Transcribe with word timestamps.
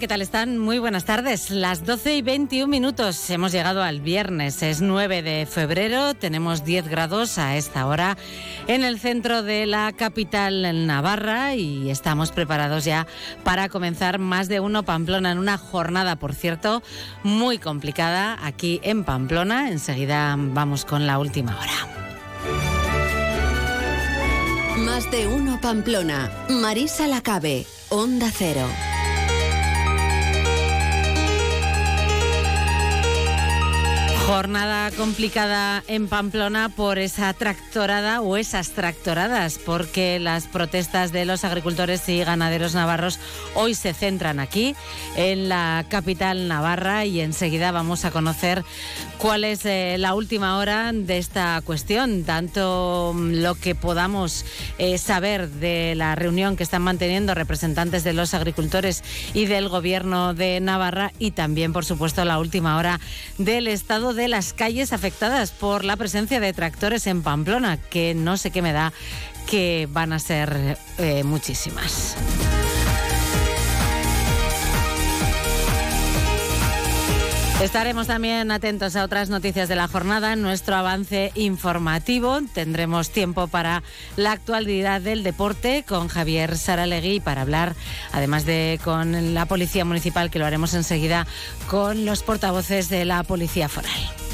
¿qué 0.00 0.08
tal 0.08 0.22
están? 0.22 0.56
Muy 0.56 0.78
buenas 0.78 1.04
tardes. 1.04 1.50
Las 1.50 1.84
12 1.84 2.16
y 2.16 2.22
21 2.22 2.66
minutos. 2.66 3.28
Hemos 3.28 3.52
llegado 3.52 3.82
al 3.82 4.00
viernes. 4.00 4.62
Es 4.62 4.80
9 4.80 5.22
de 5.22 5.44
febrero. 5.44 6.14
Tenemos 6.14 6.64
10 6.64 6.88
grados 6.88 7.36
a 7.36 7.58
esta 7.58 7.86
hora 7.86 8.16
en 8.66 8.82
el 8.82 8.98
centro 8.98 9.42
de 9.42 9.66
la 9.66 9.92
capital 9.92 10.86
Navarra 10.86 11.54
y 11.54 11.90
estamos 11.90 12.32
preparados 12.32 12.86
ya 12.86 13.06
para 13.44 13.68
comenzar 13.68 14.18
más 14.18 14.48
de 14.48 14.60
uno 14.60 14.84
Pamplona 14.84 15.32
en 15.32 15.38
una 15.38 15.58
jornada, 15.58 16.16
por 16.16 16.34
cierto, 16.34 16.82
muy 17.22 17.58
complicada 17.58 18.38
aquí 18.42 18.80
en 18.82 19.04
Pamplona. 19.04 19.68
Enseguida 19.68 20.34
vamos 20.38 20.86
con 20.86 21.06
la 21.06 21.18
última 21.18 21.58
hora. 21.58 21.88
Más 24.78 25.10
de 25.10 25.26
uno 25.26 25.60
Pamplona. 25.60 26.30
Marisa 26.48 27.06
Lacabe. 27.06 27.66
Onda 27.90 28.30
Cero. 28.32 28.66
Jornada 34.30 34.92
complicada 34.92 35.82
en 35.88 36.06
Pamplona 36.06 36.68
por 36.68 37.00
esa 37.00 37.32
tractorada 37.34 38.20
o 38.20 38.36
esas 38.36 38.70
tractoradas, 38.70 39.58
porque 39.58 40.20
las 40.20 40.46
protestas 40.46 41.10
de 41.10 41.24
los 41.24 41.42
agricultores 41.42 42.08
y 42.08 42.22
ganaderos 42.22 42.72
navarros 42.72 43.18
hoy 43.56 43.74
se 43.74 43.92
centran 43.92 44.38
aquí, 44.38 44.76
en 45.16 45.48
la 45.48 45.84
capital 45.88 46.46
navarra, 46.46 47.04
y 47.06 47.20
enseguida 47.20 47.72
vamos 47.72 48.04
a 48.04 48.12
conocer 48.12 48.62
cuál 49.18 49.42
es 49.42 49.66
eh, 49.66 49.96
la 49.98 50.14
última 50.14 50.58
hora 50.58 50.92
de 50.92 51.18
esta 51.18 51.60
cuestión, 51.64 52.22
tanto 52.22 53.12
mm, 53.16 53.42
lo 53.42 53.56
que 53.56 53.74
podamos 53.74 54.44
eh, 54.78 54.96
saber 54.98 55.48
de 55.48 55.96
la 55.96 56.14
reunión 56.14 56.56
que 56.56 56.62
están 56.62 56.82
manteniendo 56.82 57.34
representantes 57.34 58.04
de 58.04 58.12
los 58.12 58.32
agricultores 58.34 59.02
y 59.34 59.46
del 59.46 59.68
gobierno 59.68 60.34
de 60.34 60.60
Navarra, 60.60 61.12
y 61.18 61.32
también, 61.32 61.72
por 61.72 61.84
supuesto, 61.84 62.24
la 62.24 62.38
última 62.38 62.76
hora 62.76 63.00
del 63.36 63.66
estado 63.66 64.14
de 64.14 64.19
de 64.20 64.28
las 64.28 64.52
calles 64.52 64.92
afectadas 64.92 65.50
por 65.50 65.82
la 65.82 65.96
presencia 65.96 66.40
de 66.40 66.52
tractores 66.52 67.06
en 67.06 67.22
Pamplona, 67.22 67.78
que 67.78 68.14
no 68.14 68.36
sé 68.36 68.50
qué 68.50 68.60
me 68.60 68.72
da 68.72 68.92
que 69.48 69.88
van 69.90 70.12
a 70.12 70.18
ser 70.18 70.76
eh, 70.98 71.24
muchísimas. 71.24 72.16
Estaremos 77.60 78.06
también 78.06 78.50
atentos 78.52 78.96
a 78.96 79.04
otras 79.04 79.28
noticias 79.28 79.68
de 79.68 79.76
la 79.76 79.86
jornada 79.86 80.32
en 80.32 80.40
nuestro 80.40 80.76
avance 80.76 81.30
informativo. 81.34 82.40
Tendremos 82.54 83.10
tiempo 83.10 83.48
para 83.48 83.82
la 84.16 84.32
actualidad 84.32 85.02
del 85.02 85.22
deporte 85.22 85.84
con 85.86 86.08
Javier 86.08 86.56
Saralegui 86.56 87.20
para 87.20 87.42
hablar, 87.42 87.76
además 88.12 88.46
de 88.46 88.80
con 88.82 89.34
la 89.34 89.44
Policía 89.44 89.84
Municipal, 89.84 90.30
que 90.30 90.38
lo 90.38 90.46
haremos 90.46 90.72
enseguida 90.72 91.26
con 91.68 92.06
los 92.06 92.22
portavoces 92.22 92.88
de 92.88 93.04
la 93.04 93.22
Policía 93.24 93.68
Foral. 93.68 94.29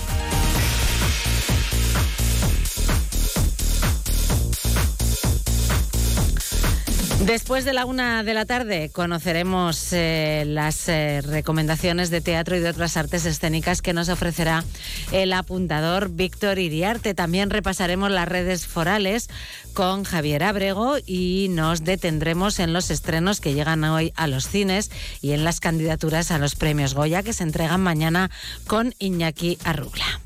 Después 7.20 7.64
de 7.64 7.72
la 7.72 7.86
una 7.86 8.22
de 8.22 8.34
la 8.34 8.44
tarde 8.44 8.90
conoceremos 8.90 9.88
eh, 9.92 10.44
las 10.46 10.86
eh, 10.88 11.22
recomendaciones 11.22 12.10
de 12.10 12.20
teatro 12.20 12.56
y 12.56 12.60
de 12.60 12.68
otras 12.68 12.98
artes 12.98 13.24
escénicas 13.24 13.80
que 13.80 13.94
nos 13.94 14.10
ofrecerá 14.10 14.64
el 15.12 15.32
apuntador 15.32 16.10
Víctor 16.10 16.58
Iriarte. 16.58 17.14
También 17.14 17.48
repasaremos 17.48 18.10
las 18.10 18.28
redes 18.28 18.66
forales 18.66 19.28
con 19.72 20.04
Javier 20.04 20.44
Abrego 20.44 20.96
y 21.06 21.48
nos 21.50 21.84
detendremos 21.84 22.58
en 22.60 22.74
los 22.74 22.90
estrenos 22.90 23.40
que 23.40 23.54
llegan 23.54 23.83
hoy 23.84 24.12
a 24.14 24.27
los 24.27 24.46
cines 24.46 24.90
y 25.22 25.33
en 25.33 25.42
las 25.42 25.60
candidaturas 25.60 26.30
a 26.30 26.38
los 26.38 26.54
premios 26.54 26.94
Goya 26.94 27.22
que 27.22 27.33
se 27.33 27.44
entregan 27.44 27.80
mañana 27.80 28.30
con 28.66 28.94
Iñaki 28.98 29.58
Arrugla. 29.64 30.20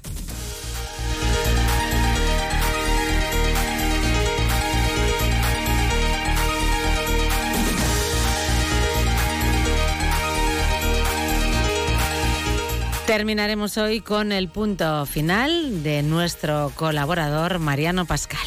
Terminaremos 13.10 13.76
hoy 13.76 14.02
con 14.02 14.30
el 14.30 14.48
punto 14.48 15.04
final 15.04 15.82
de 15.82 16.04
nuestro 16.04 16.70
colaborador 16.76 17.58
Mariano 17.58 18.04
Pascal. 18.04 18.38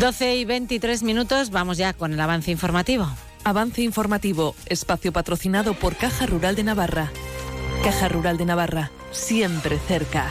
Doce 0.00 0.34
y 0.34 0.44
23 0.44 1.04
minutos, 1.04 1.50
vamos 1.50 1.78
ya 1.78 1.92
con 1.92 2.12
el 2.12 2.20
avance 2.20 2.50
informativo. 2.50 3.06
Avance 3.44 3.82
informativo, 3.82 4.56
espacio 4.66 5.12
patrocinado 5.12 5.74
por 5.74 5.94
Caja 5.94 6.26
Rural 6.26 6.56
de 6.56 6.64
Navarra. 6.64 7.12
Caja 7.84 8.08
Rural 8.08 8.36
de 8.36 8.46
Navarra, 8.46 8.90
siempre 9.12 9.78
cerca. 9.78 10.26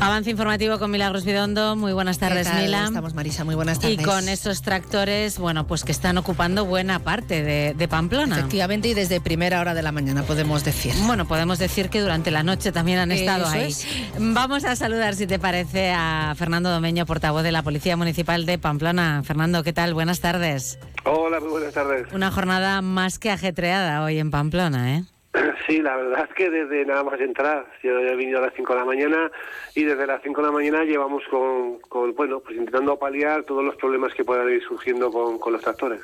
Avance 0.00 0.30
informativo 0.30 0.78
con 0.78 0.90
Milagros 0.90 1.26
Vidondo. 1.26 1.76
Muy 1.76 1.92
buenas 1.92 2.18
tardes, 2.18 2.48
Mila. 2.54 2.86
Estamos, 2.86 3.12
Marisa. 3.12 3.44
Muy 3.44 3.54
buenas 3.54 3.80
tardes. 3.80 4.00
Y 4.00 4.02
con 4.02 4.30
esos 4.30 4.62
tractores, 4.62 5.38
bueno, 5.38 5.66
pues 5.66 5.84
que 5.84 5.92
están 5.92 6.16
ocupando 6.16 6.64
buena 6.64 7.00
parte 7.00 7.42
de, 7.42 7.88
Pamplona. 7.88 8.38
Efectivamente, 8.38 8.88
y 8.88 8.94
desde 8.94 9.20
primera 9.20 9.60
hora 9.60 9.74
de 9.74 9.82
la 9.82 9.92
mañana, 9.92 10.22
podemos 10.22 10.64
decir. 10.64 10.94
Bueno, 11.04 11.26
podemos 11.28 11.58
decir 11.58 11.90
que 11.90 12.00
durante 12.00 12.30
la 12.30 12.42
noche 12.42 12.72
también 12.72 12.98
han 12.98 13.12
estado 13.12 13.46
ahí. 13.46 13.74
Vamos 14.18 14.64
a 14.64 14.74
saludar, 14.74 15.16
si 15.16 15.26
te 15.26 15.38
parece, 15.38 15.92
a 15.94 16.34
Fernando 16.34 16.70
Domeño, 16.70 17.04
portavoz 17.04 17.42
de 17.42 17.52
la 17.52 17.62
Policía 17.62 17.96
Municipal 17.96 18.46
de 18.46 18.58
Pamplona. 18.58 19.22
Fernando, 19.22 19.62
¿qué 19.62 19.74
tal? 19.74 19.92
Buenas 19.92 20.20
tardes. 20.20 20.78
Hola, 21.04 21.40
muy 21.40 21.50
buenas 21.50 21.74
tardes. 21.74 22.06
Una 22.12 22.30
jornada 22.30 22.80
más 22.80 23.18
que 23.18 23.30
ajetreada 23.30 24.02
hoy 24.02 24.18
en 24.18 24.30
Pamplona, 24.30 24.96
¿eh? 24.96 25.04
Sí, 25.66 25.78
la 25.78 25.96
verdad 25.96 26.26
es 26.28 26.34
que 26.34 26.50
desde 26.50 26.84
nada 26.84 27.04
más 27.04 27.20
entrar, 27.20 27.66
yo 27.82 27.98
he 27.98 28.16
venido 28.16 28.38
a 28.38 28.42
las 28.42 28.54
5 28.54 28.72
de 28.72 28.78
la 28.78 28.84
mañana 28.84 29.30
y 29.74 29.84
desde 29.84 30.06
las 30.06 30.20
5 30.22 30.40
de 30.40 30.46
la 30.46 30.52
mañana 30.52 30.84
llevamos 30.84 31.22
con, 31.30 31.78
con, 31.80 32.14
bueno, 32.14 32.40
pues 32.40 32.56
intentando 32.56 32.98
paliar 32.98 33.44
todos 33.44 33.64
los 33.64 33.76
problemas 33.76 34.12
que 34.14 34.24
puedan 34.24 34.48
ir 34.50 34.62
surgiendo 34.66 35.10
con, 35.10 35.52
los 35.52 35.62
tractores. 35.62 36.00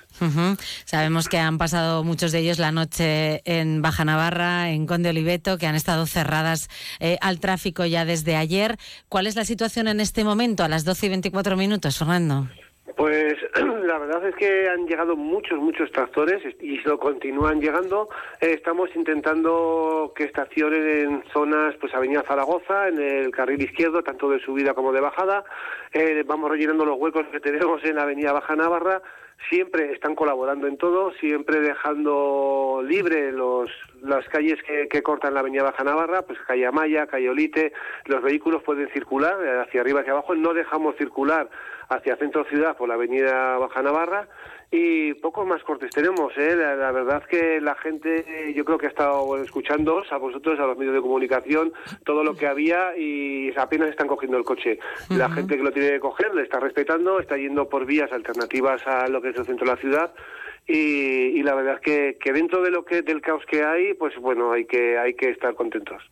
Sabemos 0.85 1.29
que 1.29 1.39
han 1.39 1.59
pasado 1.59 2.03
muchos 2.05 2.33
de 2.33 2.41
ellos 2.41 2.59
la 2.59 2.73
noche 2.73 3.43
en 3.45 3.83
Baja 3.83 4.05
Navarra, 4.05 4.71
en 4.71 4.87
Conde 4.87 5.11
Oliveto, 5.11 5.59
que 5.59 5.67
han 5.67 5.77
estado 5.77 6.07
cerradas 6.07 6.69
eh, 7.01 7.17
al 7.21 7.39
tráfico 7.39 7.85
ya 7.85 8.05
desde 8.05 8.37
ayer. 8.37 8.77
¿Cuál 9.09 9.27
es 9.27 9.37
la 9.37 9.45
situación 9.45 9.89
en 9.89 10.01
este 10.01 10.25
momento, 10.25 10.65
a 10.65 10.69
las 10.69 10.85
12 10.85 11.07
y 11.07 11.09
24 11.11 11.57
minutos, 11.57 11.99
Fernando? 11.99 12.49
Pues 12.97 13.35
la 13.85 13.99
verdad 13.99 14.27
es 14.27 14.35
que 14.37 14.71
han 14.71 14.87
llegado 14.87 15.17
muchos, 15.17 15.59
muchos 15.59 15.93
tractores 15.93 16.43
y 16.61 16.79
lo 16.79 16.99
continúan 16.99 17.61
llegando. 17.61 18.09
Eh, 18.41 18.55
estamos 18.55 18.89
intentando 18.97 20.15
que 20.17 20.25
estacionen 20.25 20.89
en 20.89 21.25
zonas, 21.31 21.75
pues 21.79 21.95
Avenida 21.95 22.23
Zaragoza, 22.23 22.89
en 22.89 22.99
el 22.99 23.31
carril 23.33 23.63
izquierdo, 23.63 24.03
tanto 24.03 24.31
de 24.31 24.41
subida 24.41 24.73
como 24.73 24.93
de 24.93 25.03
bajada. 25.03 25.45
Eh, 25.93 26.25
vamos 26.27 26.51
rellenando 26.51 26.87
los 26.87 26.99
huecos 26.99 27.27
que 27.31 27.41
tenemos 27.47 27.85
en 27.85 27.97
la 27.97 28.05
Avenida 28.05 28.33
Baja 28.33 28.57
Navarra. 28.57 29.03
Siempre 29.51 29.93
están 29.93 30.15
colaborando 30.15 30.67
en 30.67 30.79
todo, 30.79 31.13
siempre 31.21 31.61
dejando 31.61 32.83
libre 32.83 33.31
los, 33.31 33.71
las 34.03 34.27
calles 34.31 34.59
que, 34.63 34.89
que 34.89 35.03
cortan 35.03 35.35
la 35.35 35.41
Avenida 35.41 35.65
Baja 35.65 35.85
Navarra, 35.85 36.23
pues 36.23 36.39
calle 36.47 36.65
Amaya, 36.65 37.07
calle 37.07 37.29
Olite. 37.29 37.75
Los 38.07 38.23
vehículos 38.23 38.63
pueden 38.63 38.89
circular 38.89 39.37
eh, 39.45 39.61
hacia 39.61 39.83
arriba, 39.83 40.01
hacia 40.01 40.15
abajo. 40.15 40.35
No 40.35 40.55
dejamos 40.55 40.97
circular 40.97 41.51
hacia 41.89 42.17
Centro 42.17 42.45
Ciudad 42.45 42.77
por 42.77 42.89
la 42.89 42.95
avenida 42.95 43.59
Baja 43.59 43.83
Navarra 43.83 44.29
y 44.71 45.15
pocos 45.15 45.47
más 45.47 45.63
cortes 45.63 45.91
tenemos. 45.91 46.33
¿eh? 46.37 46.57
La, 46.57 46.91
verdad 46.91 47.23
que 47.25 47.61
la 47.61 47.75
gente, 47.77 48.53
yo 48.55 48.65
creo 48.65 48.79
que 48.79 48.87
ha 48.87 48.91
estado 48.91 49.37
escuchando 49.43 50.03
a 50.11 50.17
vosotros, 50.17 50.59
a 50.59 50.67
los 50.67 50.77
medios 50.77 50.95
de 50.95 51.01
comunicación, 51.01 51.73
todo 52.05 52.25
lo 52.25 52.35
que 52.37 52.47
había 52.47 52.97
y 52.97 53.53
apenas 53.57 53.91
están 53.91 54.09
cogiendo 54.09 54.37
el 54.37 54.45
coche. 54.45 54.79
La 55.11 55.31
gente 55.31 55.57
que 55.57 55.63
lo 55.63 55.73
tiene 55.73 55.91
que 55.91 56.01
coger 56.01 56.35
le 56.35 56.43
está 56.43 56.59
respetando, 56.59 57.21
está 57.21 57.37
yendo 57.37 57.69
por 57.69 57.87
vías 57.87 58.11
alternativas 58.13 58.87
a 58.87 59.09
lo 59.09 59.23
que 59.23 59.31
es 59.31 59.37
el 59.37 59.47
centro 59.47 59.67
de 59.67 59.73
la 59.73 59.81
ciudad 59.81 60.13
y, 60.69 61.43
la 61.45 61.55
verdad 61.55 61.75
es 61.75 61.81
que, 61.81 62.19
que, 62.19 62.33
dentro 62.33 62.61
de 62.61 62.71
lo 62.71 62.85
que 62.85 63.03
del 63.03 63.21
caos 63.21 63.45
que 63.49 63.63
hay, 63.63 63.95
pues 63.95 64.17
bueno, 64.17 64.51
hay 64.51 64.65
que 64.65 64.99
hay 64.99 65.15
que 65.15 65.31
estar 65.31 65.55
contentos. 65.55 66.03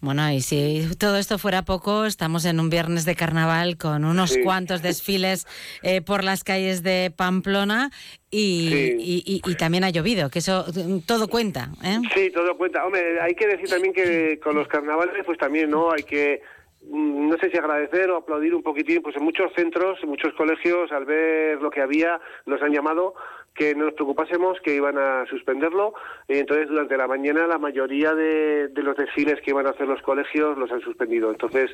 Bueno, 0.00 0.30
y 0.30 0.40
si 0.40 0.86
todo 0.96 1.16
esto 1.16 1.38
fuera 1.38 1.62
poco, 1.62 2.04
estamos 2.04 2.44
en 2.44 2.60
un 2.60 2.70
viernes 2.70 3.04
de 3.04 3.16
carnaval 3.16 3.76
con 3.76 4.04
unos 4.04 4.38
cuantos 4.44 4.80
desfiles 4.80 5.46
eh, 5.82 6.02
por 6.02 6.22
las 6.22 6.44
calles 6.44 6.84
de 6.84 7.12
Pamplona 7.16 7.90
y, 8.30 9.40
y, 9.44 9.54
también 9.56 9.82
ha 9.82 9.90
llovido, 9.90 10.30
que 10.30 10.38
eso 10.38 10.66
todo 11.06 11.26
cuenta. 11.26 11.70
¿eh? 11.82 11.98
Sí, 12.14 12.30
todo 12.30 12.56
cuenta. 12.56 12.84
Hombre, 12.84 13.20
hay 13.20 13.34
que 13.34 13.48
decir 13.48 13.68
también 13.68 13.92
que 13.92 14.38
con 14.38 14.54
los 14.54 14.68
carnavales, 14.68 15.24
pues 15.24 15.38
también, 15.38 15.70
¿no? 15.70 15.90
Hay 15.90 16.04
que 16.04 16.42
mm, 16.88 17.28
no 17.28 17.38
sé 17.38 17.50
si 17.50 17.56
agradecer 17.56 18.08
o 18.10 18.18
aplaudir 18.18 18.54
un 18.54 18.62
poquitín, 18.62 19.02
pues 19.02 19.16
en 19.16 19.24
muchos 19.24 19.52
centros, 19.54 19.98
en 20.02 20.10
muchos 20.10 20.32
colegios, 20.34 20.92
al 20.92 21.06
ver 21.06 21.60
lo 21.60 21.70
que 21.70 21.80
había, 21.80 22.20
nos 22.44 22.62
han 22.62 22.72
llamado 22.72 23.14
que 23.56 23.74
no 23.74 23.86
nos 23.86 23.94
preocupásemos, 23.94 24.60
que 24.60 24.74
iban 24.74 24.98
a 24.98 25.26
suspenderlo. 25.26 25.94
Y 26.28 26.38
entonces, 26.38 26.68
durante 26.68 26.96
la 26.96 27.08
mañana, 27.08 27.46
la 27.46 27.58
mayoría 27.58 28.14
de, 28.14 28.68
de, 28.68 28.82
los 28.82 28.96
desfiles 28.96 29.40
que 29.40 29.50
iban 29.50 29.66
a 29.66 29.70
hacer 29.70 29.88
los 29.88 30.02
colegios 30.02 30.58
los 30.58 30.70
han 30.70 30.80
suspendido. 30.80 31.30
Entonces, 31.30 31.70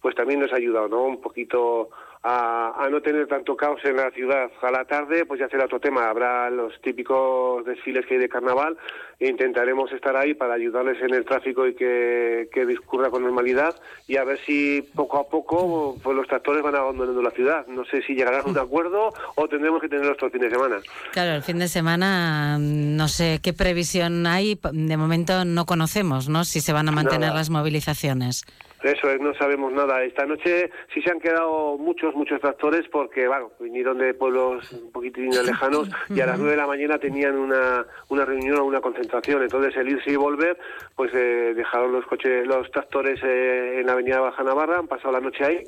pues 0.00 0.14
también 0.14 0.40
nos 0.40 0.52
ha 0.52 0.56
ayudado, 0.56 0.88
¿no? 0.88 1.02
Un 1.02 1.20
poquito 1.20 1.90
a, 2.28 2.88
no 2.90 3.00
tener 3.00 3.28
tanto 3.28 3.56
caos 3.56 3.80
en 3.84 3.96
la 3.96 4.10
ciudad. 4.10 4.50
A 4.62 4.70
la 4.70 4.84
tarde, 4.84 5.24
pues 5.24 5.38
ya 5.38 5.48
será 5.48 5.66
otro 5.66 5.78
tema. 5.78 6.08
Habrá 6.08 6.50
los 6.50 6.80
típicos 6.80 7.64
desfiles 7.64 8.04
que 8.06 8.14
hay 8.14 8.20
de 8.20 8.28
carnaval 8.28 8.76
e 9.20 9.28
intentaremos 9.28 9.92
estar 9.92 10.16
ahí 10.16 10.34
para 10.34 10.54
ayudarles 10.54 11.00
en 11.02 11.14
el 11.14 11.24
tráfico 11.24 11.66
y 11.66 11.74
que, 11.74 12.48
que 12.52 12.66
discurra 12.66 13.10
con 13.10 13.22
normalidad 13.22 13.76
y 14.08 14.16
a 14.16 14.24
ver 14.24 14.38
si 14.44 14.82
poco 14.94 15.18
a 15.18 15.28
poco 15.28 15.96
pues 16.02 16.16
los 16.16 16.26
tractores 16.26 16.62
van 16.62 16.74
abandonando 16.74 17.22
la 17.22 17.30
ciudad. 17.30 17.66
No 17.68 17.84
sé 17.84 18.02
si 18.02 18.14
llegarán 18.14 18.42
a 18.44 18.50
un 18.50 18.58
acuerdo 18.58 19.12
o 19.36 19.48
tendremos 19.48 19.80
que 19.80 19.88
tenerlos 19.88 20.16
todo 20.16 20.26
el 20.26 20.32
fin 20.32 20.42
de 20.42 20.50
semana. 20.50 20.76
Claro, 21.12 21.32
el 21.36 21.42
fin 21.42 21.58
de 21.58 21.68
semana 21.68 22.58
no 22.58 23.08
sé 23.08 23.38
qué 23.42 23.52
previsión 23.52 24.26
hay. 24.26 24.58
De 24.72 24.96
momento 24.96 25.44
no 25.44 25.64
conocemos, 25.64 26.28
¿no? 26.28 26.44
Si 26.44 26.60
se 26.60 26.72
van 26.72 26.88
a 26.88 26.92
mantener 26.92 27.32
las 27.32 27.50
movilizaciones. 27.50 28.44
Eso 28.82 29.10
es, 29.10 29.20
no 29.20 29.34
sabemos 29.34 29.72
nada. 29.72 30.02
Esta 30.04 30.26
noche 30.26 30.70
sí 30.92 31.02
se 31.02 31.10
han 31.10 31.20
quedado 31.20 31.78
muchos, 31.78 32.14
muchos 32.14 32.40
tractores 32.40 32.86
porque, 32.90 33.26
bueno, 33.26 33.50
vinieron 33.58 33.98
de 33.98 34.14
pueblos 34.14 34.70
un 34.72 34.92
poquitín 34.92 35.30
lejanos 35.46 35.88
y 36.08 36.20
a 36.20 36.26
las 36.26 36.38
nueve 36.38 36.52
de 36.52 36.58
la 36.58 36.66
mañana 36.66 36.98
tenían 36.98 37.36
una, 37.36 37.86
una 38.08 38.24
reunión 38.24 38.58
o 38.58 38.64
una 38.64 38.80
concentración. 38.80 39.42
Entonces, 39.42 39.76
el 39.76 39.88
irse 39.88 40.10
y 40.10 40.16
volver, 40.16 40.58
pues 40.94 41.12
eh, 41.14 41.54
dejaron 41.54 41.92
los 41.92 42.06
coches, 42.06 42.46
los 42.46 42.70
tractores 42.70 43.20
eh, 43.22 43.80
en 43.80 43.86
la 43.86 43.92
avenida 43.92 44.20
Baja 44.20 44.42
Navarra, 44.42 44.78
han 44.78 44.88
pasado 44.88 45.12
la 45.12 45.20
noche 45.20 45.44
ahí 45.44 45.64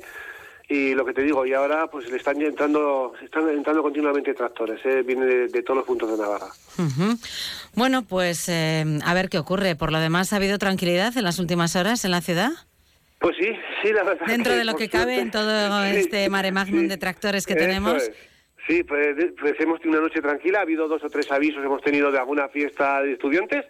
y 0.69 0.93
lo 0.93 1.03
que 1.03 1.13
te 1.13 1.23
digo, 1.23 1.47
y 1.47 1.53
ahora 1.53 1.87
pues 1.87 2.09
le 2.11 2.17
están 2.17 2.39
entrando, 2.41 3.13
están 3.23 3.49
entrando 3.49 3.81
continuamente 3.81 4.35
tractores, 4.35 4.79
¿eh? 4.85 5.01
viene 5.01 5.25
de, 5.25 5.63
todos 5.63 5.77
los 5.77 5.85
puntos 5.85 6.11
de 6.11 6.17
Navarra. 6.17 6.45
Bueno, 7.73 8.03
pues 8.03 8.47
eh, 8.49 8.85
a 9.03 9.13
ver 9.15 9.29
qué 9.29 9.39
ocurre. 9.39 9.75
Por 9.75 9.91
lo 9.91 9.99
demás, 9.99 10.31
¿ha 10.31 10.35
habido 10.35 10.59
tranquilidad 10.59 11.17
en 11.17 11.23
las 11.23 11.39
últimas 11.39 11.75
horas 11.75 12.05
en 12.05 12.11
la 12.11 12.21
ciudad? 12.21 12.51
Pues 13.19 13.35
sí, 13.37 13.51
sí, 13.83 13.91
la 13.91 14.03
verdad. 14.03 14.25
Dentro 14.27 14.55
de 14.55 14.63
lo 14.63 14.75
que 14.75 14.89
cabe 14.89 15.19
en 15.19 15.31
todo 15.31 15.83
este 15.83 16.29
mare 16.29 16.51
magnum 16.51 16.87
de 16.87 16.97
tractores 16.97 17.45
que 17.45 17.55
tenemos. 17.55 18.09
Sí, 18.67 18.83
pues, 18.83 19.15
pues, 19.39 19.55
hemos 19.59 19.79
tenido 19.81 19.99
una 19.99 20.07
noche 20.07 20.21
tranquila, 20.21 20.59
ha 20.59 20.61
habido 20.61 20.87
dos 20.87 21.03
o 21.03 21.09
tres 21.09 21.31
avisos, 21.31 21.63
hemos 21.63 21.81
tenido 21.81 22.11
de 22.11 22.19
alguna 22.19 22.49
fiesta 22.49 23.01
de 23.01 23.13
estudiantes, 23.13 23.65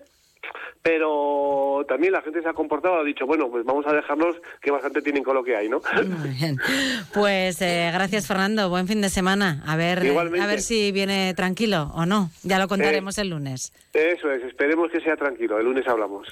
pero 0.82 1.86
también 1.88 2.12
la 2.12 2.22
gente 2.22 2.42
se 2.42 2.50
ha 2.50 2.54
comportado, 2.54 3.00
ha 3.00 3.04
dicho, 3.06 3.26
bueno, 3.26 3.50
pues 3.50 3.64
vamos 3.64 3.88
a 3.88 3.94
dejarnos 3.94 4.36
que 4.62 4.72
bastante 4.72 5.02
tienen 5.02 5.24
con 5.24 5.36
lo 5.36 5.44
que 5.44 5.56
hay, 5.56 5.70
¿no? 5.70 5.82
Muy 6.06 6.30
bien. 6.30 6.58
Pues 7.14 7.62
eh, 7.62 7.90
gracias, 7.94 8.28
Fernando, 8.28 8.70
buen 8.70 8.88
fin 8.88 9.02
de 9.02 9.10
semana. 9.10 9.64
A 9.66 9.78
ver, 9.78 10.00
a 10.00 10.48
ver 10.48 10.62
si 10.62 10.92
viene 10.92 11.34
tranquilo 11.34 11.92
o 11.96 12.06
no, 12.06 12.30
ya 12.44 12.60
lo 12.60 12.68
contaremos 12.68 13.18
eh, 13.18 13.22
el 13.22 13.30
lunes. 13.30 13.72
Eso 13.94 14.30
es, 14.32 14.44
esperemos 14.44 14.92
que 14.92 15.00
sea 15.00 15.16
tranquilo, 15.16 15.60
el 15.60 15.66
lunes 15.66 15.88
hablamos. 15.88 16.28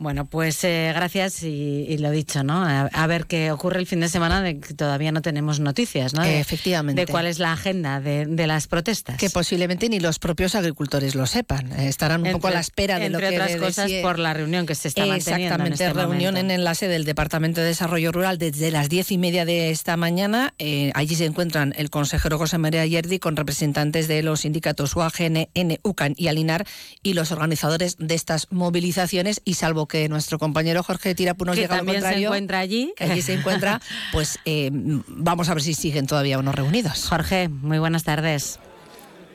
Bueno, 0.00 0.24
pues 0.24 0.64
eh, 0.64 0.92
gracias 0.94 1.42
y, 1.42 1.98
lo 1.98 2.10
dicho, 2.10 2.42
¿no? 2.42 2.64
A, 2.64 3.06
ver 3.06 3.26
qué 3.26 3.52
ocurre 3.52 3.80
el 3.80 3.86
fin 3.86 4.00
de 4.00 4.08
semana, 4.08 4.40
de 4.40 4.58
que 4.58 4.72
todavía 4.72 5.12
no 5.12 5.20
tenemos 5.20 5.60
noticias, 5.60 6.14
¿no? 6.14 6.24
Efectivamente. 6.24 7.04
De 7.04 7.06
cuál 7.06 7.26
es 7.26 7.38
la 7.38 7.52
agenda 7.52 8.00
de, 8.00 8.46
las 8.46 8.66
protestas. 8.66 9.18
Que 9.18 9.28
posiblemente 9.28 9.90
ni 9.90 10.00
los 10.00 10.18
propios 10.18 10.54
agricultores 10.54 11.14
lo 11.14 11.26
sepan. 11.26 11.70
Eh, 11.72 11.88
estarán 11.88 12.26
un 12.26 12.32
poco 12.32 12.48
a 12.48 12.52
la 12.52 12.60
espera 12.60 12.98
de 12.98 13.10
lo 13.10 13.18
que... 13.18 13.26
Entre 13.26 13.42
otras 13.42 13.56
cosas 13.60 13.92
por 14.00 14.18
la 14.18 14.32
reunión 14.32 14.64
que 14.64 14.74
se 14.74 14.88
está 14.88 15.04
manteniendo 15.04 15.44
Exactamente, 15.44 15.84
en 15.84 15.90
este 15.90 16.00
reunión 16.00 16.38
en 16.38 16.50
enlace 16.50 16.88
del 16.88 17.04
Departamento 17.04 17.60
de 17.60 17.66
Desarrollo 17.66 18.10
Rural 18.10 18.38
desde 18.38 18.70
las 18.70 18.88
diez 18.88 19.12
y 19.12 19.18
media 19.18 19.44
de 19.44 19.68
esta 19.68 19.98
mañana. 19.98 20.54
Eh, 20.58 20.92
allí 20.94 21.14
se 21.14 21.26
encuentran 21.26 21.74
el 21.76 21.90
consejero 21.90 22.38
José 22.38 22.56
María 22.56 22.86
Yerdi 22.86 23.18
con 23.18 23.36
representantes 23.36 24.08
de 24.08 24.22
los 24.22 24.40
sindicatos 24.40 24.96
UAGN, 24.96 25.46
UCAN 25.82 26.14
y 26.16 26.28
Alinar 26.28 26.66
y 27.02 27.12
los 27.12 27.32
organizadores 27.32 27.98
de 27.98 28.14
estas 28.14 28.46
movilizaciones 28.50 29.42
y 29.44 29.54
salvo 29.54 29.89
que 29.90 30.08
nuestro 30.08 30.38
compañero 30.38 30.82
Jorge 30.82 31.14
Tirapu 31.14 31.44
nos 31.44 31.54
que 31.54 31.62
llega 31.62 31.76
también 31.76 32.00
se 32.00 32.14
encuentra 32.14 32.60
allí. 32.60 32.94
Que 32.96 33.04
allí 33.04 33.20
se 33.20 33.34
encuentra, 33.34 33.80
pues 34.12 34.38
eh, 34.46 34.70
vamos 34.72 35.48
a 35.50 35.54
ver 35.54 35.62
si 35.62 35.74
siguen 35.74 36.06
todavía 36.06 36.38
unos 36.38 36.54
reunidos. 36.54 37.06
Jorge, 37.08 37.48
muy 37.48 37.78
buenas 37.78 38.04
tardes. 38.04 38.58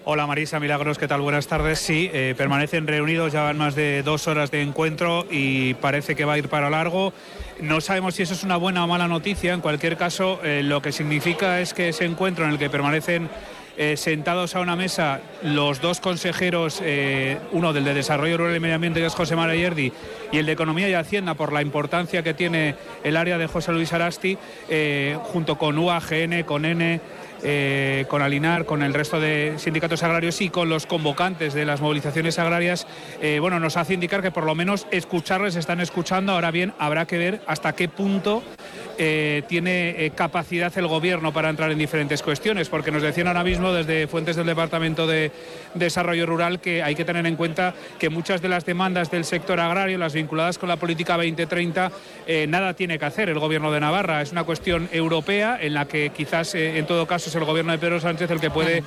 Hola 0.08 0.28
Marisa 0.28 0.60
Milagros, 0.60 1.00
¿qué 1.00 1.08
tal? 1.08 1.22
Buenas 1.22 1.48
tardes. 1.48 1.80
Sí, 1.80 2.12
eh, 2.14 2.36
permanecen 2.38 2.86
reunidos, 2.86 3.34
ya 3.34 3.42
van 3.42 3.58
más 3.58 3.74
de 3.74 4.04
dos 4.04 4.28
horas 4.28 4.52
de 4.52 4.62
encuentro 4.62 5.26
y 5.32 5.74
parece 5.74 6.16
que 6.16 6.26
va 6.26 6.34
a 6.34 6.38
ir 6.38 6.48
para 6.48 6.70
largo. 6.70 7.12
No 7.60 7.82
sabemos 7.82 8.14
si 8.14 8.22
eso 8.22 8.36
es 8.36 8.44
una 8.44 8.56
buena 8.56 8.84
o 8.84 8.88
mala 8.88 9.08
noticia. 9.08 9.54
En 9.54 9.62
cualquier 9.62 9.98
caso, 9.98 10.40
eh, 10.44 10.62
lo 10.64 10.80
que 10.80 10.92
significa 10.92 11.60
es 11.60 11.74
que 11.74 11.90
ese 11.90 12.06
encuentro 12.06 12.46
en 12.46 12.52
el 12.52 12.60
que 12.60 12.70
permanecen 12.70 13.30
eh, 13.78 13.98
sentados 13.98 14.56
a 14.56 14.62
una 14.62 14.78
mesa 14.78 15.20
los 15.44 15.82
dos 15.82 16.00
consejeros, 16.00 16.82
eh, 16.82 17.38
uno 17.52 17.74
del 17.74 17.84
de 17.84 17.94
Desarrollo 17.94 18.38
Rural 18.38 18.56
y 18.56 18.60
Medio 18.62 18.76
Ambiente, 18.76 19.02
que 19.02 19.06
es 19.06 19.14
José 19.14 19.36
María 19.36 19.56
Yerdi, 19.56 19.92
y 20.32 20.38
el 20.38 20.46
de 20.46 20.54
Economía 20.54 20.88
y 20.88 20.94
Hacienda, 20.94 21.34
por 21.34 21.52
la 21.52 21.62
importancia 21.62 22.24
que 22.24 22.34
tiene 22.34 22.76
el 23.04 23.18
área 23.18 23.38
de 23.38 23.48
José 23.48 23.74
Luis 23.74 23.92
Arasti, 23.92 24.38
eh, 24.70 25.18
junto 25.24 25.58
con 25.58 25.78
UAGN, 25.78 26.44
con 26.44 26.64
N, 26.64 27.02
con 28.08 28.22
Alinar, 28.24 28.66
con 28.66 28.82
el 28.82 28.94
resto 28.94 29.20
de 29.20 29.56
sindicatos 29.58 30.02
agrarios 30.02 30.42
y 30.42 30.50
con 30.50 30.68
los 30.68 30.88
convocantes 30.88 31.54
de 31.54 31.66
las 31.66 31.80
movilizaciones 31.80 32.40
agrarias, 32.40 32.88
bueno, 33.40 33.60
nos 33.60 33.78
hace 33.78 33.94
indicar 33.94 34.24
que 34.24 34.32
por 34.32 34.46
lo 34.46 34.56
menos 34.56 34.88
escucharles 34.90 35.56
están 35.56 35.80
escuchando. 35.80 36.32
Ahora 36.32 36.50
bien, 36.50 36.74
habrá 36.80 37.06
que 37.06 37.20
ver 37.20 37.42
hasta 37.46 37.74
qué 37.74 37.88
punto 37.88 38.42
eh, 38.98 39.44
tiene 39.48 40.06
eh, 40.06 40.12
capacidad 40.12 40.72
el 40.78 40.88
gobierno 40.88 41.34
para 41.34 41.50
entrar 41.50 41.72
en 41.72 41.78
diferentes 41.78 42.22
cuestiones, 42.22 42.70
porque 42.70 42.92
nos 42.92 43.02
decían 43.02 43.28
ahora 43.28 43.44
mismo 43.44 43.74
desde 43.74 44.08
fuentes 44.08 44.36
del 44.36 44.46
Departamento 44.46 45.06
de 45.06 45.32
Desarrollo 45.74 46.26
Rural 46.26 46.60
que 46.60 46.82
hay 46.82 46.96
que 46.96 47.06
tener 47.06 47.26
en 47.26 47.36
cuenta 47.36 47.74
que 48.00 48.10
muchas 48.10 48.42
de 48.42 48.50
las 48.50 48.66
demandas 48.66 49.12
del 49.12 49.26
sector 49.26 49.60
agrario, 49.60 49.98
las 49.98 50.14
vinculadas 50.14 50.58
con 50.58 50.70
la 50.70 50.78
política 50.78 51.18
2030, 51.18 51.92
eh, 52.28 52.48
nada 52.48 52.74
tiene 52.74 52.98
que 52.98 53.06
hacer 53.06 53.30
el 53.30 53.40
gobierno 53.40 53.72
de 53.72 53.80
Navarra. 53.80 54.22
Es 54.22 54.32
una 54.32 54.44
cuestión 54.44 54.88
europea 54.92 55.58
en 55.60 55.74
la 55.74 55.86
que 55.86 56.12
quizás 56.12 56.56
en 56.56 56.86
todo 56.86 57.06
caso 57.06 57.30
es 57.30 57.36
el 57.36 57.44
gobierno 57.44 57.72
de 57.72 57.78
Pedro 57.78 58.00
Sánchez 58.00 58.32
el 58.32 58.40
que 58.40 58.50
puede 58.50 58.84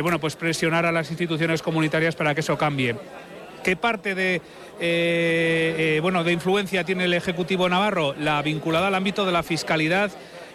bueno, 0.00 0.18
pues 0.18 0.36
presionar 0.36 0.86
a 0.86 0.92
las 0.92 1.10
instituciones 1.10 1.60
comunitarias 1.60 2.16
para 2.16 2.34
que 2.34 2.40
eso 2.40 2.56
cambie. 2.56 2.96
¿Qué 3.62 3.76
parte 3.76 4.14
de, 4.14 4.36
eh, 4.36 4.40
eh, 4.80 5.98
bueno, 6.02 6.24
de 6.24 6.32
influencia 6.32 6.84
tiene 6.84 7.04
el 7.04 7.14
Ejecutivo 7.14 7.68
Navarro? 7.68 8.14
La 8.18 8.42
vinculada 8.42 8.88
al 8.88 8.94
ámbito 8.94 9.24
de 9.24 9.32
la 9.32 9.42
fiscalidad. 9.42 10.10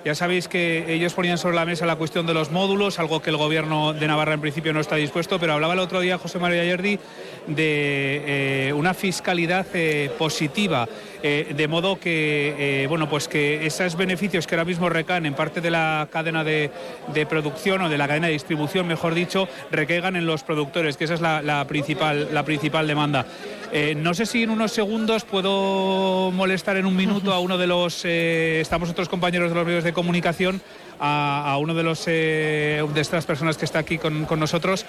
Ya 0.05 0.13
sabéis 0.13 0.47
que 0.47 0.93
ellos 0.93 1.13
ponían 1.13 1.37
sobre 1.37 1.55
la 1.55 1.65
mesa 1.65 1.85
la 1.85 1.95
cuestión 1.95 2.27
de 2.27 2.33
los 2.33 2.51
módulos, 2.51 2.99
algo 2.99 3.21
que 3.21 3.29
el 3.29 3.37
gobierno 3.37 3.93
de 3.93 4.07
Navarra 4.07 4.33
en 4.33 4.41
principio 4.41 4.71
no 4.71 4.79
está 4.79 4.95
dispuesto, 4.95 5.39
pero 5.39 5.53
hablaba 5.53 5.73
el 5.73 5.79
otro 5.79 5.99
día 5.99 6.17
José 6.17 6.39
María 6.39 6.63
Yerdi 6.63 6.99
de 7.47 8.67
eh, 8.67 8.73
una 8.73 8.93
fiscalidad 8.93 9.65
positiva. 10.17 10.87
Eh, 11.24 11.53
de 11.55 11.67
modo 11.67 12.00
que, 12.00 12.83
eh, 12.83 12.88
bueno, 12.88 13.09
pues 13.09 13.27
que 13.27 13.65
esos 13.65 13.95
beneficios 13.95 14.45
que 14.45 14.55
ahora 14.55 14.65
mismo 14.65 14.89
recaen 14.89 15.25
en 15.25 15.33
parte 15.33 15.62
de 15.62 15.71
la 15.71 16.07
cadena 16.12 16.43
de, 16.43 16.69
producción 17.27 17.81
o 17.81 17.89
de 17.89 17.97
la 17.97 18.07
cadena 18.07 18.27
de 18.27 18.33
distribución, 18.33 18.88
mejor 18.88 19.13
dicho, 19.13 19.47
recaigan 19.71 20.15
en 20.15 20.25
los 20.25 20.43
productores, 20.43 20.95
que 20.95 21.05
esa 21.05 21.15
es 21.15 21.21
la, 21.21 21.65
principal, 21.67 22.29
la 22.31 22.43
principal 22.43 22.88
demanda. 22.88 23.25
Eh, 23.71 23.95
no 23.95 24.13
sé 24.13 24.25
si 24.25 24.43
en 24.43 24.50
unos 24.50 24.71
segundos 24.71 25.25
puedo 25.25 26.31
molestar 26.31 26.77
en 26.77 26.86
un 26.86 26.95
minuto 26.95 27.33
a 27.33 27.39
uno 27.39 27.57
de 27.57 27.67
los, 27.67 28.05
estamos 28.05 28.89
otros 28.89 29.09
compañeros 29.09 29.50
de 29.50 29.55
los 29.55 29.65
medios 29.65 29.83
de 29.83 29.93
comunicación, 29.93 30.62
a, 31.00 31.58
uno 31.60 31.74
de 31.74 31.84
los 31.84 32.06
de 32.06 32.88
estas 32.96 33.25
personas 33.25 33.58
que 33.58 33.66
está 33.66 33.80
aquí 33.80 33.98
con, 33.98 34.27
nosotros. 34.39 34.86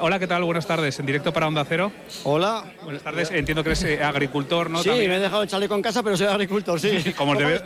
hola, 0.00 0.18
¿qué 0.18 0.26
tal? 0.26 0.44
Buenas 0.44 0.66
tardes. 0.66 0.98
En 0.98 1.06
directo 1.06 1.32
para 1.32 1.48
Onda 1.48 1.64
Cero. 1.68 1.92
Hola. 2.24 2.64
Buenas 2.82 3.02
tardes. 3.02 3.30
Entiendo 3.30 3.62
que 3.62 3.70
eres 3.70 4.00
agricultor, 4.02 4.70
¿no? 4.70 4.82
Sí, 4.82 4.90
me 4.90 5.16
he 5.16 5.20
dejado 5.20 5.46
chaleco 5.46 5.74
en 5.74 5.82
casa, 5.82 6.02
pero 6.02 6.16
soy 6.16 6.26
agricultor, 6.26 6.80
sí. 6.80 7.12
como 7.16 7.36
te 7.36 7.44
veo, 7.44 7.60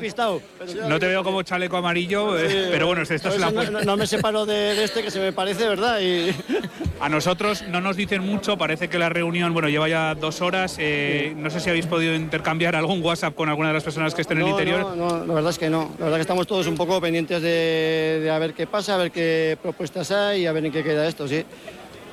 no 0.88 0.98
te 0.98 1.06
veo 1.06 1.24
como 1.24 1.42
chaleco 1.42 1.76
amarillo, 1.76 2.38
eh, 2.38 2.68
pero 2.70 2.86
bueno, 2.86 3.02
esto 3.02 3.14
es 3.28 3.38
la 3.38 3.50
no, 3.50 3.82
no, 3.82 3.96
me 3.96 4.06
separo 4.06 4.46
de, 4.46 4.82
este 4.84 5.02
que 5.02 5.10
se 5.10 5.20
me 5.20 5.32
parece, 5.32 5.68
¿verdad? 5.68 6.00
Y... 6.00 6.34
A 7.00 7.08
nosotros 7.08 7.64
no 7.68 7.80
nos 7.80 7.96
dicen 7.96 8.22
mucho, 8.22 8.56
parece 8.56 8.88
que 8.88 8.98
la 8.98 9.08
reunión, 9.08 9.52
bueno, 9.52 9.68
lleva 9.68 9.88
ya 9.88 10.14
dos 10.14 10.40
horas. 10.40 10.76
Eh, 10.78 11.34
no 11.36 11.50
sé 11.50 11.60
si 11.60 11.68
habéis 11.68 11.86
podido 11.86 12.14
intercambiar 12.14 12.76
algún 12.76 13.02
WhatsApp 13.02 13.34
con 13.34 13.48
alguna 13.48 13.68
de 13.68 13.74
las 13.74 13.84
personas 13.84 14.14
que 14.14 14.22
estén 14.22 14.38
en 14.38 14.44
el 14.44 14.50
interior. 14.50 14.96
No, 14.96 14.96
no, 14.96 15.26
la 15.26 15.34
verdad 15.34 15.50
es 15.50 15.58
que 15.58 15.68
no. 15.68 15.90
La 15.98 16.04
verdad 16.06 16.12
es 16.12 16.16
que 16.16 16.22
estamos 16.22 16.46
todos 16.46 16.66
un 16.66 16.76
poco 16.76 17.00
pendientes 17.00 17.42
de, 17.42 18.20
de 18.22 18.30
a 18.30 18.38
ver 18.38 18.54
qué 18.54 18.66
pasa, 18.66 18.94
a 18.94 18.98
ver 18.98 19.10
qué 19.10 19.58
propuestas 19.60 20.10
hay 20.12 20.42
y 20.42 20.46
a 20.46 20.52
ver 20.52 20.64
en 20.64 20.72
qué 20.72 20.82
queda 20.82 21.06
esto, 21.06 21.28
sí. 21.28 21.44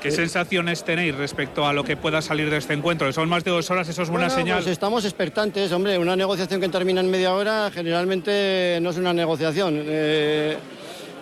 ¿Qué 0.01 0.09
sensaciones 0.09 0.83
tenéis 0.83 1.13
respecto 1.13 1.67
a 1.67 1.73
lo 1.73 1.83
que 1.83 1.95
pueda 1.95 2.23
salir 2.23 2.49
de 2.49 2.57
este 2.57 2.73
encuentro? 2.73 3.13
Son 3.13 3.29
más 3.29 3.43
de 3.43 3.51
dos 3.51 3.69
horas, 3.69 3.87
eso 3.87 4.01
es 4.01 4.09
buena 4.09 4.31
señal. 4.31 4.57
Pues 4.57 4.71
estamos 4.71 5.05
expectantes, 5.05 5.71
hombre. 5.71 5.99
Una 5.99 6.15
negociación 6.15 6.59
que 6.59 6.69
termina 6.69 7.01
en 7.01 7.11
media 7.11 7.33
hora 7.35 7.69
generalmente 7.71 8.79
no 8.81 8.89
es 8.89 8.97
una 8.97 9.13
negociación. 9.13 9.79
Eh, 9.85 10.57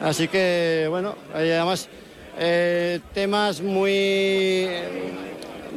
así 0.01 0.29
que, 0.29 0.87
bueno, 0.89 1.15
además 1.33 1.89
eh, 2.41 3.01
temas 3.13 3.59
muy 3.59 4.69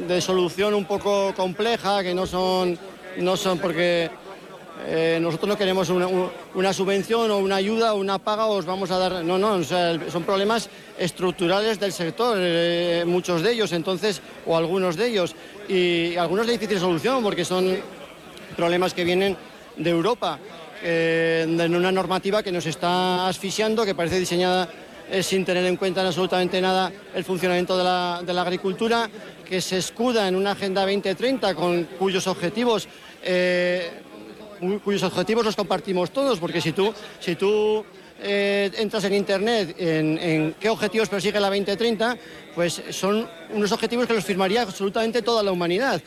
de 0.07 0.21
solución 0.21 0.73
un 0.73 0.85
poco 0.85 1.33
compleja, 1.35 2.01
que 2.01 2.13
no 2.13 2.25
son, 2.25 2.79
no 3.17 3.35
son 3.35 3.59
porque 3.59 4.09
eh, 4.85 5.19
nosotros 5.21 5.49
no 5.49 5.57
queremos 5.57 5.89
una, 5.89 6.71
subvención 6.71 7.29
o 7.31 7.39
una 7.39 7.57
ayuda 7.57 7.93
o 7.93 7.97
una 7.97 8.17
paga 8.17 8.45
os 8.45 8.65
vamos 8.65 8.91
a 8.91 8.97
dar... 8.97 9.25
No, 9.25 9.37
no, 9.37 9.61
son 9.61 10.23
problemas 10.25 10.69
estructurales 10.97 11.81
del 11.81 11.91
sector, 11.91 12.37
eh, 12.39 13.03
muchos 13.05 13.41
de 13.41 13.51
ellos, 13.51 13.73
entonces, 13.73 14.21
o 14.45 14.55
algunos 14.55 14.95
de 14.95 15.07
ellos, 15.07 15.35
y 15.67 16.15
algunos 16.15 16.47
de 16.47 16.53
difícil 16.53 16.79
solución 16.79 17.21
porque 17.23 17.43
son 17.43 17.75
problemas 18.55 18.93
que 18.93 19.03
vienen 19.03 19.35
de 19.75 19.89
Europa, 19.89 20.39
en 20.81 21.75
una 21.75 21.91
normativa 21.91 22.43
que 22.43 22.51
nos 22.51 22.65
está 22.65 23.27
asfixiando, 23.27 23.85
que 23.85 23.95
parece 23.95 24.19
diseñada 24.19 24.69
sin 25.21 25.45
tener 25.45 25.65
en 25.65 25.77
cuenta 25.77 26.01
en 26.01 26.07
absolutamente 26.07 26.59
nada 26.59 26.91
el 27.13 27.23
funcionamiento 27.23 27.77
de 27.77 27.83
la, 28.33 28.41
agricultura, 28.41 29.09
que 29.45 29.61
se 29.61 29.77
escuda 29.77 30.27
en 30.27 30.35
una 30.35 30.51
Agenda 30.51 30.81
2030 30.81 31.53
con 31.53 31.83
cuyos 31.99 32.25
objetivos 32.27 32.87
eh, 33.21 33.91
cuyos 34.83 35.03
objetivos 35.03 35.45
los 35.45 35.55
compartimos 35.55 36.11
todos, 36.11 36.39
porque 36.39 36.61
si 36.61 36.71
tú, 36.71 36.93
si 37.19 37.35
tú 37.35 37.83
eh, 38.21 38.71
entras 38.77 39.03
en 39.03 39.13
Internet 39.13 39.75
en, 39.77 40.55
qué 40.59 40.69
objetivos 40.69 41.09
persigue 41.09 41.39
la 41.39 41.47
2030, 41.47 42.17
pues 42.55 42.81
son 42.91 43.27
unos 43.53 43.71
objetivos 43.71 44.07
que 44.07 44.13
los 44.13 44.23
firmaría 44.23 44.61
absolutamente 44.61 45.21
toda 45.21 45.43
la 45.43 45.51
humanidad. 45.51 46.01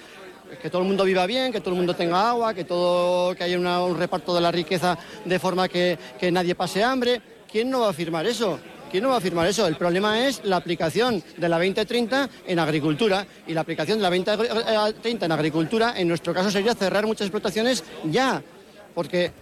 Que 0.62 0.70
todo 0.70 0.82
el 0.82 0.88
mundo 0.88 1.04
viva 1.04 1.26
bien, 1.26 1.52
que 1.52 1.60
todo 1.60 1.70
el 1.70 1.76
mundo 1.76 1.94
tenga 1.94 2.30
agua, 2.30 2.54
que, 2.54 2.64
todo, 2.64 3.34
que 3.34 3.44
haya 3.44 3.58
un 3.58 3.98
reparto 3.98 4.32
de 4.32 4.40
la 4.40 4.52
riqueza 4.52 4.96
de 5.24 5.38
forma 5.40 5.68
que 5.68 5.98
nadie 6.30 6.54
pase 6.54 6.84
hambre. 6.84 7.20
¿Quién 7.50 7.68
no 7.68 7.80
va 7.80 7.90
a 7.90 7.92
firmar 7.92 8.26
eso? 8.26 8.58
¿Quién 8.90 9.02
no 9.02 9.10
va 9.10 9.16
a 9.16 9.20
firmar 9.20 9.46
eso? 9.46 9.66
El 9.66 9.76
problema 9.76 10.26
es 10.26 10.44
la 10.44 10.56
aplicación 10.56 11.22
de 11.36 11.48
la 11.48 11.58
2030 11.58 12.28
en 12.46 12.58
agricultura 12.58 13.26
y 13.46 13.52
la 13.52 13.62
aplicación 13.62 13.98
de 13.98 14.02
la 14.02 14.10
2030 14.10 15.26
en 15.26 15.32
agricultura, 15.32 15.94
en 15.96 16.08
nuestro 16.08 16.32
caso 16.32 16.50
sería 16.50 16.74
cerrar 16.74 17.04
muchas 17.06 17.26
explotaciones 17.26 17.82
ya, 18.04 18.42
porque 18.94 19.32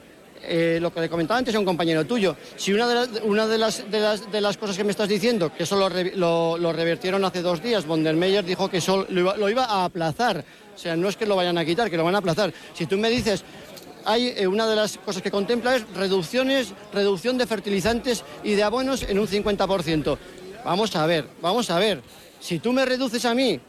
eh, 0.42 0.78
lo 0.80 0.92
que 0.92 1.00
le 1.00 1.08
comentaba 1.08 1.38
antes 1.38 1.54
a 1.54 1.58
un 1.58 1.64
compañero 1.64 2.06
tuyo, 2.06 2.36
si 2.56 2.72
una 2.72 2.88
de, 2.88 3.58
las, 3.58 3.90
de, 3.90 4.40
las, 4.40 4.56
cosas 4.56 4.76
que 4.76 4.84
me 4.84 4.90
estás 4.90 5.08
diciendo, 5.08 5.52
que 5.54 5.64
eso 5.64 5.76
lo, 5.76 6.72
revertieron 6.72 7.24
hace 7.24 7.42
dos 7.42 7.62
días, 7.62 7.86
von 7.86 8.02
der 8.02 8.16
Meyer 8.16 8.44
dijo 8.44 8.68
que 8.68 8.78
eso 8.78 9.06
lo 9.08 9.48
iba 9.48 9.64
a 9.64 9.84
aplazar, 9.84 10.44
o 10.74 10.78
sea, 10.78 10.96
no 10.96 11.08
es 11.08 11.16
que 11.16 11.26
lo 11.26 11.36
vayan 11.36 11.56
a 11.56 11.64
quitar, 11.64 11.90
que 11.90 11.96
lo 11.96 12.04
van 12.04 12.14
a 12.14 12.18
aplazar. 12.18 12.52
Si 12.74 12.86
tú 12.86 12.98
me 12.98 13.08
dices, 13.08 13.44
hay 14.04 14.34
eh, 14.36 14.46
una 14.46 14.66
de 14.66 14.76
las 14.76 14.98
cosas 14.98 15.22
que 15.22 15.30
contempla 15.30 15.76
es 15.76 15.88
reducciones, 15.94 16.72
reducción 16.92 17.38
de 17.38 17.46
fertilizantes 17.46 18.24
y 18.42 18.52
de 18.54 18.62
abonos 18.62 19.02
en 19.02 19.18
un 19.18 19.26
50%. 19.26 20.18
Vamos 20.64 20.96
a 20.96 21.06
ver, 21.06 21.28
vamos 21.40 21.70
a 21.70 21.78
ver. 21.78 22.02
Si 22.40 22.58
tú 22.58 22.72
me 22.72 22.84
reduces 22.84 23.24
a 23.24 23.34
mí, 23.34 23.60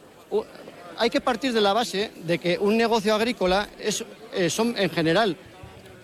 hay 0.98 1.10
que 1.10 1.20
partir 1.20 1.52
de 1.52 1.60
la 1.60 1.72
base 1.72 2.10
de 2.24 2.38
que 2.38 2.58
un 2.58 2.76
negocio 2.76 3.14
agrícola 3.14 3.68
es, 3.78 4.04
eh, 4.34 4.50
son 4.50 4.74
en 4.78 4.90
general 4.90 5.36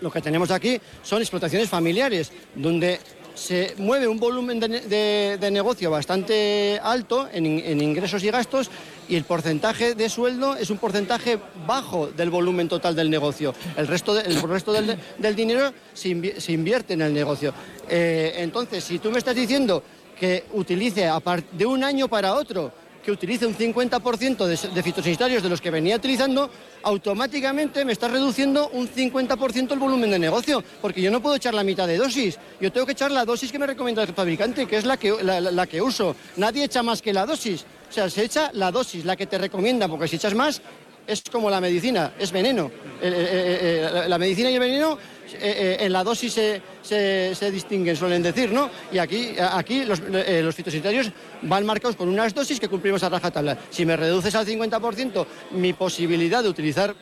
lo 0.03 0.11
que 0.11 0.21
tenemos 0.21 0.51
aquí 0.51 0.81
son 1.03 1.23
explotaciones 1.23 1.69
familiares, 1.69 2.33
donde 2.55 2.99
se 3.35 3.75
mueve 3.79 4.09
un 4.09 4.19
volumen 4.19 4.61
de, 4.61 5.49
negocio 5.51 5.91
bastante 5.91 6.79
alto 6.83 7.29
en, 7.33 7.81
ingresos 7.81 8.23
y 8.25 8.31
gastos 8.31 8.71
y 9.13 9.17
el 9.17 9.25
porcentaje 9.25 9.95
de 9.95 10.09
sueldo 10.09 10.57
es 10.57 10.71
un 10.71 10.79
porcentaje 10.79 11.39
bajo 11.67 12.07
del 12.07 12.31
volumen 12.31 12.67
total 12.67 12.97
del 12.97 13.11
negocio. 13.11 13.55
El 13.77 13.87
resto, 13.87 14.19
resto 14.49 14.73
del, 14.73 15.37
dinero 15.37 15.71
se, 15.93 16.09
invierte 16.09 16.95
en 16.95 17.03
el 17.03 17.13
negocio. 17.13 17.53
Eh, 17.91 18.37
entonces, 18.39 18.83
si 18.83 18.99
tú 18.99 19.11
me 19.11 19.19
estás 19.19 19.35
diciendo 19.35 19.83
que 20.19 20.45
utilice 20.55 21.11
de 21.53 21.67
un 21.67 21.85
año 21.85 22.09
para 22.09 22.33
otro 22.33 22.73
que 23.05 23.11
utilice 23.11 23.47
un 23.47 23.55
50% 23.55 24.47
de, 24.47 24.75
de, 24.75 24.83
fitosanitarios 24.83 25.43
de 25.43 25.49
los 25.49 25.61
que 25.61 25.71
venía 25.71 25.97
utilizando, 25.97 26.49
automáticamente 26.83 27.85
me 27.85 27.93
está 27.93 28.09
reduciendo 28.09 28.69
un 28.69 28.89
50% 28.89 29.73
el 29.73 29.79
volumen 29.79 30.11
de 30.11 30.19
negocio, 30.19 30.63
porque 30.81 31.03
yo 31.03 31.11
no 31.11 31.21
puedo 31.21 31.37
echar 31.37 31.53
la 31.53 31.65
mitad 31.65 31.87
de 31.87 31.97
dosis, 31.97 32.39
yo 32.61 32.73
tengo 32.73 32.87
que 32.87 32.93
echar 32.93 33.11
la 33.11 33.25
dosis 33.25 33.51
que 33.51 33.59
me 33.59 33.67
recomienda 33.67 34.03
el 34.03 34.15
fabricante, 34.15 34.67
que 34.67 34.77
es 34.77 34.85
la 34.85 34.97
que, 34.97 35.13
la, 35.23 35.67
que 35.67 35.83
uso. 35.83 36.15
Nadie 36.37 36.65
echa 36.65 36.83
más 36.83 37.03
que 37.03 37.13
la 37.13 37.27
dosis, 37.27 37.67
o 37.93 37.95
sea, 37.95 38.09
se 38.09 38.25
echa 38.25 38.51
la 38.55 38.71
dosis, 38.71 39.05
la 39.05 39.17
que 39.17 39.27
te 39.27 39.37
recomienda, 39.37 39.87
porque 39.87 40.09
si 40.09 40.17
echas 40.17 40.35
más, 40.35 40.63
es 41.07 41.23
como 41.31 41.51
la 41.51 41.61
medicina, 41.61 42.15
es 42.19 42.33
veneno. 42.33 42.71
Eh, 43.03 43.11
eh, 43.11 44.01
eh, 44.05 44.09
la 44.09 44.17
medicina 44.17 44.51
y 44.51 44.55
el 44.55 44.61
veneno 44.61 44.99
en 45.39 45.93
la 45.93 46.03
dosis 46.03 46.33
se, 46.33 47.51
distinguen, 47.51 47.95
suelen 47.95 48.23
decir, 48.23 48.51
¿no? 48.51 48.71
Y 48.91 48.97
aquí, 48.97 49.35
aquí 49.39 49.85
los, 49.85 50.01
los, 50.01 50.55
fitosanitarios 50.55 51.11
van 51.43 51.67
marcados 51.67 51.97
con 51.97 52.09
unas 52.09 52.35
dosis 52.35 52.59
que 52.59 52.69
cumplimos 52.69 53.03
a 53.03 53.11
rajatabla. 53.11 53.59
Si 53.69 53.85
me 53.85 53.95
reduces 53.95 54.35
al 54.35 54.47
50% 54.47 55.27
mi 55.51 55.75
posibilidad 55.75 56.43
de 56.43 56.49
utilizar, 56.49 56.95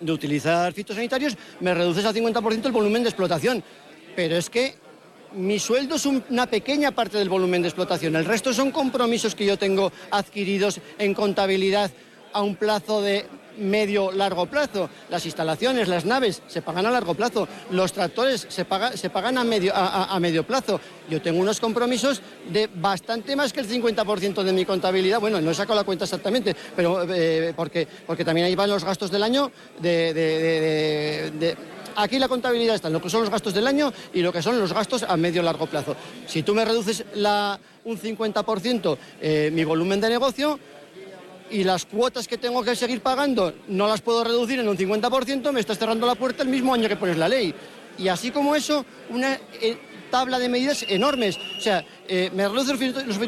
de 0.00 0.12
utilizar 0.12 0.72
fitosanitarios, 0.72 1.36
me 1.60 1.74
reduces 1.74 2.04
al 2.04 2.14
50% 2.14 2.66
el 2.66 2.72
volumen 2.72 3.04
de 3.04 3.08
explotación. 3.08 3.62
Pero 4.16 4.36
es 4.36 4.50
que 4.50 4.87
mi 5.32 5.58
sueldo 5.58 5.96
es 5.96 6.06
una 6.06 6.46
pequeña 6.46 6.92
parte 6.92 7.18
del 7.18 7.28
volumen 7.28 7.62
de 7.62 7.68
explotación. 7.68 8.16
El 8.16 8.24
resto 8.24 8.52
son 8.52 8.70
compromisos 8.70 9.34
que 9.34 9.46
yo 9.46 9.58
tengo 9.58 9.92
adquiridos 10.10 10.80
en 10.98 11.14
contabilidad 11.14 11.90
a 12.32 12.42
un 12.42 12.56
plazo 12.56 13.02
de 13.02 13.26
medio 13.58 14.12
largo 14.12 14.46
plazo. 14.46 14.88
Las 15.10 15.26
instalaciones, 15.26 15.88
las 15.88 16.04
naves 16.04 16.42
se 16.46 16.62
pagan 16.62 16.86
a 16.86 16.90
largo 16.90 17.14
plazo. 17.14 17.48
Los 17.70 17.92
tractores 17.92 18.46
se, 18.48 18.66
se 18.94 19.10
pagan 19.10 19.38
a 19.38 19.44
medio, 19.44 19.72
a, 19.74 20.18
medio 20.20 20.46
plazo. 20.46 20.80
Yo 21.10 21.20
tengo 21.20 21.40
unos 21.40 21.60
compromisos 21.60 22.22
de 22.50 22.68
bastante 22.72 23.36
más 23.36 23.52
que 23.52 23.60
el 23.60 23.68
50% 23.68 24.42
de 24.42 24.52
mi 24.52 24.64
contabilidad. 24.64 25.20
Bueno, 25.20 25.40
no 25.40 25.50
he 25.50 25.54
sacado 25.54 25.78
la 25.78 25.84
cuenta 25.84 26.04
exactamente, 26.04 26.54
pero 26.76 27.04
eh, 27.12 27.52
porque, 27.56 27.86
porque 28.06 28.24
también 28.24 28.46
ahí 28.46 28.54
van 28.54 28.70
los 28.70 28.84
gastos 28.84 29.10
del 29.10 29.22
año 29.22 29.50
de, 29.80 31.56
aquí 31.98 32.18
la 32.18 32.28
contabilidad 32.28 32.76
está 32.76 32.88
en 32.88 32.94
lo 32.94 33.02
que 33.02 33.10
son 33.10 33.20
los 33.20 33.30
gastos 33.30 33.52
del 33.52 33.66
año 33.66 33.92
y 34.12 34.22
lo 34.22 34.32
que 34.32 34.42
son 34.42 34.58
los 34.58 34.72
gastos 34.72 35.02
a 35.02 35.16
medio 35.16 35.42
largo 35.42 35.66
plazo. 35.66 35.96
Si 36.26 36.42
tú 36.42 36.54
me 36.54 36.64
reduces 36.64 37.04
un 37.84 37.98
50% 37.98 38.98
eh, 39.20 39.50
mi 39.52 39.64
volumen 39.64 40.00
de 40.00 40.08
negocio, 40.08 40.58
y 41.50 41.64
las 41.64 41.86
cuotas 41.86 42.28
que 42.28 42.36
tengo 42.36 42.62
que 42.62 42.76
seguir 42.76 43.00
pagando 43.00 43.54
no 43.68 43.86
las 43.86 44.02
puedo 44.02 44.22
reducir 44.22 44.60
en 44.60 44.68
un 44.68 44.76
50%, 44.76 45.50
me 45.50 45.60
estás 45.60 45.78
cerrando 45.78 46.06
la 46.06 46.14
puerta 46.14 46.42
el 46.42 46.48
mismo 46.50 46.74
año 46.74 46.88
que 46.88 46.96
pones 46.96 47.16
la 47.16 47.28
ley. 47.28 47.54
Y 47.96 48.08
así 48.08 48.30
como 48.30 48.54
eso, 48.54 48.84
una 49.10 49.38
eh, 49.60 49.78
tabla 50.10 50.38
de 50.38 50.48
medidas 50.48 50.84
enormes. 50.88 51.36
O 51.58 51.60
sea, 51.60 51.84
eh, 52.06 52.30
me 52.34 52.48
reducen 52.48 52.94
los 53.06 53.18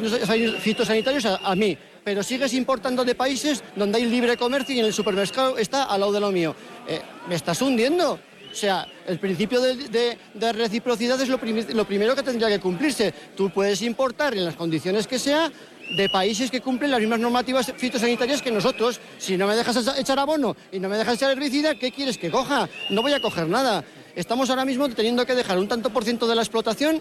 fitosanitarios 0.60 1.26
a, 1.26 1.54
mí, 1.54 1.76
pero 2.04 2.22
sigues 2.22 2.54
importando 2.54 3.04
de 3.04 3.14
países 3.14 3.62
donde 3.76 3.98
hay 3.98 4.06
libre 4.06 4.36
comercio 4.36 4.74
y 4.74 4.80
en 4.80 4.86
el 4.86 4.92
supermercado 4.92 5.58
está 5.58 5.84
al 5.84 6.00
lado 6.00 6.12
de 6.12 6.20
lo 6.20 6.30
mío. 6.30 6.54
Eh, 6.86 7.00
¿Me 7.28 7.34
estás 7.34 7.60
hundiendo? 7.62 8.18
O 8.50 8.54
sea, 8.54 8.86
el 9.06 9.18
principio 9.18 9.60
de, 9.60 10.18
reciprocidad 10.52 11.20
es 11.20 11.28
lo, 11.28 11.38
primero 11.38 12.16
que 12.16 12.22
tendría 12.22 12.48
que 12.48 12.58
cumplirse. 12.58 13.14
Tú 13.36 13.50
puedes 13.50 13.80
importar 13.82 14.34
en 14.34 14.44
las 14.44 14.56
condiciones 14.56 15.06
que 15.06 15.18
sea 15.18 15.50
de 15.96 16.08
países 16.08 16.50
que 16.50 16.60
cumplen 16.60 16.90
las 16.90 17.00
mismas 17.00 17.20
normativas 17.20 17.72
fitosanitarias 17.76 18.42
que 18.42 18.50
nosotros. 18.50 19.00
Si 19.18 19.36
no 19.36 19.46
me 19.46 19.54
dejas 19.54 19.98
echar 19.98 20.18
abono 20.18 20.56
y 20.72 20.80
no 20.80 20.88
me 20.88 20.96
dejas 20.96 21.14
echar 21.14 21.30
herbicida, 21.30 21.76
¿qué 21.76 21.92
quieres 21.92 22.18
que 22.18 22.30
coja? 22.30 22.68
No 22.90 23.02
voy 23.02 23.12
a 23.12 23.20
coger 23.20 23.48
nada. 23.48 23.84
Estamos 24.16 24.50
ahora 24.50 24.64
mismo 24.64 24.88
teniendo 24.88 25.24
que 25.24 25.34
dejar 25.34 25.58
un 25.58 25.68
tanto 25.68 25.90
por 25.90 26.04
ciento 26.04 26.26
de 26.26 26.34
la 26.34 26.42
explotación, 26.42 27.00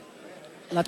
la, 0.72 0.82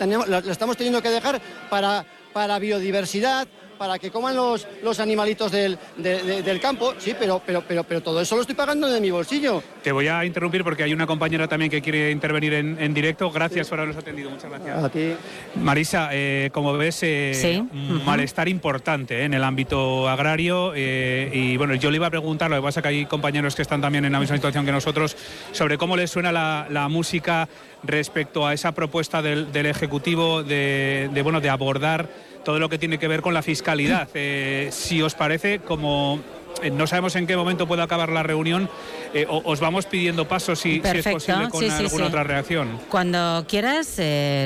estamos 0.50 0.78
teniendo 0.78 1.02
que 1.02 1.10
dejar 1.10 1.42
para, 1.70 2.06
para 2.34 2.60
biodiversidad, 2.60 3.48
para 3.82 3.98
que 3.98 4.12
coman 4.12 4.36
los, 4.36 4.68
los 4.84 5.00
animalitos 5.00 5.52
del, 5.52 5.76
del 5.98 6.60
campo, 6.60 6.94
sí, 7.00 7.16
pero, 7.18 7.42
pero, 7.44 7.64
pero, 7.68 7.84
pero 7.84 8.02
todo 8.02 8.22
eso 8.22 8.36
lo 8.36 8.42
estoy 8.42 8.54
pagando 8.54 8.88
de 8.88 9.02
mi 9.02 9.10
bolsillo. 9.10 9.64
Te 9.82 9.92
voy 9.92 10.08
a 10.08 10.24
interrumpir 10.24 10.64
porque 10.64 10.84
hay 10.84 10.94
una 10.94 11.08
compañera 11.08 11.48
también 11.48 11.72
que 11.72 11.82
quiere 11.82 12.12
intervenir 12.12 12.54
en, 12.54 12.94
directo. 12.94 13.32
Gracias 13.32 13.68
por 13.68 13.80
habernos 13.80 13.98
atendido, 13.98 14.30
muchas 14.30 14.52
gracias. 14.52 14.84
A 14.84 14.90
ti. 14.90 15.14
Marisa, 15.56 16.10
eh, 16.12 16.52
como 16.54 16.74
ves, 16.74 17.00
eh, 17.02 17.64
malestar 18.06 18.48
importante 18.48 19.22
eh, 19.22 19.26
en 19.26 19.34
el 19.34 19.44
ámbito 19.44 20.08
agrario 20.08 20.76
y 20.76 21.58
bueno, 21.58 21.74
yo 21.74 21.90
le 21.90 21.96
iba 21.96 22.06
a 22.06 22.12
preguntar, 22.12 22.52
lo 22.52 22.58
que 22.58 22.62
pasa 22.62 22.82
es 22.82 22.84
que 22.84 22.90
hay 22.90 23.06
compañeros 23.08 23.56
que 23.56 23.64
están 23.64 23.82
también 23.82 24.06
en 24.06 24.12
la 24.12 24.20
misma 24.20 24.36
situación 24.36 24.64
que 24.64 24.72
nosotros, 24.72 25.18
sobre 25.54 25.80
cómo 25.80 25.98
les 25.98 26.12
suena 26.12 26.32
la, 26.32 26.68
la 26.70 26.88
música 26.88 27.50
respecto 27.84 28.46
a 28.46 28.54
esa 28.54 28.74
propuesta 28.74 29.22
del, 29.22 29.66
Ejecutivo 29.66 30.44
de, 30.44 31.10
de, 31.14 31.22
bueno, 31.22 31.42
de 31.42 31.50
abordar 31.50 32.10
todo 32.44 32.60
lo 32.60 32.70
que 32.70 32.78
tiene 32.78 32.98
que 32.98 33.08
ver 33.08 33.22
con 33.22 33.34
la 33.34 33.42
fiscalidad. 33.42 34.08
Eh, 34.14 34.70
si 34.72 35.02
os 35.02 35.16
parece, 35.16 35.60
como 35.60 36.20
eh, 36.62 36.72
no 36.72 36.88
sabemos 36.88 37.16
en 37.16 37.28
qué 37.28 37.36
momento 37.36 37.68
puede 37.68 37.82
acabar 37.82 38.10
la 38.10 38.24
reunión, 38.24 38.70
eh, 39.14 39.26
os 39.28 39.60
vamos 39.60 39.86
pidiendo 39.86 40.28
pasos 40.28 40.60
si, 40.60 40.82
si 40.82 40.98
es 40.98 41.08
posible 41.08 41.50
con 41.50 41.70
alguna 41.70 42.06
otra 42.08 42.24
reacción. 42.24 42.80
Cuando 42.90 43.46
quieras, 43.48 44.00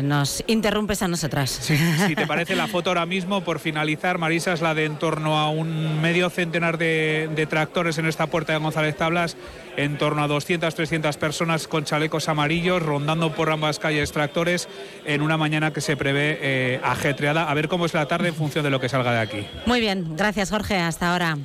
nos 0.03 0.43
interrumpes 0.47 1.01
a 1.01 1.07
nosotras. 1.07 1.49
si 1.49 2.15
te 2.15 2.27
parece 2.27 2.55
la 2.55 2.67
foto 2.67 2.89
ahora 2.89 3.05
mismo, 3.05 3.41
por 3.41 3.59
finalizar, 3.59 4.17
Marisa, 4.17 4.53
es 4.53 4.61
la 4.61 4.73
de 4.73 4.85
en 4.85 4.97
torno 4.97 5.37
a 5.37 5.49
un 5.49 6.01
medio 6.01 6.29
centenar 6.29 6.77
de, 6.77 7.29
de 7.35 7.45
tractores 7.45 7.97
en 7.97 8.05
esta 8.05 8.27
puerta 8.27 8.53
de 8.53 8.59
González 8.59 8.95
Tablas 8.95 9.35
en 9.77 9.97
torno 9.97 10.23
a 10.23 10.27
200, 10.27 10.73
300 10.73 11.17
personas 11.17 11.67
con 11.67 11.83
chalecos 11.83 12.29
amarillos 12.29 12.81
rondando 12.81 13.33
por 13.33 13.49
ambas 13.49 13.79
calles 13.79 14.11
tractores 14.11 14.67
en 15.05 15.21
una 15.21 15.37
mañana 15.37 15.71
que 15.71 15.81
se 15.81 15.97
prevé 15.97 16.39
eh, 16.41 16.79
ajetreada. 16.83 17.49
A 17.49 17.53
ver 17.53 17.67
cómo 17.67 17.85
es 17.85 17.93
la 17.93 18.07
tarde 18.07 18.29
en 18.29 18.35
función 18.35 18.63
de 18.63 18.69
lo 18.69 18.79
que 18.79 18.89
salga 18.89 19.11
de 19.11 19.19
aquí. 19.19 19.47
Muy 19.65 19.79
bien, 19.79 20.15
gracias 20.15 20.49
Jorge, 20.49 20.77
hasta 20.77 21.11
ahora. 21.11 21.37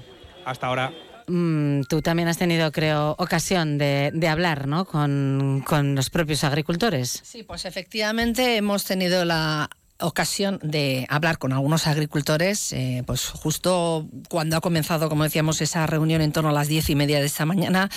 Hasta 0.45 0.67
ahora. 0.67 0.93
Mm, 1.31 1.83
tú 1.85 2.03
también 2.03 2.29
has 2.29 2.39
tenido, 2.39 2.71
creo, 2.73 3.15
ocasión 3.19 3.79
de, 3.79 4.13
hablar 4.29 4.67
¿no? 4.67 4.85
con, 4.85 5.65
los 5.95 6.11
propios 6.11 6.45
agricultores. 6.45 7.21
Sí, 7.25 7.43
pues 7.43 7.65
efectivamente 7.65 8.57
hemos 8.57 8.85
tenido 8.85 9.25
la 9.25 9.71
ocasión 10.01 10.59
de 10.63 11.07
hablar 11.09 11.39
con 11.39 11.53
algunos 11.53 11.87
agricultores, 11.87 12.73
eh, 12.73 13.03
pues 13.07 13.29
justo 13.29 14.09
cuando 14.29 14.57
ha 14.57 14.61
comenzado, 14.61 15.09
como 15.09 15.25
decíamos, 15.25 15.61
esa 15.61 15.87
reunión 15.87 16.23
en 16.23 16.33
torno 16.33 16.51
a 16.51 16.53
las 16.53 16.69
diez 16.69 16.89
y 16.91 16.95
media 16.95 17.21
de 17.21 17.27
esta 17.27 17.45
mañana 17.45 17.91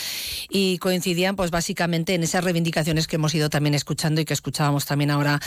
y 0.49 0.77
coincidían, 0.79 1.35
pues 1.35 1.51
básicamente 1.51 2.13
en 2.13 2.23
esas 2.23 2.43
reivindicaciones 2.43 3.07
que 3.07 3.15
hemos 3.15 3.33
ido 3.33 3.49
también 3.49 3.73
escuchando 3.73 4.21
y 4.21 4.25
que 4.25 4.33
escuchábamos 4.33 4.85
también 4.85 5.11
ahora 5.11 5.39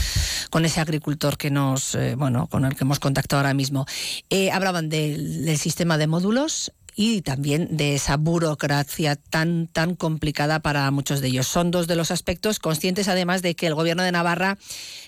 con 0.51 0.65
ese 0.65 0.81
agricultor 0.81 1.37
que 1.37 1.51
nos, 1.51 1.95
eh, 1.95 2.15
bueno, 2.17 2.47
con 2.47 2.65
el 2.65 2.75
que 2.75 2.85
hemos 2.85 3.01
contactado 3.01 3.41
ahora 3.41 3.55
mismo. 3.55 3.87
Eh, 4.31 4.51
hablaban 4.51 4.89
del 4.89 5.59
sistema 5.59 5.99
de 5.99 6.07
módulos, 6.07 6.73
y 6.97 7.21
también 7.21 7.77
de 7.77 7.95
esa 7.95 8.17
burocracia 8.17 9.17
tan, 9.17 9.69
tan 9.69 9.95
complicada 9.95 10.61
para 10.61 10.91
muchos 10.91 11.21
de 11.21 11.29
ellos. 11.29 11.47
Son 11.47 11.71
dos 11.71 11.87
de 11.87 11.95
los 11.95 12.11
aspectos, 12.11 12.59
conscientes 12.59 13.07
además 13.09 13.43
de 13.43 13.55
que 13.55 13.67
el 13.67 13.75
Gobierno 13.75 14.03
de 14.03 14.13
Navarra 14.13 14.57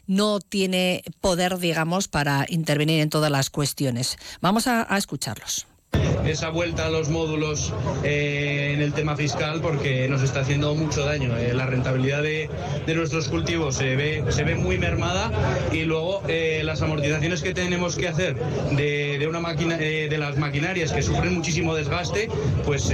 no 0.07 0.39
tiene 0.39 1.03
poder, 1.23 1.59
digamos, 1.59 2.07
para 2.07 2.45
intervenir 2.49 3.01
en 3.01 3.09
todas 3.09 3.31
las 3.31 3.49
cuestiones. 3.49 4.19
Vamos 4.43 4.67
a, 4.67 4.87
a 4.93 4.99
escucharlos 4.99 5.67
esa 6.29 6.51
vuelta 6.51 6.87
a 6.87 6.91
los 6.91 7.09
módulos 7.09 7.73
eh, 8.05 8.73
en 8.75 8.83
el 8.83 8.93
tema 8.93 9.17
fiscal 9.17 9.61
porque 9.61 10.09
nos 10.09 10.23
está 10.23 10.41
haciendo 10.41 10.75
mucho 10.75 11.05
daño. 11.05 11.37
Eh, 11.37 11.55
la 11.55 11.67
rentabilidad 11.67 12.23
de, 12.23 12.49
de, 12.87 12.95
nuestros 12.95 13.29
cultivos 13.29 13.77
se 13.77 13.97
ve, 13.97 14.25
se 14.29 14.45
ve 14.45 14.55
muy 14.55 14.79
mermada 14.79 15.31
y 15.73 15.83
luego 15.83 16.23
eh, 16.29 16.63
las 16.65 16.83
amortizaciones 16.83 17.43
que 17.43 17.55
tenemos 17.55 17.97
que 17.97 18.09
hacer 18.09 18.37
de, 18.73 19.19
de 19.19 19.27
una 19.27 19.41
máquina, 19.41 19.77
de 19.77 20.19
las 20.19 20.37
maquinarias 20.37 20.93
que 20.93 21.03
sufren 21.03 21.35
muchísimo 21.35 21.75
desgaste, 21.75 22.29
pues 22.65 22.93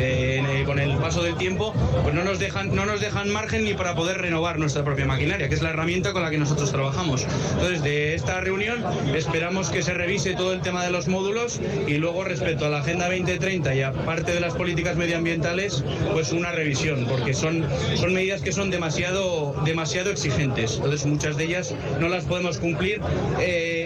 con 0.66 0.78
el 0.78 0.96
paso 0.98 1.22
del 1.22 1.36
tiempo 1.36 1.74
pues 2.02 2.14
no 2.14 2.24
nos, 2.24 2.38
dejan, 2.38 2.74
no 2.74 2.86
nos 2.86 3.00
dejan 3.00 3.30
margen 3.30 3.64
ni 3.64 3.74
para 3.74 3.94
poder 3.94 4.18
renovar 4.18 4.58
nuestra 4.58 4.84
propia 4.84 5.06
maquinaria, 5.06 5.48
que 5.48 5.54
es 5.54 5.62
la 5.62 5.70
herramienta 5.70 6.12
con 6.12 6.22
la 6.22 6.30
que 6.30 6.38
nosotros 6.38 6.70
trabajamos. 6.70 7.26
Entonces, 7.52 7.82
de 7.82 8.14
esta 8.14 8.40
reunión 8.40 8.84
esperamos 9.14 9.70
que 9.70 9.82
se 9.82 9.94
revise 9.94 10.34
todo 10.34 10.52
el 10.52 10.60
tema 10.60 10.84
de 10.84 10.90
los 10.90 11.08
módulos 11.08 11.60
y 11.86 11.94
luego 11.94 12.24
respecto 12.24 12.66
a 12.66 12.68
la 12.68 12.78
Agenda 12.78 13.08
2030 13.24 13.74
y 13.74 13.82
aparte 13.82 14.32
de 14.32 14.40
las 14.40 14.54
políticas 14.54 14.96
medioambientales, 14.96 15.82
pues 16.12 16.32
una 16.32 16.52
revisión, 16.52 17.06
porque 17.06 17.32
son, 17.32 17.64
son 17.96 18.12
medidas 18.12 18.42
que 18.42 18.52
son 18.52 18.70
demasiado, 18.70 19.54
demasiado 19.64 20.10
exigentes. 20.10 20.76
Entonces 20.76 21.06
muchas 21.06 21.36
de 21.36 21.44
ellas 21.44 21.74
no 22.00 22.08
las 22.08 22.24
podemos 22.24 22.58
cumplir 22.58 23.00
eh, 23.40 23.83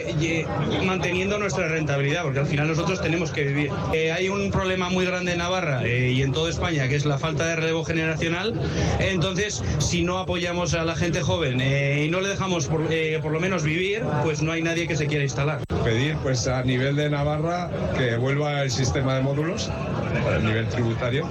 manteniendo 0.85 1.39
nuestra 1.39 1.69
rentabilidad, 1.69 2.23
porque 2.23 2.41
al 2.41 2.47
final 2.47 2.69
nosotros 2.69 3.01
tenemos 3.01 3.31
que 3.31 3.45
vivir. 3.45 3.71
Eh, 3.93 4.13
hay 4.13 4.29
un 4.29 4.51
problema 4.51 4.89
muy 4.89 5.05
grande 5.05 5.33
en 5.33 5.39
Navarra 5.39 5.85
eh, 5.85 6.11
y 6.13 6.23
en 6.23 6.33
toda 6.33 6.51
España, 6.51 6.89
que 6.89 6.97
es 6.97 7.05
la 7.05 7.19
falta 7.19 7.47
de 7.47 7.57
relevo 7.57 7.85
generacional. 7.85 8.55
Entonces, 8.99 9.63
si 9.79 10.03
no 10.03 10.19
apoyamos 10.19 10.75
a 10.75 10.85
la 10.85 10.97
gente 10.97 11.23
joven 11.23 11.61
y 11.61 12.09
no 12.09 12.21
le 12.21 12.29
dejamos 12.29 12.67
por, 12.67 12.83
por 13.23 13.33
lo 13.33 13.41
menos 13.41 13.63
vivir, 13.63 14.03
pues 14.23 14.43
no 14.43 14.53
hay 14.53 14.63
nadie 14.63 14.87
que 14.87 14.97
se 14.97 15.07
quiera 15.07 15.25
instalar. 15.25 15.61
Pedir 15.85 16.17
pues 16.23 16.47
a 16.47 16.63
nivel 16.63 16.97
de 16.97 17.11
Navarra 17.11 17.71
que 17.97 18.17
vuelva 18.17 18.63
el 18.63 18.71
sistema 18.71 19.15
de 19.15 19.23
módulos 19.23 19.69
a 19.69 20.39
nivel 20.39 20.67
tributario 20.69 21.27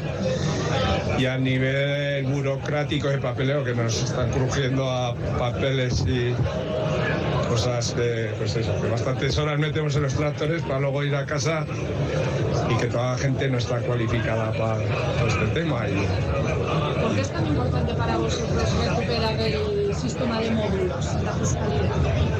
y 1.17 1.25
a 1.25 1.38
nivel 1.38 2.25
burocrático 2.25 3.12
y 3.12 3.17
papeleo 3.17 3.63
que 3.63 3.74
nos 3.74 4.03
están 4.03 4.31
crujiendo 4.31 4.89
a 4.89 5.15
papeles 5.38 6.03
y 6.07 6.34
cosas 7.58 7.96
de, 7.96 8.32
pues 8.38 8.56
eso, 8.56 8.72
que 8.80 8.88
bastantes 8.88 9.36
horas 9.40 9.58
metemos 9.58 9.96
en 9.96 10.04
los 10.04 10.14
tractores 10.14 10.62
para 10.62 10.80
luego 10.80 11.04
ir 11.04 11.15
a 11.15 11.26
casa 11.26 11.65
y 12.70 12.78
que 12.78 12.86
toda 12.86 13.13
la 13.13 13.17
gente 13.17 13.50
no 13.50 13.58
está 13.58 13.80
cualificada 13.80 14.52
para, 14.52 14.76
para 14.76 15.28
este 15.28 15.48
tema. 15.56 15.88
Y, 15.89 17.02
¿Por 17.02 17.15
qué 17.15 17.22
es 17.22 17.32
tan 17.32 17.48
importante 17.48 17.96
para 17.96 18.15
vosotros 18.17 18.63
recuperar 18.86 19.39
el 19.39 19.96
sistema 19.96 20.39
de 20.39 20.52
módulos 20.52 21.06
la 21.24 21.34
fiscalidad? 21.34 22.37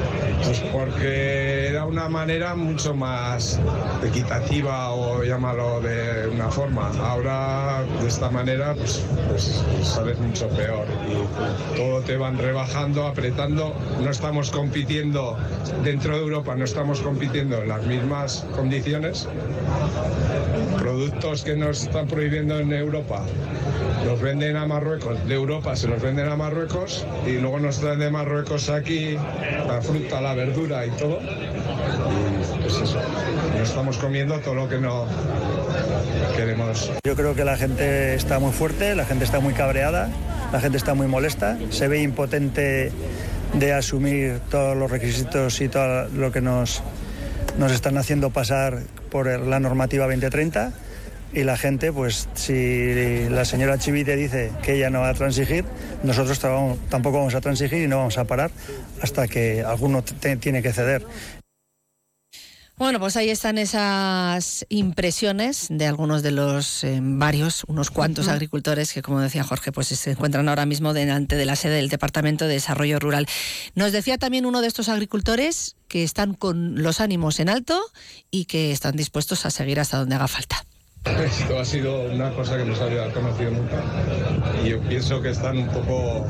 Pues 0.48 0.60
porque 0.72 1.68
era 1.68 1.84
una 1.84 2.08
manera 2.08 2.54
mucho 2.54 2.94
más 2.94 3.60
equitativa 4.02 4.92
o 4.92 5.22
llámalo 5.22 5.82
de 5.82 6.26
una 6.26 6.48
forma. 6.48 6.90
Ahora 7.02 7.84
de 8.00 8.08
esta 8.08 8.30
manera 8.30 8.72
pues, 8.74 9.04
pues 9.28 9.62
sales 9.82 10.18
mucho 10.18 10.48
peor 10.48 10.86
y 11.06 11.76
todo 11.76 12.00
te 12.00 12.16
van 12.16 12.38
rebajando, 12.38 13.06
apretando. 13.06 13.74
No 14.02 14.10
estamos 14.10 14.50
compitiendo 14.50 15.36
dentro 15.84 16.16
de 16.16 16.22
Europa, 16.22 16.54
no 16.54 16.64
estamos 16.64 17.02
compitiendo 17.02 17.58
en 17.58 17.68
las 17.68 17.84
mismas 17.84 18.46
condiciones. 18.56 19.28
Productos 20.78 21.44
que 21.44 21.56
nos 21.56 21.82
están 21.82 22.06
prohibiendo 22.06 22.58
en 22.58 22.72
Europa 22.72 23.22
los 24.04 24.20
venden 24.20 24.56
a 24.56 24.66
Marruecos, 24.66 25.26
de 25.26 25.34
Europa 25.34 25.76
se 25.76 25.88
los 25.88 26.00
venden 26.00 26.28
a 26.28 26.36
Marruecos 26.36 27.04
y 27.26 27.32
luego 27.32 27.58
nos 27.60 27.78
traen 27.80 27.98
de 27.98 28.10
Marruecos 28.10 28.68
aquí 28.70 29.16
la 29.66 29.80
fruta, 29.82 30.20
la 30.20 30.34
verdura 30.38 30.86
y 30.86 30.90
todo. 30.90 31.18
Pues 32.62 32.74
eso, 32.80 33.00
estamos 33.60 33.98
comiendo 33.98 34.38
todo 34.38 34.54
lo 34.54 34.68
que 34.68 34.78
no 34.78 35.06
queremos. 36.36 36.92
Yo 37.04 37.16
creo 37.16 37.34
que 37.34 37.44
la 37.44 37.56
gente 37.56 38.14
está 38.14 38.38
muy 38.38 38.52
fuerte, 38.52 38.94
la 38.94 39.04
gente 39.04 39.24
está 39.24 39.40
muy 39.40 39.52
cabreada, 39.52 40.08
la 40.52 40.60
gente 40.60 40.78
está 40.78 40.94
muy 40.94 41.08
molesta, 41.08 41.58
se 41.70 41.88
ve 41.88 42.02
impotente 42.02 42.92
de 43.54 43.72
asumir 43.72 44.40
todos 44.50 44.76
los 44.76 44.90
requisitos 44.90 45.60
y 45.60 45.68
todo 45.68 46.08
lo 46.08 46.30
que 46.30 46.40
nos, 46.40 46.82
nos 47.58 47.72
están 47.72 47.98
haciendo 47.98 48.30
pasar 48.30 48.82
por 49.10 49.26
la 49.26 49.58
normativa 49.58 50.06
2030 50.06 50.72
y 51.32 51.44
la 51.44 51.56
gente, 51.56 51.92
pues 51.92 52.28
si 52.34 53.28
la 53.28 53.44
señora 53.44 53.78
Chivite 53.78 54.16
dice 54.16 54.52
que 54.62 54.76
ella 54.76 54.90
no 54.90 55.00
va 55.00 55.10
a 55.10 55.14
transigir, 55.14 55.64
nosotros 56.02 56.38
tampoco 56.88 57.18
vamos 57.18 57.34
a 57.34 57.40
transigir 57.40 57.82
y 57.82 57.88
no 57.88 57.98
vamos 57.98 58.18
a 58.18 58.24
parar 58.24 58.50
hasta 59.02 59.28
que 59.28 59.62
alguno 59.62 60.02
tiene 60.02 60.62
que 60.62 60.72
ceder. 60.72 61.04
Bueno, 62.78 63.00
pues 63.00 63.16
ahí 63.16 63.28
están 63.28 63.58
esas 63.58 64.64
impresiones 64.68 65.66
de 65.68 65.84
algunos 65.86 66.22
de 66.22 66.30
los 66.30 66.84
eh, 66.84 67.00
varios, 67.02 67.64
unos 67.66 67.90
cuantos 67.90 68.28
agricultores 68.28 68.92
que, 68.92 69.02
como 69.02 69.18
decía 69.18 69.42
Jorge, 69.42 69.72
pues 69.72 69.88
se 69.88 70.12
encuentran 70.12 70.48
ahora 70.48 70.64
mismo 70.64 70.94
delante 70.94 71.34
de 71.34 71.44
la 71.44 71.56
sede 71.56 71.74
del 71.74 71.88
Departamento 71.88 72.46
de 72.46 72.52
Desarrollo 72.52 73.00
Rural. 73.00 73.26
Nos 73.74 73.90
decía 73.90 74.16
también 74.16 74.46
uno 74.46 74.60
de 74.60 74.68
estos 74.68 74.88
agricultores 74.88 75.74
que 75.88 76.04
están 76.04 76.34
con 76.34 76.80
los 76.80 77.00
ánimos 77.00 77.40
en 77.40 77.48
alto 77.48 77.80
y 78.30 78.44
que 78.44 78.70
están 78.70 78.94
dispuestos 78.94 79.44
a 79.44 79.50
seguir 79.50 79.80
hasta 79.80 79.98
donde 79.98 80.14
haga 80.14 80.28
falta. 80.28 80.64
Esto 81.04 81.58
ha 81.58 81.64
sido 81.64 82.02
una 82.02 82.30
cosa 82.30 82.56
que 82.56 82.64
no 82.64 82.74
se 82.74 82.82
había 82.82 83.10
conocido 83.12 83.50
nunca 83.50 83.82
y 84.64 84.70
yo 84.70 84.80
pienso 84.80 85.20
que 85.22 85.30
están 85.30 85.58
un 85.58 85.68
poco 85.68 86.26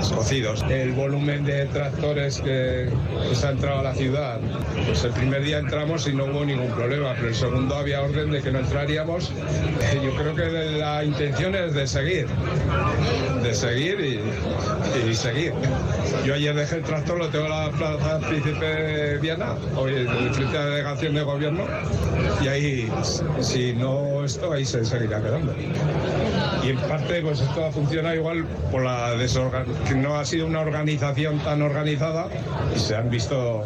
escocidos. 0.00 0.64
El 0.68 0.92
volumen 0.92 1.44
de 1.44 1.66
tractores 1.66 2.40
que, 2.40 2.88
se 3.34 3.46
ha 3.46 3.50
entrado 3.50 3.80
a 3.80 3.82
la 3.82 3.94
ciudad, 3.94 4.38
pues 4.86 5.04
el 5.04 5.12
primer 5.12 5.42
día 5.42 5.58
entramos 5.58 6.06
y 6.08 6.12
no 6.12 6.24
hubo 6.26 6.44
ningún 6.44 6.70
problema, 6.70 7.14
pero 7.16 7.28
el 7.28 7.34
segundo 7.34 7.74
había 7.74 8.02
orden 8.02 8.30
de 8.30 8.40
que 8.40 8.50
no 8.50 8.60
entraríamos. 8.60 9.32
Yo 10.02 10.14
creo 10.14 10.34
que 10.34 10.78
la 10.78 11.04
intención 11.04 11.54
es 11.54 11.74
de 11.74 11.86
seguir, 11.86 12.26
de 13.42 13.54
seguir 13.54 14.22
y, 15.08 15.14
seguir. 15.14 15.52
Yo 16.24 16.34
ayer 16.34 16.54
dejé 16.54 16.76
el 16.76 16.82
tractor, 16.82 17.18
lo 17.18 17.28
tengo 17.28 17.44
en 17.44 17.50
la 17.50 17.70
plaza 17.70 18.18
Príncipe 18.20 19.18
Viana, 19.18 19.54
hoy 19.76 19.94
en 19.94 20.34
frente 20.34 20.56
a 20.56 20.60
la 20.60 20.66
delegación 20.66 21.14
de 21.14 21.22
gobierno, 21.22 21.64
y 22.42 22.48
ahí, 22.48 22.90
si 23.70 23.76
no 23.76 24.24
esto, 24.24 24.52
ahí 24.52 24.64
se 24.64 24.84
seguirá 24.84 25.22
quedando. 25.22 25.54
Y 26.64 26.70
en 26.70 26.78
parte, 26.78 27.22
pues 27.22 27.40
esto 27.40 27.64
ha 27.64 27.70
funcionado 27.70 28.16
igual 28.16 28.44
por 28.70 28.82
la 28.82 29.12
desorganización, 29.12 29.86
que 29.86 29.94
no 29.94 30.16
ha 30.16 30.24
sido 30.24 30.46
una 30.46 30.60
organización 30.60 31.38
tan 31.38 31.62
organizada 31.62 32.28
y 32.74 32.78
se 32.78 32.96
han 32.96 33.10
visto, 33.10 33.64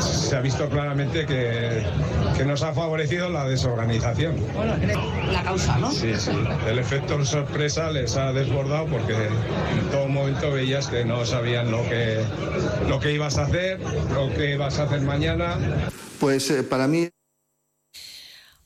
se 0.00 0.36
ha 0.36 0.40
visto 0.40 0.68
claramente 0.68 1.24
que, 1.24 1.84
que 2.36 2.44
nos 2.44 2.62
ha 2.62 2.72
favorecido 2.72 3.28
la 3.30 3.46
desorganización. 3.46 4.36
Bueno, 4.54 4.74
la 5.32 5.42
causa, 5.42 5.78
¿no? 5.78 5.92
Sí, 5.92 6.12
sí. 6.16 6.32
El 6.68 6.78
efecto 6.78 7.24
sorpresa 7.24 7.90
les 7.90 8.16
ha 8.16 8.32
desbordado 8.32 8.86
porque 8.86 9.12
en 9.12 9.90
todo 9.92 10.08
momento 10.08 10.50
veías 10.50 10.88
que 10.88 11.04
no 11.04 11.24
sabían 11.24 11.70
lo 11.70 11.82
que, 11.84 12.24
lo 12.88 12.98
que 12.98 13.12
ibas 13.12 13.38
a 13.38 13.44
hacer, 13.44 13.78
lo 14.14 14.32
que 14.34 14.54
ibas 14.54 14.78
a 14.78 14.84
hacer 14.84 15.02
mañana. 15.02 15.56
Pues 16.18 16.50
eh, 16.50 16.64
para 16.64 16.88
mí 16.88 17.08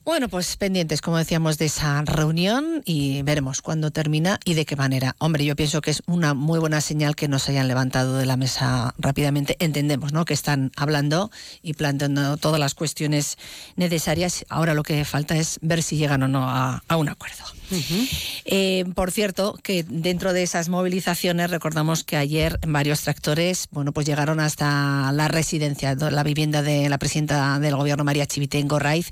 bueno, 0.05 0.27
pues 0.29 0.57
pendientes, 0.57 1.01
como 1.01 1.17
decíamos, 1.17 1.57
de 1.57 1.65
esa 1.65 2.01
reunión 2.03 2.81
y 2.85 3.21
veremos 3.21 3.61
cuándo 3.61 3.91
termina 3.91 4.39
y 4.43 4.53
de 4.53 4.65
qué 4.65 4.75
manera. 4.75 5.15
Hombre, 5.19 5.45
yo 5.45 5.55
pienso 5.55 5.81
que 5.81 5.91
es 5.91 6.03
una 6.07 6.33
muy 6.33 6.59
buena 6.59 6.81
señal 6.81 7.15
que 7.15 7.27
nos 7.27 7.47
hayan 7.49 7.67
levantado 7.67 8.17
de 8.17 8.25
la 8.25 8.37
mesa 8.37 8.93
rápidamente. 8.97 9.55
Entendemos, 9.59 10.11
¿no?, 10.11 10.25
que 10.25 10.33
están 10.33 10.71
hablando 10.75 11.31
y 11.61 11.73
planteando 11.73 12.37
todas 12.37 12.59
las 12.59 12.73
cuestiones 12.73 13.37
necesarias. 13.75 14.45
Ahora 14.49 14.73
lo 14.73 14.83
que 14.83 15.05
falta 15.05 15.37
es 15.37 15.57
ver 15.61 15.81
si 15.83 15.97
llegan 15.97 16.23
o 16.23 16.27
no 16.27 16.49
a, 16.49 16.83
a 16.87 16.97
un 16.97 17.09
acuerdo. 17.09 17.43
Uh 17.71 17.75
-huh. 17.75 18.09
eh, 18.45 18.85
por 18.93 19.09
cierto, 19.11 19.57
que 19.63 19.83
dentro 19.87 20.33
de 20.33 20.43
esas 20.43 20.69
movilizaciones 20.69 21.49
recordamos 21.49 22.03
que 22.03 22.17
ayer 22.17 22.59
varios 22.67 23.01
tractores, 23.01 23.67
bueno, 23.71 23.93
pues 23.93 24.05
llegaron 24.05 24.39
hasta 24.39 25.11
la 25.13 25.27
residencia, 25.27 25.95
la 25.95 26.23
vivienda 26.23 26.61
de 26.61 26.89
la 26.89 26.97
presidenta 26.97 27.57
del 27.59 27.75
gobierno 27.75 28.03
María 28.03 28.27
Chivite 28.27 28.59
en 28.59 28.67
Gorraiz 28.67 29.09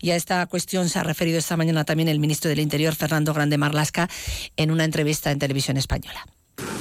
y 0.00 0.10
a 0.10 0.16
esta 0.16 0.33
esta 0.34 0.46
cuestión 0.46 0.88
se 0.88 0.98
ha 0.98 1.04
referido 1.04 1.38
esta 1.38 1.56
mañana 1.56 1.84
también 1.84 2.08
el 2.08 2.18
ministro 2.18 2.48
del 2.48 2.58
Interior, 2.58 2.96
Fernando 2.96 3.32
Grande 3.32 3.56
Marlasca, 3.56 4.08
en 4.56 4.72
una 4.72 4.84
entrevista 4.84 5.30
en 5.30 5.38
televisión 5.38 5.76
española. 5.76 6.26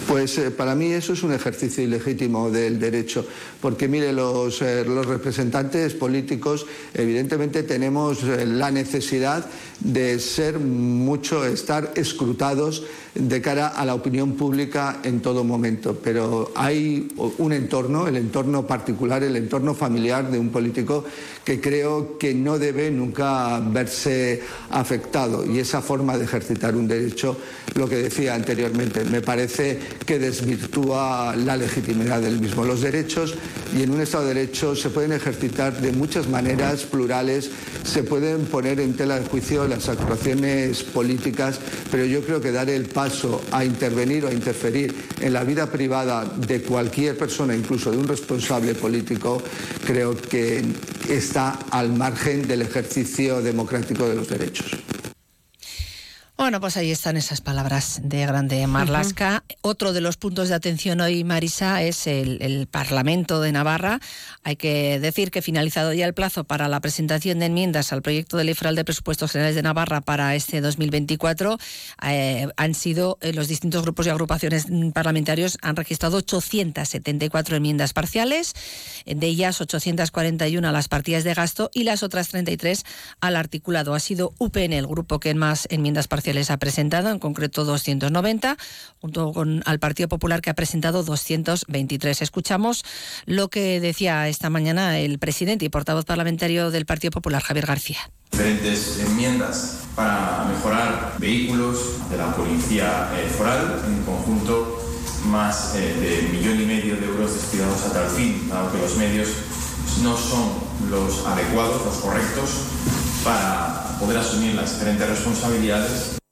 Pues 0.08 0.38
eh, 0.40 0.50
para 0.50 0.74
mí 0.74 0.92
eso 0.92 1.14
es 1.14 1.22
un 1.22 1.34
ejercicio 1.34 1.84
ilegítimo 1.84 2.50
del 2.50 2.80
derecho, 2.80 3.26
porque 3.62 3.88
mire, 3.88 4.12
los, 4.12 4.62
eh, 4.64 4.84
los 4.86 5.06
representantes 5.06 5.94
políticos 5.94 6.66
evidentemente 6.96 7.62
tenemos 7.62 8.24
eh, 8.24 8.46
la 8.48 8.72
necesidad 8.72 9.46
de 9.80 10.20
ser 10.20 10.58
mucho, 10.58 11.46
estar 11.46 11.94
escrutados 11.96 12.84
de 13.16 13.42
cara 13.42 13.68
a 13.68 13.86
la 13.86 13.94
opinión 13.94 14.34
pública 14.34 15.00
en 15.04 15.22
todo 15.22 15.44
momento, 15.44 16.00
pero 16.04 16.52
hay 16.56 17.10
un 17.38 17.54
entorno, 17.54 18.08
el 18.08 18.18
entorno 18.18 18.66
particular, 18.66 19.24
el 19.24 19.36
entorno 19.36 19.76
familiar 19.76 20.32
de 20.32 20.40
un 20.40 20.50
político 20.50 21.06
que 21.46 21.62
creo 21.62 22.18
que 22.18 22.34
no 22.34 22.58
debe 22.58 22.90
nunca 22.90 23.60
verse 23.60 24.42
afectado 24.72 25.46
y 25.46 25.60
esa 25.60 25.82
forma 25.82 26.18
de 26.18 26.24
ejercitar 26.24 26.76
un 26.76 26.88
derecho, 26.88 27.38
lo 27.76 27.88
que 27.88 27.98
decía 27.98 28.34
anteriormente, 28.34 29.06
me 29.06 29.22
parece 29.22 29.80
que 30.06 30.18
desvirtúa 30.18 31.36
la 31.36 31.56
legitimidad 31.56 32.22
del 32.22 32.40
mismo. 32.40 32.66
Los 32.66 32.82
derechos 32.82 33.36
y 33.78 33.84
en 33.84 33.92
un 33.92 34.02
Estado 34.02 34.26
de 34.26 34.34
Derecho 34.34 34.76
se 34.76 34.90
pueden 34.90 35.12
ejercitar 35.12 35.80
de 35.82 35.92
muchas 35.92 36.28
maneras 36.28 36.84
plurales, 36.84 37.52
se 37.84 38.04
pueden 38.04 38.46
poner 38.46 38.80
en 38.80 38.96
tela 38.96 39.20
de 39.20 39.28
juicio 39.28 39.68
las 39.68 39.88
actuaciones 39.90 40.82
políticas, 40.84 41.60
pero 41.92 42.06
yo 42.06 42.22
creo 42.22 42.42
que 42.42 42.52
dar 42.52 42.70
el 42.70 42.86
paso 42.86 43.03
a 43.52 43.66
intervenir 43.66 44.26
o 44.26 44.28
a 44.28 44.34
interferir 44.34 44.94
en 45.20 45.34
la 45.34 45.44
vida 45.44 45.68
privada 45.68 46.26
de 46.26 46.62
cualquier 46.62 47.18
persona, 47.18 47.56
incluso 47.56 47.92
de 47.92 47.98
un 47.98 48.08
responsable 48.08 48.76
político, 48.76 49.42
creo 49.86 50.16
que 50.16 50.64
está 51.10 51.60
al 51.72 51.94
margen 51.94 52.48
del 52.48 52.62
ejercicio 52.62 53.42
democrático 53.42 54.08
de 54.08 54.16
los 54.16 54.28
derechos. 54.28 54.72
Bueno, 56.44 56.60
pues 56.60 56.76
ahí 56.76 56.92
están 56.92 57.16
esas 57.16 57.40
palabras 57.40 58.02
de 58.04 58.26
Grande 58.26 58.68
Marlasca. 58.68 59.46
Otro 59.62 59.94
de 59.94 60.02
los 60.02 60.18
puntos 60.18 60.50
de 60.50 60.56
atención 60.56 61.00
hoy, 61.00 61.24
Marisa, 61.24 61.82
es 61.84 62.06
el, 62.06 62.68
Parlamento 62.70 63.40
de 63.40 63.54
Navarra. 63.54 64.02
Hay 64.44 64.58
que 64.58 65.00
decir 65.00 65.32
que 65.32 65.42
finalizado 65.42 65.94
ya 65.94 66.06
el 66.06 66.14
plazo 66.14 66.44
para 66.44 66.68
la 66.68 66.82
presentación 66.82 67.40
de 67.40 67.46
enmiendas 67.46 67.94
al 67.94 68.02
proyecto 68.02 68.36
de 68.36 68.44
ley 68.44 68.56
federal 68.56 68.76
de 68.76 68.84
presupuestos 68.84 69.32
generales 69.32 69.56
de 69.56 69.62
Navarra 69.62 70.02
para 70.02 70.36
este 70.36 70.60
2024, 70.60 71.58
eh, 72.08 72.50
han 72.58 72.74
sido 72.74 73.18
eh, 73.22 73.32
los 73.32 73.48
distintos 73.48 73.82
grupos 73.84 74.08
y 74.08 74.10
agrupaciones 74.10 74.68
parlamentarios 74.94 75.58
han 75.62 75.78
registrado 75.78 76.18
874 76.18 77.56
enmiendas 77.56 77.94
parciales, 77.94 78.54
de 79.06 79.28
ellas 79.28 79.62
841 79.62 80.68
a 80.68 80.72
las 80.74 80.90
partidas 80.90 81.24
de 81.24 81.34
gasto 81.36 81.72
y 81.74 81.86
las 81.86 82.04
otras 82.04 82.28
33 82.28 82.84
al 83.22 83.38
articulado. 83.38 83.94
Ha 83.94 84.02
sido 84.02 84.34
UPN 84.40 84.74
el 84.74 84.88
grupo 84.88 85.22
que 85.22 85.34
más 85.36 85.70
enmiendas 85.72 86.10
parciales 86.10 86.33
les 86.34 86.52
ha 86.52 86.58
presentado, 86.58 87.10
en 87.10 87.20
concreto 87.20 87.66
290, 87.66 88.58
junto 89.00 89.32
con 89.34 89.64
al 89.66 89.80
Partido 89.80 90.10
Popular 90.10 90.42
que 90.42 90.50
ha 90.50 90.54
presentado 90.54 91.04
223. 91.04 92.22
Escuchamos 92.22 92.84
lo 93.26 93.50
que 93.50 93.80
decía 93.80 94.28
esta 94.28 94.50
mañana 94.50 95.00
el 95.00 95.20
presidente 95.20 95.66
y 95.66 95.70
portavoz 95.70 96.06
parlamentario 96.06 96.72
del 96.72 96.86
Partido 96.86 97.12
Popular, 97.12 97.42
Javier 97.42 97.66
García. 97.66 98.00
Diferentes 98.32 99.00
enmiendas 99.00 99.84
para 99.96 100.46
mejorar 100.46 101.16
vehículos 101.20 102.10
de 102.10 102.18
la 102.18 102.36
Policía 102.36 103.10
eh, 103.16 103.30
Foral, 103.30 103.82
en 103.88 104.04
conjunto 104.04 104.80
más 105.26 105.76
eh, 105.76 105.94
de 105.94 106.36
millón 106.36 106.62
y 106.62 106.66
medio 106.66 106.96
de 106.98 107.06
euros 107.06 107.34
destinados 107.34 107.86
a 107.86 107.94
tal 107.94 108.10
fin, 108.10 108.50
dado 108.50 108.72
que 108.72 108.80
los 108.80 108.98
medios 108.98 109.30
no 110.02 110.18
son 110.18 110.54
los 110.90 111.26
adecuados, 111.28 111.86
los 111.86 111.96
correctos, 111.98 112.50
para 113.24 113.98
poder 114.00 114.18
asumir 114.18 114.56
las 114.56 114.74
diferentes 114.74 115.08
responsabilidades 115.08 116.23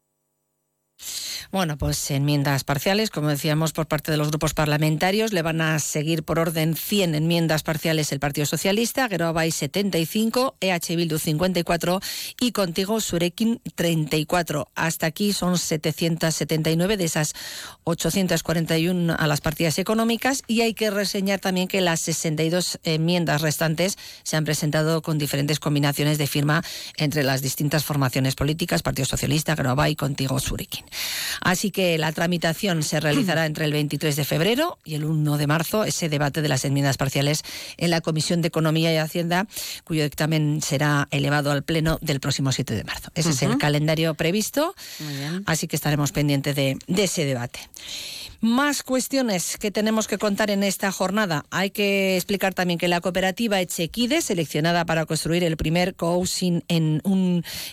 bueno, 1.52 1.78
pues 1.78 2.10
enmiendas 2.12 2.64
parciales, 2.64 3.10
como 3.10 3.28
decíamos, 3.28 3.74
por 3.74 3.86
parte 3.86 4.10
de 4.10 4.18
los 4.18 4.30
grupos 4.30 4.54
parlamentarios. 4.54 5.34
Le 5.34 5.42
van 5.42 5.60
a 5.60 5.80
seguir 5.80 6.24
por 6.24 6.40
orden 6.40 6.78
100 6.78 7.14
enmiendas 7.14 7.62
parciales 7.62 8.14
el 8.14 8.22
Partido 8.22 8.46
Socialista, 8.46 9.10
Geroabay 9.10 9.52
75, 9.52 10.56
EH 10.62 10.96
Bildu 10.96 11.20
54 11.20 12.00
y 12.40 12.54
Contigo 12.54 13.02
Surekin 13.02 13.60
34. 13.76 14.70
Hasta 14.76 15.08
aquí 15.08 15.34
son 15.34 15.58
779 15.58 16.96
de 16.96 17.04
esas 17.04 17.34
841 17.84 19.14
a 19.20 19.28
las 19.28 19.42
partidas 19.42 19.78
económicas 19.78 20.44
y 20.48 20.62
hay 20.62 20.74
que 20.74 20.90
reseñar 20.90 21.42
también 21.42 21.68
que 21.68 21.82
las 21.82 22.00
62 22.00 22.80
enmiendas 22.84 23.42
restantes 23.42 23.98
se 24.24 24.38
han 24.38 24.46
presentado 24.46 25.02
con 25.02 25.18
diferentes 25.18 25.60
combinaciones 25.60 26.18
de 26.18 26.28
firma 26.28 26.64
entre 26.96 27.24
las 27.24 27.42
distintas 27.42 27.84
formaciones 27.84 28.36
políticas, 28.36 28.84
Partido 28.84 29.06
Socialista, 29.06 29.58
Geroabay, 29.58 29.98
Contigo 29.98 30.40
Surekin. 30.40 30.86
Así 31.42 31.72
que 31.72 31.98
la 31.98 32.12
tramitación 32.12 32.84
se 32.84 33.00
realizará 33.00 33.46
entre 33.46 33.66
el 33.66 33.74
23 33.74 34.16
de 34.16 34.26
febrero 34.26 34.78
y 34.86 34.96
el 34.96 35.06
1 35.06 35.38
de 35.38 35.48
marzo, 35.48 35.84
ese 35.84 36.08
debate 36.08 36.42
de 36.42 36.50
las 36.50 36.64
enmiendas 36.66 36.98
parciales 36.98 37.44
en 37.78 37.90
la 37.90 38.02
Comisión 38.02 38.42
de 38.42 38.48
Economía 38.48 38.94
y 38.94 38.98
Hacienda, 38.98 39.48
cuyo 39.84 40.04
dictamen 40.04 40.62
será 40.62 41.08
elevado 41.12 41.52
al 41.52 41.64
Pleno 41.64 41.98
del 42.02 42.20
próximo 42.20 42.52
7 42.52 42.74
de 42.74 42.84
marzo. 42.84 43.12
Ese 43.16 43.32
es 43.32 43.42
el 43.42 43.58
calendario 43.58 44.14
previsto, 44.14 44.76
así 45.46 45.68
que 45.68 45.76
estaremos 45.76 46.12
pendientes 46.12 46.56
de, 46.56 46.78
de 46.88 47.04
ese 47.04 47.26
debate. 47.26 47.60
Más 48.44 48.82
cuestiones 48.82 49.56
que 49.60 49.70
tenemos 49.70 50.08
que 50.08 50.18
contar 50.18 50.50
en 50.50 50.64
esta 50.64 50.92
jornada. 50.92 51.46
Hay 51.52 51.70
que 51.70 52.16
explicar 52.16 52.56
también 52.56 52.80
que 52.80 52.88
la 52.88 53.00
cooperativa 53.00 53.62
Echequide, 53.62 54.20
seleccionada 54.24 54.84
para 54.84 55.06
construir 55.06 55.44
el 55.44 55.58
primer 55.58 55.94
cohousing 55.94 56.64
en, 56.68 57.04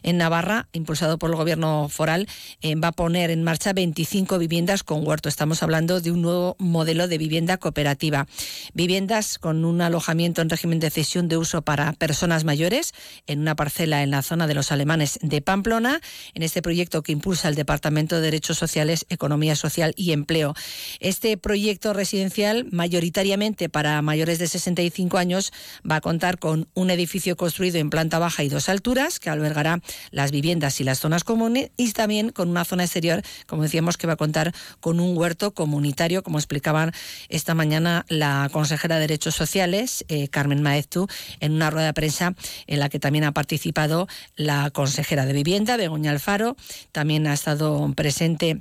en 0.02 0.16
Navarra, 0.18 0.68
impulsado 0.74 1.18
por 1.18 1.30
el 1.30 1.36
gobierno 1.36 1.88
foral, 1.88 2.28
eh, 2.60 2.74
va 2.74 2.88
a 2.88 2.92
poner 2.92 3.30
en 3.30 3.44
marcha 3.44 3.72
25 3.72 4.36
viviendas 4.36 4.82
con 4.82 5.08
huerto. 5.08 5.30
Estamos 5.30 5.62
hablando 5.62 6.02
de 6.02 6.10
un 6.10 6.20
nuevo 6.20 6.54
modelo 6.58 7.08
de 7.08 7.16
vivienda 7.16 7.56
cooperativa. 7.56 8.26
Viviendas 8.74 9.38
con 9.38 9.64
un 9.64 9.80
alojamiento 9.80 10.42
en 10.42 10.50
régimen 10.50 10.80
de 10.80 10.90
cesión 10.90 11.28
de 11.28 11.38
uso 11.38 11.62
para 11.62 11.94
personas 11.94 12.44
mayores 12.44 12.92
en 13.26 13.40
una 13.40 13.56
parcela 13.56 14.02
en 14.02 14.10
la 14.10 14.20
zona 14.20 14.46
de 14.46 14.52
los 14.52 14.70
alemanes 14.70 15.18
de 15.22 15.40
Pamplona, 15.40 16.02
en 16.34 16.42
este 16.42 16.60
proyecto 16.60 17.02
que 17.02 17.12
impulsa 17.12 17.48
el 17.48 17.54
Departamento 17.54 18.16
de 18.16 18.20
Derechos 18.20 18.58
Sociales, 18.58 19.06
Economía 19.08 19.56
Social 19.56 19.94
y 19.96 20.12
Empleo. 20.12 20.54
Este 21.00 21.36
proyecto 21.36 21.92
residencial, 21.92 22.66
mayoritariamente 22.70 23.68
para 23.68 24.00
mayores 24.02 24.38
de 24.38 24.46
65 24.46 25.18
años, 25.18 25.52
va 25.88 25.96
a 25.96 26.00
contar 26.00 26.38
con 26.38 26.68
un 26.74 26.90
edificio 26.90 27.36
construido 27.36 27.78
en 27.78 27.90
planta 27.90 28.18
baja 28.18 28.42
y 28.44 28.48
dos 28.48 28.68
alturas, 28.68 29.18
que 29.20 29.30
albergará 29.30 29.80
las 30.10 30.30
viviendas 30.30 30.80
y 30.80 30.84
las 30.84 30.98
zonas 30.98 31.24
comunes, 31.24 31.70
y 31.76 31.92
también 31.92 32.30
con 32.30 32.48
una 32.48 32.64
zona 32.64 32.84
exterior, 32.84 33.22
como 33.46 33.62
decíamos, 33.62 33.96
que 33.96 34.06
va 34.06 34.14
a 34.14 34.16
contar 34.16 34.54
con 34.80 35.00
un 35.00 35.16
huerto 35.16 35.52
comunitario, 35.52 36.22
como 36.22 36.38
explicaban 36.38 36.92
esta 37.28 37.54
mañana 37.54 38.04
la 38.08 38.48
consejera 38.52 38.96
de 38.96 39.02
Derechos 39.02 39.34
Sociales, 39.34 40.04
eh, 40.08 40.28
Carmen 40.28 40.62
Maeztu, 40.62 41.08
en 41.40 41.52
una 41.52 41.70
rueda 41.70 41.86
de 41.86 41.94
prensa 41.94 42.34
en 42.66 42.80
la 42.80 42.88
que 42.88 42.98
también 42.98 43.24
ha 43.24 43.32
participado 43.32 44.08
la 44.36 44.70
consejera 44.70 45.26
de 45.26 45.32
Vivienda, 45.32 45.76
Begoña 45.76 46.10
Alfaro, 46.10 46.56
también 46.92 47.26
ha 47.26 47.32
estado 47.32 47.92
presente 47.94 48.58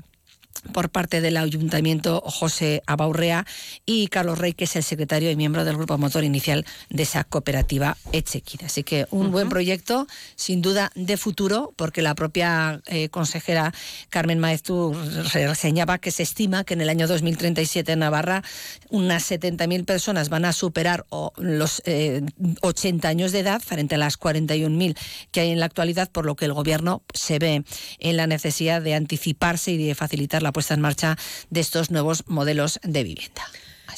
por 0.74 0.90
parte 0.90 1.22
del 1.22 1.38
Ayuntamiento 1.38 2.22
José 2.22 2.84
Abaurrea 2.86 3.46
y 3.86 4.08
Carlos 4.08 4.38
Rey, 4.38 4.54
que 4.54 4.66
es 4.66 4.76
el 4.76 4.84
secretario 4.84 5.32
y 5.32 5.36
miembro 5.36 5.66
del 5.66 5.78
grupo 5.78 5.98
motor 5.98 6.24
inicial 6.24 6.66
de 6.90 7.04
esa 7.04 7.24
cooperativa 7.24 7.98
Echequida. 8.12 8.68
Así 8.68 8.84
que 8.84 9.08
un 9.12 9.32
buen 9.32 9.50
proyecto, 9.50 10.08
sin 10.36 10.62
duda, 10.62 10.92
de 10.96 11.18
futuro, 11.18 11.74
porque 11.76 12.02
la 12.02 12.16
propia 12.16 12.82
eh, 12.88 13.10
consejera 13.10 13.74
Carmen 14.10 14.40
Maeztu 14.40 14.96
reseñaba 15.34 15.98
que 15.98 16.12
se 16.12 16.24
estima 16.24 16.64
que 16.64 16.74
en 16.74 16.82
el 16.82 16.90
año 16.90 17.08
2037 17.08 17.92
en 17.92 18.00
Navarra 18.00 18.44
unas 18.90 19.30
70.000 19.30 19.86
personas 19.86 20.30
van 20.30 20.46
a 20.46 20.54
superar 20.54 21.06
los 21.38 21.82
80 22.62 23.08
eh, 23.08 23.10
años 23.10 23.32
de 23.32 23.40
edad 23.40 23.62
frente 23.62 23.96
a 23.96 23.98
las 23.98 24.20
41.000 24.20 24.98
que 25.32 25.42
hay 25.42 25.52
en 25.52 25.60
la 25.60 25.66
actualidad, 25.66 26.10
por 26.12 26.26
lo 26.26 26.36
que 26.36 26.46
el 26.46 26.54
Gobierno 26.54 27.04
se 27.14 27.40
ve 27.40 27.64
en 28.00 28.18
la 28.18 28.28
necesidad 28.28 28.82
de 28.82 28.96
anticiparse 28.96 29.72
y 29.72 29.78
de 29.78 29.96
facilitar 29.96 30.42
la 30.44 30.47
puesta 30.52 30.74
en 30.74 30.82
marcha 30.82 31.18
de 31.50 31.60
estos 31.60 31.92
nuevos 31.92 32.24
modelos 32.28 32.80
de 32.84 33.04
vivienda. 33.04 33.44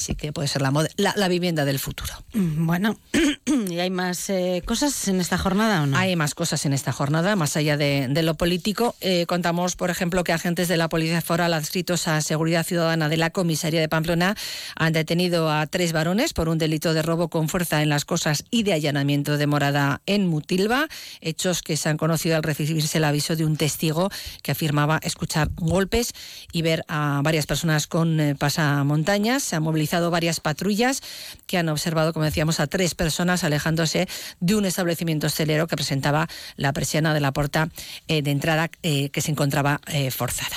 Así 0.00 0.14
que 0.14 0.32
puede 0.32 0.48
ser 0.48 0.62
la, 0.62 0.72
la, 0.96 1.28
vivienda 1.28 1.66
del 1.66 1.78
futuro. 1.78 2.14
Mm, 2.32 2.66
bueno, 2.66 2.98
¿y 3.68 3.80
hay 3.80 3.90
más 3.90 4.30
eh, 4.30 4.62
cosas 4.64 5.08
en 5.08 5.20
esta 5.20 5.36
jornada 5.36 5.82
o 5.82 5.86
no? 5.86 5.94
Hay 5.98 6.16
más 6.16 6.34
cosas 6.34 6.64
en 6.64 6.72
esta 6.72 6.90
jornada, 6.90 7.36
más 7.36 7.54
allá 7.58 7.76
de, 7.76 8.08
lo 8.22 8.34
político. 8.34 8.94
Eh, 9.02 9.26
contamos, 9.26 9.76
por 9.76 9.90
ejemplo, 9.90 10.24
que 10.24 10.32
agentes 10.32 10.68
de 10.68 10.78
la 10.78 10.88
Policía 10.88 11.20
Foral 11.20 11.52
adscritos 11.52 12.08
a 12.08 12.22
Seguridad 12.22 12.64
Ciudadana 12.64 13.10
de 13.10 13.18
la 13.18 13.28
Comisaría 13.28 13.78
de 13.78 13.90
Pamplona 13.90 14.36
han 14.74 14.94
detenido 14.94 15.50
a 15.50 15.66
tres 15.66 15.92
varones 15.92 16.32
por 16.32 16.48
un 16.48 16.56
delito 16.56 16.94
de 16.94 17.02
robo 17.02 17.28
con 17.28 17.50
fuerza 17.50 17.82
en 17.82 17.90
las 17.90 18.06
cosas 18.06 18.44
y 18.50 18.62
de 18.62 18.72
allanamiento 18.72 19.36
de 19.36 19.46
morada 19.46 20.00
en 20.06 20.26
Mutilva, 20.28 20.88
hechos 21.20 21.60
que 21.60 21.76
se 21.76 21.90
han 21.90 21.98
conocido 21.98 22.36
al 22.36 22.42
recibirse 22.42 22.96
el 22.96 23.04
aviso 23.04 23.36
de 23.36 23.44
un 23.44 23.58
testigo 23.58 24.08
que 24.42 24.52
afirmaba 24.52 24.98
escuchar 25.02 25.50
golpes 25.56 26.14
y 26.52 26.62
ver 26.62 26.86
a 26.88 27.20
varias 27.22 27.44
personas 27.44 27.86
con 27.86 28.18
eh, 28.18 28.34
pasamontañas. 28.34 29.42
Se 29.42 29.56
ha 29.56 29.60
movilizado 29.60 29.89
varias 30.10 30.40
patrullas 30.40 31.02
que 31.46 31.58
han 31.58 31.68
observado, 31.68 32.12
como 32.12 32.24
decíamos, 32.24 32.60
a 32.60 32.66
tres 32.66 32.94
personas 32.94 33.44
alejándose 33.44 34.08
de 34.40 34.54
un 34.54 34.64
establecimiento 34.64 35.26
hostelero 35.26 35.66
que 35.66 35.76
presentaba 35.76 36.28
la 36.56 36.72
persiana 36.72 37.12
de 37.14 37.20
la 37.20 37.32
puerta 37.32 37.68
eh, 38.08 38.22
de 38.22 38.30
entrada 38.30 38.70
eh, 38.82 39.10
que 39.10 39.20
se 39.20 39.30
encontraba 39.30 39.80
eh, 39.86 40.10
forzada. 40.10 40.56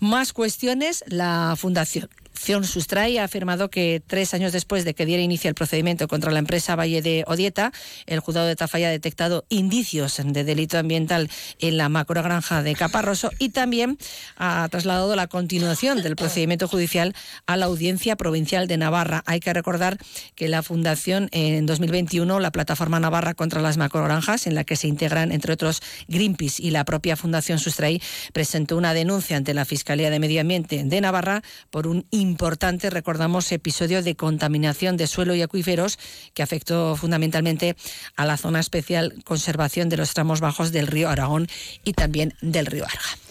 Más 0.00 0.32
cuestiones, 0.32 1.04
la 1.06 1.54
Fundación 1.56 2.08
Sustray 2.36 3.18
ha 3.18 3.24
afirmado 3.24 3.70
que 3.70 4.02
tres 4.06 4.34
años 4.34 4.52
después 4.52 4.84
de 4.84 4.94
que 4.94 5.06
diera 5.06 5.22
inicio 5.22 5.48
el 5.48 5.54
procedimiento 5.54 6.08
contra 6.08 6.30
la 6.30 6.38
empresa 6.38 6.76
Valle 6.76 7.02
de 7.02 7.24
Odieta, 7.26 7.72
el 8.06 8.20
juzgado 8.20 8.46
de 8.46 8.56
Tafalla 8.56 8.88
ha 8.88 8.90
detectado 8.90 9.44
indicios 9.48 10.20
de 10.24 10.44
delito 10.44 10.78
ambiental 10.78 11.30
en 11.58 11.76
la 11.76 11.88
macrogranja 11.88 12.62
de 12.62 12.74
Caparroso 12.74 13.30
y 13.38 13.50
también 13.50 13.98
ha 14.36 14.68
trasladado 14.70 15.16
la 15.16 15.26
continuación 15.26 16.02
del 16.02 16.16
procedimiento 16.16 16.68
judicial 16.68 17.14
a 17.46 17.56
la 17.56 17.66
Audiencia 17.66 18.16
Provincial 18.16 18.68
de 18.68 18.76
Navarra. 18.76 19.22
Hay 19.26 19.40
que 19.40 19.52
recordar 19.52 19.98
que 20.34 20.48
la 20.48 20.62
Fundación 20.62 21.28
en 21.32 21.66
2021, 21.66 22.40
la 22.40 22.52
Plataforma 22.52 23.00
Navarra 23.00 23.34
contra 23.34 23.60
las 23.60 23.76
Macrogranjas, 23.76 24.46
en 24.46 24.54
la 24.54 24.64
que 24.64 24.76
se 24.76 24.88
integran, 24.88 25.32
entre 25.32 25.52
otros, 25.52 25.82
Greenpeace 26.08 26.62
y 26.62 26.70
la 26.70 26.84
propia 26.84 27.16
Fundación 27.16 27.58
Sustray, 27.58 28.00
presentó 28.32 28.76
una 28.76 28.94
denuncia 28.94 29.36
ante 29.36 29.54
la 29.54 29.64
Fiscalía 29.64 30.10
de 30.10 30.18
Medio 30.18 30.40
Ambiente 30.40 30.82
de 30.84 31.00
Navarra 31.00 31.42
por 31.70 31.86
un 31.86 32.06
importante, 32.26 32.90
recordamos, 32.90 33.50
episodio 33.52 34.02
de 34.02 34.16
contaminación 34.16 34.96
de 34.96 35.06
suelo 35.06 35.34
y 35.34 35.42
acuíferos 35.42 35.98
que 36.34 36.42
afectó 36.42 36.96
fundamentalmente 36.96 37.76
a 38.16 38.26
la 38.26 38.36
zona 38.36 38.60
especial 38.60 39.14
conservación 39.24 39.88
de 39.88 39.96
los 39.96 40.12
tramos 40.12 40.40
bajos 40.40 40.72
del 40.72 40.86
río 40.86 41.08
Aragón 41.08 41.46
y 41.84 41.92
también 41.92 42.34
del 42.40 42.66
río 42.66 42.84
Arga. 42.84 43.26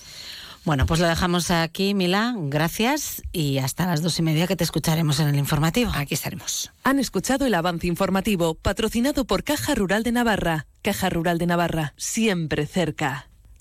Bueno, 0.65 0.88
pues 0.88 0.99
lo 0.99 1.08
dejamos 1.08 1.51
aquí, 1.51 1.93
Mila. 1.93 2.34
Gracias 2.36 3.21
y 3.31 3.60
hasta 3.60 3.86
las 3.86 4.01
dos 4.01 4.17
y 4.17 4.23
media 4.23 4.47
que 4.47 4.55
te 4.55 4.63
escucharemos 4.63 5.19
en 5.19 5.27
el 5.27 5.36
informativo. 5.36 5.91
Aquí 5.93 6.15
estaremos. 6.15 6.71
Han 6.84 6.97
escuchado 6.99 7.45
el 7.45 7.53
avance 7.53 7.86
informativo 7.86 8.55
patrocinado 8.55 9.25
por 9.25 9.43
Caja 9.43 9.75
Rural 9.75 10.01
de 10.01 10.13
Navarra. 10.13 10.65
Caja 10.81 11.12
Rural 11.12 11.38
de 11.38 11.45
Navarra, 11.45 11.93
siempre 11.97 12.65
cerca. 12.65 13.27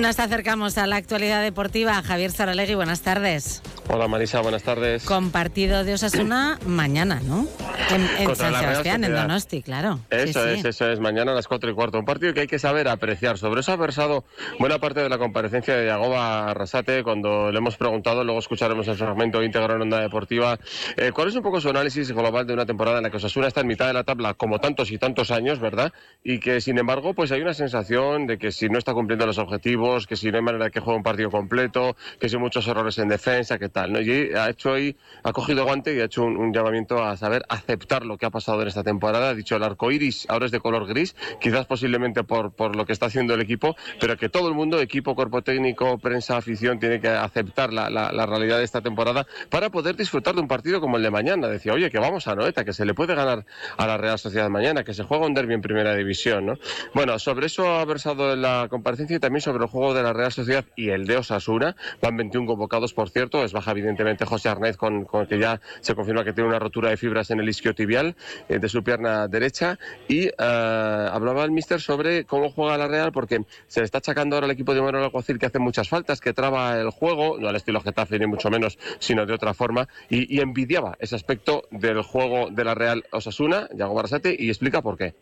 Nos 0.00 0.18
acercamos 0.18 0.78
a 0.78 0.86
la 0.86 0.96
actualidad 0.96 1.42
deportiva. 1.42 2.02
Javier 2.02 2.30
Saralegui, 2.30 2.74
buenas 2.74 3.02
tardes. 3.02 3.60
Hola 3.88 4.08
Marisa, 4.08 4.40
buenas 4.40 4.62
tardes. 4.62 5.04
Con 5.04 5.30
partido 5.30 5.84
de 5.84 5.94
Osasuna 5.94 6.58
mañana, 6.64 7.20
¿no? 7.24 7.46
En, 7.90 8.08
en 8.18 8.36
San 8.36 8.54
Sebastián, 8.54 9.04
en. 9.04 9.12
Donosti, 9.12 9.62
claro. 9.62 9.98
Eso 10.08 10.42
Sí, 10.44 10.48
es, 10.50 10.62
sí. 10.62 10.68
eso 10.68 10.88
es, 10.90 11.00
mañana 11.00 11.32
a 11.32 11.34
las 11.34 11.48
4 11.48 11.70
y 11.70 11.74
cuarto. 11.74 11.98
Un 11.98 12.04
partido 12.06 12.32
que 12.32 12.40
hay 12.40 12.46
que 12.46 12.58
saber 12.58 12.88
apreciar. 12.88 13.36
Sobre 13.36 13.60
eso 13.60 13.72
ha 13.72 13.76
versado 13.76 14.24
buena 14.58 14.78
parte 14.78 15.00
de 15.02 15.08
la 15.10 15.18
comparecencia 15.18 15.76
de 15.76 15.86
Yagoba 15.86 16.48
Arrasate 16.50 17.02
cuando 17.02 17.50
le 17.52 17.58
hemos 17.58 17.76
preguntado, 17.76 18.24
luego 18.24 18.38
escucharemos 18.38 18.88
el 18.88 18.96
fragmento 18.96 19.42
íntegro 19.42 19.74
en 19.74 19.82
Onda 19.82 20.00
Deportiva, 20.00 20.58
eh, 20.96 21.10
cuál 21.12 21.28
es 21.28 21.34
un 21.34 21.42
poco 21.42 21.60
su 21.60 21.68
análisis 21.68 22.10
global 22.12 22.46
de 22.46 22.54
una 22.54 22.64
temporada 22.64 22.98
en 22.98 23.02
la 23.04 23.10
que 23.10 23.18
Osasuna 23.18 23.48
está 23.48 23.60
en 23.60 23.66
mitad 23.66 23.86
de 23.88 23.92
la 23.94 24.04
tabla 24.04 24.32
como 24.34 24.60
tantos 24.60 24.90
y 24.92 24.98
tantos 24.98 25.30
años, 25.30 25.58
¿verdad? 25.58 25.92
Y 26.24 26.38
que 26.40 26.60
sin 26.62 26.78
embargo 26.78 27.12
pues 27.12 27.32
hay 27.32 27.42
una 27.42 27.52
sensación 27.54 28.26
de 28.26 28.38
que 28.38 28.50
si 28.52 28.68
no 28.70 28.78
está 28.78 28.94
cumpliendo 28.94 29.26
los 29.26 29.38
objetivos, 29.38 29.89
que 30.06 30.16
si 30.16 30.30
no 30.30 30.36
hay 30.38 30.42
manera 30.42 30.70
que 30.70 30.80
juegue 30.80 30.96
un 30.98 31.02
partido 31.02 31.30
completo, 31.30 31.96
que 32.18 32.28
si 32.28 32.36
muchos 32.36 32.66
errores 32.68 32.98
en 32.98 33.08
defensa, 33.08 33.58
que 33.58 33.68
tal, 33.68 33.92
¿no? 33.92 34.00
Y 34.00 34.32
ha 34.34 34.48
hecho 34.50 34.72
hoy, 34.72 34.96
ha 35.22 35.32
cogido 35.32 35.64
guante 35.64 35.94
y 35.94 36.00
ha 36.00 36.04
hecho 36.04 36.22
un, 36.24 36.52
llamamiento 36.52 37.02
a 37.02 37.16
saber 37.16 37.42
aceptar 37.48 38.04
lo 38.06 38.16
que 38.18 38.26
ha 38.26 38.30
pasado 38.30 38.62
en 38.62 38.68
esta 38.68 38.82
temporada. 38.82 39.30
Ha 39.30 39.34
dicho 39.34 39.56
el 39.56 39.62
arco 39.62 39.90
iris 39.90 40.26
ahora 40.28 40.46
es 40.46 40.52
de 40.52 40.60
color 40.60 40.86
gris, 40.86 41.14
quizás 41.40 41.66
posiblemente 41.66 42.24
por, 42.24 42.52
por 42.52 42.76
lo 42.76 42.86
que 42.86 42.92
está 42.92 43.06
haciendo 43.06 43.34
el 43.34 43.40
equipo, 43.40 43.76
pero 44.00 44.16
que 44.16 44.28
todo 44.28 44.48
el 44.48 44.54
mundo, 44.54 44.80
equipo, 44.80 45.14
cuerpo 45.14 45.42
técnico, 45.42 45.98
prensa, 45.98 46.36
afición, 46.36 46.78
tiene 46.78 47.00
que 47.00 47.08
aceptar 47.08 47.72
la, 47.72 47.90
la- 47.90 48.12
la 48.12 48.26
realidad 48.26 48.58
de 48.58 48.64
esta 48.64 48.80
temporada 48.80 49.26
para 49.48 49.70
poder 49.70 49.96
disfrutar 49.96 50.34
de 50.34 50.40
un 50.40 50.48
partido 50.48 50.80
como 50.80 50.96
el 50.96 51.02
de 51.02 51.10
mañana. 51.10 51.48
Decía, 51.48 51.72
oye, 51.72 51.90
que 51.90 51.98
vamos 51.98 52.26
a 52.28 52.34
Noeta, 52.34 52.64
que 52.64 52.72
se 52.72 52.84
le 52.84 52.94
puede 52.94 53.14
ganar 53.14 53.44
a 53.76 53.86
la 53.86 53.96
Real 53.96 54.18
Sociedad 54.18 54.48
mañana, 54.50 54.84
que 54.84 54.94
se 54.94 55.04
juega 55.04 55.26
un 55.26 55.34
derbi 55.34 55.54
en 55.54 55.60
primera 55.62 55.94
división, 55.94 56.46
¿no? 56.46 56.54
Bueno, 56.94 57.18
sobre 57.18 57.46
eso 57.46 57.66
ha 57.78 57.84
versado 57.84 58.32
en 58.32 58.42
la 58.42 58.66
comparecencia 58.68 59.16
y 59.16 59.20
también 59.20 59.40
sobre 59.40 59.64
el 59.64 59.70
juego 59.70 59.79
de 59.80 60.02
la 60.02 60.12
Real 60.12 60.30
Sociedad 60.30 60.64
y 60.76 60.90
el 60.90 61.06
de 61.06 61.16
Osasuna. 61.16 61.74
Van 62.02 62.16
21 62.16 62.46
convocados, 62.46 62.92
por 62.92 63.08
cierto. 63.08 63.42
Es 63.42 63.52
baja, 63.52 63.70
evidentemente, 63.70 64.26
José 64.26 64.50
Arnaiz, 64.50 64.76
con, 64.76 65.04
con 65.04 65.26
que 65.26 65.38
ya 65.38 65.60
se 65.80 65.94
confirma 65.94 66.22
que 66.22 66.32
tiene 66.32 66.48
una 66.48 66.58
rotura 66.58 66.90
de 66.90 66.96
fibras 66.96 67.30
en 67.30 67.40
el 67.40 67.48
isquiotibial 67.48 68.14
eh, 68.48 68.58
de 68.58 68.68
su 68.68 68.84
pierna 68.84 69.26
derecha. 69.28 69.78
Y 70.08 70.26
eh, 70.26 70.32
hablaba 70.38 71.44
el 71.44 71.50
míster 71.50 71.80
sobre 71.80 72.24
cómo 72.24 72.50
juega 72.50 72.76
la 72.76 72.88
Real, 72.88 73.10
porque 73.12 73.44
se 73.66 73.80
le 73.80 73.84
está 73.86 73.98
achacando 73.98 74.36
ahora 74.36 74.44
al 74.44 74.50
equipo 74.50 74.74
de 74.74 74.82
Manuel 74.82 75.04
Alguacil 75.04 75.38
que 75.38 75.46
hace 75.46 75.58
muchas 75.58 75.88
faltas, 75.88 76.20
que 76.20 76.34
traba 76.34 76.78
el 76.78 76.90
juego, 76.90 77.38
no 77.38 77.48
al 77.48 77.56
estilo 77.56 77.80
Getafe 77.80 78.18
ni 78.18 78.26
mucho 78.26 78.50
menos, 78.50 78.78
sino 78.98 79.24
de 79.24 79.32
otra 79.32 79.54
forma. 79.54 79.88
Y, 80.10 80.36
y 80.36 80.40
envidiaba 80.40 80.96
ese 81.00 81.16
aspecto 81.16 81.64
del 81.70 82.02
juego 82.02 82.50
de 82.50 82.64
la 82.64 82.74
Real 82.74 83.04
Osasuna, 83.12 83.68
Yago 83.74 83.94
Barasate, 83.94 84.36
y 84.38 84.48
explica 84.48 84.82
por 84.82 84.98
qué. 84.98 85.14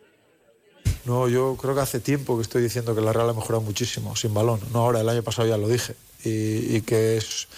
No, 1.08 1.26
yo 1.26 1.56
creo 1.56 1.74
que 1.74 1.80
hace 1.80 2.00
tiempo 2.00 2.36
que 2.36 2.42
estoy 2.42 2.60
diciendo 2.60 2.94
que 2.94 3.00
la 3.00 3.14
Real 3.14 3.30
ha 3.30 3.32
mejorado 3.32 3.62
muchísimo 3.62 4.14
sin 4.14 4.34
balón. 4.34 4.60
No 4.74 4.80
ahora, 4.80 5.00
el 5.00 5.08
año 5.08 5.22
pasado 5.22 5.48
ya 5.48 5.56
lo 5.56 5.66
dije. 5.66 5.96
Y, 6.22 6.76
y 6.76 6.82
que 6.82 7.16
es, 7.16 7.48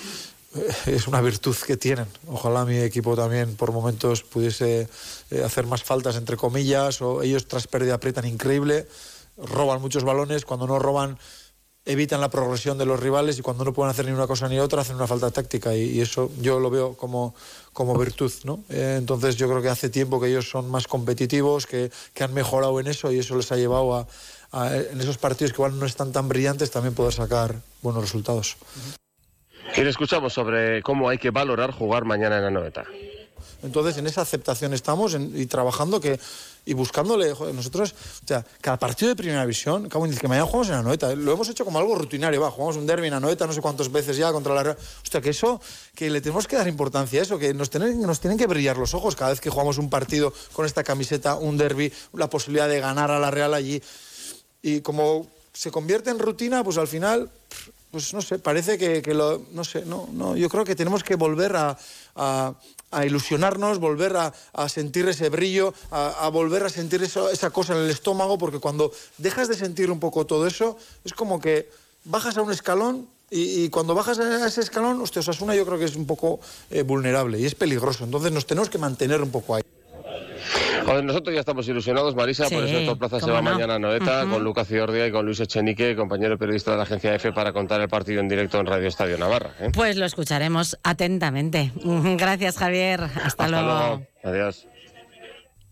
es 0.86 1.08
una 1.08 1.20
virtud 1.20 1.56
que 1.66 1.76
tienen. 1.76 2.06
Ojalá 2.28 2.64
mi 2.64 2.78
equipo 2.78 3.16
también 3.16 3.56
por 3.56 3.72
momentos 3.72 4.22
pudiese 4.22 4.88
eh, 5.32 5.42
hacer 5.42 5.66
más 5.66 5.82
faltas, 5.82 6.14
entre 6.14 6.36
comillas, 6.36 7.02
o 7.02 7.22
ellos 7.22 7.48
tras 7.48 7.66
pérdida 7.66 7.94
aprietan 7.94 8.24
increíble, 8.24 8.86
roban 9.36 9.80
muchos 9.80 10.04
balones, 10.04 10.44
cuando 10.44 10.68
no 10.68 10.78
roban 10.78 11.18
evitan 11.84 12.20
la 12.20 12.28
progresión 12.28 12.78
de 12.78 12.86
los 12.86 13.00
rivales 13.00 13.38
y 13.38 13.42
cuando 13.42 13.64
no 13.64 13.72
pueden 13.72 13.90
hacer 13.90 14.06
ni 14.06 14.12
una 14.12 14.26
cosa 14.26 14.48
ni 14.48 14.58
otra 14.58 14.82
hacen 14.82 14.96
una 14.96 15.06
falta 15.06 15.30
táctica 15.30 15.74
y, 15.74 16.00
eso 16.00 16.30
yo 16.40 16.60
lo 16.60 16.70
veo 16.70 16.96
como, 16.96 17.34
como 17.72 17.98
virtud. 17.98 18.32
¿no? 18.44 18.60
Eh, 18.68 18.96
entonces 18.98 19.36
yo 19.36 19.48
creo 19.48 19.62
que 19.62 19.68
hace 19.68 19.88
tiempo 19.88 20.20
que 20.20 20.28
ellos 20.28 20.48
son 20.48 20.70
más 20.70 20.86
competitivos, 20.86 21.66
que, 21.66 21.90
que 22.14 22.24
han 22.24 22.34
mejorado 22.34 22.78
en 22.80 22.86
eso 22.86 23.10
y 23.12 23.18
eso 23.18 23.36
les 23.36 23.50
ha 23.52 23.56
llevado 23.56 23.94
a, 23.94 24.06
en 24.76 25.00
esos 25.00 25.18
partidos 25.18 25.52
que 25.52 25.56
igual 25.56 25.78
no 25.78 25.86
están 25.86 26.12
tan 26.12 26.28
brillantes 26.28 26.70
también 26.70 26.94
poder 26.94 27.12
sacar 27.12 27.56
buenos 27.82 28.02
resultados. 28.02 28.56
Y 29.76 29.82
le 29.82 29.90
escuchamos 29.90 30.32
sobre 30.32 30.82
cómo 30.82 31.08
hay 31.08 31.18
que 31.18 31.30
valorar 31.30 31.70
jugar 31.70 32.04
mañana 32.04 32.38
en 32.38 32.44
la 32.44 32.50
Noeta. 32.50 32.84
Entonces, 33.62 33.96
en 33.98 34.06
esa 34.06 34.22
aceptación 34.22 34.74
estamos 34.74 35.16
y 35.34 35.46
trabajando 35.46 36.00
que 36.00 36.18
y 36.66 36.74
buscándole, 36.74 37.34
joder, 37.34 37.54
nosotros, 37.54 37.94
o 38.22 38.26
sea, 38.26 38.44
cada 38.60 38.78
partido 38.78 39.08
de 39.08 39.16
primera 39.16 39.40
división, 39.42 39.88
que 39.88 39.98
mañana 40.28 40.44
jugamos 40.44 40.68
en 40.68 40.74
Anoeta, 40.74 41.14
lo 41.14 41.32
hemos 41.32 41.48
hecho 41.48 41.64
como 41.64 41.78
algo 41.78 41.94
rutinario, 41.94 42.40
va, 42.40 42.50
jugamos 42.50 42.76
un 42.76 42.86
derby 42.86 43.08
en 43.08 43.14
Anoeta 43.14 43.46
no 43.46 43.52
sé 43.52 43.60
cuántas 43.60 43.90
veces 43.90 44.16
ya 44.16 44.30
contra 44.32 44.54
la 44.54 44.62
Real. 44.62 44.76
Hostia, 45.02 45.20
que 45.20 45.30
eso, 45.30 45.60
que 45.94 46.10
le 46.10 46.20
tenemos 46.20 46.46
que 46.46 46.56
dar 46.56 46.68
importancia 46.68 47.20
a 47.20 47.22
eso, 47.22 47.38
que 47.38 47.54
nos 47.54 47.70
tienen, 47.70 48.00
nos 48.02 48.20
tienen 48.20 48.38
que 48.38 48.46
brillar 48.46 48.76
los 48.76 48.94
ojos 48.94 49.16
cada 49.16 49.30
vez 49.30 49.40
que 49.40 49.50
jugamos 49.50 49.78
un 49.78 49.90
partido 49.90 50.32
con 50.52 50.66
esta 50.66 50.84
camiseta, 50.84 51.34
un 51.34 51.56
derby, 51.56 51.92
la 52.12 52.28
posibilidad 52.28 52.68
de 52.68 52.80
ganar 52.80 53.10
a 53.10 53.18
la 53.18 53.30
Real 53.30 53.54
allí. 53.54 53.82
Y 54.62 54.80
como 54.80 55.26
se 55.52 55.70
convierte 55.70 56.10
en 56.10 56.18
rutina, 56.18 56.62
pues 56.62 56.78
al 56.78 56.88
final, 56.88 57.30
pues 57.90 58.14
no 58.14 58.22
sé, 58.22 58.38
parece 58.38 58.78
que, 58.78 59.02
lo, 59.14 59.42
no 59.52 59.64
sé, 59.64 59.84
no, 59.84 60.08
no, 60.12 60.36
yo 60.36 60.48
creo 60.48 60.64
que 60.64 60.76
tenemos 60.76 61.02
que 61.02 61.16
volver 61.16 61.56
a, 61.56 61.76
a- 62.16 62.54
ilusionarnos, 63.04 63.78
volver 63.78 64.16
a, 64.16 64.32
a 64.52 64.68
sentir 64.68 65.08
ese 65.08 65.28
brillo, 65.28 65.72
a, 65.92 66.28
volver 66.28 66.64
a 66.64 66.68
sentir 66.68 67.02
esa 67.04 67.50
cosa 67.50 67.72
en 67.74 67.84
el 67.84 67.90
estómago, 67.90 68.36
porque 68.36 68.58
cuando 68.58 68.90
dejas 69.18 69.46
de 69.48 69.54
sentir 69.54 69.90
un 69.92 70.00
poco 70.00 70.26
todo 70.26 70.46
eso, 70.46 70.76
es 71.04 71.12
como 71.12 71.40
que 71.40 71.68
bajas 72.04 72.36
a 72.36 72.42
un 72.42 72.50
escalón 72.50 73.06
y, 73.30 73.62
y 73.64 73.70
cuando 73.70 73.94
bajas 73.94 74.18
a 74.18 74.44
ese 74.46 74.60
escalón, 74.60 75.00
hostia, 75.00 75.20
Osasuna 75.20 75.54
yo 75.54 75.64
creo 75.64 75.78
que 75.78 75.84
es 75.84 75.94
un 75.94 76.04
poco 76.06 76.40
eh, 76.70 76.82
vulnerable 76.82 77.38
y 77.38 77.46
es 77.46 77.54
peligroso. 77.54 78.02
Entonces 78.02 78.32
nos 78.32 78.44
tenemos 78.44 78.68
que 78.68 78.78
mantener 78.78 79.22
un 79.22 79.30
poco 79.30 79.54
ahí. 79.54 79.62
Nosotros 81.04 81.34
ya 81.34 81.40
estamos 81.40 81.68
ilusionados, 81.68 82.14
Marisa, 82.14 82.44
por 82.44 82.64
eso 82.64 82.78
Héctor 82.78 82.98
Plaza 82.98 83.20
se 83.20 83.30
va 83.30 83.40
no. 83.42 83.50
mañana 83.52 83.74
a 83.74 83.78
Noeta 83.78 84.26
con 84.26 84.42
Lucas 84.42 84.66
Ciordia 84.66 85.06
y 85.06 85.12
con 85.12 85.24
Luis 85.24 85.38
Echenique, 85.40 85.94
compañero 85.94 86.36
periodista 86.38 86.72
de 86.72 86.76
la 86.78 86.82
agencia 86.84 87.14
EFE, 87.14 87.32
para 87.32 87.52
contar 87.52 87.80
el 87.80 87.88
partido 87.88 88.20
en 88.20 88.28
directo 88.28 88.58
en 88.58 88.66
Radio 88.66 88.88
Estadio 88.88 89.16
Navarra. 89.18 89.54
¿eh? 89.60 89.70
Pues 89.72 89.96
lo 89.96 90.04
escucharemos 90.06 90.78
atentamente. 90.82 91.72
Gracias, 91.84 92.56
Javier. 92.58 93.02
Hasta, 93.02 93.20
Hasta 93.26 93.48
luego. 93.48 93.66
luego. 93.68 94.06
Adiós. 94.24 94.66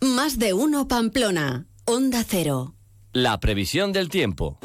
Más 0.00 0.38
de 0.38 0.52
uno 0.52 0.86
Pamplona. 0.86 1.66
Onda 1.84 2.22
Cero. 2.26 2.74
La 3.12 3.40
previsión 3.40 3.92
del 3.92 4.08
tiempo. 4.10 4.58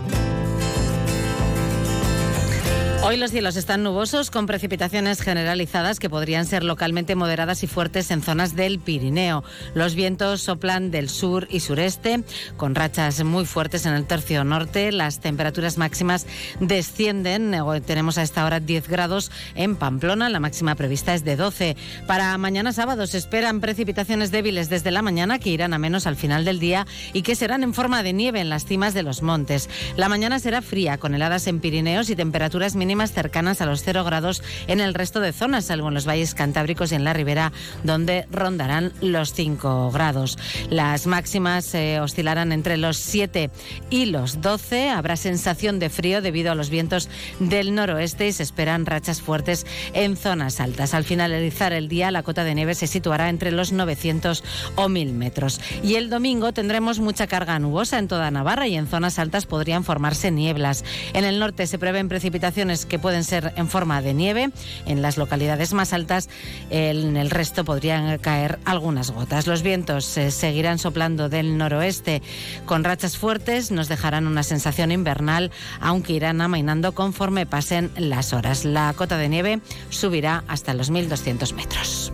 Hoy 3.05 3.17
los 3.17 3.31
cielos 3.31 3.57
están 3.57 3.83
nubosos 3.83 4.31
con 4.31 4.45
precipitaciones 4.45 5.19
generalizadas 5.19 5.99
que 5.99 6.09
podrían 6.09 6.45
ser 6.45 6.63
localmente 6.63 7.15
moderadas 7.15 7.61
y 7.61 7.67
fuertes 7.67 8.09
en 8.11 8.21
zonas 8.21 8.55
del 8.55 8.79
Pirineo. 8.79 9.43
Los 9.73 9.93
vientos 9.93 10.43
soplan 10.43 10.89
del 10.89 11.09
sur 11.09 11.45
y 11.51 11.59
sureste 11.59 12.23
con 12.55 12.75
rachas 12.75 13.21
muy 13.25 13.43
fuertes 13.43 13.85
en 13.85 13.93
el 13.93 14.05
tercio 14.05 14.45
norte. 14.45 14.93
Las 14.93 15.19
temperaturas 15.19 15.77
máximas 15.77 16.25
descienden. 16.61 17.53
Hoy 17.55 17.81
tenemos 17.81 18.17
a 18.17 18.21
esta 18.21 18.45
hora 18.45 18.61
10 18.61 18.87
grados 18.87 19.31
en 19.55 19.75
Pamplona. 19.75 20.29
La 20.29 20.39
máxima 20.39 20.75
prevista 20.75 21.13
es 21.13 21.25
de 21.25 21.35
12. 21.35 21.75
Para 22.07 22.37
mañana 22.37 22.71
sábado 22.71 23.05
se 23.05 23.17
esperan 23.17 23.59
precipitaciones 23.59 24.31
débiles 24.31 24.69
desde 24.69 24.91
la 24.91 25.01
mañana 25.01 25.39
que 25.39 25.49
irán 25.49 25.73
a 25.73 25.77
menos 25.77 26.07
al 26.07 26.15
final 26.15 26.45
del 26.45 26.61
día 26.61 26.87
y 27.11 27.23
que 27.23 27.35
serán 27.35 27.63
en 27.63 27.73
forma 27.73 28.01
de 28.01 28.13
nieve 28.13 28.39
en 28.39 28.49
las 28.49 28.63
cimas 28.63 28.93
de 28.93 29.03
los 29.03 29.21
montes. 29.21 29.69
La 29.97 30.07
mañana 30.07 30.39
será 30.39 30.61
fría 30.61 30.97
con 30.97 31.13
heladas 31.13 31.47
en 31.47 31.59
Pirineos 31.59 32.09
y 32.09 32.15
temperaturas 32.15 32.77
mínimas 32.77 32.92
cercanas 33.01 33.61
a 33.61 33.65
los 33.65 33.83
0 33.83 34.03
grados 34.03 34.43
en 34.67 34.79
el 34.79 34.93
resto 34.93 35.19
de 35.19 35.33
zonas, 35.33 35.65
salvo 35.65 35.87
en 35.87 35.93
los 35.93 36.07
valles 36.07 36.35
cantábricos 36.35 36.91
y 36.91 36.95
en 36.95 37.03
la 37.03 37.13
ribera, 37.13 37.51
donde 37.83 38.27
rondarán 38.31 38.93
los 39.01 39.33
5 39.33 39.91
grados. 39.91 40.37
Las 40.69 41.07
máximas 41.07 41.73
eh, 41.73 41.99
oscilarán 41.99 42.51
entre 42.51 42.77
los 42.77 42.97
7 42.97 43.49
y 43.89 44.05
los 44.05 44.41
12. 44.41 44.89
Habrá 44.89 45.15
sensación 45.15 45.79
de 45.79 45.89
frío 45.89 46.21
debido 46.21 46.51
a 46.51 46.55
los 46.55 46.69
vientos 46.69 47.09
del 47.39 47.75
noroeste 47.75 48.27
y 48.27 48.31
se 48.31 48.43
esperan 48.43 48.85
rachas 48.85 49.21
fuertes 49.21 49.65
en 49.93 50.17
zonas 50.17 50.59
altas. 50.59 50.93
Al 50.93 51.03
finalizar 51.03 51.73
el 51.73 51.87
día, 51.87 52.11
la 52.11 52.23
cota 52.23 52.43
de 52.43 52.55
nieve 52.55 52.75
se 52.75 52.87
situará 52.87 53.29
entre 53.29 53.51
los 53.51 53.71
900 53.71 54.43
o 54.75 54.89
1000 54.89 55.13
metros. 55.13 55.59
Y 55.83 55.95
el 55.95 56.09
domingo 56.09 56.53
tendremos 56.53 56.99
mucha 56.99 57.27
carga 57.27 57.59
nubosa 57.59 57.99
en 57.99 58.07
toda 58.07 58.31
Navarra 58.31 58.67
y 58.67 58.75
en 58.75 58.87
zonas 58.87 59.19
altas 59.19 59.45
podrían 59.45 59.83
formarse 59.83 60.31
nieblas. 60.31 60.83
En 61.13 61.25
el 61.25 61.39
norte 61.39 61.67
se 61.67 61.79
prevén 61.79 62.09
precipitaciones 62.09 62.82
que 62.85 62.99
pueden 62.99 63.23
ser 63.23 63.53
en 63.55 63.69
forma 63.69 64.01
de 64.01 64.13
nieve. 64.13 64.51
En 64.85 65.01
las 65.01 65.17
localidades 65.17 65.73
más 65.73 65.93
altas, 65.93 66.29
en 66.69 67.17
el 67.17 67.29
resto 67.29 67.65
podrían 67.65 68.17
caer 68.17 68.59
algunas 68.65 69.11
gotas. 69.11 69.47
Los 69.47 69.61
vientos 69.63 70.17
eh, 70.17 70.31
seguirán 70.31 70.79
soplando 70.79 71.29
del 71.29 71.57
noroeste 71.57 72.21
con 72.65 72.83
rachas 72.83 73.17
fuertes, 73.17 73.71
nos 73.71 73.87
dejarán 73.87 74.27
una 74.27 74.43
sensación 74.43 74.91
invernal, 74.91 75.51
aunque 75.79 76.13
irán 76.13 76.41
amainando 76.41 76.93
conforme 76.93 77.45
pasen 77.45 77.91
las 77.97 78.33
horas. 78.33 78.65
La 78.65 78.93
cota 78.95 79.17
de 79.17 79.29
nieve 79.29 79.59
subirá 79.89 80.43
hasta 80.47 80.73
los 80.73 80.91
1.200 80.91 81.53
metros. 81.53 82.13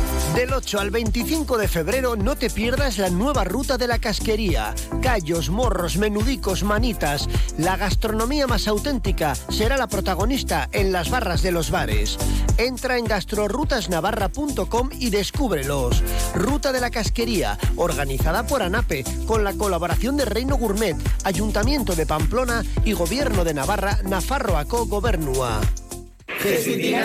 Del 0.35 0.53
8 0.53 0.79
al 0.79 0.91
25 0.91 1.57
de 1.57 1.67
febrero 1.67 2.15
no 2.15 2.37
te 2.37 2.49
pierdas 2.49 2.97
la 2.97 3.09
nueva 3.09 3.43
ruta 3.43 3.77
de 3.77 3.87
la 3.87 3.99
casquería. 3.99 4.73
Callos, 5.01 5.49
morros, 5.49 5.97
menudicos, 5.97 6.63
manitas. 6.63 7.27
La 7.57 7.75
gastronomía 7.75 8.47
más 8.47 8.69
auténtica 8.69 9.35
será 9.35 9.75
la 9.75 9.87
protagonista 9.87 10.69
en 10.71 10.93
las 10.93 11.09
barras 11.09 11.41
de 11.41 11.51
los 11.51 11.69
bares. 11.69 12.17
Entra 12.57 12.97
en 12.97 13.05
gastrorutasnavarra.com 13.05 14.89
y 14.97 15.09
descúbrelos. 15.09 16.01
Ruta 16.33 16.71
de 16.71 16.79
la 16.79 16.91
casquería, 16.91 17.59
organizada 17.75 18.47
por 18.47 18.63
ANAPE, 18.63 19.03
con 19.27 19.43
la 19.43 19.51
colaboración 19.53 20.15
de 20.15 20.23
Reino 20.23 20.55
Gourmet, 20.55 20.95
Ayuntamiento 21.25 21.93
de 21.93 22.05
Pamplona 22.05 22.63
y 22.85 22.93
Gobierno 22.93 23.43
de 23.43 23.53
Navarra, 23.53 23.99
Nafarroaco 24.03 24.85
Gobernua. 24.85 25.59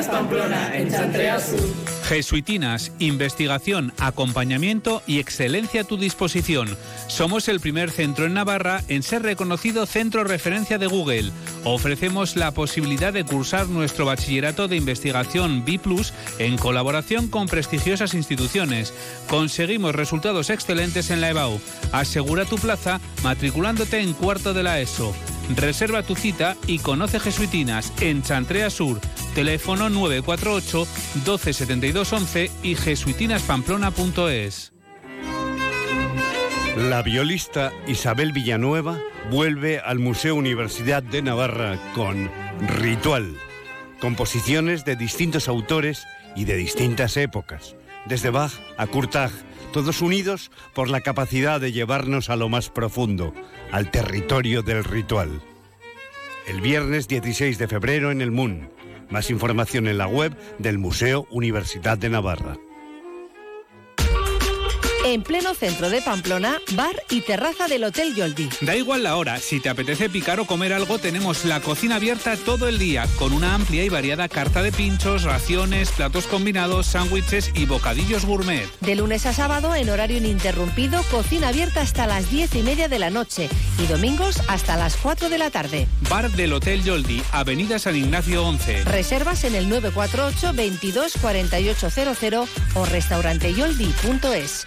Pamplona, 0.09 0.77
en. 0.77 0.89
Jesuitinas, 2.07 2.93
investigación, 3.01 3.93
acompañamiento 3.99 5.03
y 5.09 5.19
excelencia 5.19 5.81
a 5.81 5.85
tu 5.85 5.97
disposición. 5.97 6.69
Somos 7.09 7.49
el 7.49 7.59
primer 7.59 7.91
centro 7.91 8.27
en 8.27 8.35
Navarra 8.35 8.85
en 8.87 9.03
ser 9.03 9.23
reconocido 9.23 9.87
centro 9.87 10.23
referencia 10.23 10.79
de 10.79 10.87
Google. 10.87 11.33
Ofrecemos 11.65 12.37
la 12.37 12.53
posibilidad 12.53 13.13
de 13.13 13.25
cursar 13.25 13.67
nuestro 13.67 14.07
bachillerato 14.07 14.69
de 14.69 14.77
investigación 14.77 15.65
B 15.65 15.81
en 16.39 16.57
colaboración 16.57 17.27
con 17.27 17.49
prestigiosas 17.49 18.15
instituciones. 18.15 18.95
Conseguimos 19.29 19.95
resultados 19.95 20.51
excelentes 20.51 21.11
en 21.11 21.21
la 21.21 21.31
EBAU. 21.31 21.61
Asegura 21.91 22.45
tu 22.45 22.57
plaza 22.57 23.01
matriculándote 23.25 23.99
en 24.01 24.13
cuarto 24.13 24.55
de 24.55 24.63
la 24.63 24.81
ESO. 24.81 25.13
Reserva 25.55 26.03
tu 26.03 26.15
cita 26.15 26.57
y 26.67 26.79
conoce 26.79 27.21
Jesuitinas 27.21 27.93
en 28.01 28.23
Chantrea 28.23 28.71
Sur. 28.71 29.01
Teléfono 29.35 29.91
948 29.91 30.87
127211 31.97 32.51
y 32.63 32.75
jesuitinaspamplona.es. 32.75 34.73
La 36.77 37.03
violista 37.03 37.73
Isabel 37.87 38.33
Villanueva 38.33 38.99
vuelve 39.31 39.79
al 39.79 39.99
Museo 39.99 40.35
Universidad 40.35 41.03
de 41.03 41.23
Navarra 41.23 41.79
con 41.95 42.31
Ritual. 42.81 43.39
Composiciones 43.99 44.85
de 44.85 44.97
distintos 44.97 45.49
autores 45.49 46.07
y 46.35 46.45
de 46.45 46.57
distintas 46.57 47.17
épocas, 47.17 47.77
desde 48.05 48.29
Bach 48.29 48.53
a 48.77 48.87
Kurtag, 48.87 49.31
todos 49.73 50.03
unidos 50.03 50.51
por 50.75 50.91
la 50.91 51.01
capacidad 51.01 51.61
de 51.61 51.73
llevarnos 51.73 52.29
a 52.29 52.37
lo 52.37 52.51
más 52.51 52.69
profundo, 52.69 53.33
al 53.73 53.91
territorio 53.91 54.63
del 54.63 54.85
ritual. 54.85 55.41
El 56.47 56.61
viernes 56.61 57.09
16 57.09 57.57
de 57.57 57.69
febrero 57.69 58.11
en 58.11 58.21
el 58.21 58.31
MUN. 58.31 58.76
Más 59.11 59.31
información 59.31 59.87
en 59.87 59.99
la 59.99 60.07
web 60.07 60.37
del 60.59 60.79
Museo 60.79 61.27
Universidad 61.31 61.99
de 61.99 62.11
Navarra. 62.11 62.57
En 65.17 65.23
pleno 65.23 65.55
centro 65.55 65.89
de 65.89 66.03
Pamplona, 66.03 66.59
bar 66.73 66.95
y 67.09 67.23
terraza 67.23 67.69
del 67.69 67.85
Hotel 67.85 68.15
Yoldi. 68.15 68.51
Da 68.61 68.77
igual 68.77 69.03
la 69.03 69.17
hora, 69.17 69.39
si 69.39 69.61
te 69.61 69.71
apetece 69.71 70.11
picar 70.11 70.41
o 70.41 70.45
comer 70.45 70.75
algo, 70.75 70.99
tenemos 70.99 71.47
la 71.47 71.63
cocina 71.63 71.95
abierta 71.97 72.37
todo 72.37 72.69
el 72.69 72.79
día, 72.79 73.07
con 73.19 73.33
una 73.33 73.55
amplia 73.55 73.83
y 73.83 73.89
variada 73.89 74.29
carta 74.29 74.61
de 74.61 74.73
pinchos, 74.73 75.23
raciones, 75.23 75.91
platos 75.93 76.27
combinados, 76.27 76.89
sándwiches 76.89 77.51
y 77.55 77.65
bocadillos 77.65 78.27
gourmet. 78.27 78.69
De 78.81 78.95
lunes 78.95 79.25
a 79.25 79.33
sábado, 79.33 79.75
en 79.75 79.89
horario 79.89 80.19
ininterrumpido, 80.19 81.03
cocina 81.05 81.49
abierta 81.49 81.81
hasta 81.81 82.07
las 82.07 82.31
diez 82.31 82.55
y 82.55 82.63
media 82.63 82.89
de 82.89 82.99
la 82.99 83.09
noche 83.09 83.49
y 83.83 83.87
domingos 83.87 84.43
hasta 84.49 84.77
las 84.77 84.99
4 84.99 85.31
de 85.31 85.39
la 85.39 85.49
tarde. 85.49 85.87
Bar 86.11 86.31
del 86.33 86.53
Hotel 86.53 86.85
Yoldi, 86.85 87.23
Avenida 87.33 87.79
San 87.79 87.97
Ignacio 87.97 88.45
11. 88.45 88.85
Reservas 88.85 89.45
en 89.45 89.55
el 89.55 89.71
948 89.71 90.53
22 90.53 91.15
4800 91.23 92.51
o 92.75 92.85
restauranteyoldi.es. 92.85 94.67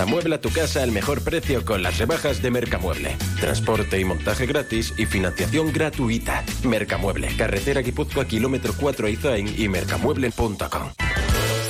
Amuebla 0.00 0.40
tu 0.40 0.50
casa 0.50 0.82
al 0.82 0.90
mejor 0.90 1.22
precio 1.22 1.64
con 1.64 1.82
las 1.82 1.98
rebajas 1.98 2.42
de 2.42 2.50
Mercamueble. 2.50 3.16
Transporte 3.40 4.00
y 4.00 4.04
montaje 4.04 4.46
gratis 4.46 4.94
y 4.96 5.06
financiación 5.06 5.72
gratuita. 5.72 6.44
Mercamueble, 6.64 7.28
carretera 7.36 7.82
Guipúzcoa, 7.82 8.26
kilómetro 8.26 8.74
4 8.78 9.08
Izain 9.08 9.54
y 9.56 9.68
mercamueble.com. 9.68 10.92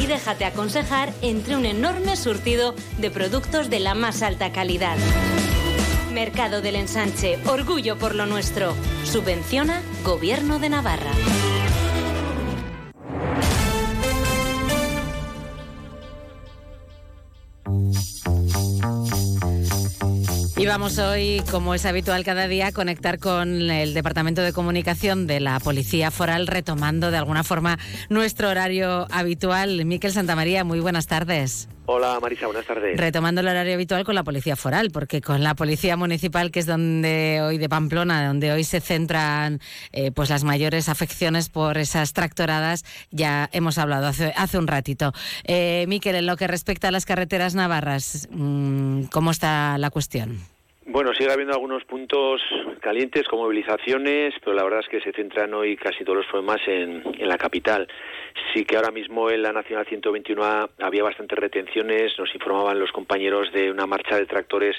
y 0.00 0.06
déjate 0.06 0.44
aconsejar 0.44 1.12
entre 1.22 1.54
un 1.54 1.64
enorme 1.64 2.16
surtido 2.16 2.74
de 2.98 3.12
productos 3.12 3.70
de 3.70 3.78
la 3.78 3.94
más 3.94 4.20
alta 4.20 4.50
calidad. 4.50 4.96
Mercado 6.12 6.60
del 6.60 6.74
Ensanche, 6.74 7.38
orgullo 7.46 7.98
por 7.98 8.16
lo 8.16 8.26
nuestro. 8.26 8.74
Subvenciona 9.04 9.80
Gobierno 10.02 10.58
de 10.58 10.70
Navarra. 10.70 11.12
Y 20.60 20.66
vamos 20.66 20.98
hoy, 20.98 21.42
como 21.50 21.74
es 21.74 21.86
habitual 21.86 22.22
cada 22.22 22.46
día, 22.46 22.66
a 22.66 22.72
conectar 22.72 23.18
con 23.18 23.70
el 23.70 23.94
Departamento 23.94 24.42
de 24.42 24.52
Comunicación 24.52 25.26
de 25.26 25.40
la 25.40 25.58
Policía 25.58 26.10
Foral, 26.10 26.46
retomando 26.46 27.10
de 27.10 27.16
alguna 27.16 27.44
forma 27.44 27.78
nuestro 28.10 28.50
horario 28.50 29.06
habitual. 29.10 29.82
Miquel 29.86 30.12
Santamaría, 30.12 30.62
muy 30.62 30.80
buenas 30.80 31.06
tardes. 31.06 31.66
Hola 31.86 32.20
Marisa, 32.20 32.46
buenas 32.46 32.66
tardes. 32.66 33.00
Retomando 33.00 33.40
el 33.40 33.48
horario 33.48 33.72
habitual 33.72 34.04
con 34.04 34.14
la 34.14 34.22
Policía 34.22 34.54
Foral, 34.54 34.90
porque 34.92 35.22
con 35.22 35.42
la 35.42 35.54
Policía 35.54 35.96
Municipal, 35.96 36.50
que 36.50 36.60
es 36.60 36.66
donde 36.66 37.40
hoy 37.42 37.56
de 37.56 37.68
Pamplona, 37.68 38.28
donde 38.28 38.52
hoy 38.52 38.62
se 38.62 38.80
centran 38.80 39.60
eh, 39.92 40.12
pues 40.12 40.28
las 40.28 40.44
mayores 40.44 40.90
afecciones 40.90 41.48
por 41.48 41.78
esas 41.78 42.12
tractoradas, 42.12 42.84
ya 43.10 43.48
hemos 43.52 43.78
hablado 43.78 44.08
hace, 44.08 44.34
hace 44.36 44.58
un 44.58 44.66
ratito. 44.66 45.14
Eh, 45.44 45.86
Miquel, 45.88 46.16
en 46.16 46.26
lo 46.26 46.36
que 46.36 46.46
respecta 46.46 46.88
a 46.88 46.90
las 46.90 47.06
carreteras 47.06 47.54
navarras, 47.54 48.28
mm, 48.30 49.04
¿cómo 49.04 49.30
está 49.30 49.78
la 49.78 49.88
cuestión? 49.88 50.49
Bueno, 50.92 51.14
sigue 51.14 51.30
habiendo 51.30 51.54
algunos 51.54 51.84
puntos 51.84 52.42
calientes 52.80 53.22
con 53.28 53.38
movilizaciones, 53.38 54.34
pero 54.40 54.56
la 54.56 54.64
verdad 54.64 54.80
es 54.80 54.88
que 54.88 55.00
se 55.00 55.12
centran 55.12 55.54
hoy 55.54 55.76
casi 55.76 56.02
todos 56.02 56.18
los 56.18 56.26
problemas 56.26 56.60
en, 56.66 57.04
en 57.16 57.28
la 57.28 57.38
capital. 57.38 57.86
Sí 58.52 58.64
que 58.64 58.74
ahora 58.74 58.90
mismo 58.90 59.30
en 59.30 59.40
la 59.40 59.52
Nacional 59.52 59.86
121A 59.86 60.70
había 60.80 61.04
bastantes 61.04 61.38
retenciones, 61.38 62.18
nos 62.18 62.34
informaban 62.34 62.80
los 62.80 62.90
compañeros 62.90 63.52
de 63.52 63.70
una 63.70 63.86
marcha 63.86 64.16
de 64.16 64.26
tractores 64.26 64.76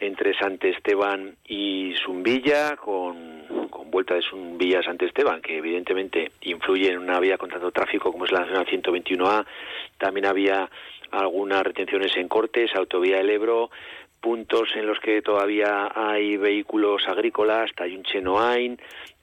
entre 0.00 0.34
Sant 0.34 0.62
Esteban 0.62 1.34
y 1.46 1.94
Zumbilla, 2.04 2.76
con, 2.76 3.68
con 3.70 3.90
vuelta 3.90 4.16
de 4.16 4.22
Zumbilla 4.22 4.80
a 4.80 4.82
Sant 4.82 5.00
Esteban, 5.00 5.40
que 5.40 5.56
evidentemente 5.56 6.30
influye 6.42 6.90
en 6.90 6.98
una 6.98 7.18
vía 7.20 7.38
con 7.38 7.48
tanto 7.48 7.70
tráfico 7.70 8.12
como 8.12 8.26
es 8.26 8.32
la 8.32 8.40
Nacional 8.40 8.66
121A. 8.66 9.46
También 9.96 10.26
había 10.26 10.68
algunas 11.10 11.62
retenciones 11.62 12.14
en 12.16 12.28
Cortes, 12.28 12.74
Autovía 12.74 13.18
del 13.18 13.30
Ebro, 13.30 13.70
puntos 14.24 14.70
en 14.74 14.86
los 14.86 14.98
que 15.00 15.20
todavía 15.20 15.92
hay 15.94 16.38
vehículos 16.38 17.06
agrícolas, 17.06 17.70
Tayunche-Noain, 17.76 18.78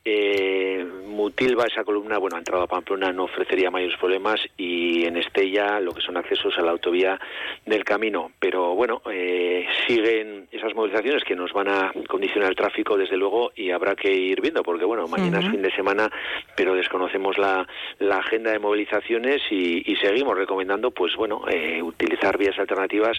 eh, 0.06 0.84
Mutilva, 1.08 1.66
esa 1.66 1.84
columna, 1.84 2.20
bueno, 2.20 2.36
ha 2.36 2.40
entrado 2.40 2.64
a 2.64 2.68
Pamplona, 2.68 3.12
no 3.12 3.24
ofrecería 3.24 3.72
mayores 3.72 3.98
problemas 4.00 4.40
y 4.58 5.06
en 5.06 5.18
Estella 5.18 5.80
lo 5.80 5.92
que 5.92 6.02
son 6.02 6.18
accesos 6.18 6.56
a 6.58 6.62
la 6.62 6.72
autovía 6.72 7.20
del 7.66 7.84
camino. 7.84 8.32
Pero 8.40 8.76
bueno, 8.76 9.02
eh, 9.12 9.66
siguen 9.88 10.48
esas 10.52 10.76
movilizaciones 10.76 11.24
que 11.24 11.36
nos 11.36 11.52
van 11.52 11.68
a 11.68 11.92
condicionar 12.08 12.50
el 12.50 12.56
tráfico 12.56 12.96
desde 12.98 13.18
luego 13.18 13.52
y 13.56 13.72
habrá 13.72 13.96
que 13.96 14.12
ir 14.12 14.40
viendo 14.40 14.62
porque 14.62 14.86
bueno, 14.86 15.08
mañana 15.08 15.40
es 15.40 15.50
fin 15.50 15.62
de 15.62 15.72
semana, 15.72 16.12
pero 16.56 16.76
desconocemos 16.76 17.38
la, 17.40 17.68
la 18.00 18.18
agenda 18.18 18.52
de 18.52 18.60
movilizaciones 18.60 19.42
y, 19.50 19.92
y 19.92 19.96
seguimos 19.98 20.38
recomendando 20.38 20.92
pues 20.92 21.16
bueno, 21.16 21.44
eh, 21.48 21.82
utilizar 21.82 22.38
vías 22.38 22.58
alternativas, 22.58 23.18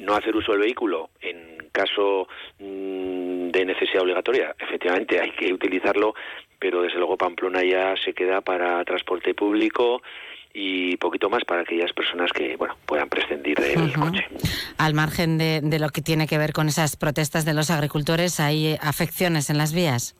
no 0.00 0.14
hacer 0.14 0.34
uso 0.34 0.52
del 0.52 0.62
vehículo 0.62 1.10
en 1.20 1.68
caso 1.72 2.28
mm, 2.58 3.50
de 3.50 3.64
necesidad 3.64 4.02
obligatoria. 4.02 4.54
Efectivamente 4.58 5.20
hay 5.20 5.30
que 5.32 5.52
utilizarlo 5.52 6.14
pero 6.60 6.82
desde 6.82 6.98
luego 6.98 7.16
Pamplona 7.16 7.64
ya 7.64 7.94
se 8.04 8.12
queda 8.12 8.42
para 8.42 8.84
transporte 8.84 9.34
público 9.34 10.02
y 10.52 10.96
poquito 10.98 11.30
más 11.30 11.44
para 11.44 11.62
aquellas 11.62 11.92
personas 11.92 12.32
que 12.32 12.56
bueno 12.56 12.76
puedan 12.84 13.08
prescindir 13.08 13.58
del 13.58 13.92
coche. 13.94 14.26
Al 14.78 14.94
margen 14.94 15.38
de, 15.38 15.60
de, 15.62 15.78
lo 15.78 15.88
que 15.88 16.02
tiene 16.02 16.26
que 16.26 16.38
ver 16.38 16.52
con 16.52 16.68
esas 16.68 16.96
protestas 16.96 17.44
de 17.44 17.54
los 17.54 17.70
agricultores, 17.70 18.40
¿hay 18.40 18.76
afecciones 18.80 19.48
en 19.48 19.58
las 19.58 19.72
vías? 19.72 20.16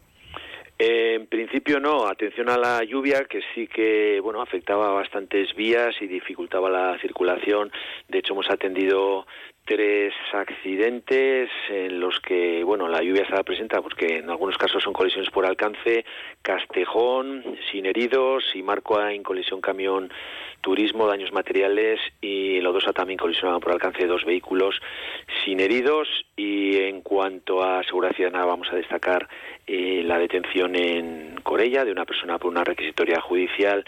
Eh, 0.78 1.16
en 1.16 1.26
principio 1.26 1.78
no, 1.78 2.06
atención 2.06 2.48
a 2.48 2.56
la 2.56 2.82
lluvia 2.84 3.26
que 3.28 3.42
sí 3.54 3.66
que 3.66 4.18
bueno 4.22 4.40
afectaba 4.40 4.88
a 4.88 4.92
bastantes 4.92 5.54
vías 5.54 5.94
y 6.00 6.06
dificultaba 6.06 6.70
la 6.70 6.98
circulación. 7.00 7.70
De 8.08 8.20
hecho 8.20 8.32
hemos 8.32 8.48
atendido 8.48 9.26
tres 9.64 10.12
accidentes 10.32 11.50
en 11.68 12.00
los 12.00 12.18
que 12.20 12.64
bueno 12.64 12.88
la 12.88 13.02
lluvia 13.02 13.22
estaba 13.22 13.44
presente 13.44 13.80
porque 13.80 14.18
en 14.18 14.30
algunos 14.30 14.58
casos 14.58 14.82
son 14.82 14.92
colisiones 14.92 15.30
por 15.30 15.46
alcance 15.46 16.04
Castejón 16.42 17.44
sin 17.70 17.86
heridos 17.86 18.44
y 18.54 18.62
Marcoa 18.62 19.12
en 19.12 19.22
colisión 19.22 19.60
camión 19.60 20.10
turismo 20.60 21.06
daños 21.06 21.32
materiales 21.32 22.00
y 22.20 22.60
Lodosa 22.60 22.92
también 22.92 23.18
colisionaban 23.18 23.60
por 23.60 23.72
alcance 23.72 24.06
dos 24.06 24.24
vehículos 24.24 24.80
sin 25.44 25.60
heridos. 25.60 26.08
Y 26.36 26.76
en 26.78 27.02
cuanto 27.02 27.62
a 27.62 27.82
seguridad 27.84 28.14
ciudadana 28.14 28.44
vamos 28.44 28.68
a 28.72 28.76
destacar 28.76 29.28
eh, 29.66 30.02
la 30.04 30.18
detención 30.18 30.76
en 30.76 31.36
Corella 31.42 31.84
de 31.84 31.92
una 31.92 32.04
persona 32.04 32.38
por 32.38 32.50
una 32.50 32.64
requisitoria 32.64 33.20
judicial 33.20 33.84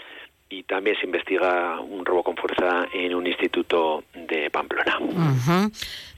y 0.49 0.63
también 0.63 0.95
se 0.99 1.05
investiga 1.05 1.79
un 1.79 2.05
robo 2.05 2.23
con 2.23 2.35
fuerza 2.35 2.85
en 2.93 3.15
un 3.15 3.25
instituto 3.27 4.03
de 4.13 4.49
Pamplona. 4.49 4.97
Uh 4.99 5.11
-huh. 5.11 5.71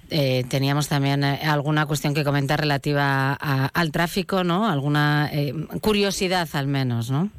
eh, 0.09 0.43
teníamos 0.49 0.89
también 0.89 1.23
eh, 1.23 1.39
alguna 1.43 1.86
cuestión 1.86 2.13
que 2.13 2.23
comentar 2.23 2.59
relativa 2.59 3.38
a, 3.39 3.67
al 3.73 3.91
tráfico, 3.91 4.43
¿no? 4.43 4.67
Alguna 4.67 5.30
eh, 5.32 5.53
curiosidad 5.82 6.47
al 6.53 6.67
menos, 6.67 7.11
¿no? 7.11 7.30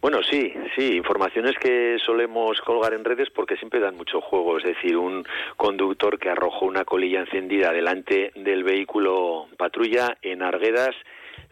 Bueno, 0.00 0.22
sí, 0.22 0.52
sí, 0.76 0.94
informaciones 0.94 1.56
que 1.60 1.96
solemos 2.06 2.60
colgar 2.60 2.94
en 2.94 3.04
redes 3.04 3.30
porque 3.34 3.56
siempre 3.56 3.80
dan 3.80 3.96
mucho 3.96 4.20
juego. 4.20 4.58
Es 4.58 4.62
decir, 4.62 4.96
un 4.96 5.24
conductor 5.56 6.20
que 6.20 6.30
arrojó 6.30 6.66
una 6.66 6.84
colilla 6.84 7.20
encendida 7.20 7.72
delante 7.72 8.30
del 8.36 8.62
vehículo 8.62 9.48
patrulla 9.56 10.16
en 10.22 10.42
Arguedas 10.42 10.94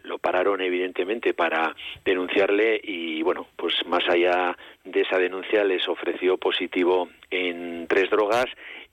lo 0.07 0.17
pararon 0.17 0.61
evidentemente 0.61 1.33
para 1.33 1.75
denunciarle 2.03 2.79
y 2.83 3.21
bueno, 3.21 3.47
pues 3.55 3.73
más 3.85 4.07
allá 4.09 4.57
de 4.83 5.01
esa 5.01 5.17
denuncia 5.17 5.63
les 5.63 5.87
ofreció 5.87 6.37
positivo 6.37 7.09
en 7.29 7.87
tres 7.87 8.09
drogas 8.09 8.45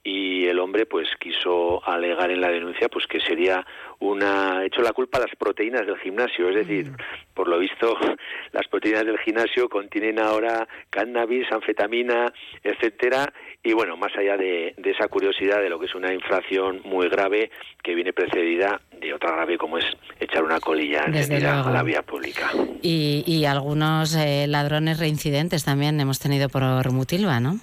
y 0.06 0.46
el 0.46 0.58
hombre 0.58 0.84
pues 0.84 1.08
quiso 1.18 1.82
alegar 1.88 2.30
en 2.30 2.42
la 2.42 2.50
denuncia 2.50 2.90
pues 2.90 3.06
que 3.06 3.20
sería 3.20 3.66
una 4.00 4.62
hecho 4.64 4.82
la 4.82 4.92
culpa 4.92 5.16
a 5.16 5.22
las 5.22 5.34
proteínas 5.36 5.86
del 5.86 5.96
gimnasio, 5.96 6.50
es 6.50 6.56
decir, 6.56 6.90
mm. 6.90 6.96
por 7.32 7.48
lo 7.48 7.58
visto 7.58 7.96
las 8.52 8.68
proteínas 8.68 9.06
del 9.06 9.18
gimnasio 9.18 9.68
contienen 9.70 10.18
ahora 10.18 10.68
cannabis, 10.90 11.50
anfetamina, 11.50 12.30
etcétera, 12.62 13.32
y 13.64 13.72
bueno, 13.72 13.96
más 13.96 14.14
allá 14.16 14.36
de, 14.36 14.74
de, 14.76 14.90
esa 14.90 15.08
curiosidad 15.08 15.60
de 15.62 15.70
lo 15.70 15.78
que 15.80 15.86
es 15.86 15.94
una 15.94 16.12
infracción 16.12 16.82
muy 16.84 17.08
grave 17.08 17.50
que 17.82 17.94
viene 17.94 18.12
precedida 18.12 18.78
de 19.00 19.14
otra 19.14 19.32
grave 19.32 19.56
como 19.56 19.78
es 19.78 19.86
echar 20.20 20.44
una 20.44 20.60
colilla 20.60 21.04
a 21.04 21.70
la 21.70 21.82
vía 21.82 22.02
pública. 22.02 22.50
Y, 22.82 23.24
y 23.26 23.46
algunos 23.46 24.14
eh, 24.16 24.46
ladrones 24.46 24.98
reincidentes 24.98 25.64
también 25.64 25.98
hemos 25.98 26.20
tenido 26.20 26.50
por 26.50 26.92
Mutilva, 26.92 27.40
¿no? 27.40 27.54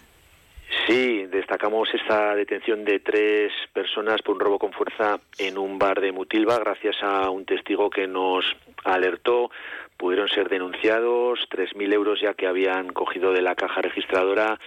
Sí, 0.88 1.28
destacamos 1.28 1.88
esta 1.94 2.34
detención 2.34 2.84
de 2.84 3.00
tres 3.00 3.52
personas 3.72 4.24
por 4.24 4.36
un 4.36 4.40
robo 4.40 4.58
con 4.58 4.74
fuerza 4.74 5.20
en 5.38 5.60
un 5.60 5.78
bar 5.78 6.02
de 6.02 6.12
Mutilva 6.12 6.58
gracias 6.58 6.96
a 7.04 7.30
un 7.30 7.46
testigo 7.46 7.92
que 7.92 8.08
nos 8.08 8.44
alertó. 8.84 9.52
Pudieron 9.98 10.28
ser 10.30 10.50
denunciados, 10.50 11.48
3.000 11.52 11.94
euros 11.94 12.20
ya 12.20 12.34
que 12.34 12.48
habían 12.48 12.88
cogido 12.88 13.34
de 13.34 13.44
la 13.44 13.54
caja 13.54 13.82
registradora, 13.82 14.60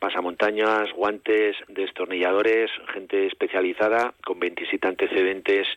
pasamontañas, 0.00 0.92
guantes, 0.96 1.56
destornilladores, 1.68 2.70
gente 2.92 3.26
especializada 3.26 4.14
con 4.24 4.40
27 4.40 4.88
antecedentes 4.88 5.68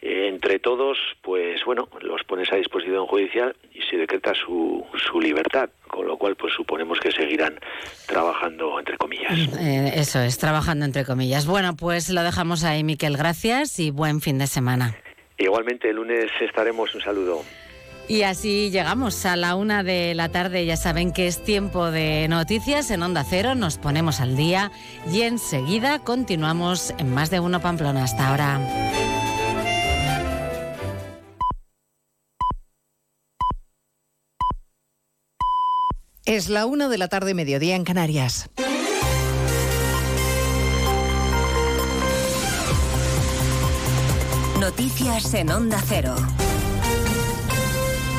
eh, 0.00 0.28
entre 0.28 0.58
todos, 0.60 0.96
pues 1.22 1.62
bueno, 1.64 1.88
los 2.00 2.22
pones 2.24 2.50
a 2.52 2.56
disposición 2.56 3.06
judicial 3.06 3.54
y 3.74 3.82
se 3.82 3.96
decreta 3.96 4.32
su, 4.34 4.84
su 4.96 5.20
libertad, 5.20 5.68
con 5.88 6.06
lo 6.06 6.16
cual 6.16 6.36
pues 6.36 6.54
suponemos 6.54 7.00
que 7.00 7.10
seguirán 7.10 7.58
trabajando 8.06 8.78
entre 8.78 8.96
comillas. 8.96 9.32
Eh, 9.60 9.92
eso 9.96 10.20
es, 10.20 10.38
trabajando 10.38 10.84
entre 10.84 11.04
comillas. 11.04 11.46
Bueno, 11.46 11.76
pues 11.76 12.10
lo 12.10 12.22
dejamos 12.22 12.64
ahí, 12.64 12.84
Miquel, 12.84 13.16
gracias 13.16 13.78
y 13.80 13.90
buen 13.90 14.20
fin 14.20 14.38
de 14.38 14.46
semana. 14.46 14.96
Igualmente, 15.36 15.90
el 15.90 15.96
lunes 15.96 16.30
estaremos, 16.40 16.94
un 16.94 17.00
saludo. 17.00 17.42
Y 18.06 18.22
así 18.22 18.70
llegamos 18.70 19.24
a 19.24 19.34
la 19.34 19.54
una 19.54 19.82
de 19.82 20.14
la 20.14 20.28
tarde. 20.28 20.66
Ya 20.66 20.76
saben 20.76 21.12
que 21.12 21.26
es 21.26 21.42
tiempo 21.42 21.90
de 21.90 22.26
noticias 22.28 22.90
en 22.90 23.02
Onda 23.02 23.24
Cero. 23.28 23.54
Nos 23.54 23.78
ponemos 23.78 24.20
al 24.20 24.36
día 24.36 24.70
y 25.10 25.22
enseguida 25.22 25.98
continuamos 26.00 26.92
en 26.98 27.12
más 27.12 27.30
de 27.30 27.40
uno 27.40 27.60
Pamplona. 27.60 28.04
Hasta 28.04 28.28
ahora. 28.28 28.60
Es 36.26 36.48
la 36.48 36.66
una 36.66 36.88
de 36.88 36.98
la 36.98 37.08
tarde, 37.08 37.34
mediodía 37.34 37.76
en 37.76 37.84
Canarias. 37.84 38.50
Noticias 44.58 45.34
en 45.34 45.50
Onda 45.50 45.82
Cero. 45.86 46.16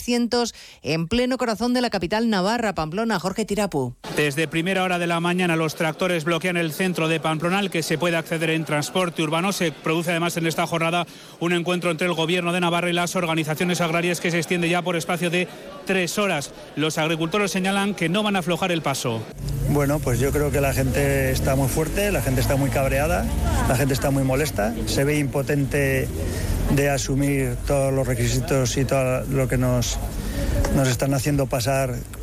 300 0.00 0.54
en 0.82 1.08
pleno 1.08 1.36
corazón 1.36 1.74
de 1.74 1.80
la 1.80 1.90
capital 1.90 2.30
Navarra, 2.30 2.74
Pamplona. 2.74 3.20
Jorge 3.20 3.44
Tirapu. 3.44 3.94
Desde 4.16 4.48
primera 4.48 4.82
hora 4.82 4.98
de 4.98 5.06
la 5.06 5.20
mañana 5.20 5.56
los 5.56 5.74
tractores 5.74 6.24
bloquean 6.24 6.56
el 6.56 6.72
centro 6.72 7.08
de 7.08 7.20
Pamplona, 7.20 7.58
al 7.58 7.70
que 7.70 7.82
se 7.82 7.98
puede 7.98 8.16
acceder 8.16 8.50
en 8.50 8.64
transporte 8.64 9.22
urbano. 9.22 9.52
Se 9.52 9.72
produce 9.72 10.10
además 10.10 10.36
en 10.36 10.46
esta 10.46 10.66
jornada 10.66 11.06
un 11.38 11.52
encuentro 11.52 11.90
entre 11.90 12.06
el 12.06 12.14
Gobierno 12.14 12.52
de 12.52 12.60
Navarra 12.60 12.90
y 12.90 12.94
las 12.94 13.14
organizaciones 13.14 13.80
agrarias 13.80 14.20
que 14.20 14.30
se 14.30 14.38
extiende 14.38 14.68
ya 14.68 14.82
por 14.82 14.96
espacio 14.96 15.30
de 15.30 15.48
tres 15.90 16.18
horas. 16.18 16.52
Los 16.76 16.98
agricultores 16.98 17.50
señalan 17.50 17.96
que 17.96 18.08
no 18.08 18.22
van 18.22 18.36
a 18.36 18.38
aflojar 18.38 18.70
el 18.70 18.80
paso. 18.80 19.20
Bueno, 19.70 19.98
pues 19.98 20.20
yo 20.20 20.30
creo 20.30 20.52
que 20.52 20.60
la 20.60 20.72
gente 20.72 21.32
está 21.32 21.56
muy 21.56 21.66
fuerte, 21.68 22.12
la 22.12 22.22
gente 22.22 22.40
está 22.40 22.54
muy 22.54 22.70
cabreada, 22.70 23.26
la 23.68 23.74
gente 23.74 23.92
está 23.92 24.12
muy 24.12 24.22
molesta, 24.22 24.72
se 24.86 25.02
ve 25.02 25.18
impotente 25.18 26.06
de 26.76 26.90
asumir 26.90 27.56
todos 27.66 27.92
los 27.92 28.06
requisitos 28.06 28.76
y 28.76 28.84
todo 28.84 29.24
lo 29.32 29.48
que 29.48 29.58
nos, 29.58 29.98
nos 30.76 30.86
están 30.86 31.12
haciendo 31.12 31.46
pasar 31.46 31.96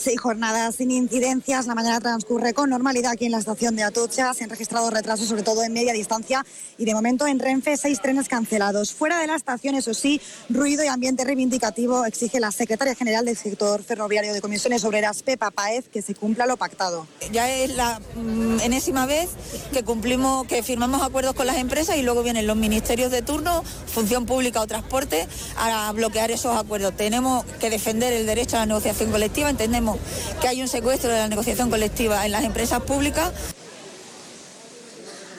Seis 0.00 0.18
jornadas 0.18 0.76
sin 0.76 0.90
incidencias. 0.90 1.66
La 1.66 1.74
mañana 1.74 2.00
transcurre 2.00 2.54
con 2.54 2.70
normalidad 2.70 3.12
aquí 3.12 3.26
en 3.26 3.32
la 3.32 3.38
estación 3.38 3.76
de 3.76 3.82
Atocha. 3.82 4.32
Se 4.32 4.44
han 4.44 4.48
registrado 4.48 4.88
retrasos, 4.88 5.28
sobre 5.28 5.42
todo 5.42 5.62
en 5.62 5.74
media 5.74 5.92
distancia. 5.92 6.42
Y 6.78 6.86
de 6.86 6.94
momento 6.94 7.26
en 7.26 7.38
Renfe, 7.38 7.76
seis 7.76 8.00
trenes 8.00 8.26
cancelados. 8.26 8.94
Fuera 8.94 9.20
de 9.20 9.26
la 9.26 9.34
estación, 9.34 9.74
eso 9.74 9.92
sí, 9.92 10.18
ruido 10.48 10.82
y 10.82 10.86
ambiente 10.86 11.22
reivindicativo 11.22 12.06
exige 12.06 12.40
la 12.40 12.50
secretaria 12.50 12.94
general 12.94 13.26
del 13.26 13.36
sector 13.36 13.82
ferroviario 13.82 14.32
de 14.32 14.40
Comisiones 14.40 14.84
Obreras, 14.84 15.22
Pepa 15.22 15.50
Paez, 15.50 15.90
que 15.90 16.00
se 16.00 16.14
cumpla 16.14 16.46
lo 16.46 16.56
pactado. 16.56 17.06
Ya 17.30 17.50
es 17.50 17.76
la 17.76 18.00
mm, 18.16 18.60
enésima 18.62 19.04
vez 19.04 19.28
que 19.70 19.82
cumplimos, 19.82 20.46
que 20.46 20.62
firmamos 20.62 21.02
acuerdos 21.02 21.34
con 21.34 21.46
las 21.46 21.58
empresas 21.58 21.98
y 21.98 22.02
luego 22.02 22.22
vienen 22.22 22.46
los 22.46 22.56
ministerios 22.56 23.10
de 23.10 23.20
turno, 23.20 23.62
función 23.86 24.24
pública 24.24 24.62
o 24.62 24.66
transporte, 24.66 25.28
a 25.58 25.92
bloquear 25.92 26.30
esos 26.30 26.56
acuerdos. 26.56 26.96
Tenemos 26.96 27.44
que 27.60 27.68
defender 27.68 28.14
el 28.14 28.24
derecho 28.24 28.56
a 28.56 28.60
la 28.60 28.66
negociación 28.66 29.10
colectiva. 29.10 29.50
Entendemos 29.50 29.89
que 30.40 30.48
hay 30.48 30.62
un 30.62 30.68
secuestro 30.68 31.10
de 31.10 31.18
la 31.18 31.28
negociación 31.28 31.70
colectiva 31.70 32.26
en 32.26 32.32
las 32.32 32.44
empresas 32.44 32.82
públicas. 32.82 33.32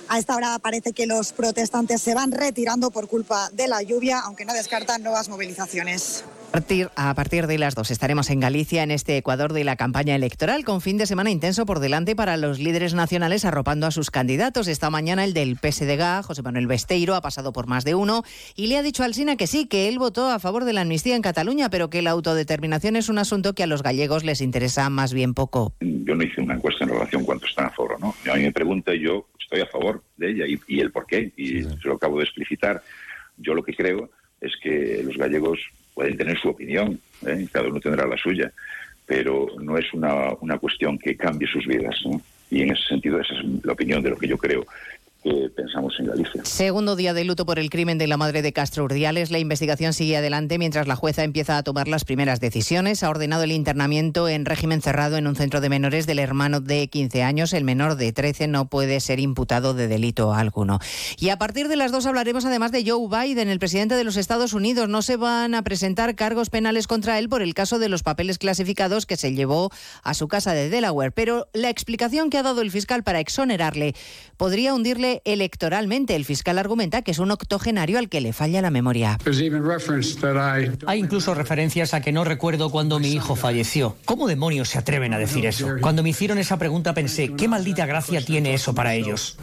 A 0.07 0.19
esta 0.19 0.35
hora 0.35 0.59
parece 0.59 0.91
que 0.91 1.05
los 1.05 1.31
protestantes 1.31 2.01
se 2.01 2.13
van 2.13 2.31
retirando 2.31 2.91
por 2.91 3.07
culpa 3.07 3.49
de 3.53 3.67
la 3.67 3.81
lluvia, 3.81 4.19
aunque 4.19 4.43
no 4.43 4.53
descartan 4.53 5.03
nuevas 5.03 5.29
movilizaciones. 5.29 6.25
A 6.53 7.13
partir 7.15 7.47
de 7.47 7.57
las 7.57 7.75
dos 7.75 7.91
estaremos 7.91 8.29
en 8.29 8.41
Galicia, 8.41 8.83
en 8.83 8.91
este 8.91 9.15
Ecuador 9.15 9.53
de 9.53 9.63
la 9.63 9.77
campaña 9.77 10.15
electoral, 10.15 10.65
con 10.65 10.81
fin 10.81 10.97
de 10.97 11.05
semana 11.05 11.29
intenso 11.31 11.65
por 11.65 11.79
delante 11.79 12.13
para 12.13 12.35
los 12.35 12.59
líderes 12.59 12.93
nacionales 12.93 13.45
arropando 13.45 13.87
a 13.87 13.91
sus 13.91 14.11
candidatos. 14.11 14.67
Esta 14.67 14.89
mañana 14.89 15.23
el 15.23 15.33
del 15.33 15.55
PSDG, 15.55 16.23
José 16.23 16.41
Manuel 16.41 16.67
Besteiro, 16.67 17.15
ha 17.15 17.21
pasado 17.21 17.53
por 17.53 17.67
más 17.67 17.85
de 17.85 17.95
uno 17.95 18.23
y 18.55 18.67
le 18.67 18.77
ha 18.77 18.83
dicho 18.83 19.03
al 19.03 19.13
SINA 19.13 19.37
que 19.37 19.47
sí, 19.47 19.65
que 19.65 19.87
él 19.87 19.97
votó 19.97 20.29
a 20.29 20.39
favor 20.39 20.65
de 20.65 20.73
la 20.73 20.81
amnistía 20.81 21.15
en 21.15 21.21
Cataluña, 21.21 21.69
pero 21.69 21.89
que 21.89 22.01
la 22.01 22.11
autodeterminación 22.11 22.97
es 22.97 23.07
un 23.07 23.17
asunto 23.17 23.53
que 23.53 23.63
a 23.63 23.67
los 23.67 23.81
gallegos 23.81 24.25
les 24.25 24.41
interesa 24.41 24.89
más 24.89 25.13
bien 25.13 25.33
poco. 25.33 25.73
Yo 25.79 26.15
no 26.15 26.23
hice 26.23 26.41
una 26.41 26.55
encuesta 26.55 26.83
en 26.83 26.89
relación 26.89 27.23
cuánto 27.23 27.45
están 27.45 27.67
a 27.67 27.71
favor 27.71 27.97
no. 28.01 28.13
A 28.29 28.35
mí 28.35 28.43
me 28.43 28.51
pregunta 28.51 28.93
y 28.93 28.99
yo 28.99 29.27
estoy 29.39 29.61
a 29.61 29.67
favor 29.67 30.03
de 30.17 30.31
ella 30.31 30.45
y, 30.67 30.79
el 30.81 30.91
por 30.91 31.05
qué, 31.05 31.31
y 31.37 31.63
se 31.63 31.87
lo 31.87 31.95
acabo 31.95 32.17
de 32.17 32.25
explicitar. 32.25 32.83
Yo 33.37 33.53
lo 33.53 33.63
que 33.63 33.73
creo 33.73 34.11
es 34.41 34.51
que 34.61 35.01
los 35.03 35.15
gallegos 35.15 35.59
pueden 36.01 36.17
tener 36.17 36.39
su 36.39 36.49
opinión, 36.49 36.99
¿eh? 37.27 37.47
cada 37.51 37.67
uno 37.67 37.79
tendrá 37.79 38.07
la 38.07 38.17
suya, 38.17 38.51
pero 39.05 39.45
no 39.59 39.77
es 39.77 39.93
una, 39.93 40.33
una 40.41 40.57
cuestión 40.57 40.97
que 40.97 41.15
cambie 41.15 41.47
sus 41.47 41.67
vidas. 41.67 41.95
Y 42.49 42.63
en 42.63 42.71
ese 42.71 42.81
sentido, 42.87 43.19
esa 43.19 43.35
es 43.35 43.63
la 43.63 43.73
opinión 43.73 44.01
de 44.01 44.09
lo 44.09 44.17
que 44.17 44.27
yo 44.27 44.35
creo 44.35 44.65
que 45.23 45.49
pensamos 45.55 45.93
en 45.99 46.07
Galicia. 46.07 46.43
Segundo 46.45 46.95
día 46.95 47.13
de 47.13 47.23
luto 47.23 47.45
por 47.45 47.59
el 47.59 47.69
crimen 47.69 47.97
de 47.97 48.07
la 48.07 48.17
madre 48.17 48.41
de 48.41 48.53
Castro 48.53 48.85
Urdiales. 48.85 49.29
La 49.29 49.37
investigación 49.37 49.93
sigue 49.93 50.17
adelante 50.17 50.57
mientras 50.57 50.87
la 50.87 50.95
jueza 50.95 51.23
empieza 51.23 51.57
a 51.57 51.63
tomar 51.63 51.87
las 51.87 52.05
primeras 52.05 52.39
decisiones. 52.39 53.03
Ha 53.03 53.09
ordenado 53.09 53.43
el 53.43 53.51
internamiento 53.51 54.27
en 54.27 54.45
régimen 54.45 54.81
cerrado 54.81 55.17
en 55.17 55.27
un 55.27 55.35
centro 55.35 55.61
de 55.61 55.69
menores 55.69 56.07
del 56.07 56.17
hermano 56.17 56.59
de 56.59 56.87
15 56.87 57.21
años. 57.21 57.53
El 57.53 57.63
menor 57.63 57.97
de 57.97 58.11
13 58.13 58.47
no 58.47 58.65
puede 58.67 58.99
ser 58.99 59.19
imputado 59.19 59.75
de 59.75 59.87
delito 59.87 60.33
alguno. 60.33 60.79
Y 61.19 61.29
a 61.29 61.37
partir 61.37 61.67
de 61.67 61.75
las 61.75 61.91
dos 61.91 62.07
hablaremos 62.07 62.45
además 62.45 62.71
de 62.71 62.83
Joe 62.89 63.07
Biden, 63.07 63.49
el 63.49 63.59
presidente 63.59 63.95
de 63.95 64.03
los 64.03 64.17
Estados 64.17 64.53
Unidos. 64.53 64.89
No 64.89 65.03
se 65.03 65.17
van 65.17 65.53
a 65.53 65.61
presentar 65.61 66.15
cargos 66.15 66.49
penales 66.49 66.87
contra 66.87 67.19
él 67.19 67.29
por 67.29 67.43
el 67.43 67.53
caso 67.53 67.77
de 67.77 67.89
los 67.89 68.01
papeles 68.01 68.39
clasificados 68.39 69.05
que 69.05 69.17
se 69.17 69.33
llevó 69.33 69.69
a 70.03 70.15
su 70.15 70.27
casa 70.27 70.53
de 70.53 70.69
Delaware. 70.69 71.11
Pero 71.11 71.47
la 71.53 71.69
explicación 71.69 72.31
que 72.31 72.39
ha 72.39 72.43
dado 72.43 72.61
el 72.61 72.71
fiscal 72.71 73.03
para 73.03 73.19
exonerarle 73.19 73.93
podría 74.37 74.73
hundirle 74.73 75.10
electoralmente. 75.25 76.15
El 76.15 76.25
fiscal 76.25 76.57
argumenta 76.57 77.01
que 77.01 77.11
es 77.11 77.19
un 77.19 77.31
octogenario 77.31 77.99
al 77.99 78.09
que 78.09 78.21
le 78.21 78.33
falla 78.33 78.61
la 78.61 78.71
memoria. 78.71 79.17
Hay 80.87 80.99
incluso 80.99 81.33
referencias 81.33 81.93
a 81.93 82.01
que 82.01 82.11
no 82.11 82.23
recuerdo 82.23 82.69
cuando 82.69 82.99
mi 82.99 83.11
hijo 83.13 83.35
falleció. 83.35 83.97
¿Cómo 84.05 84.27
demonios 84.27 84.69
se 84.69 84.77
atreven 84.77 85.13
a 85.13 85.19
decir 85.19 85.45
eso? 85.45 85.67
Cuando 85.81 86.03
me 86.03 86.09
hicieron 86.09 86.37
esa 86.37 86.57
pregunta 86.57 86.93
pensé, 86.93 87.33
¿qué 87.35 87.47
maldita 87.47 87.85
gracia 87.85 88.23
tiene 88.23 88.53
eso 88.53 88.73
para 88.73 88.93
ellos? 88.93 89.37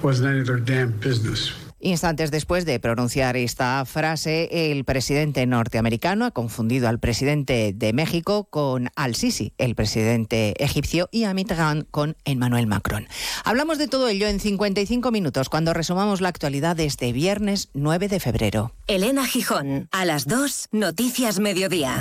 Instantes 1.80 2.30
después 2.30 2.64
de 2.64 2.80
pronunciar 2.80 3.36
esta 3.36 3.84
frase, 3.84 4.72
el 4.72 4.84
presidente 4.84 5.46
norteamericano 5.46 6.24
ha 6.24 6.30
confundido 6.32 6.88
al 6.88 6.98
presidente 6.98 7.72
de 7.74 7.92
México 7.92 8.44
con 8.50 8.90
Al-Sisi, 8.96 9.52
el 9.58 9.74
presidente 9.74 10.54
egipcio, 10.62 11.08
y 11.12 11.24
a 11.24 11.34
Mitterrand 11.34 11.86
con 11.90 12.16
Emmanuel 12.24 12.66
Macron. 12.66 13.06
Hablamos 13.44 13.78
de 13.78 13.88
todo 13.88 14.08
ello 14.08 14.26
en 14.26 14.40
55 14.40 15.10
minutos 15.10 15.48
cuando 15.48 15.72
resumamos 15.72 16.20
la 16.20 16.28
actualidad 16.28 16.76
de 16.76 16.86
este 16.86 17.12
viernes 17.12 17.70
9 17.74 18.08
de 18.08 18.20
febrero. 18.20 18.72
Elena 18.86 19.26
Gijón, 19.26 19.88
a 19.92 20.04
las 20.04 20.26
2, 20.26 20.68
Noticias 20.72 21.38
Mediodía. 21.38 22.00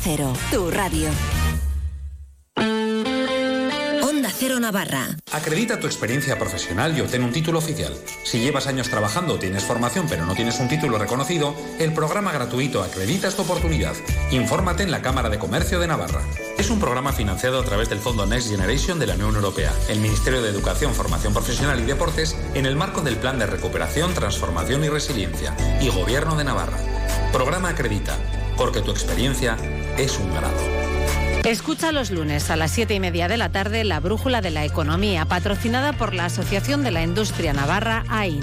Cero, 0.00 0.32
tu 0.50 0.70
radio. 0.70 1.08
Onda 4.02 4.30
Cero 4.32 4.60
Navarra. 4.60 5.16
Acredita 5.32 5.80
tu 5.80 5.86
experiencia 5.86 6.38
profesional 6.38 6.96
y 6.96 7.00
obtén 7.00 7.24
un 7.24 7.32
título 7.32 7.58
oficial. 7.58 7.94
Si 8.24 8.38
llevas 8.38 8.68
años 8.68 8.88
trabajando 8.88 9.34
o 9.34 9.38
tienes 9.38 9.64
formación 9.64 10.06
pero 10.08 10.24
no 10.24 10.34
tienes 10.34 10.60
un 10.60 10.68
título 10.68 10.98
reconocido, 10.98 11.54
el 11.78 11.92
programa 11.92 12.32
gratuito 12.32 12.82
Acredita 12.82 13.30
tu 13.30 13.42
oportunidad. 13.42 13.94
Infórmate 14.30 14.84
en 14.84 14.92
la 14.92 15.02
Cámara 15.02 15.30
de 15.30 15.38
Comercio 15.38 15.80
de 15.80 15.88
Navarra. 15.88 16.22
Es 16.58 16.70
un 16.70 16.78
programa 16.78 17.12
financiado 17.12 17.60
a 17.60 17.64
través 17.64 17.88
del 17.88 17.98
Fondo 17.98 18.24
Next 18.24 18.50
Generation 18.50 18.98
de 18.98 19.06
la 19.06 19.14
Unión 19.14 19.34
Europea, 19.34 19.72
el 19.88 20.00
Ministerio 20.00 20.42
de 20.42 20.50
Educación, 20.50 20.94
Formación 20.94 21.32
Profesional 21.32 21.80
y 21.80 21.84
Deportes, 21.84 22.36
en 22.54 22.66
el 22.66 22.76
marco 22.76 23.00
del 23.00 23.16
Plan 23.16 23.38
de 23.38 23.46
Recuperación, 23.46 24.14
Transformación 24.14 24.84
y 24.84 24.88
Resiliencia, 24.88 25.56
y 25.80 25.88
Gobierno 25.88 26.36
de 26.36 26.44
Navarra. 26.44 26.78
Programa 27.32 27.70
Acredita, 27.70 28.16
porque 28.58 28.82
tu 28.82 28.90
experiencia 28.90 29.56
es 29.96 30.18
un 30.18 30.30
grado. 30.34 30.58
Escucha 31.44 31.92
los 31.92 32.10
lunes 32.10 32.50
a 32.50 32.56
las 32.56 32.72
siete 32.72 32.94
y 32.94 33.00
media 33.00 33.28
de 33.28 33.38
la 33.38 33.48
tarde 33.50 33.84
la 33.84 34.00
Brújula 34.00 34.42
de 34.42 34.50
la 34.50 34.64
Economía, 34.64 35.24
patrocinada 35.24 35.92
por 35.94 36.12
la 36.12 36.26
Asociación 36.26 36.82
de 36.82 36.90
la 36.90 37.02
Industria 37.02 37.52
Navarra, 37.52 38.04
AIN. 38.08 38.42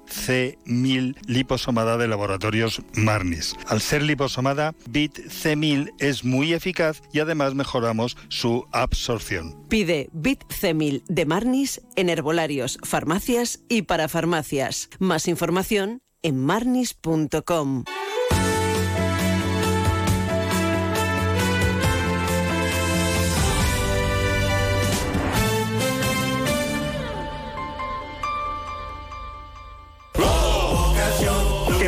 C1000 0.11 1.15
liposomada 1.25 1.97
de 1.97 2.07
laboratorios 2.07 2.81
Marnis. 2.93 3.55
Al 3.67 3.81
ser 3.81 4.03
liposomada, 4.03 4.73
BIT 4.89 5.17
C1000 5.17 5.93
es 5.99 6.23
muy 6.23 6.53
eficaz 6.53 7.01
y 7.11 7.19
además 7.19 7.55
mejoramos 7.55 8.17
su 8.29 8.65
absorción. 8.71 9.55
Pide 9.69 10.09
BIT 10.13 10.43
C1000 10.47 11.03
de 11.07 11.25
Marnis 11.25 11.81
en 11.95 12.09
herbolarios, 12.09 12.77
farmacias 12.83 13.61
y 13.69 13.83
para 13.83 14.07
farmacias. 14.07 14.89
Más 14.99 15.27
información 15.27 16.01
en 16.21 16.37
marnis.com. 16.37 17.85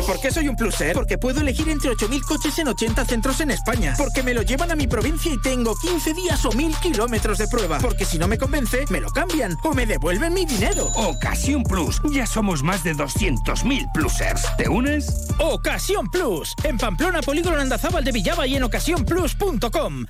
por 0.04 0.20
qué 0.20 0.30
soy 0.30 0.48
un 0.48 0.56
pluser? 0.56 0.94
Porque 0.94 1.18
puedo 1.18 1.40
elegir 1.40 1.68
entre 1.68 1.90
8.000 1.90 2.22
coches 2.22 2.58
en 2.58 2.68
80 2.68 3.04
centros 3.04 3.40
en 3.40 3.50
España. 3.50 3.94
Porque 3.96 4.22
me 4.22 4.34
lo 4.34 4.42
llevan 4.42 4.70
a 4.70 4.76
mi 4.76 4.86
provincia 4.86 5.32
y 5.32 5.40
tengo 5.40 5.74
15 5.76 6.14
días 6.14 6.44
o 6.44 6.50
1.000 6.50 6.78
kilómetros 6.80 7.38
de 7.38 7.48
prueba. 7.48 7.78
Porque 7.78 8.04
si 8.04 8.18
no 8.18 8.28
me 8.28 8.38
convence, 8.38 8.84
me 8.90 9.00
lo 9.00 9.10
cambian 9.10 9.56
o 9.62 9.72
me 9.72 9.86
devuelven 9.86 10.34
mi 10.34 10.44
dinero. 10.44 10.86
Ocasión 10.94 11.62
Plus. 11.64 12.00
Ya 12.12 12.26
somos 12.26 12.62
más 12.62 12.84
de 12.84 12.94
200.000 12.94 13.92
plusers. 13.92 14.44
¿Te 14.56 14.68
unes? 14.68 15.28
Ocasión 15.38 16.10
Plus. 16.10 16.54
En 16.64 16.78
Pamplona, 16.78 17.20
Polígono 17.22 17.58
Andazábal 17.58 18.04
de 18.04 18.12
Villaba 18.12 18.46
y 18.46 18.56
en 18.56 18.64
ocasiónplus.com. 18.64 20.06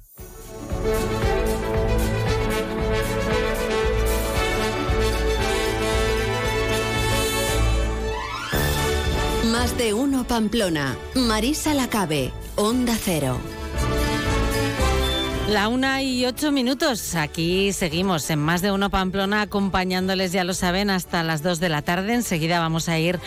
Más 9.65 9.79
de 9.79 9.95
uno 9.95 10.25
Pamplona. 10.25 10.95
Marisa 11.15 11.73
Lacabe. 11.73 12.35
Onda 12.55 12.99
Cero. 13.03 13.39
La 15.49 15.69
una 15.69 16.03
y 16.03 16.25
ocho 16.25 16.51
minutos. 16.53 17.15
Aquí 17.15 17.75
seguimos 17.75 18.31
en 18.31 18.39
más 18.39 18.63
de 18.63 18.73
uno 18.73 18.89
Pamplona 18.89 19.43
acompañándoles, 19.43 20.33
ya 20.33 20.43
lo 20.43 20.55
saben, 20.55 20.89
hasta 20.89 21.23
las 21.23 21.43
dos 21.43 21.61
de 21.61 21.69
la 21.69 21.83
tarde. 21.83 22.15
Enseguida 22.15 22.61
vamos 22.61 22.89
a 22.89 22.99
ir 22.99 23.21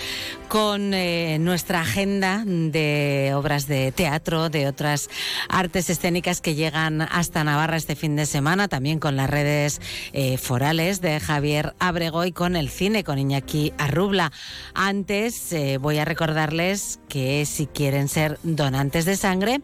con 0.47 0.95
eh, 0.95 1.37
nuestra 1.39 1.81
agenda 1.81 2.43
de 2.45 3.33
obras 3.35 3.67
de 3.67 3.91
teatro, 3.91 4.49
de 4.49 4.67
otras 4.67 5.09
artes 5.47 5.91
escénicas 5.91 6.41
que 6.41 6.55
llegan 6.55 7.01
hasta 7.03 7.43
Navarra 7.43 7.77
este 7.77 7.95
fin 7.95 8.15
de 8.15 8.25
semana, 8.25 8.67
también 8.67 8.99
con 8.99 9.15
las 9.15 9.29
redes 9.29 9.79
eh, 10.11 10.39
forales 10.39 11.01
de 11.01 11.19
Javier 11.19 11.75
Abrego 11.77 12.25
y 12.25 12.31
con 12.31 12.55
el 12.55 12.69
cine, 12.69 13.03
con 13.03 13.19
Iñaki 13.19 13.73
Arrubla. 13.77 14.31
Antes 14.73 15.53
eh, 15.53 15.77
voy 15.77 15.99
a 15.99 16.05
recordarles 16.05 16.99
que 17.09 17.45
si 17.45 17.67
quieren 17.67 18.07
ser 18.07 18.39
donantes 18.41 19.05
de 19.05 19.15
sangre, 19.15 19.61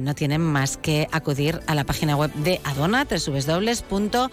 no 0.00 0.14
tienen 0.14 0.40
más 0.40 0.76
que 0.76 1.06
acudir 1.12 1.60
a 1.66 1.74
la 1.74 1.84
página 1.84 2.16
web 2.16 2.32
de 2.34 2.60
Adona, 2.64 3.04
www.adona.es, 3.04 4.32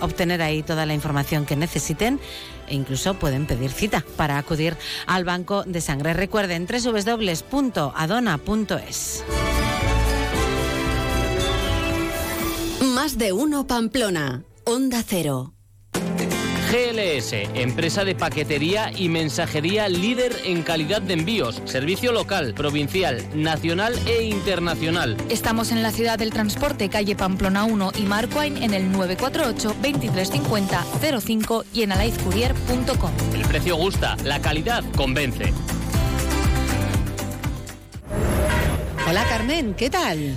obtener 0.00 0.42
ahí 0.42 0.62
toda 0.62 0.86
la 0.86 0.94
información 0.94 1.46
que 1.46 1.56
necesiten 1.56 2.20
e 2.68 2.74
incluso 2.74 3.14
pueden 3.14 3.46
pedir 3.46 3.70
cita 3.70 4.04
para 4.16 4.38
acudir 4.38 4.76
al 5.06 5.24
banco 5.24 5.64
de 5.64 5.80
sangre. 5.80 6.14
Recuerden 6.14 6.66
www.adona.es. 6.66 7.24
Más 12.94 13.18
de 13.18 13.32
uno 13.32 13.66
Pamplona. 13.66 14.44
Onda 14.64 15.02
Cero. 15.06 15.54
GLS, 16.70 17.32
empresa 17.54 18.04
de 18.04 18.14
paquetería 18.14 18.92
y 18.94 19.08
mensajería 19.08 19.88
líder 19.88 20.36
en 20.44 20.62
calidad 20.62 21.00
de 21.00 21.14
envíos, 21.14 21.62
servicio 21.64 22.12
local, 22.12 22.52
provincial, 22.52 23.26
nacional 23.34 23.94
e 24.06 24.24
internacional. 24.24 25.16
Estamos 25.30 25.72
en 25.72 25.82
la 25.82 25.92
ciudad 25.92 26.18
del 26.18 26.30
transporte, 26.30 26.90
calle 26.90 27.16
Pamplona 27.16 27.64
1 27.64 27.92
y 27.96 28.02
Marcoain 28.02 28.62
en 28.62 28.74
el 28.74 28.92
948 28.92 29.68
2350 29.80 30.84
05 31.20 31.64
y 31.72 31.82
en 31.84 31.92
alaizcourier.com. 31.92 33.12
El 33.34 33.42
precio 33.46 33.76
gusta, 33.76 34.16
la 34.24 34.40
calidad 34.40 34.84
convence. 34.94 35.54
Hola 39.08 39.24
Carmen, 39.24 39.72
¿qué 39.72 39.88
tal? 39.88 40.36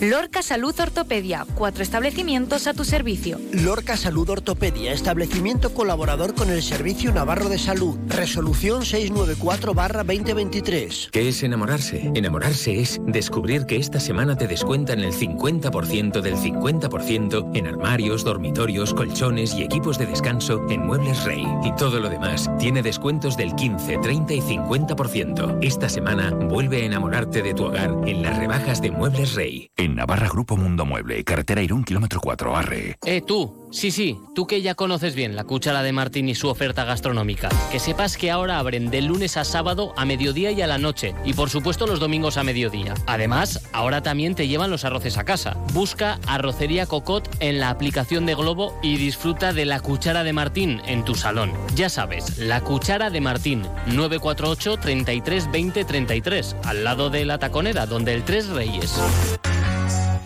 Lorca 0.00 0.42
Salud 0.42 0.74
Ortopedia, 0.78 1.46
cuatro 1.54 1.82
establecimientos 1.82 2.66
a 2.66 2.74
tu 2.74 2.84
servicio. 2.84 3.40
Lorca 3.52 3.96
Salud 3.96 4.28
Ortopedia, 4.28 4.92
establecimiento 4.92 5.72
colaborador 5.72 6.34
con 6.34 6.50
el 6.50 6.62
Servicio 6.62 7.14
Navarro 7.14 7.48
de 7.48 7.56
Salud. 7.56 7.96
Resolución 8.06 8.82
694-2023. 8.82 11.08
¿Qué 11.10 11.28
es 11.28 11.42
enamorarse? 11.42 12.12
Enamorarse 12.14 12.78
es 12.78 13.00
descubrir 13.06 13.64
que 13.64 13.76
esta 13.76 13.98
semana 13.98 14.36
te 14.36 14.46
descuentan 14.46 15.00
el 15.00 15.14
50% 15.14 16.20
del 16.20 16.36
50% 16.36 17.56
en 17.56 17.66
armarios, 17.66 18.22
dormitorios, 18.22 18.92
colchones 18.92 19.54
y 19.54 19.62
equipos 19.62 19.96
de 19.96 20.04
descanso 20.04 20.60
en 20.68 20.84
Muebles 20.84 21.24
Rey. 21.24 21.46
Y 21.64 21.74
todo 21.76 22.00
lo 22.00 22.10
demás 22.10 22.50
tiene 22.58 22.82
descuentos 22.82 23.38
del 23.38 23.54
15, 23.54 23.96
30 24.02 24.34
y 24.34 24.42
50%. 24.42 25.58
Esta 25.62 25.88
semana 25.88 26.32
vuelve 26.32 26.82
a 26.82 26.84
enamorarte 26.84 27.40
de 27.40 27.54
tu 27.54 27.64
hogar 27.64 27.96
en 28.04 28.20
las 28.20 28.36
rebajas 28.36 28.82
de 28.82 28.90
Muebles 28.90 29.32
Rey. 29.34 29.70
Navarra 29.94 30.28
Grupo 30.28 30.56
Mundo 30.56 30.84
Mueble, 30.84 31.22
carretera 31.24 31.62
Irún, 31.62 31.84
kilómetro 31.84 32.20
4, 32.20 32.56
Arre. 32.56 32.96
Eh, 33.04 33.22
tú, 33.26 33.68
sí, 33.70 33.90
sí, 33.90 34.18
tú 34.34 34.46
que 34.46 34.62
ya 34.62 34.74
conoces 34.74 35.14
bien 35.14 35.36
la 35.36 35.44
cuchara 35.44 35.82
de 35.82 35.92
Martín 35.92 36.28
y 36.28 36.34
su 36.34 36.48
oferta 36.48 36.84
gastronómica. 36.84 37.48
Que 37.70 37.78
sepas 37.78 38.16
que 38.16 38.30
ahora 38.30 38.58
abren 38.58 38.90
de 38.90 39.02
lunes 39.02 39.36
a 39.36 39.44
sábado 39.44 39.92
a 39.96 40.04
mediodía 40.04 40.50
y 40.50 40.62
a 40.62 40.66
la 40.66 40.78
noche. 40.78 41.14
Y 41.24 41.34
por 41.34 41.50
supuesto 41.50 41.86
los 41.86 42.00
domingos 42.00 42.36
a 42.36 42.42
mediodía. 42.42 42.94
Además, 43.06 43.68
ahora 43.72 44.02
también 44.02 44.34
te 44.34 44.48
llevan 44.48 44.70
los 44.70 44.84
arroces 44.84 45.18
a 45.18 45.24
casa. 45.24 45.56
Busca 45.72 46.18
Arrocería 46.26 46.86
Cocot 46.86 47.28
en 47.40 47.60
la 47.60 47.70
aplicación 47.70 48.26
de 48.26 48.34
Globo 48.34 48.78
y 48.82 48.96
disfruta 48.96 49.52
de 49.52 49.64
la 49.64 49.80
cuchara 49.80 50.24
de 50.24 50.32
Martín 50.32 50.80
en 50.86 51.04
tu 51.04 51.14
salón. 51.14 51.52
Ya 51.74 51.88
sabes, 51.88 52.38
la 52.38 52.62
cuchara 52.62 53.10
de 53.10 53.20
Martín, 53.20 53.62
948 53.86 54.76
33 54.78 55.50
20 55.50 55.84
33, 55.84 56.56
al 56.64 56.84
lado 56.84 57.10
de 57.10 57.24
la 57.24 57.38
taconera, 57.38 57.86
donde 57.86 58.14
el 58.14 58.24
Tres 58.24 58.48
Reyes. 58.48 58.98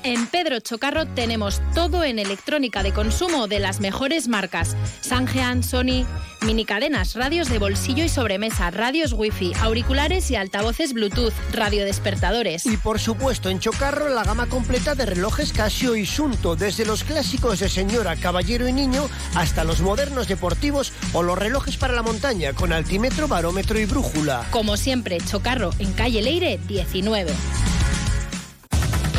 En 0.03 0.27
Pedro 0.27 0.61
Chocarro 0.61 1.07
tenemos 1.07 1.61
todo 1.75 2.05
en 2.05 2.19
electrónica 2.19 2.83
de 2.83 2.93
consumo 2.93 3.49
de 3.49 3.61
las 3.61 3.81
mejores 3.81 4.29
marcas. 4.29 4.75
Sangean, 5.03 5.63
Sony, 5.63 6.07
minicadenas, 6.41 7.15
radios 7.17 7.51
de 7.51 7.59
bolsillo 7.59 8.03
y 8.03 8.09
sobremesa, 8.09 8.71
radios 8.71 9.13
wifi, 9.13 9.53
auriculares 9.61 10.31
y 10.31 10.37
altavoces 10.37 10.95
Bluetooth, 10.95 11.35
radiodespertadores. 11.53 12.65
Y 12.65 12.79
por 12.79 12.99
supuesto 12.99 13.51
en 13.51 13.61
Chocarro 13.61 14.09
la 14.09 14.25
gama 14.25 14.47
completa 14.47 14.95
de 14.95 15.05
relojes 15.05 15.53
Casio 15.53 15.95
y 15.97 16.07
Sunto, 16.07 16.57
desde 16.57 16.87
los 16.87 17.05
clásicos 17.05 17.61
de 17.61 17.69
señora, 17.69 18.17
caballero 18.17 18.67
y 18.67 18.73
niño 18.73 19.07
hasta 19.35 19.65
los 19.65 19.83
modernos 19.83 20.29
deportivos 20.29 20.95
o 21.13 21.23
los 21.23 21.39
relojes 21.39 21.77
para 21.77 21.93
la 21.93 22.03
montaña 22.03 22.55
con 22.55 22.73
altímetro, 22.73 23.29
barómetro 23.29 23.79
y 23.79 23.85
brújula. 23.85 24.47
Como 24.51 24.79
siempre, 24.79 25.19
Chocarro 25.19 25.73
en 25.79 25.93
calle 25.93 26.23
Leire 26.23 26.59
19. 26.67 27.33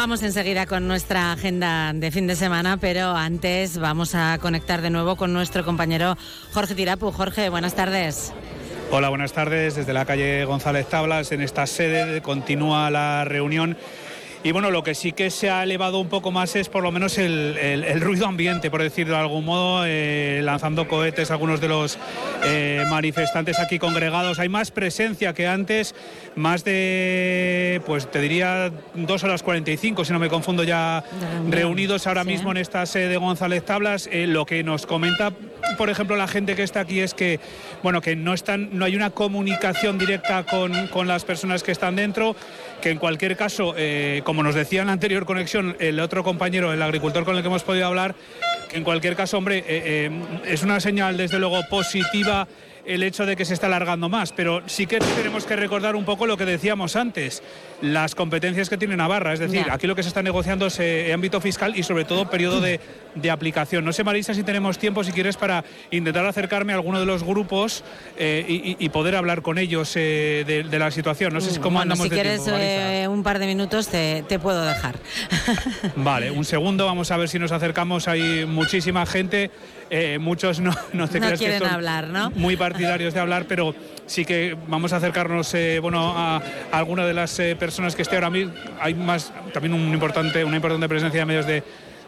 Vamos 0.00 0.22
enseguida 0.22 0.64
con 0.64 0.88
nuestra 0.88 1.30
agenda 1.32 1.92
de 1.92 2.10
fin 2.10 2.26
de 2.26 2.34
semana, 2.34 2.78
pero 2.78 3.14
antes 3.14 3.76
vamos 3.76 4.14
a 4.14 4.38
conectar 4.38 4.80
de 4.80 4.88
nuevo 4.88 5.16
con 5.16 5.34
nuestro 5.34 5.62
compañero 5.62 6.16
Jorge 6.54 6.74
Tirapu. 6.74 7.12
Jorge, 7.12 7.50
buenas 7.50 7.74
tardes. 7.74 8.32
Hola, 8.90 9.10
buenas 9.10 9.34
tardes. 9.34 9.74
Desde 9.74 9.92
la 9.92 10.06
calle 10.06 10.46
González 10.46 10.88
Tablas, 10.88 11.32
en 11.32 11.42
esta 11.42 11.66
sede, 11.66 12.22
continúa 12.22 12.88
la 12.88 13.26
reunión. 13.26 13.76
Y 14.42 14.52
bueno, 14.52 14.70
lo 14.70 14.82
que 14.82 14.94
sí 14.94 15.12
que 15.12 15.28
se 15.28 15.50
ha 15.50 15.62
elevado 15.62 15.98
un 15.98 16.08
poco 16.08 16.30
más 16.30 16.56
es 16.56 16.70
por 16.70 16.82
lo 16.82 16.90
menos 16.90 17.18
el, 17.18 17.58
el- 17.60 17.84
el 17.84 18.00
ruido 18.00 18.26
ambiente, 18.26 18.70
por 18.70 18.82
decirlo 18.82 19.14
de 19.16 19.20
algún 19.20 19.44
modo, 19.44 19.84
eh, 19.86 20.40
lanzando 20.42 20.88
cohetes 20.88 21.30
algunos 21.30 21.60
de 21.60 21.68
los 21.68 21.98
eh, 22.44 22.82
manifestantes 22.88 23.58
aquí 23.58 23.78
congregados. 23.78 24.38
Hay 24.38 24.48
más 24.48 24.70
presencia 24.70 25.34
que 25.34 25.46
antes, 25.46 25.94
más 26.36 26.64
de, 26.64 27.82
pues 27.84 28.10
te 28.10 28.18
diría, 28.22 28.72
dos 28.94 29.22
horas 29.24 29.42
45, 29.42 30.06
si 30.06 30.12
no 30.14 30.18
me 30.18 30.30
confundo 30.30 30.64
ya, 30.64 31.04
reunidos 31.50 32.06
ahora 32.06 32.24
mismo 32.24 32.50
en 32.50 32.56
esta 32.56 32.86
sede 32.86 33.08
de 33.08 33.16
González 33.18 33.62
Tablas. 33.66 34.08
Eh, 34.10 34.26
lo 34.26 34.46
que 34.46 34.64
nos 34.64 34.86
comenta, 34.86 35.32
por 35.76 35.90
ejemplo, 35.90 36.16
la 36.16 36.28
gente 36.28 36.56
que 36.56 36.62
está 36.62 36.80
aquí 36.80 37.00
es 37.00 37.12
que, 37.12 37.40
bueno, 37.82 38.00
que 38.00 38.16
no, 38.16 38.32
están, 38.32 38.70
no 38.72 38.86
hay 38.86 38.96
una 38.96 39.10
comunicación 39.10 39.98
directa 39.98 40.44
con, 40.44 40.86
con 40.86 41.06
las 41.08 41.26
personas 41.26 41.62
que 41.62 41.72
están 41.72 41.94
dentro 41.96 42.34
que 42.80 42.90
en 42.90 42.98
cualquier 42.98 43.36
caso, 43.36 43.74
eh, 43.76 44.22
como 44.24 44.42
nos 44.42 44.54
decía 44.54 44.80
en 44.80 44.88
la 44.88 44.92
anterior 44.92 45.24
conexión 45.24 45.76
el 45.78 46.00
otro 46.00 46.24
compañero, 46.24 46.72
el 46.72 46.82
agricultor 46.82 47.24
con 47.24 47.36
el 47.36 47.42
que 47.42 47.48
hemos 47.48 47.62
podido 47.62 47.86
hablar, 47.86 48.14
que 48.68 48.76
en 48.76 48.84
cualquier 48.84 49.16
caso, 49.16 49.38
hombre, 49.38 49.58
eh, 49.58 49.64
eh, 49.68 50.10
es 50.46 50.62
una 50.62 50.80
señal 50.80 51.16
desde 51.16 51.38
luego 51.38 51.60
positiva 51.68 52.48
el 52.90 53.04
hecho 53.04 53.24
de 53.24 53.36
que 53.36 53.44
se 53.44 53.54
está 53.54 53.68
alargando 53.68 54.08
más, 54.08 54.32
pero 54.32 54.62
sí 54.66 54.86
que 54.86 54.98
tenemos 54.98 55.44
que 55.44 55.54
recordar 55.54 55.94
un 55.94 56.04
poco 56.04 56.26
lo 56.26 56.36
que 56.36 56.44
decíamos 56.44 56.96
antes, 56.96 57.40
las 57.82 58.16
competencias 58.16 58.68
que 58.68 58.76
tiene 58.76 58.96
Navarra, 58.96 59.32
es 59.32 59.38
decir, 59.38 59.66
aquí 59.70 59.86
lo 59.86 59.94
que 59.94 60.02
se 60.02 60.08
está 60.08 60.22
negociando 60.22 60.66
es 60.66 60.80
eh, 60.80 61.12
ámbito 61.12 61.40
fiscal 61.40 61.76
y 61.76 61.84
sobre 61.84 62.04
todo 62.04 62.28
periodo 62.28 62.60
de, 62.60 62.80
de 63.14 63.30
aplicación. 63.30 63.84
No 63.84 63.92
sé, 63.92 64.02
Marisa, 64.02 64.34
si 64.34 64.42
tenemos 64.42 64.76
tiempo, 64.76 65.04
si 65.04 65.12
quieres, 65.12 65.36
para 65.36 65.64
intentar 65.92 66.26
acercarme 66.26 66.72
a 66.72 66.76
alguno 66.76 66.98
de 66.98 67.06
los 67.06 67.22
grupos 67.22 67.84
eh, 68.18 68.76
y, 68.78 68.88
poder 68.90 69.14
hablar 69.14 69.42
con 69.42 69.58
ellos 69.58 69.92
eh, 69.94 70.44
de, 70.44 70.64
de 70.64 70.78
la 70.80 70.90
situación. 70.90 71.32
No 71.32 71.40
sé 71.40 71.50
si 71.52 71.60
cómo 71.60 71.78
bueno, 71.78 71.92
andamos 71.92 72.04
si 72.04 72.10
de 72.10 72.16
quieres 72.16 72.44
tiempo, 72.44 73.12
un 73.12 73.22
par 73.22 73.38
de 73.38 73.46
minutos 73.46 73.86
te, 73.86 74.24
te 74.28 74.40
puedo 74.40 74.64
dejar. 74.64 74.96
Vale, 75.94 76.32
un 76.32 76.44
segundo, 76.44 76.86
vamos 76.86 77.12
a 77.12 77.16
ver 77.16 77.28
si 77.28 77.38
nos 77.38 77.52
acercamos. 77.52 78.08
Hay 78.08 78.46
muchísima 78.46 79.06
gente, 79.06 79.52
eh, 79.90 80.18
muchos 80.20 80.60
no, 80.60 80.70
no 80.92 81.08
te 81.08 81.20
No 81.20 81.26
creas 81.26 81.40
que 81.40 81.58
son 81.58 81.68
hablar, 81.68 82.08
¿no? 82.08 82.30
Muy 82.30 82.56
partidarios 82.56 83.12
de 83.14 83.20
hablar, 83.20 83.46
pero 83.48 83.74
sí 84.06 84.24
que 84.24 84.56
vamos 84.68 84.92
a 84.92 84.96
acercarnos 84.96 85.52
eh, 85.54 85.78
bueno, 85.80 86.12
a, 86.16 86.36
a 86.36 86.78
alguna 86.78 87.04
de 87.06 87.14
las 87.14 87.38
eh, 87.40 87.56
personas 87.56 87.94
que 87.96 88.02
esté 88.02 88.14
ahora 88.16 88.30
mismo. 88.30 88.52
Hay 88.80 88.94
más, 88.94 89.32
también 89.52 89.74
un 89.74 89.92
importante, 89.92 90.44
una 90.44 90.56
importante 90.56 90.88
presencia 90.88 91.20
de 91.20 91.26
medios 91.26 91.46
de, 91.46 91.62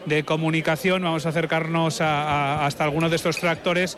de 0.05 0.23
comunicación. 0.23 1.01
Vamos 1.03 1.25
a 1.25 1.29
acercarnos 1.29 2.01
a- 2.01 2.23
a- 2.61 2.65
hasta 2.65 2.83
algunos 2.83 3.09
de 3.09 3.17
estos 3.17 3.37
tractores. 3.37 3.97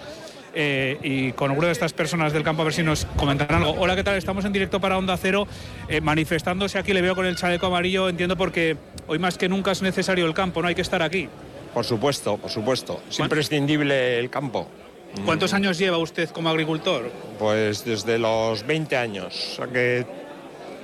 eh, 0.57 0.97
y 1.03 1.33
con 1.33 1.51
alguna 1.51 1.67
de 1.67 1.73
estas 1.73 1.91
personas 1.91 2.31
del 2.31 2.41
campo 2.43 2.61
a 2.61 2.65
ver 2.65 2.73
si 2.73 2.81
nos 2.81 3.03
comentan 3.17 3.53
algo. 3.53 3.71
Hola, 3.77 3.93
¿qué 3.97 4.05
tal? 4.05 4.15
Estamos 4.15 4.45
en 4.45 4.53
directo 4.53 4.79
para 4.79 4.97
Onda 4.97 5.17
Cero, 5.17 5.47
eh, 5.89 5.99
manifestándose 5.99 6.79
aquí, 6.79 6.93
le 6.93 7.01
veo 7.01 7.13
con 7.13 7.25
el 7.25 7.35
chaleco 7.35 7.65
amarillo, 7.65 8.07
entiendo 8.07 8.37
porque 8.37 8.77
hoy 9.07 9.19
más 9.19 9.37
que 9.37 9.49
nunca 9.49 9.71
es 9.73 9.81
necesario 9.81 10.25
el 10.25 10.33
campo, 10.33 10.61
no 10.61 10.69
hay 10.69 10.75
que 10.75 10.81
estar 10.81 11.03
aquí. 11.03 11.27
Por 11.75 11.83
supuesto, 11.83 12.37
por 12.37 12.49
supuesto. 12.49 13.01
Es 13.09 13.19
imprescindible 13.19 14.17
el 14.17 14.29
campo. 14.29 14.65
¿Cuántos 15.25 15.53
años 15.53 15.77
lleva 15.77 15.97
usted 15.97 16.29
como 16.29 16.47
agricultor? 16.47 17.11
Pues 17.37 17.83
desde 17.83 18.17
los 18.17 18.65
20 18.65 18.95
años. 18.95 19.49
O 19.51 19.55
sea 19.57 19.67
que 19.67 20.05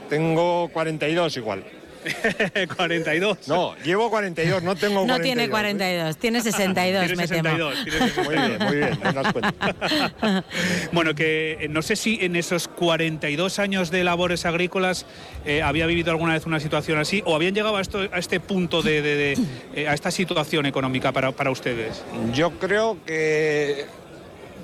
tengo 0.10 0.70
42 0.74 1.38
igual. 1.38 1.64
42. 2.76 3.48
No, 3.48 3.76
llevo 3.84 4.10
42, 4.10 4.64
no 4.64 4.76
tengo 4.76 5.06
42. 5.06 5.08
No 5.08 5.24
tiene 5.24 5.50
42, 5.50 6.18
tiene 6.18 6.42
62, 6.42 7.06
Tiene 7.06 7.16
me 7.16 7.28
62, 7.28 7.74
temo. 7.74 7.84
tiene 7.84 8.00
62. 8.10 8.26
Muy 8.26 8.36
bien, 8.36 8.58
muy 8.68 8.78
bien, 8.78 9.00
me 9.04 9.14
das 9.14 9.34
cuenta. 9.34 10.44
Bueno, 10.92 11.16
que 11.16 11.58
eh, 11.62 11.68
no 11.70 11.82
sé 11.82 11.96
si 11.96 12.18
en 12.22 12.36
esos 12.36 12.68
42 12.68 13.60
años 13.60 13.92
de 13.92 14.04
labores 14.04 14.46
agrícolas 14.46 15.06
eh, 15.46 15.62
había 15.62 15.86
vivido 15.86 16.12
alguna 16.12 16.34
vez 16.34 16.46
una 16.46 16.60
situación 16.60 17.00
así 17.00 17.22
o 17.26 17.36
habían 17.36 17.54
llegado 17.56 17.78
a, 17.78 17.82
esto, 17.82 18.08
a 18.12 18.20
este 18.20 18.40
punto 18.40 18.82
de, 18.82 19.02
de- 19.02 19.16
de, 19.16 19.38
eh, 19.76 19.88
a 19.88 19.94
esta 19.94 20.12
situación 20.12 20.66
económica 20.66 21.12
para, 21.12 21.32
para 21.32 21.52
ustedes. 21.52 22.04
Yo 22.34 22.52
creo 22.60 22.98
que, 23.06 23.86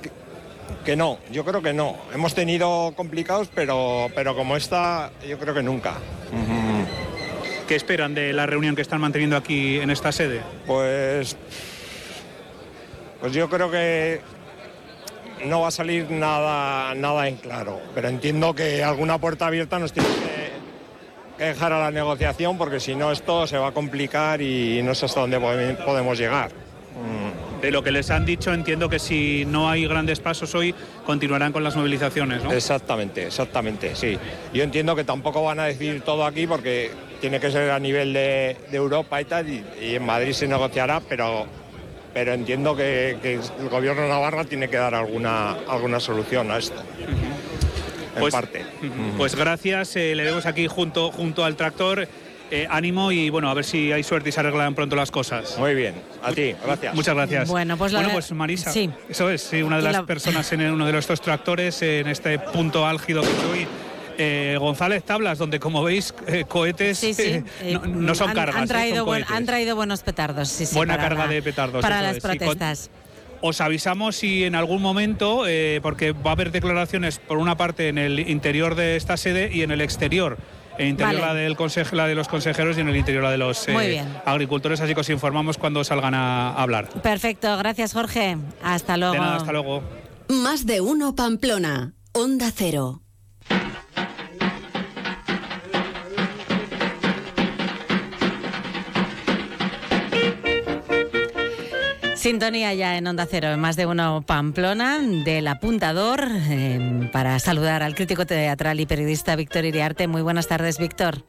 que 0.01 0.11
que 0.85 0.95
no, 0.95 1.19
yo 1.31 1.43
creo 1.43 1.61
que 1.61 1.73
no. 1.73 1.97
Hemos 2.13 2.33
tenido 2.33 2.93
complicados, 2.95 3.49
pero, 3.53 4.09
pero 4.15 4.35
como 4.35 4.55
esta, 4.55 5.11
yo 5.27 5.38
creo 5.38 5.53
que 5.53 5.63
nunca. 5.63 5.95
¿Qué 7.68 7.76
esperan 7.76 8.15
de 8.15 8.32
la 8.34 8.45
reunión 8.45 8.76
que 8.76 8.82
están 8.82 9.01
manteniendo 9.01 9.36
aquí 9.36 9.80
en 9.80 9.89
esta 9.89 10.11
sede? 10.11 10.41
Pues, 10.65 11.36
pues 13.20 13.34
yo 13.34 13.49
creo 13.49 13.70
que 13.70 14.22
no 15.45 15.61
va 15.61 15.68
a 15.68 15.72
salir 15.72 16.09
nada, 16.09 16.95
nada 16.95 17.28
en 17.28 17.36
claro, 17.36 17.82
pero 17.93 18.07
entiendo 18.07 18.53
que 18.55 18.84
alguna 18.84 19.18
puerta 19.18 19.47
abierta 19.47 19.80
nos 19.80 19.91
tiene 19.91 20.07
que, 21.38 21.43
dejar 21.45 21.74
a 21.74 21.80
la 21.80 21.91
negociación 21.91 22.57
porque 22.57 22.80
si 22.80 22.95
no 22.95 23.11
esto 23.11 23.45
se 23.45 23.57
va 23.57 23.68
a 23.68 23.72
complicar 23.72 24.41
y 24.41 24.82
no 24.82 24.95
sé 24.95 25.05
hasta 25.05 25.20
dónde 25.20 25.38
pode- 25.39 25.76
podemos 25.86 26.18
llegar. 26.18 26.51
De 27.61 27.72
lo 27.72 27.84
que 27.84 27.91
les 27.91 28.11
han 28.11 28.24
dicho, 28.24 28.53
entiendo 28.53 28.88
que 28.88 28.99
si 28.99 29.43
no 29.45 29.68
hay 29.70 29.88
grandes 29.88 30.20
pasos 30.20 30.53
hoy, 30.53 30.76
continuarán 31.05 31.51
con 31.51 31.63
las 31.63 31.76
movilizaciones, 31.76 32.43
¿no? 32.43 32.51
Exactamente, 32.53 33.26
exactamente, 33.26 33.95
sí. 33.95 34.18
Yo 34.53 34.63
entiendo 34.63 34.95
que 34.95 35.03
tampoco 35.03 35.43
van 35.43 35.59
a 35.59 35.65
decidir 35.65 36.01
todo 36.01 36.24
aquí 36.26 36.45
porque 36.45 36.91
tiene 37.20 37.39
que 37.39 37.51
ser 37.51 37.70
a 37.72 37.80
nivel 37.80 38.13
de, 38.13 38.57
de 38.70 38.78
Europa 38.78 39.20
y 39.22 39.26
tal, 39.26 39.49
y, 39.49 39.63
y 39.82 39.95
en 39.95 40.05
Madrid 40.05 40.34
se 40.34 40.47
negociará, 40.47 40.99
pero, 41.01 41.45
pero 42.13 42.34
entiendo 42.34 42.76
que, 42.76 43.18
que 43.22 43.34
el 43.59 43.70
gobierno 43.70 44.03
de 44.03 44.09
Navarra 44.09 44.43
tiene 44.45 44.70
que 44.70 44.78
dar 44.78 44.93
alguna, 44.95 45.51
alguna 45.68 45.99
solución 45.99 46.51
a 46.51 46.57
esto. 46.57 46.82
En 48.15 48.22
Pues- 48.22 48.34
parte. 48.34 48.65
Pues 49.18 49.36
gracias, 49.36 49.95
eh, 49.95 50.15
le 50.15 50.24
vemos 50.24 50.45
aquí 50.45 50.68
junto, 50.68 51.11
junto 51.11 51.43
al 51.45 51.55
tractor. 51.55 52.07
Eh, 52.49 52.65
ánimo 52.70 53.11
y 53.11 53.30
bueno, 53.30 53.49
a 53.49 53.53
ver 53.53 53.65
si 53.65 53.91
hay 53.91 54.03
suerte 54.03 54.30
y 54.30 54.32
se 54.32 54.39
arreglan 54.39 54.74
pronto 54.74 54.95
las 54.95 55.11
cosas. 55.11 55.57
Muy 55.59 55.76
bien, 55.76 55.95
a 56.24 56.32
ti, 56.32 56.55
gracias. 56.65 56.95
Muchas 56.95 57.13
gracias. 57.13 57.49
Bueno, 57.49 57.76
pues 57.76 57.91
la- 57.91 57.99
Bueno, 57.99 58.13
pues 58.13 58.32
Marisa, 58.32 58.72
sí. 58.72 58.89
eso 59.09 59.30
es, 59.30 59.41
sí, 59.41 59.61
una 59.61 59.76
de 59.76 59.82
las 59.84 59.91
La- 59.91 60.03
personas 60.05 60.49
en 60.53 60.61
uno 60.61 60.86
de 60.86 60.93
nuestros 60.93 61.20
tractores, 61.20 61.82
en 61.82 62.07
este 62.07 62.39
punto 62.39 62.88
álgido 62.88 63.22
que 63.22 63.28
estoy. 63.28 63.68
Eh, 64.18 64.57
González 64.59 65.03
Tablas, 65.03 65.38
donde 65.38 65.59
como 65.59 65.84
veis, 65.84 66.13
eh, 66.28 66.45
cohetes 66.47 66.97
Sí, 66.97 67.13
sí. 67.13 67.43
eh, 67.61 67.74
no, 67.74 67.86
no 67.86 68.15
son 68.15 68.30
han, 68.30 68.36
cargas. 68.36 68.55
Han 68.55 68.63
eh, 68.63 68.68
traído, 68.68 68.95
son 68.97 69.05
buen- 69.05 69.22
cohetes. 69.22 69.38
han 69.38 69.45
traído 69.45 69.76
buenos 69.76 70.01
petardos, 70.01 70.49
sí, 70.49 70.65
sí. 70.65 70.76
Buena 70.76 70.97
carga 70.97 71.26
la- 71.26 71.32
de 71.34 71.41
petardos. 71.41 71.82
Para 71.82 72.01
las 72.01 72.20
con- 72.20 72.32
protestas. 72.38 72.89
Os 73.41 73.61
avisamos 73.61 74.15
si 74.15 74.43
en 74.45 74.55
algún 74.55 74.82
momento, 74.82 75.45
eh, 75.47 75.80
porque 75.84 76.11
va 76.11 76.32
a 76.32 76.34
haber 76.34 76.51
declaraciones 76.51 77.20
por 77.20 77.38
una 77.38 77.55
parte 77.55 77.88
en 77.89 77.99
el 77.99 78.20
interior 78.20 78.74
de 78.74 78.95
esta 78.95 79.15
sede 79.15 79.51
y 79.53 79.61
en 79.61 79.70
el 79.70 79.82
exterior. 79.82 80.38
En 80.80 80.86
el 80.86 80.89
interior 80.91 81.22
Vale. 81.22 81.34
la, 81.34 81.34
del 81.34 81.55
la 81.91 82.07
de 82.07 82.15
los 82.15 82.28
consejeros 82.28 82.78
y 82.78 82.82
en 82.82 82.89
el 82.89 82.95
interior 82.95 83.24
la 83.24 83.32
de 83.32 83.38
los 83.38 83.68
eh, 83.68 84.03
agricultores, 84.26 84.80
así 84.82 84.93
que 84.95 85.01
os 85.01 85.09
informamos 85.09 85.57
cuando 85.59 85.84
salgan 85.84 86.13
a, 86.15 86.49
a 86.49 86.63
hablar. 86.63 86.89
Perfecto, 87.01 87.55
gracias 87.57 87.93
Jorge. 87.93 88.38
Hasta 88.63 88.97
luego. 88.97 89.13
De 89.13 89.20
nada, 89.20 89.36
hasta 89.38 89.51
luego. 89.51 89.84
Más 90.30 90.65
de 90.65 90.82
uno 90.82 91.15
Pamplona. 91.15 91.93
Onda 92.13 92.51
Cero. 92.55 93.01
Sintonía 102.28 102.73
ya 102.73 102.97
en 102.97 103.07
Onda 103.07 103.25
Cero, 103.25 103.53
en 103.53 103.59
más 103.61 103.78
de 103.78 103.86
uno 103.86 104.21
Pamplona, 104.21 104.99
del 104.99 105.47
apuntador, 105.47 106.28
eh, 106.30 107.09
para 107.13 107.39
saludar 107.39 107.84
al 107.84 107.95
crítico 107.95 108.25
teatral 108.25 108.82
y 108.82 108.86
periodista 108.86 109.38
Víctor 109.38 109.63
Iriarte. 109.63 110.07
Muy 110.07 110.21
buenas 110.21 110.45
tardes, 110.45 110.78
Víctor. 110.78 111.23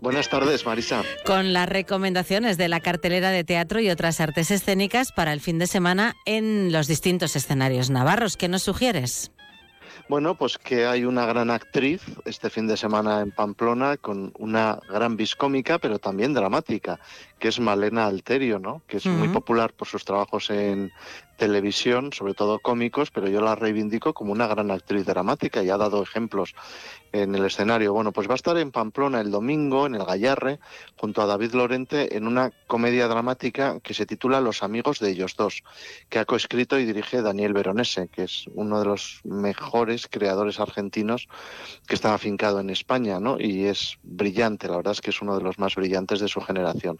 Buenas 0.00 0.30
tardes, 0.30 0.64
Marisa. 0.64 1.02
Con 1.26 1.52
las 1.52 1.68
recomendaciones 1.68 2.56
de 2.56 2.68
la 2.68 2.80
cartelera 2.80 3.28
de 3.32 3.44
teatro 3.44 3.80
y 3.80 3.90
otras 3.90 4.18
artes 4.18 4.50
escénicas 4.50 5.12
para 5.12 5.34
el 5.34 5.40
fin 5.40 5.58
de 5.58 5.66
semana 5.66 6.16
en 6.24 6.72
los 6.72 6.86
distintos 6.86 7.36
escenarios 7.36 7.90
navarros. 7.90 8.38
¿Qué 8.38 8.48
nos 8.48 8.62
sugieres? 8.62 9.32
Bueno, 10.08 10.34
pues 10.34 10.58
que 10.58 10.86
hay 10.86 11.04
una 11.04 11.26
gran 11.26 11.50
actriz 11.50 12.02
este 12.24 12.50
fin 12.50 12.66
de 12.66 12.76
semana 12.76 13.20
en 13.20 13.30
Pamplona 13.30 13.96
con 13.96 14.32
una 14.38 14.78
gran 14.88 15.16
viscómica, 15.16 15.78
pero 15.78 15.98
también 15.98 16.34
dramática, 16.34 16.98
que 17.38 17.48
es 17.48 17.60
Malena 17.60 18.06
Alterio, 18.06 18.58
¿no? 18.58 18.82
Que 18.86 18.96
es 18.96 19.06
muy 19.06 19.28
popular 19.28 19.72
por 19.72 19.88
sus 19.88 20.04
trabajos 20.04 20.50
en 20.50 20.92
televisión, 21.40 22.12
sobre 22.12 22.34
todo 22.34 22.58
cómicos, 22.58 23.10
pero 23.10 23.26
yo 23.26 23.40
la 23.40 23.54
reivindico 23.54 24.12
como 24.12 24.30
una 24.30 24.46
gran 24.46 24.70
actriz 24.70 25.06
dramática 25.06 25.62
y 25.62 25.70
ha 25.70 25.78
dado 25.78 26.02
ejemplos 26.02 26.54
en 27.12 27.34
el 27.34 27.46
escenario. 27.46 27.94
Bueno, 27.94 28.12
pues 28.12 28.28
va 28.28 28.32
a 28.32 28.36
estar 28.36 28.58
en 28.58 28.70
Pamplona 28.70 29.22
el 29.22 29.30
domingo, 29.30 29.86
en 29.86 29.94
el 29.94 30.04
Gallarre, 30.04 30.60
junto 30.96 31.22
a 31.22 31.26
David 31.26 31.54
Lorente, 31.54 32.14
en 32.14 32.26
una 32.26 32.52
comedia 32.66 33.08
dramática 33.08 33.80
que 33.80 33.94
se 33.94 34.04
titula 34.04 34.42
Los 34.42 34.62
amigos 34.62 35.00
de 35.00 35.10
ellos 35.10 35.34
dos, 35.34 35.62
que 36.10 36.18
ha 36.18 36.26
coescrito 36.26 36.78
y 36.78 36.84
dirige 36.84 37.22
Daniel 37.22 37.54
Veronese, 37.54 38.08
que 38.08 38.24
es 38.24 38.44
uno 38.54 38.78
de 38.78 38.84
los 38.84 39.20
mejores 39.24 40.08
creadores 40.08 40.60
argentinos 40.60 41.26
que 41.86 41.94
está 41.94 42.12
afincado 42.12 42.60
en 42.60 42.68
España, 42.68 43.18
¿no? 43.18 43.40
Y 43.40 43.64
es 43.64 43.98
brillante, 44.02 44.68
la 44.68 44.76
verdad 44.76 44.92
es 44.92 45.00
que 45.00 45.10
es 45.10 45.22
uno 45.22 45.38
de 45.38 45.42
los 45.42 45.58
más 45.58 45.74
brillantes 45.74 46.20
de 46.20 46.28
su 46.28 46.42
generación. 46.42 46.98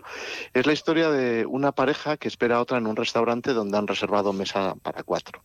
Es 0.55 0.65
la 0.65 0.73
historia 0.73 1.11
de 1.11 1.45
una 1.45 1.73
pareja 1.73 2.17
que 2.17 2.29
espera 2.29 2.57
a 2.57 2.63
otra 2.63 2.79
en 2.79 2.87
un 2.87 2.97
restaurante 2.97 3.53
donde 3.53 3.77
han 3.77 3.87
reservado 3.87 4.30
mesa 4.33 4.75
para 4.83 5.03
cuatro. 5.03 5.43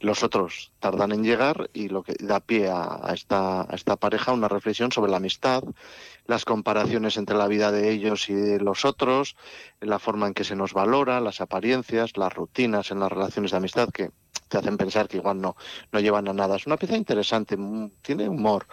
Los 0.00 0.22
otros 0.22 0.70
tardan 0.78 1.10
en 1.10 1.24
llegar 1.24 1.70
y 1.72 1.88
lo 1.88 2.04
que 2.04 2.14
da 2.20 2.38
pie 2.38 2.68
a, 2.68 3.00
a 3.02 3.14
esta, 3.14 3.62
a 3.62 3.74
esta 3.74 3.96
pareja 3.96 4.32
una 4.32 4.46
reflexión 4.46 4.92
sobre 4.92 5.10
la 5.10 5.16
amistad, 5.16 5.64
las 6.26 6.44
comparaciones 6.44 7.16
entre 7.16 7.36
la 7.36 7.48
vida 7.48 7.72
de 7.72 7.90
ellos 7.90 8.28
y 8.28 8.34
de 8.34 8.60
los 8.60 8.84
otros, 8.84 9.34
la 9.80 9.98
forma 9.98 10.28
en 10.28 10.34
que 10.34 10.44
se 10.44 10.54
nos 10.54 10.72
valora, 10.72 11.20
las 11.20 11.40
apariencias, 11.40 12.16
las 12.16 12.32
rutinas 12.32 12.92
en 12.92 13.00
las 13.00 13.10
relaciones 13.10 13.50
de 13.50 13.56
amistad 13.56 13.88
que 13.88 14.10
te 14.48 14.58
hacen 14.58 14.76
pensar 14.76 15.08
que 15.08 15.16
igual 15.18 15.40
no, 15.40 15.56
no 15.92 16.00
llevan 16.00 16.28
a 16.28 16.32
nada. 16.32 16.56
Es 16.56 16.66
una 16.66 16.76
pieza 16.76 16.96
interesante, 16.96 17.56
mm, 17.56 17.90
tiene 18.02 18.28
humor, 18.28 18.66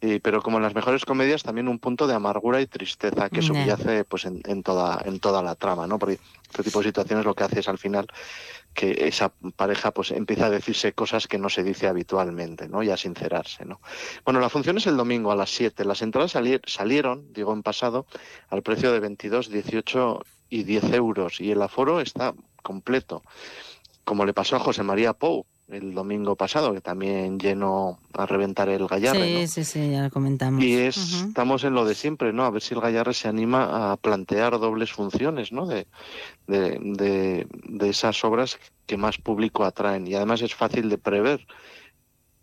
eh, 0.00 0.20
pero 0.22 0.42
como 0.42 0.58
en 0.58 0.62
las 0.64 0.74
mejores 0.74 1.04
comedias 1.04 1.42
también 1.42 1.68
un 1.68 1.78
punto 1.78 2.06
de 2.06 2.14
amargura 2.14 2.60
y 2.60 2.66
tristeza 2.66 3.30
que 3.30 3.40
Ya. 3.40 3.46
subyace 3.48 4.04
pues 4.04 4.24
en, 4.26 4.40
en 4.44 4.62
toda 4.62 5.00
en 5.04 5.18
toda 5.20 5.42
la 5.42 5.54
trama, 5.54 5.86
¿no? 5.86 5.98
Porque 5.98 6.18
este 6.48 6.62
tipo 6.62 6.80
de 6.80 6.86
situaciones 6.86 7.24
lo 7.24 7.34
que 7.34 7.44
hace 7.44 7.60
es 7.60 7.68
al 7.68 7.78
final 7.78 8.06
que 8.72 9.06
esa 9.08 9.32
pareja 9.56 9.90
pues 9.90 10.10
empieza 10.10 10.46
a 10.46 10.50
decirse 10.50 10.92
cosas 10.92 11.26
que 11.26 11.38
no 11.38 11.48
se 11.48 11.62
dice 11.62 11.88
habitualmente, 11.88 12.68
¿no? 12.68 12.82
Y 12.82 12.90
a 12.90 12.96
sincerarse, 12.96 13.64
¿no? 13.64 13.80
Bueno, 14.24 14.38
la 14.38 14.50
función 14.50 14.76
es 14.76 14.86
el 14.86 14.96
domingo 14.98 15.32
a 15.32 15.36
las 15.36 15.50
7. 15.50 15.84
Las 15.84 16.02
entradas 16.02 16.32
sali- 16.32 16.60
salieron, 16.66 17.32
digo 17.32 17.52
en 17.54 17.62
pasado, 17.62 18.06
al 18.50 18.62
precio 18.62 18.92
de 18.92 19.00
22, 19.00 19.48
18 19.50 20.20
y 20.50 20.62
10 20.64 20.92
euros 20.92 21.40
y 21.40 21.50
el 21.50 21.62
aforo 21.62 22.00
está 22.00 22.34
completo, 22.62 23.22
como 24.06 24.24
le 24.24 24.32
pasó 24.32 24.56
a 24.56 24.60
José 24.60 24.82
María 24.82 25.12
Pou 25.12 25.44
el 25.68 25.92
domingo 25.94 26.36
pasado, 26.36 26.72
que 26.72 26.80
también 26.80 27.40
llenó 27.40 27.98
a 28.14 28.24
reventar 28.24 28.68
el 28.68 28.86
Gallarre, 28.86 29.26
sí, 29.26 29.34
¿no? 29.42 29.46
sí, 29.48 29.64
sí, 29.64 29.90
ya 29.90 30.04
lo 30.04 30.10
comentamos. 30.10 30.62
Y 30.62 30.76
es, 30.76 30.96
estamos 31.26 31.64
en 31.64 31.74
lo 31.74 31.84
de 31.84 31.96
siempre, 31.96 32.32
¿no? 32.32 32.44
A 32.44 32.50
ver 32.50 32.62
si 32.62 32.72
el 32.74 32.80
Gallarre 32.80 33.12
se 33.14 33.26
anima 33.26 33.90
a 33.90 33.96
plantear 33.96 34.60
dobles 34.60 34.92
funciones, 34.92 35.50
¿no? 35.50 35.66
De, 35.66 35.88
de, 36.46 36.78
de, 36.80 37.48
de 37.50 37.88
esas 37.88 38.24
obras 38.24 38.60
que 38.86 38.96
más 38.96 39.18
público 39.18 39.64
atraen. 39.64 40.06
Y 40.06 40.14
además 40.14 40.40
es 40.40 40.54
fácil 40.54 40.88
de 40.88 40.98
prever 40.98 41.44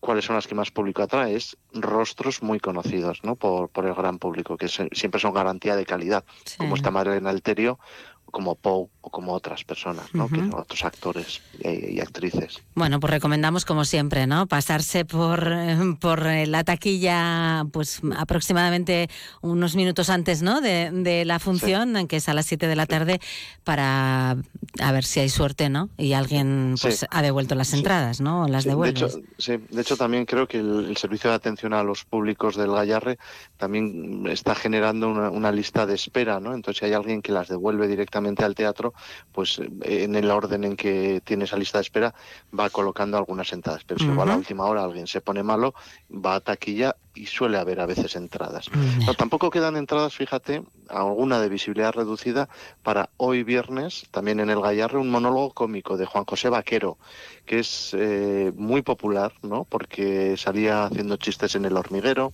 cuáles 0.01 0.25
son 0.25 0.35
las 0.35 0.47
que 0.47 0.55
más 0.55 0.69
público 0.71 1.01
atrae. 1.01 1.33
Es 1.33 1.55
rostros 1.71 2.43
muy 2.43 2.59
conocidos, 2.59 3.21
¿no? 3.23 3.37
Por, 3.37 3.69
por 3.69 3.85
el 3.85 3.93
gran 3.93 4.19
público, 4.19 4.57
que 4.57 4.67
se- 4.67 4.89
siempre 4.91 5.21
son 5.21 5.33
garantía 5.33 5.77
de 5.77 5.85
calidad, 5.85 6.25
como 6.57 6.75
esta 6.75 6.91
Madeleine 6.91 7.29
Alterio, 7.29 7.79
o 8.12 8.12
como 8.33 8.55
Poe, 8.55 8.87
o 9.01 9.09
como 9.11 9.31
otras 9.33 9.63
personas, 9.63 10.11
¿no? 10.13 10.27
Otros 10.57 10.83
actores 10.83 11.39
y, 11.63 11.97
y 11.97 11.99
actrices. 11.99 12.63
Bueno, 12.73 12.99
pues 12.99 13.11
recomendamos 13.11 13.63
como 13.63 13.85
siempre, 13.85 14.25
¿no? 14.25 14.47
Pasarse 14.47 15.05
por, 15.05 15.47
eh, 15.53 15.77
por 16.01 16.25
eh, 16.25 16.47
la 16.47 16.63
taquilla, 16.63 17.63
pues 17.71 18.01
aproximadamente 18.17 19.07
unos 19.41 19.75
minutos 19.75 20.09
antes, 20.09 20.41
¿no? 20.41 20.61
De, 20.61 20.89
de 20.91 21.25
la 21.25 21.37
función, 21.37 22.07
que 22.07 22.15
es 22.15 22.27
a 22.27 22.33
las 22.33 22.47
7 22.47 22.65
de 22.67 22.75
la 22.75 22.87
tarde, 22.87 23.19
para 23.63 24.31
a 24.79 24.91
ver 24.91 25.03
si 25.03 25.19
hay 25.19 25.29
suerte, 25.29 25.69
¿no? 25.69 25.89
Y 25.97 26.13
alguien 26.13 26.73
pues 26.81 26.99
Sí. 27.01 27.05
ha 27.11 27.21
devuelto 27.21 27.53
las 27.53 27.71
entradas, 27.73 28.19
¿no? 28.19 28.45
O 28.45 28.47
las 28.47 28.63
Sí, 28.63 28.69
de 28.69 28.71
devuelve. 28.73 28.97
hecho, 28.99 29.09
sí, 29.37 29.57
de 29.69 29.81
hecho, 29.81 29.95
también 29.95 30.25
creo 30.25 30.47
que 30.47 30.57
el, 30.57 30.85
el 30.89 30.97
servicio 30.97 31.29
de 31.29 31.35
atención 31.35 31.73
a 31.73 31.83
los 31.83 32.03
públicos 32.03 32.55
del 32.55 32.71
Gallarre 32.71 33.19
también 33.57 34.25
está 34.27 34.55
generando 34.55 35.09
una, 35.09 35.29
una 35.29 35.51
lista 35.51 35.85
de 35.85 35.93
espera, 35.93 36.39
¿no? 36.39 36.55
Entonces, 36.55 36.79
si 36.79 36.85
hay 36.85 36.93
alguien 36.93 37.21
que 37.21 37.31
las 37.31 37.47
devuelve 37.47 37.87
directamente 37.87 38.22
al 38.45 38.55
teatro, 38.55 38.93
pues 39.31 39.59
eh, 39.59 40.03
en 40.03 40.15
el 40.15 40.29
orden 40.31 40.63
en 40.63 40.75
que 40.75 41.21
tiene 41.23 41.43
esa 41.45 41.57
lista 41.57 41.77
de 41.77 41.83
espera 41.83 42.13
va 42.57 42.69
colocando 42.69 43.17
algunas 43.17 43.51
entradas. 43.53 43.83
Pero 43.85 43.99
si 43.99 44.11
igual 44.11 44.31
a 44.31 44.35
Ujú. 44.35 44.37
última 44.37 44.65
hora 44.65 44.83
alguien 44.83 45.07
se 45.07 45.21
pone 45.21 45.43
malo, 45.43 45.73
va 46.09 46.35
a 46.35 46.41
taquilla 46.41 46.95
y 47.15 47.27
suele 47.27 47.57
haber 47.57 47.79
a 47.79 47.85
veces 47.85 48.15
entradas. 48.15 48.69
No, 49.05 49.13
tampoco 49.13 49.49
quedan 49.49 49.77
entradas, 49.77 50.15
fíjate, 50.15 50.63
alguna 50.89 51.39
de 51.39 51.49
visibilidad 51.49 51.93
reducida 51.93 52.49
para 52.81 53.09
hoy 53.17 53.43
viernes, 53.43 54.05
también 54.11 54.39
en 54.39 54.49
el 54.49 54.61
Gallarre, 54.61 54.97
un 54.97 55.11
monólogo 55.11 55.51
cómico 55.53 55.97
de 55.97 56.05
Juan 56.05 56.25
José 56.25 56.49
Vaquero, 56.49 56.97
que 57.45 57.59
es 57.59 57.91
eh, 57.93 58.51
muy 58.55 58.81
popular, 58.81 59.33
¿no? 59.41 59.65
Porque 59.65 60.35
salía 60.37 60.85
haciendo 60.85 61.17
chistes 61.17 61.55
en 61.55 61.65
El 61.65 61.77
Hormiguero, 61.77 62.33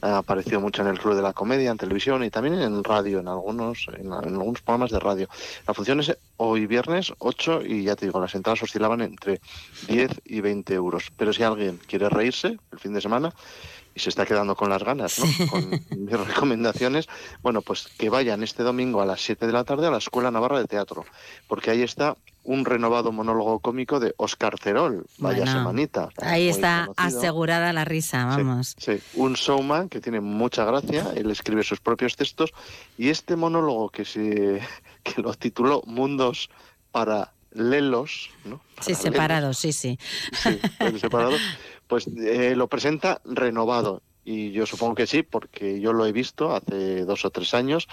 ha 0.00 0.18
aparecido 0.18 0.60
mucho 0.60 0.82
en 0.82 0.88
el 0.88 0.98
Club 0.98 1.14
de 1.14 1.22
la 1.22 1.32
Comedia, 1.32 1.70
en 1.70 1.76
televisión 1.76 2.24
y 2.24 2.30
también 2.30 2.54
en 2.54 2.82
radio, 2.82 3.20
en 3.20 3.28
algunos, 3.28 3.86
en, 3.98 4.12
algunos 4.12 4.62
programas 4.62 4.90
de 4.90 5.00
radio. 5.00 5.28
La 5.66 5.74
función 5.74 6.00
es 6.00 6.16
hoy 6.38 6.66
viernes 6.66 7.12
8 7.18 7.62
y 7.64 7.84
ya 7.84 7.94
te 7.94 8.06
digo, 8.06 8.20
las 8.20 8.34
entradas 8.34 8.62
oscilaban 8.62 9.02
entre 9.02 9.40
10 9.86 10.22
y 10.24 10.40
20 10.40 10.74
euros. 10.74 11.12
Pero 11.16 11.32
si 11.32 11.42
alguien 11.42 11.78
quiere 11.86 12.08
reírse 12.08 12.56
el 12.72 12.78
fin 12.78 12.94
de 12.94 13.00
semana, 13.00 13.34
y 13.94 14.00
se 14.00 14.10
está 14.10 14.24
quedando 14.24 14.54
con 14.54 14.70
las 14.70 14.84
ganas, 14.84 15.18
¿no? 15.18 15.48
Con 15.48 15.70
mis 15.70 16.20
recomendaciones, 16.28 17.08
bueno, 17.42 17.62
pues 17.62 17.88
que 17.98 18.08
vayan 18.08 18.44
este 18.44 18.62
domingo 18.62 19.02
a 19.02 19.06
las 19.06 19.20
7 19.20 19.46
de 19.46 19.52
la 19.52 19.64
tarde 19.64 19.88
a 19.88 19.90
la 19.90 19.98
Escuela 19.98 20.30
Navarra 20.30 20.60
de 20.60 20.66
Teatro, 20.66 21.04
porque 21.48 21.72
ahí 21.72 21.82
está 21.82 22.16
un 22.48 22.64
renovado 22.64 23.12
monólogo 23.12 23.60
cómico 23.60 24.00
de 24.00 24.14
Oscar 24.16 24.58
Cerol, 24.58 25.04
vaya 25.18 25.46
semanita. 25.46 26.08
Ahí 26.22 26.48
está 26.48 26.88
asegurada 26.96 27.74
la 27.74 27.84
risa, 27.84 28.24
vamos. 28.24 28.74
Sí, 28.78 29.00
un 29.14 29.34
showman 29.34 29.90
que 29.90 30.00
tiene 30.00 30.20
mucha 30.20 30.64
gracia, 30.64 31.12
él 31.14 31.30
escribe 31.30 31.62
sus 31.62 31.80
propios 31.80 32.16
textos 32.16 32.54
y 32.96 33.10
este 33.10 33.36
monólogo 33.36 33.90
que 33.90 34.06
se 34.06 34.62
que 35.02 35.20
lo 35.20 35.34
tituló 35.34 35.82
Mundos 35.84 36.48
para 36.90 37.34
Lelos, 37.52 38.30
¿no? 38.46 38.62
sí, 38.80 38.94
separados, 38.94 39.58
sí, 39.58 39.72
sí. 39.72 39.98
Sí, 40.32 40.58
separados 40.98 41.42
pues 41.86 42.06
eh, 42.06 42.54
lo 42.56 42.68
presenta 42.68 43.20
renovado. 43.26 44.02
Y 44.24 44.52
yo 44.52 44.66
supongo 44.66 44.94
que 44.94 45.06
sí, 45.06 45.22
porque 45.22 45.80
yo 45.80 45.94
lo 45.94 46.04
he 46.04 46.12
visto 46.12 46.54
hace 46.54 47.06
dos 47.06 47.24
o 47.24 47.30
tres 47.30 47.54
años. 47.54 47.88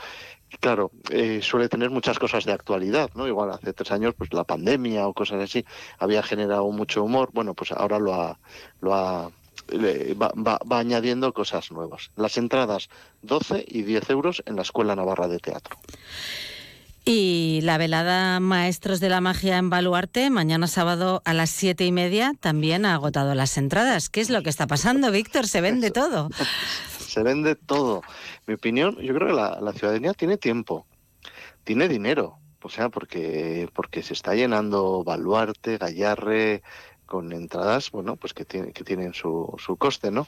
Claro, 0.60 0.92
eh, 1.12 1.40
suele 1.42 1.70
tener 1.70 1.90
muchas 1.90 2.20
cosas 2.20 2.46
de 2.46 2.54
actualidad, 2.54 3.10
¿no? 3.16 3.28
Igual 3.28 3.52
hace 3.52 3.74
tres 3.74 3.92
años, 3.92 4.14
pues 4.18 4.34
la 4.34 4.44
pandemia 4.44 5.08
o 5.08 5.14
cosas 5.14 5.42
así 5.42 5.66
había 6.00 6.24
generado 6.24 6.70
mucho 6.72 7.04
humor. 7.04 7.30
Bueno, 7.34 7.54
pues 7.54 7.72
ahora 7.72 8.00
lo 8.00 8.14
ha, 8.14 8.40
lo 8.82 8.94
ha 8.94 9.32
va, 9.72 10.32
va, 10.36 10.80
añadiendo 10.80 11.34
cosas 11.34 11.72
nuevas. 11.72 12.12
Las 12.16 12.38
entradas 12.38 12.90
12 13.24 13.66
y 13.68 13.84
10 13.84 14.10
euros 14.10 14.44
en 14.46 14.56
la 14.56 14.62
Escuela 14.62 14.96
Navarra 14.96 15.28
de 15.28 15.40
Teatro. 15.40 15.78
Y 17.08 17.60
la 17.62 17.78
velada 17.78 18.40
Maestros 18.40 19.00
de 19.00 19.10
la 19.10 19.22
Magia 19.22 19.60
en 19.60 19.70
Baluarte, 19.70 20.32
mañana 20.32 20.66
sábado 20.66 21.22
a 21.24 21.36
las 21.36 21.52
siete 21.52 21.86
y 21.86 21.92
media, 21.92 22.34
también 22.40 22.84
ha 22.84 22.96
agotado 22.96 23.36
las 23.36 23.58
entradas. 23.60 24.10
¿Qué 24.10 24.22
es 24.22 24.32
lo 24.32 24.42
que 24.42 24.50
está 24.50 24.66
pasando, 24.66 25.12
Víctor? 25.12 25.48
Se 25.48 25.62
vende 25.62 25.92
todo. 25.92 26.30
Se 27.16 27.24
vende 27.24 27.56
todo. 27.56 28.02
Mi 28.46 28.56
opinión, 28.56 28.98
yo 28.98 29.16
creo 29.16 29.30
que 29.30 29.34
la, 29.34 29.72
ciudadanía 29.72 30.12
tiene 30.12 30.38
tiempo, 30.38 30.86
tiene 31.64 31.88
dinero. 31.88 32.40
O 32.62 32.68
sea, 32.68 32.90
porque, 32.90 33.70
porque 33.74 34.04
se 34.04 34.12
está 34.12 34.36
llenando 34.36 35.02
Baluarte, 35.06 35.78
Gallarre, 35.78 36.62
con 37.06 37.32
entradas, 37.32 37.90
bueno, 37.92 38.18
pues 38.18 38.34
que, 38.34 38.44
tiene, 38.44 38.74
que 38.74 38.84
tienen 38.84 39.14
su, 39.14 39.56
su 39.60 39.78
coste, 39.78 40.12
¿no? 40.12 40.28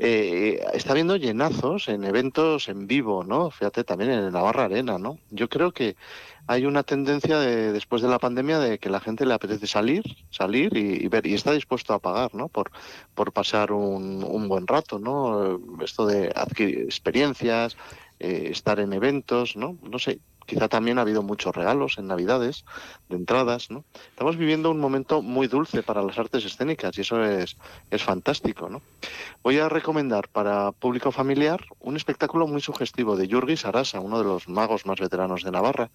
Eh, 0.00 0.64
está 0.74 0.92
habiendo 0.92 1.16
llenazos 1.16 1.88
en 1.88 2.04
eventos 2.04 2.68
en 2.68 2.86
vivo, 2.86 3.24
¿no? 3.24 3.50
Fíjate, 3.50 3.82
también 3.82 4.12
en 4.12 4.32
Navarra 4.32 4.64
Arena, 4.64 4.96
¿no? 4.98 5.18
Yo 5.30 5.48
creo 5.48 5.72
que 5.72 5.96
hay 6.46 6.66
una 6.66 6.84
tendencia 6.84 7.38
de, 7.40 7.72
después 7.72 8.00
de 8.00 8.08
la 8.08 8.20
pandemia 8.20 8.60
de 8.60 8.78
que 8.78 8.90
la 8.90 9.00
gente 9.00 9.26
le 9.26 9.34
apetece 9.34 9.66
salir, 9.66 10.04
salir 10.30 10.76
y, 10.76 11.06
ver, 11.08 11.26
y 11.26 11.34
está 11.34 11.52
dispuesto 11.52 11.94
a 11.94 11.98
pagar, 11.98 12.34
¿no? 12.34 12.48
Por, 12.48 12.70
por 13.14 13.32
pasar 13.32 13.72
un, 13.72 14.24
un 14.24 14.48
buen 14.48 14.66
rato, 14.66 14.98
¿no? 15.00 15.60
Esto 15.82 16.06
de 16.06 16.32
adquirir 16.34 16.84
experiencias, 16.84 17.76
eh, 18.20 18.48
estar 18.50 18.80
en 18.80 18.92
eventos, 18.92 19.56
¿no? 19.56 19.78
No 19.82 19.98
sé, 19.98 20.20
Quizá 20.48 20.66
también 20.66 20.96
ha 20.96 21.02
habido 21.02 21.22
muchos 21.22 21.54
regalos 21.54 21.98
en 21.98 22.06
Navidades, 22.06 22.64
de 23.10 23.16
entradas, 23.16 23.70
¿no? 23.70 23.84
Estamos 24.08 24.38
viviendo 24.38 24.70
un 24.70 24.80
momento 24.80 25.20
muy 25.20 25.46
dulce 25.46 25.82
para 25.82 26.00
las 26.00 26.18
artes 26.18 26.42
escénicas 26.42 26.96
y 26.96 27.02
eso 27.02 27.22
es, 27.22 27.58
es 27.90 28.02
fantástico, 28.02 28.70
¿no? 28.70 28.80
Voy 29.42 29.58
a 29.58 29.68
recomendar 29.68 30.30
para 30.30 30.72
público 30.72 31.12
familiar 31.12 31.62
un 31.80 31.96
espectáculo 31.96 32.46
muy 32.46 32.62
sugestivo 32.62 33.14
de 33.14 33.28
Jurgi 33.28 33.58
Sarasa, 33.58 34.00
uno 34.00 34.16
de 34.16 34.24
los 34.24 34.48
magos 34.48 34.86
más 34.86 34.98
veteranos 34.98 35.44
de 35.44 35.50
Navarra, 35.50 35.90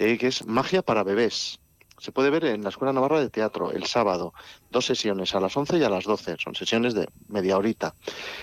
eh, 0.00 0.18
que 0.18 0.26
es 0.26 0.44
Magia 0.44 0.82
para 0.82 1.04
bebés. 1.04 1.60
Se 2.04 2.12
puede 2.12 2.28
ver 2.28 2.44
en 2.44 2.62
la 2.62 2.68
Escuela 2.68 2.92
Navarra 2.92 3.18
de 3.18 3.30
Teatro 3.30 3.72
el 3.72 3.86
sábado, 3.86 4.34
dos 4.70 4.84
sesiones, 4.84 5.34
a 5.34 5.40
las 5.40 5.56
11 5.56 5.78
y 5.78 5.84
a 5.84 5.88
las 5.88 6.04
12. 6.04 6.36
Son 6.38 6.54
sesiones 6.54 6.92
de 6.92 7.08
media 7.28 7.56
horita. 7.56 7.94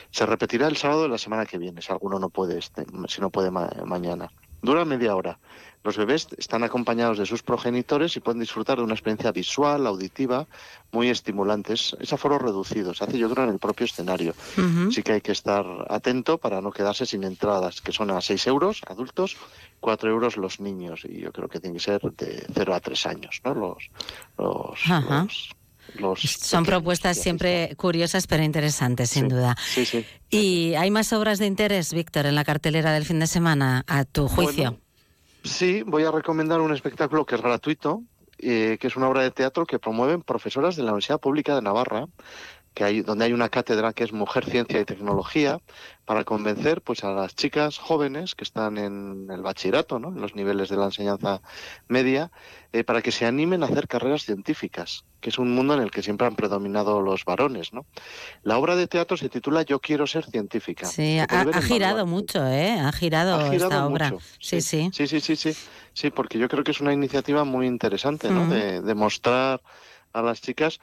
Se 0.10 0.26
repetirá 0.26 0.68
el 0.68 0.78
sábado 0.78 1.04
de 1.04 1.10
la 1.10 1.20
semana 1.20 1.46
que 1.46 1.60
viene, 1.60 1.80
si 1.80 1.92
alguno 1.92 2.18
no 2.18 2.32
puede, 2.32 2.58
este, 2.58 2.88
si 3.08 3.22
no 3.22 3.30
puede 3.30 3.52
mañana. 3.52 4.32
Dura 4.62 4.86
media 4.86 5.16
hora. 5.16 5.40
Los 5.84 5.98
bebés 5.98 6.28
están 6.38 6.64
acompañados 6.64 7.18
de 7.18 7.26
sus 7.26 7.42
progenitores 7.42 8.16
y 8.16 8.20
pueden 8.20 8.40
disfrutar 8.40 8.78
de 8.78 8.84
una 8.84 8.94
experiencia 8.94 9.32
visual, 9.32 9.88
auditiva, 9.88 10.46
muy 10.92 11.10
estimulante. 11.10 11.74
Es, 11.74 12.14
aforo 12.14 12.38
reducido, 12.38 12.94
se 12.94 13.04
hace 13.04 13.18
yo 13.18 13.30
creo 13.32 13.46
en 13.46 13.52
el 13.52 13.60
propio 13.60 13.86
escenario. 13.86 14.36
Sí 14.92 15.02
que 15.02 15.14
hay 15.14 15.22
que 15.22 15.32
estar 15.32 15.66
atento 15.90 16.38
para 16.38 16.62
no 16.62 16.72
quedarse 16.72 17.08
sin 17.08 17.24
entradas, 17.24 17.82
que 17.82 17.92
son 17.92 18.12
a 18.12 18.22
6 18.22 18.46
euros 18.48 18.82
adultos, 18.88 19.38
4 19.80 20.12
euros 20.12 20.38
los 20.38 20.60
niños. 20.60 21.04
Y 21.06 21.22
yo 21.22 21.32
creo 21.32 21.50
que 21.50 21.60
tiene 21.60 21.78
que 21.78 21.84
ser 21.84 22.02
de 22.02 22.46
0 22.54 22.76
a 22.76 22.80
3 22.80 23.06
años, 23.08 23.42
¿no? 23.44 23.56
Los, 23.56 23.90
los, 24.38 25.56
Son 26.16 26.66
propuestas 26.66 27.18
siempre 27.18 27.74
curiosas 27.76 28.28
pero 28.28 28.44
interesantes, 28.44 29.10
sin 29.10 29.28
duda. 29.28 29.56
Sí, 29.60 29.86
sí. 29.86 30.06
¿Y 30.30 30.74
hay 30.76 30.92
más 30.92 31.12
obras 31.14 31.40
de 31.40 31.46
interés, 31.46 31.94
Víctor, 31.94 32.26
en 32.26 32.36
la 32.36 32.44
cartelera 32.44 32.94
del 32.94 33.06
fin 33.06 33.20
de 33.20 33.28
semana, 33.28 33.84
a 33.88 34.06
tu 34.06 34.28
juicio? 34.28 34.78
sí, 35.44 35.84
voy 35.84 36.04
a 36.04 36.12
recomendar 36.12 36.62
un 36.62 36.72
espectáculo 36.72 37.26
que 37.26 37.36
es 37.36 37.42
gratuito, 37.42 38.04
eh, 38.38 38.78
que 38.80 38.88
es 38.88 38.96
una 38.96 39.10
obra 39.10 39.24
de 39.24 39.32
teatro 39.32 39.66
que 39.66 39.80
promueven 39.80 40.22
profesoras 40.22 40.76
de 40.76 40.84
la 40.84 40.92
Universidad 40.92 41.20
Pública 41.20 41.56
de 41.56 41.62
Navarra, 41.62 42.08
que 42.74 42.84
hay, 42.84 43.02
donde 43.02 43.26
hay 43.26 43.34
una 43.34 43.50
cátedra 43.50 43.94
que 43.94 44.04
es 44.04 44.14
Mujer, 44.14 44.46
Ciencia 44.46 44.80
y 44.80 44.86
Tecnología, 44.86 45.60
para 46.06 46.24
convencer 46.24 46.82
pues 46.82 47.04
a 47.04 47.12
las 47.12 47.36
chicas 47.36 47.78
jóvenes 47.78 48.36
que 48.36 48.44
están 48.44 48.78
en 48.78 49.28
el 49.30 49.42
bachillerato, 49.42 50.00
¿no? 50.00 50.10
en 50.10 50.22
los 50.22 50.36
niveles 50.36 50.70
de 50.70 50.78
la 50.78 50.86
enseñanza 50.86 51.42
media, 51.88 52.32
eh, 52.74 52.84
para 52.84 53.02
que 53.02 53.12
se 53.12 53.26
animen 53.26 53.64
a 53.64 53.68
hacer 53.68 53.88
carreras 53.88 54.24
científicas, 54.24 55.06
que 55.20 55.30
es 55.30 55.38
un 55.38 55.54
mundo 55.54 55.74
en 55.74 55.82
el 55.82 55.92
que 55.92 56.02
siempre 56.02 56.28
han 56.28 56.36
predominado 56.36 57.02
los 57.02 57.26
varones. 57.26 57.74
¿no? 57.74 57.86
La 58.44 58.58
obra 58.58 58.76
de 58.76 58.88
teatro 58.88 59.18
se 59.18 59.30
titula 59.30 59.64
Yo 59.64 59.80
quiero 59.80 60.08
ser 60.08 60.26
científica. 60.26 60.86
Sí, 60.86 61.20
ha, 61.20 61.62
girado 61.62 62.06
mucho, 62.06 62.46
¿eh? 62.48 62.80
Ha 62.80 62.92
girado, 62.92 63.52
esta 63.52 63.86
obra. 63.86 64.14
Sí 64.40 64.62
sí. 64.62 64.90
sí, 64.94 65.08
sí. 65.08 65.22
Sí, 65.22 65.36
sí, 65.36 65.58
sí, 65.94 66.10
porque 66.10 66.40
yo 66.40 66.48
creo 66.48 66.64
que 66.64 66.72
es 66.72 66.82
una 66.82 66.94
iniciativa 66.94 67.44
muy 67.44 67.68
interesante, 67.68 68.30
¿no? 68.30 68.48
De, 68.48 68.82
de 68.82 68.96
mostrar 68.96 69.62
a 70.14 70.22
las 70.22 70.42
chicas 70.42 70.80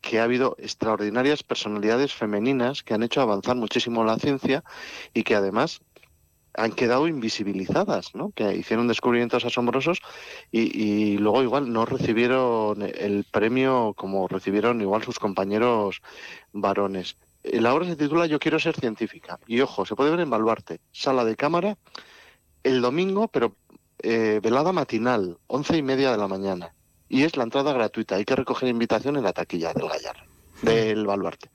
que 0.00 0.20
ha 0.20 0.24
habido 0.24 0.56
extraordinarias 0.58 1.42
personalidades 1.42 2.14
femeninas 2.14 2.82
que 2.82 2.94
han 2.94 3.02
hecho 3.02 3.20
avanzar 3.20 3.56
muchísimo 3.56 4.04
la 4.04 4.18
ciencia 4.18 4.64
y 5.14 5.22
que 5.22 5.34
además 5.34 5.80
han 6.54 6.72
quedado 6.72 7.06
invisibilizadas, 7.06 8.14
¿no? 8.14 8.32
que 8.32 8.56
hicieron 8.56 8.88
descubrimientos 8.88 9.44
asombrosos 9.44 10.00
y, 10.50 11.16
luego 11.18 11.42
igual 11.42 11.72
no 11.72 11.86
recibieron 11.86 12.82
el 12.82 13.24
premio 13.30 13.94
como 13.96 14.26
recibieron 14.26 14.80
igual 14.80 15.02
sus 15.02 15.18
compañeros 15.18 16.02
varones. 16.52 17.16
La 17.44 17.72
obra 17.72 17.86
se 17.86 17.96
titula 17.96 18.26
Yo 18.26 18.38
quiero 18.38 18.58
ser 18.58 18.76
científica 18.76 19.38
y 19.46 19.60
ojo, 19.60 19.86
se 19.86 19.94
puede 19.94 20.10
ver 20.10 20.20
en 20.20 20.30
Baluarte, 20.30 20.80
sala 20.92 21.24
de 21.24 21.36
cámara, 21.36 21.78
el 22.62 22.82
domingo, 22.82 23.28
pero 23.28 23.54
eh, 24.02 24.40
velada 24.42 24.72
matinal, 24.72 25.38
once 25.46 25.76
y 25.76 25.82
media 25.82 26.10
de 26.10 26.18
la 26.18 26.28
mañana 26.28 26.74
y 27.10 27.24
es 27.24 27.36
la 27.36 27.44
entrada 27.44 27.74
gratuita. 27.74 28.14
Hay 28.14 28.24
que 28.24 28.36
recoger 28.36 28.70
invitación 28.70 29.16
en 29.16 29.24
la 29.24 29.34
taquilla 29.34 29.74
del 29.74 29.88
Gallar 29.88 30.30
del 30.62 31.06
Baluarte. 31.06 31.50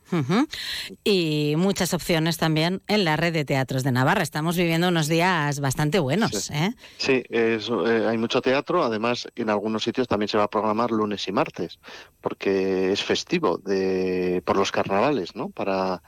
Y 1.04 1.56
muchas 1.58 1.94
opciones 1.94 2.38
también 2.38 2.82
en 2.88 3.06
la 3.06 3.16
red 3.18 3.34
de 3.34 3.46
teatros 3.46 3.84
de 3.84 3.92
Navarra. 3.92 4.24
Estamos 4.24 4.58
viviendo 4.58 4.88
unos 4.88 5.08
días 5.08 5.60
bastante 5.60 6.00
buenos. 6.00 6.32
Sí, 6.32 6.54
¿eh? 6.54 6.74
sí 6.98 7.24
eh, 7.30 7.60
hay 8.08 8.18
mucho 8.18 8.42
teatro. 8.42 8.84
Además, 8.84 9.28
en 9.36 9.50
algunos 9.50 9.84
sitios 9.84 10.08
también 10.08 10.30
se 10.30 10.38
va 10.38 10.46
a 10.46 10.50
programar 10.50 10.92
lunes 10.92 11.28
y 11.28 11.32
martes, 11.32 11.80
porque 12.22 12.92
es 12.92 13.04
festivo 13.04 13.58
de, 13.58 14.42
por 14.46 14.58
los 14.58 14.72
carnavales, 14.72 15.36
¿no? 15.36 15.50
Para, 15.50 16.02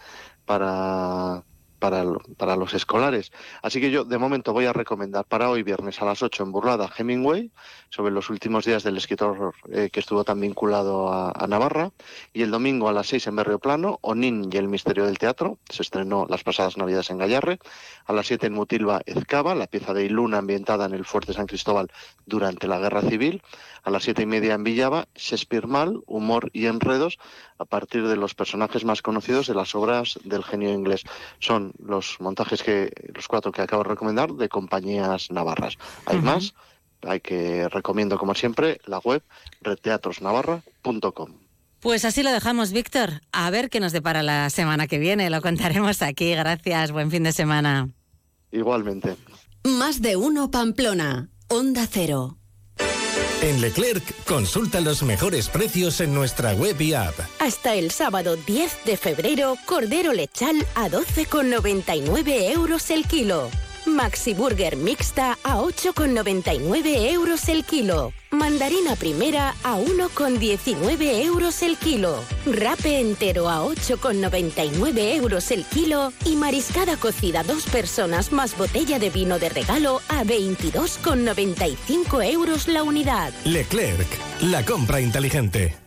para 0.46 1.44
para, 1.80 2.04
para 2.38 2.56
los 2.56 2.74
escolares. 2.74 3.32
Así 3.62 3.80
que 3.82 3.92
yo 3.92 4.04
de 4.04 4.18
momento 4.18 4.54
voy 4.54 4.66
a 4.66 4.74
recomendar 4.74 5.26
para 5.26 5.50
hoy 5.50 5.64
viernes 5.64 6.02
a 6.02 6.06
las 6.06 6.22
8 6.22 6.44
en 6.44 6.52
Burlada 6.52 6.90
Hemingway, 6.98 7.52
sobre 7.90 8.12
los 8.12 8.30
últimos 8.30 8.66
días 8.66 8.84
del 8.84 8.98
escritor 8.98 9.54
eh, 9.72 9.90
que 9.92 10.00
estuvo 10.00 10.24
tan 10.24 10.40
vinculado 10.40 11.12
a, 11.12 11.48
Navarra, 11.48 11.92
y 12.34 12.42
el 12.42 12.52
domingo 12.52 12.90
a 12.90 12.94
las 12.94 13.08
6 13.08 13.28
en 13.28 13.36
Berrio 13.38 13.60
Plano, 13.60 14.00
Onin 14.02 14.50
y 14.52 14.58
el 14.58 14.68
misterio 14.68 15.06
del 15.06 15.18
teatro, 15.18 15.58
se 15.70 15.82
estrenó 15.82 16.26
las 16.30 16.44
pasadas 16.44 16.78
navidades 16.78 17.10
en 17.10 17.18
Gallarre, 17.18 17.60
a 18.06 18.14
las 18.14 18.28
7 18.28 18.48
en 18.48 18.54
Mutilva 18.54 19.02
Ezcaba, 19.06 19.56
la 19.56 19.68
pieza 19.68 19.94
de 19.94 20.06
Iluna 20.06 20.40
ambientada 20.40 20.86
en 20.86 20.94
el 20.94 21.06
fuerte 21.06 21.34
San 21.34 21.48
Cristóbal 21.48 21.90
durante 22.26 22.68
la 22.68 22.80
Guerra 22.80 23.02
Civil, 23.02 23.42
a 23.84 23.90
las 23.90 24.04
siete 24.04 24.24
y 24.24 24.26
media 24.26 24.54
en 24.54 24.64
Villava, 24.66 25.08
Shakespeare 25.16 25.66
Mal, 25.66 26.02
Humor 26.08 26.50
y 26.52 26.66
Enredos, 26.66 27.20
a 27.60 27.66
partir 27.66 28.08
de 28.08 28.16
los 28.16 28.34
personajes 28.36 28.86
más 28.86 29.02
conocidos 29.02 29.48
de 29.48 29.54
las 29.54 29.76
obras 29.76 30.20
del 30.24 30.44
genio 30.44 30.72
inglés. 30.72 31.04
Son 31.40 31.74
los 31.84 32.20
montajes 32.20 32.64
que, 32.64 32.92
los 33.14 33.28
cuatro 33.28 33.52
que 33.52 33.62
acabo 33.62 33.84
de 33.84 33.90
recomendar, 33.90 34.34
de 34.34 34.50
compañías 34.50 35.32
navarras. 35.32 35.78
Hay 36.06 36.18
uh 36.18 36.22
-huh. 36.22 36.24
más, 36.24 36.54
hay 37.02 37.20
que 37.20 37.70
recomiendo 37.70 38.18
como 38.18 38.36
siempre 38.36 38.80
la 38.86 39.00
web 39.00 39.24
redteatrosnavarra.com. 39.62 41.34
Pues 41.80 42.06
así 42.06 42.24
lo 42.24 42.32
dejamos, 42.32 42.72
Víctor. 42.72 43.22
A 43.32 43.50
ver 43.52 43.70
qué 43.70 43.80
nos 43.80 43.92
depara 43.92 44.24
la 44.24 44.50
semana 44.50 44.88
que 44.88 44.98
viene. 44.98 45.30
Lo 45.30 45.42
contaremos 45.42 46.02
aquí. 46.02 46.32
Gracias. 46.34 46.92
Buen 46.92 47.12
fin 47.12 47.24
de 47.24 47.32
semana. 47.32 47.90
Igualmente. 48.52 49.16
Más 49.64 50.02
de 50.02 50.16
uno 50.16 50.50
Pamplona. 50.50 51.30
Onda 51.50 51.88
Cero. 51.90 52.37
En 53.42 53.62
Leclerc, 53.62 54.04
consulta 54.26 54.82
los 54.82 55.04
mejores 55.04 55.48
precios 55.50 56.02
en 56.02 56.12
nuestra 56.12 56.54
web 56.54 56.82
y 56.82 56.94
app. 56.94 57.14
Hasta 57.40 57.76
el 57.76 57.92
sábado 57.92 58.36
10 58.36 58.86
de 58.86 58.98
febrero, 58.98 59.58
Cordero 59.66 60.12
Lechal 60.12 60.66
a 60.74 60.90
12,99 60.90 62.52
euros 62.52 62.90
el 62.90 63.06
kilo. 63.06 63.52
Maxi 63.86 64.34
Burger 64.34 64.76
mixta 64.76 65.38
a 65.44 65.58
8,99 65.58 67.12
euros 67.12 67.48
el 67.50 67.64
kilo. 67.64 68.12
Mandarina 68.32 68.96
primera 68.96 69.56
a 69.64 69.78
1,19 69.78 71.24
euros 71.24 71.62
el 71.64 71.78
kilo. 71.78 72.24
Rape 72.46 73.00
entero 73.00 73.50
a 73.50 73.64
8,99 73.64 75.16
euros 75.16 75.50
el 75.52 75.64
kilo. 75.66 76.12
Y 76.26 76.36
mariscada 76.36 76.98
cocida 76.98 77.44
dos 77.44 77.66
personas 77.68 78.34
más 78.34 78.58
botella 78.58 79.00
de 79.00 79.10
vino 79.10 79.40
de 79.40 79.48
regalo 79.50 80.02
a 80.10 80.26
22,95 80.26 82.34
euros 82.34 82.68
la 82.68 82.84
unidad. 82.84 83.32
Leclerc, 83.46 84.10
la 84.42 84.66
compra 84.66 85.00
inteligente. 85.00 85.87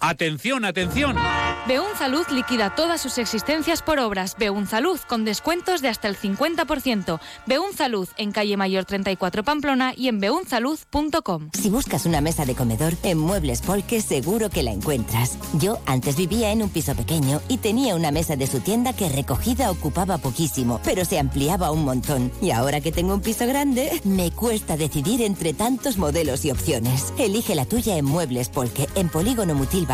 Atención, 0.00 0.64
atención. 0.64 1.16
Beunzalud 1.66 2.26
liquida 2.30 2.74
todas 2.74 3.00
sus 3.00 3.16
existencias 3.18 3.80
por 3.80 3.98
obras. 3.98 4.36
Beunzalud 4.38 4.98
con 5.08 5.24
descuentos 5.24 5.80
de 5.80 5.88
hasta 5.88 6.08
el 6.08 6.16
50%. 6.16 7.20
Beunzalud 7.46 8.08
en 8.18 8.32
calle 8.32 8.56
Mayor 8.56 8.84
34 8.84 9.44
Pamplona 9.44 9.94
y 9.96 10.08
en 10.08 10.20
beunzalud.com. 10.20 11.50
Si 11.54 11.70
buscas 11.70 12.04
una 12.04 12.20
mesa 12.20 12.44
de 12.44 12.54
comedor 12.54 12.94
en 13.02 13.18
Muebles 13.18 13.62
Polque 13.62 14.02
seguro 14.02 14.50
que 14.50 14.62
la 14.62 14.72
encuentras. 14.72 15.38
Yo 15.54 15.78
antes 15.86 16.16
vivía 16.16 16.52
en 16.52 16.62
un 16.62 16.68
piso 16.68 16.94
pequeño 16.94 17.40
y 17.48 17.58
tenía 17.58 17.94
una 17.94 18.10
mesa 18.10 18.36
de 18.36 18.46
su 18.46 18.60
tienda 18.60 18.92
que 18.92 19.08
recogida 19.08 19.70
ocupaba 19.70 20.18
poquísimo, 20.18 20.80
pero 20.84 21.04
se 21.04 21.18
ampliaba 21.18 21.70
un 21.70 21.84
montón. 21.84 22.30
Y 22.42 22.50
ahora 22.50 22.80
que 22.80 22.92
tengo 22.92 23.14
un 23.14 23.20
piso 23.22 23.46
grande, 23.46 24.00
me 24.04 24.30
cuesta 24.32 24.76
decidir 24.76 25.22
entre 25.22 25.54
tantos 25.54 25.96
modelos 25.96 26.44
y 26.44 26.50
opciones. 26.50 27.12
Elige 27.18 27.54
la 27.54 27.64
tuya 27.64 27.96
en 27.96 28.04
Muebles 28.04 28.50
Polque 28.50 28.86
en 28.94 29.08
Polígono 29.08 29.54
Mutilva 29.54 29.93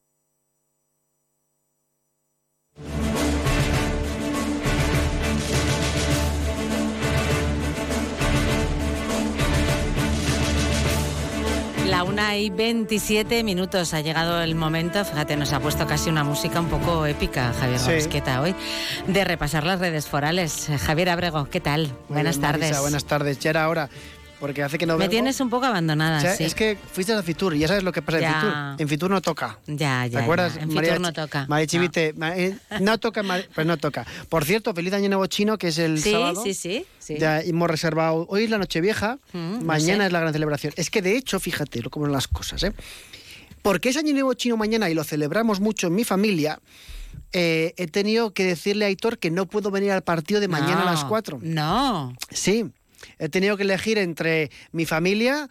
La 11.91 12.05
una 12.05 12.37
y 12.37 12.49
27 12.49 13.43
minutos 13.43 13.93
ha 13.93 13.99
llegado 13.99 14.41
el 14.41 14.55
momento, 14.55 15.03
fíjate, 15.03 15.35
nos 15.35 15.51
ha 15.51 15.59
puesto 15.59 15.85
casi 15.85 16.09
una 16.09 16.23
música 16.23 16.61
un 16.61 16.67
poco 16.69 17.05
épica, 17.05 17.51
Javier 17.59 17.79
Sí. 17.79 18.21
Hoy, 18.41 18.55
de 19.07 19.25
repasar 19.25 19.65
las 19.65 19.77
redes 19.81 20.07
forales. 20.07 20.69
Javier 20.85 21.09
Abrego, 21.09 21.49
¿qué 21.51 21.59
tal? 21.59 21.87
Muy 21.87 21.97
Buenas 22.15 22.37
bien, 22.37 22.49
Marisa, 22.49 22.67
tardes. 22.69 22.81
buenas 22.81 23.03
tardes. 23.03 23.39
Ya 23.39 23.49
era 23.49 23.67
hora, 23.67 23.89
porque 24.41 24.61
hace 24.63 24.77
que 24.77 24.85
no 24.85 24.95
Me 24.95 24.99
vengo. 25.05 25.11
tienes 25.11 25.39
un 25.39 25.49
poco 25.49 25.67
abandonada, 25.67 26.17
O 26.17 26.21
sea, 26.21 26.35
sí. 26.35 26.43
Es 26.43 26.53
que 26.55 26.77
fuiste 26.91 27.13
a 27.13 27.23
Fitur 27.23 27.55
y 27.55 27.59
ya 27.59 27.69
sabes 27.69 27.83
lo 27.83 27.93
que 27.93 28.01
pasa 28.01 28.17
en 28.17 28.23
Ya. 28.23 28.33
Fitur. 28.41 28.53
En 28.81 28.87
Fitur 28.89 29.09
no 29.11 29.21
toca. 29.21 29.59
Ya, 29.67 30.05
ya, 30.07 30.17
¿Te 30.19 30.23
acuerdas? 30.25 30.55
ya. 30.55 30.61
En 30.63 30.73
María 30.73 30.89
Fitur 30.95 31.01
no 31.01 31.13
toca. 31.13 31.45
María 31.47 31.67
Chivite, 31.67 32.13
ma- 32.17 32.35
eh, 32.35 32.57
no 32.81 32.97
toca, 32.97 33.23
pues 33.55 33.65
no 33.65 33.77
toca. 33.77 34.05
Por 34.27 34.43
cierto, 34.43 34.73
feliz 34.73 34.91
año 34.91 35.07
nuevo 35.07 35.25
chino, 35.27 35.57
que 35.57 35.69
es 35.69 35.77
el 35.77 36.01
Sí, 36.01 36.11
sábado. 36.11 36.43
sí, 36.43 36.53
sí, 36.53 36.85
sí. 36.99 37.15
Ya 37.17 37.39
hemos 37.39 37.69
reservado. 37.69 38.25
Hoy 38.27 38.43
es 38.43 38.49
la 38.49 38.57
Nochevieja, 38.57 39.19
Mm, 39.31 39.63
mañana 39.63 40.03
sé. 40.03 40.07
es 40.07 40.11
la 40.11 40.19
gran 40.19 40.33
celebración. 40.33 40.73
Es 40.75 40.89
que 40.89 41.01
de 41.01 41.15
hecho, 41.15 41.39
fíjate 41.39 41.81
cómo 41.83 42.07
son 42.07 42.11
las 42.13 42.27
cosas, 42.27 42.63
¿eh? 42.63 42.73
Porque 43.61 43.89
es 43.89 43.97
año 43.97 44.11
nuevo 44.13 44.33
chino 44.33 44.57
mañana 44.57 44.89
y 44.89 44.95
lo 44.95 45.03
celebramos 45.03 45.59
mucho 45.59 45.87
en 45.87 45.93
mi 45.95 46.03
familia. 46.03 46.59
eh, 47.33 47.73
he 47.77 47.87
tenido 47.87 48.33
que 48.33 48.43
decirle 48.45 48.83
a 48.85 48.87
Aitor 48.89 49.17
que 49.17 49.31
no 49.31 49.45
puedo 49.45 49.71
venir 49.71 49.91
al 49.91 50.01
partido 50.01 50.41
de 50.41 50.47
mañana 50.49 50.81
a 50.81 50.85
las 50.85 51.03
No, 51.03 51.09
4. 51.09 51.39
No. 51.41 52.13
Sí, 52.29 52.65
he 53.19 53.29
tenido 53.29 53.57
que 53.57 53.63
elegir 53.63 53.97
entre 53.97 54.51
mi 54.71 54.85
familia 54.85 55.47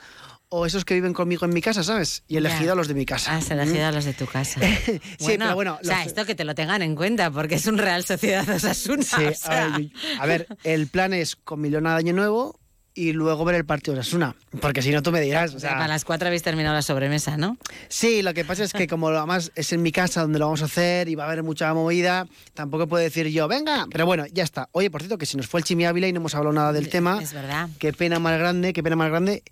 o 0.53 0.67
esos 0.67 0.85
que 0.85 0.95
viven 0.95 1.13
conmigo 1.13 1.45
en 1.47 1.53
mi 1.55 1.61
casa, 1.61 1.85
¿sabes? 1.85 2.25
Y 2.27 2.35
he 2.35 2.39
elegido 2.39 2.67
Ya. 2.67 2.73
a 2.73 2.75
los 2.75 2.89
de 2.89 2.95
mi 2.95 3.07
casa. 3.07 3.37
Has 3.37 3.51
elegido 3.53 3.87
a 3.87 3.93
los 3.93 4.05
de 4.05 4.15
tu 4.15 4.27
casa. 4.27 4.61
sí, 5.19 5.37
pero 5.39 5.55
bueno. 5.55 5.79
O 5.81 5.85
sea, 5.85 5.99
los- 5.99 6.09
esto 6.09 6.27
que 6.27 6.35
te 6.35 6.45
lo 6.45 6.55
tengan 6.57 6.83
en 6.83 6.97
cuenta, 6.97 7.31
porque 7.31 7.55
es 7.55 7.67
un 7.67 7.79
Real 7.79 8.05
Sociedad 8.05 8.49
Osasuna. 8.49 9.03
Sí, 9.05 9.25
o 9.27 9.35
sea. 9.35 9.67
a, 9.75 9.79
ver, 9.79 9.91
a 10.19 10.27
ver, 10.27 10.47
el 10.65 10.89
plan 10.89 11.13
es 11.13 11.37
con 11.37 11.61
Milona 11.61 11.93
de 11.93 11.99
Año 11.99 12.13
Nuevo 12.15 12.59
y 12.95 13.13
luego 13.13 13.45
ver 13.45 13.55
el 13.55 13.65
partido 13.65 13.95
de 13.95 14.01
Osasuna. 14.01 14.35
Porque 14.61 14.83
si 14.83 14.91
no, 14.91 15.03
tú 15.03 15.13
me 15.13 15.21
dirás. 15.21 15.55
O 15.55 15.61
sea, 15.61 15.73
para 15.73 15.89
las 15.89 16.05
cuatro 16.05 16.27
habéis 16.27 16.43
terminado 16.43 16.75
la 16.75 16.83
sobremesa, 16.83 17.37
¿no? 17.37 17.57
Sí, 17.89 18.23
lo 18.23 18.35
que 18.35 18.45
pasa 18.45 18.65
es 18.65 18.73
que 18.73 18.87
como 18.87 19.09
además 19.09 19.53
es 19.55 19.73
en 19.73 19.83
mi 19.83 19.93
casa 19.93 20.23
donde 20.23 20.39
lo 20.39 20.47
vamos 20.47 20.63
a 20.63 20.67
hacer 20.67 21.09
y 21.09 21.15
va 21.15 21.25
a 21.25 21.27
haber 21.27 21.43
mucha 21.43 21.73
movida, 21.73 22.27
tampoco 22.55 22.87
puedo 22.87 23.03
decir 23.03 23.29
yo, 23.29 23.49
venga, 23.49 23.87
pero 23.91 24.07
bueno, 24.07 24.27
ya 24.33 24.45
está. 24.45 24.69
Oye, 24.73 24.91
por 24.91 25.03
cierto, 25.03 25.19
que 25.19 25.27
si 25.27 25.37
nos 25.37 25.47
fue 25.47 25.61
el 25.61 25.65
Chimi 25.65 25.85
Ávila 25.85 26.09
y 26.09 26.13
no 26.13 26.21
hemos 26.21 26.35
hablado 26.35 26.55
nada 26.55 26.73
del 26.73 26.89
tema. 26.89 27.21
Es 27.23 27.33
verdad. 27.33 27.69
Qué 27.79 27.93
pena 27.93 28.19
más 28.19 28.39
grande, 28.39 28.73
qué 28.73 28.83
pena 28.83 28.97
más 28.97 29.11
grande. 29.11 29.43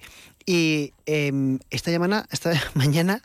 Y 0.45 0.93
em, 1.07 1.59
esta, 1.71 1.91
mañana, 1.99 2.27
esta 2.31 2.53
mañana 2.75 3.23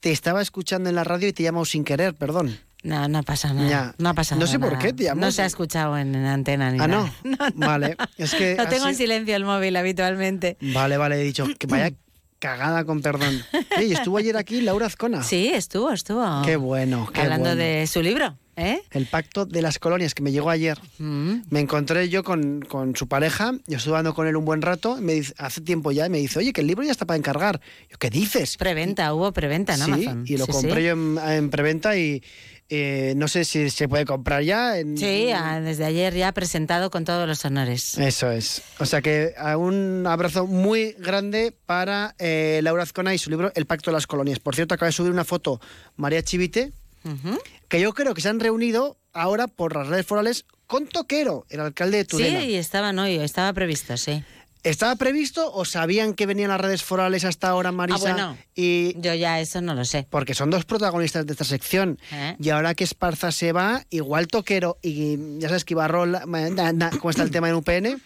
te 0.00 0.10
estaba 0.10 0.42
escuchando 0.42 0.88
en 0.88 0.96
la 0.96 1.04
radio 1.04 1.28
y 1.28 1.32
te 1.32 1.42
he 1.42 1.44
llamado 1.44 1.64
sin 1.64 1.84
querer, 1.84 2.14
perdón. 2.14 2.58
No, 2.82 3.06
no 3.08 3.22
pasa 3.22 3.52
nada. 3.52 3.68
Ya. 3.68 3.94
No 3.98 4.14
pasa 4.14 4.34
No 4.36 4.46
sé 4.46 4.58
por 4.58 4.76
qué 4.78 4.92
llamo. 4.96 5.20
No 5.20 5.30
se 5.30 5.42
ha 5.42 5.46
escuchado 5.46 5.96
en, 5.96 6.14
en 6.14 6.24
antena 6.26 6.70
ni 6.72 6.78
Ah, 6.80 6.88
nada. 6.88 7.12
no. 7.22 7.36
Vale. 7.54 7.96
Es 8.18 8.34
que 8.34 8.56
Lo 8.56 8.66
tengo 8.68 8.88
en 8.88 8.94
silencio 8.96 9.36
el 9.36 9.44
móvil 9.44 9.76
habitualmente. 9.76 10.56
Vale, 10.60 10.96
vale, 10.96 11.20
he 11.20 11.24
dicho 11.24 11.46
que 11.58 11.66
vaya 11.66 11.92
cagada 12.40 12.84
con 12.84 13.00
perdón. 13.02 13.40
Oye, 13.76 13.86
¿y 13.86 13.92
estuvo 13.92 14.18
ayer 14.18 14.36
aquí 14.36 14.60
Laura 14.62 14.86
Azcona. 14.86 15.22
Sí, 15.22 15.48
estuvo, 15.54 15.92
estuvo. 15.92 16.42
Qué 16.44 16.56
bueno, 16.56 17.08
qué 17.14 17.20
Hablando 17.20 17.50
bueno. 17.50 17.62
de 17.62 17.86
su 17.86 18.02
libro. 18.02 18.36
¿Eh? 18.54 18.82
El 18.90 19.06
pacto 19.06 19.46
de 19.46 19.62
las 19.62 19.78
colonias 19.78 20.12
que 20.12 20.22
me 20.22 20.30
llegó 20.30 20.50
ayer. 20.50 20.78
Mm. 20.98 21.36
Me 21.48 21.60
encontré 21.60 22.10
yo 22.10 22.22
con, 22.22 22.60
con 22.60 22.94
su 22.96 23.08
pareja, 23.08 23.52
yo 23.66 23.78
estuve 23.78 23.94
hablando 23.94 24.12
con 24.14 24.26
él 24.26 24.36
un 24.36 24.44
buen 24.44 24.60
rato, 24.60 24.98
y 24.98 25.00
me 25.00 25.14
dice, 25.14 25.32
hace 25.38 25.62
tiempo 25.62 25.90
ya, 25.90 26.04
y 26.06 26.10
me 26.10 26.18
dice, 26.18 26.38
oye, 26.38 26.52
que 26.52 26.60
el 26.60 26.66
libro 26.66 26.84
ya 26.84 26.90
está 26.92 27.06
para 27.06 27.16
encargar. 27.16 27.62
Yo, 27.90 27.96
¿qué 27.98 28.10
dices? 28.10 28.58
Preventa, 28.58 29.14
hubo 29.14 29.32
preventa 29.32 29.72
en 29.72 29.78
sí, 29.80 29.90
Amazon. 29.92 30.24
y 30.26 30.36
lo 30.36 30.44
Sí, 30.44 30.52
compré 30.52 30.74
sí. 30.74 30.82
yo 30.82 30.92
en, 30.92 31.18
en 31.26 31.48
preventa 31.48 31.96
y 31.96 32.22
eh, 32.74 33.12
no 33.16 33.28
sé 33.28 33.44
si 33.44 33.68
se 33.68 33.86
puede 33.86 34.06
comprar 34.06 34.42
ya. 34.42 34.78
En, 34.78 34.96
Sí, 34.96 35.30
ah, 35.30 35.60
desde 35.60 35.84
ayer 35.84 36.14
ya 36.14 36.32
presentado 36.32 36.90
con 36.90 37.04
todos 37.04 37.28
los 37.28 37.44
honores. 37.44 37.98
Eso 37.98 38.30
es. 38.30 38.62
O 38.78 38.86
sea 38.86 39.02
que 39.02 39.34
un 39.58 40.06
abrazo 40.06 40.46
muy 40.46 40.92
grande 40.98 41.54
para 41.66 42.14
eh, 42.18 42.60
Laura 42.62 42.82
Azcona 42.84 43.12
y 43.14 43.18
su 43.18 43.28
libro 43.28 43.52
El 43.54 43.66
Pacto 43.66 43.90
de 43.90 43.96
las 43.96 44.06
Colonias. 44.06 44.38
Por 44.38 44.54
cierto, 44.54 44.74
acaba 44.74 44.86
de 44.86 44.92
subir 44.92 45.12
una 45.12 45.24
foto 45.24 45.60
María 45.96 46.22
Chivite, 46.22 46.72
que 47.68 47.80
yo 47.80 47.92
creo 47.92 48.14
que 48.14 48.22
se 48.22 48.30
han 48.30 48.40
reunido 48.40 48.96
ahora 49.12 49.48
por 49.48 49.76
las 49.76 49.88
redes 49.88 50.06
forales 50.06 50.46
con 50.66 50.86
Toquero, 50.86 51.44
el 51.50 51.60
alcalde 51.60 51.98
de 51.98 52.02
Sí, 52.04 52.08
Tudela. 52.08 52.44
y 52.44 52.54
estaban 52.54 52.98
hoy, 52.98 53.16
estaba 53.16 53.52
previsto, 53.52 53.98
sí. 53.98 54.24
¿Estaba 54.62 54.94
previsto 54.96 55.52
o 55.52 55.64
sabían 55.64 56.14
que 56.14 56.24
venían 56.26 56.48
las 56.50 56.60
redes 56.60 56.84
forales 56.84 57.24
hasta 57.24 57.48
ahora, 57.48 57.72
Marisa? 57.72 57.96
Ah, 58.10 58.12
bueno. 58.12 58.38
Y 58.54 58.94
Yo 59.00 59.12
ya 59.14 59.40
eso 59.40 59.60
no 59.60 59.74
lo 59.74 59.84
sé. 59.84 60.06
porque 60.08 60.34
son 60.34 60.50
dos 60.50 60.64
protagonistas 60.64 61.26
de 61.26 61.32
esta 61.32 61.44
sección. 61.44 61.98
¿Eh? 62.12 62.36
Y 62.38 62.50
ahora 62.50 62.74
que 62.74 62.84
Esparza 62.84 63.32
se 63.32 63.52
va, 63.52 63.84
igual 63.90 64.28
Toquero 64.28 64.78
y 64.80 65.38
ya 65.40 65.48
sabes 65.48 65.64
que 65.64 65.74
na- 66.72 66.90
cómo 66.90 67.10
está 67.10 67.22
el 67.24 67.30
tema 67.32 67.48
en 67.48 67.56
UPN, 67.56 68.00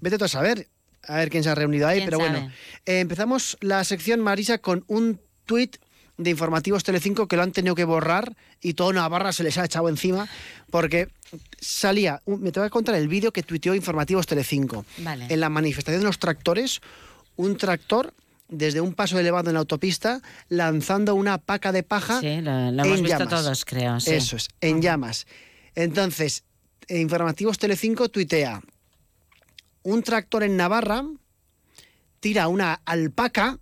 vete 0.00 0.18
tú 0.18 0.24
a 0.26 0.28
saber, 0.28 0.68
a 1.08 1.16
ver 1.16 1.30
quién 1.30 1.42
se 1.44 1.48
ha 1.50 1.54
reunido 1.54 1.88
ahí. 1.88 1.98
¿Quién 2.00 2.06
Pero 2.10 2.18
bueno, 2.18 2.50
eh, 2.84 3.00
empezamos 3.00 3.56
la 3.60 3.82
sección, 3.84 4.20
Marisa, 4.20 4.58
con 4.58 4.84
un 4.88 5.18
tuit 5.46 5.76
de 6.18 6.30
Informativos 6.30 6.84
Telecinco 6.84 7.26
que 7.26 7.36
lo 7.36 7.42
han 7.42 7.52
tenido 7.52 7.74
que 7.74 7.84
borrar 7.84 8.36
y 8.60 8.74
toda 8.74 8.92
Navarra 8.92 9.32
se 9.32 9.42
les 9.42 9.56
ha 9.58 9.64
echado 9.64 9.88
encima 9.88 10.28
porque 10.70 11.08
salía, 11.60 12.20
me 12.26 12.52
te 12.52 12.60
voy 12.60 12.66
a 12.66 12.70
contar 12.70 12.94
el 12.94 13.08
vídeo 13.08 13.32
que 13.32 13.42
tuiteó 13.42 13.74
Informativos 13.74 14.26
Telecinco. 14.26 14.84
Vale. 14.98 15.26
En 15.28 15.40
la 15.40 15.48
manifestación 15.48 16.00
de 16.02 16.06
los 16.06 16.18
tractores, 16.18 16.80
un 17.36 17.56
tractor 17.56 18.12
desde 18.48 18.82
un 18.82 18.92
paso 18.92 19.18
elevado 19.18 19.48
en 19.48 19.54
la 19.54 19.60
autopista 19.60 20.20
lanzando 20.50 21.14
una 21.14 21.38
paca 21.38 21.72
de 21.72 21.82
paja 21.82 22.20
Sí, 22.20 22.42
lo, 22.42 22.70
lo 22.70 22.84
hemos 22.84 22.98
en 22.98 23.04
visto 23.04 23.18
llamas. 23.20 23.28
todos, 23.42 23.64
creo. 23.64 23.98
sí. 23.98 24.14
Eso 24.14 24.36
es, 24.36 24.48
en 24.60 24.82
llamas. 24.82 25.26
Entonces, 25.74 26.44
eh, 26.88 27.00
Informativos 27.00 27.58
Telecinco 27.58 28.10
tuitea, 28.10 28.60
un 29.84 30.02
tractor 30.02 30.42
en 30.42 30.58
Navarra 30.58 31.02
tira 32.20 32.48
una 32.48 32.74
alpaca 32.84 33.58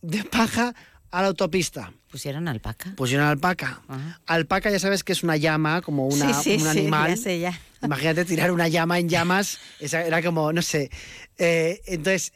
de 0.00 0.24
paja 0.24 0.74
a 1.18 1.22
la 1.22 1.28
autopista. 1.28 1.92
Pusieron 2.10 2.46
alpaca. 2.46 2.92
Pusieron 2.94 3.26
alpaca. 3.26 3.80
Ajá. 3.88 4.20
Alpaca 4.26 4.70
ya 4.70 4.78
sabes 4.78 5.02
que 5.02 5.12
es 5.12 5.22
una 5.22 5.36
llama, 5.38 5.80
como 5.80 6.06
una, 6.06 6.34
sí, 6.34 6.58
sí, 6.58 6.62
un 6.62 6.72
sí, 6.72 6.78
animal. 6.78 7.10
ya 7.10 7.16
sé, 7.16 7.40
ya. 7.40 7.60
Imagínate 7.82 8.24
tirar 8.26 8.52
una 8.52 8.68
llama 8.68 8.98
en 8.98 9.08
llamas, 9.08 9.58
esa 9.80 10.04
era 10.04 10.22
como, 10.22 10.52
no 10.52 10.60
sé. 10.60 10.90
Eh, 11.38 11.80
entonces, 11.86 12.32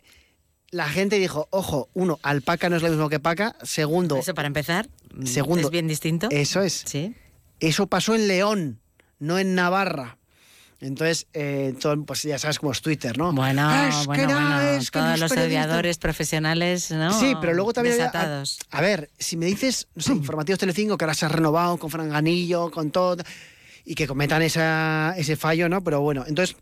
la 0.70 0.89
gente 0.89 1.19
dijo, 1.19 1.47
ojo, 1.51 1.90
uno, 1.93 2.19
alpaca 2.23 2.70
no 2.70 2.77
es 2.77 2.82
lo 2.82 2.89
mismo 2.89 3.11
que 3.11 3.20
paca. 3.20 3.55
Segundo, 3.62 4.16
Eso 4.16 4.35
para 4.35 4.47
empezar. 4.47 4.89
Segundo, 5.24 5.66
Es 5.69 5.70
bien 5.70 5.86
distinto. 5.86 6.28
eso 6.31 6.62
es. 6.62 6.82
Sí. 6.86 7.15
Eso 7.59 7.86
pasó 7.86 8.15
en 8.15 8.28
León, 8.28 8.81
no 9.19 9.39
en 9.39 9.55
Navarra. 9.55 10.16
Entonces, 10.81 11.27
eh, 11.35 11.74
todo- 11.78 12.02
pues 12.05 12.23
ya 12.23 12.39
sabes 12.39 12.59
cómo 12.59 12.73
es 12.73 12.81
Twitter, 12.81 13.19
¿no? 13.19 13.32
Bueno, 13.35 13.62
Ah, 13.69 13.89
es 13.90 14.07
bueno, 14.07 14.27
que 14.28 14.32
bueno. 14.35 14.61
es 14.62 14.90
que 14.90 14.98
Todos 14.98 15.19
los 15.20 15.32
odiadores 15.32 15.98
profesionales, 15.98 16.90
¿no? 16.90 17.12
Sí, 17.20 17.35
pero 17.40 17.52
luego 17.52 17.73
también... 17.74 17.94
había- 17.97 18.07
Desatados. 18.07 18.59
A, 18.70 18.78
a 18.78 18.81
ver, 18.81 19.11
si 19.19 19.36
me 19.36 19.44
dices, 19.47 19.89
no 19.94 20.02
sé, 20.02 20.12
Informativos 20.12 20.59
Telecinco, 20.59 20.97
que 20.97 21.05
ahora 21.05 21.15
se 21.15 21.27
ha 21.27 21.28
renovado 21.28 21.77
con 21.77 21.90
Franganillo, 21.90 22.70
con 22.70 22.90
todo, 22.90 23.16
y 23.85 23.94
que 23.94 24.07
cometan 24.07 24.40
esa, 24.40 25.15
ese 25.19 25.36
fallo, 25.36 25.69
¿no? 25.69 25.85
Pero 25.85 26.01
bueno, 26.01 26.24
entonces, 26.27 26.57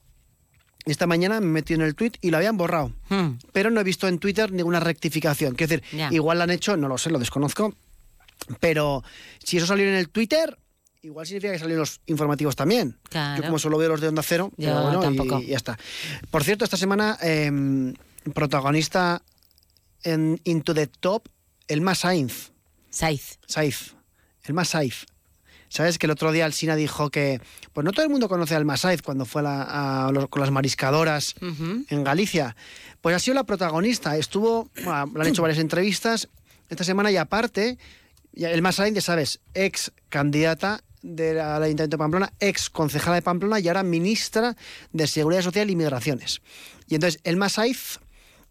esta 0.85 1.07
mañana 1.07 1.39
me 1.41 1.47
metí 1.47 1.75
en 1.75 1.83
el 1.83 1.95
tweet 1.95 2.13
y 2.21 2.31
lo 2.31 2.39
habían 2.39 2.57
borrado. 2.57 2.93
Hmm. 3.11 3.39
Pero 3.53 3.71
no 3.71 3.81
he 3.81 3.85
visto 3.85 4.09
en 4.09 4.19
Twitter 4.19 4.51
ninguna 4.51 4.81
rectificación. 4.81 5.55
Quiero 5.55 5.77
decir, 5.77 5.85
igual 6.11 6.39
lo 6.39 6.45
han 6.45 6.51
hecho, 6.51 6.77
no 6.77 6.89
lo 6.89 6.99
sé, 6.99 7.11
lo 7.11 7.19
desconozco. 7.21 7.73
Pero 8.61 9.05
si 9.45 9.59
eso 9.59 9.67
salió 9.67 9.87
en 9.87 9.95
el 9.95 10.09
Twitter, 10.09 10.59
igual 11.09 11.27
significa 11.27 11.53
que 11.53 11.59
salieron 11.59 11.81
los 11.81 12.01
informativos 12.07 12.55
también. 12.57 12.97
Claro. 13.11 13.43
Yo 13.43 13.47
como 13.49 13.59
solo 13.59 13.79
veo 13.79 13.89
los 13.91 14.01
de 14.01 14.09
Onda 14.09 14.23
Cero, 14.23 14.53
Yo 14.57 14.69
pero 14.69 14.83
bueno, 14.83 15.01
tampoco. 15.01 15.41
Y, 15.41 15.47
ya 15.47 15.57
está. 15.57 15.79
Por 16.31 16.45
cierto, 16.45 16.65
esta 16.65 16.77
semana, 16.77 17.19
eh, 17.23 17.51
protagonista 18.35 19.23
en 20.03 20.41
Into 20.45 20.75
the 20.75 20.87
Top, 20.87 21.29
el 21.67 21.81
más 21.81 21.99
Sainz. 21.99 22.53
Sainz. 22.91 23.39
Sainz. 23.47 23.95
El 24.45 24.55
más 24.55 24.69
Sainz. 24.69 25.07
¿Sabes 25.71 25.99
que 25.99 26.07
el 26.07 26.13
otro 26.13 26.33
día 26.33 26.47
Alsina 26.47 26.77
dijo 26.77 27.11
que, 27.11 27.41
pues 27.75 27.85
no 27.85 27.93
todo 27.93 28.03
el 28.05 28.11
mundo 28.11 28.29
conoce 28.31 28.55
al 28.55 28.65
Masaiz 28.65 29.03
cuando 29.03 29.27
fue 29.27 29.43
a 29.43 29.45
la- 29.45 30.07
a 30.07 30.13
los- 30.13 30.29
con 30.29 30.41
las 30.41 30.51
mariscadoras 30.51 31.35
en 31.43 32.05
Galicia? 32.05 32.57
Pues 33.03 33.15
ha 33.15 33.19
sido 33.19 33.35
la 33.35 33.45
protagonista. 33.45 34.17
Estuvo, 34.17 34.71
bueno, 34.83 35.11
le 35.15 35.21
han 35.21 35.27
hecho 35.27 35.43
varias 35.43 35.59
entrevistas 35.59 36.29
esta 36.71 36.85
semana 36.85 37.11
y 37.11 37.19
aparte, 37.19 37.77
el 38.35 38.63
Masaiz, 38.63 38.95
ya 38.95 39.03
sabes, 39.03 39.41
ex 39.53 39.93
candidata 40.09 40.83
del 41.03 41.41
Ayuntamiento 41.41 41.97
de 41.97 41.99
Pamplona, 41.99 42.33
ex 42.41 42.71
concejala 42.71 43.17
de 43.17 43.23
Pamplona 43.23 43.61
y 43.61 43.69
ahora 43.69 43.83
ministra 43.83 44.57
de 44.93 45.07
Seguridad 45.07 45.43
Social 45.43 45.71
y 45.71 45.77
Migraciones. 45.77 46.41
Y 46.89 46.95
entonces 46.95 47.21
el 47.25 47.37
Masaiz 47.37 47.99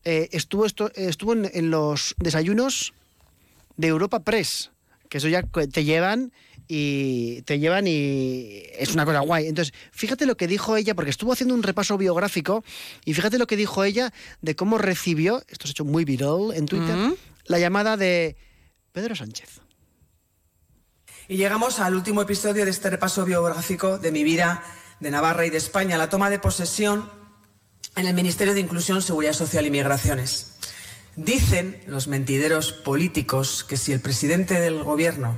eh, 0.06 0.30
estuvo, 0.32 0.66
estuvo 0.66 1.34
en, 1.34 1.50
en 1.54 1.70
los 1.70 2.16
desayunos 2.20 2.94
de 3.76 3.88
Europa 3.88 4.20
Press, 4.22 4.72
que 5.10 5.18
eso 5.18 5.28
ya 5.28 5.42
te 5.44 5.84
llevan 5.84 6.32
y 6.68 7.42
te 7.44 7.60
llevan 7.60 7.88
y 7.88 8.64
es 8.78 8.94
una 8.94 9.06
cosa 9.06 9.20
guay. 9.22 9.48
Entonces, 9.48 9.74
fíjate 9.92 10.26
lo 10.26 10.36
que 10.36 10.48
dijo 10.48 10.76
ella, 10.76 10.96
porque 10.96 11.12
estuvo 11.12 11.32
haciendo 11.32 11.54
un 11.56 11.64
repaso 11.64 11.98
biográfico 11.98 12.64
y 13.06 13.14
fíjate 13.14 13.38
lo 13.38 13.48
que 13.48 13.56
dijo 13.56 13.84
ella 13.84 14.14
de 14.42 14.56
cómo 14.56 14.78
recibió, 14.78 15.44
esto 15.48 15.66
se 15.68 15.70
ha 15.70 15.72
hecho 15.72 15.86
muy 15.86 16.04
viral 16.06 16.52
en 16.54 16.66
Twitter, 16.66 16.96
Ujú. 16.96 17.18
la 17.46 17.60
llamada 17.60 17.96
de 17.98 18.36
Pedro 18.92 19.16
Sánchez. 19.16 19.62
Y 21.30 21.36
llegamos 21.36 21.82
al 21.82 21.94
último 21.94 22.22
episodio 22.22 22.64
de 22.64 22.72
este 22.72 22.90
repaso 22.90 23.26
biográfico 23.26 23.98
de 23.98 24.14
mi 24.14 24.24
vida 24.24 24.64
de 25.02 25.12
Navarra 25.12 25.46
y 25.46 25.50
de 25.50 25.58
España, 25.58 25.98
la 25.98 26.10
toma 26.10 26.30
de 26.30 26.40
posesión 26.40 27.10
en 27.98 28.08
el 28.08 28.14
Ministerio 28.14 28.54
de 28.54 28.62
Inclusión, 28.62 29.02
Seguridad 29.02 29.34
Social 29.34 29.66
y 29.66 29.72
Migraciones. 29.72 30.54
Dicen 31.18 31.84
los 31.86 32.08
mentideros 32.08 32.72
políticos 32.72 33.66
que 33.66 33.76
si 33.76 33.92
el 33.92 34.00
presidente 34.00 34.62
del 34.62 34.86
gobierno 34.86 35.38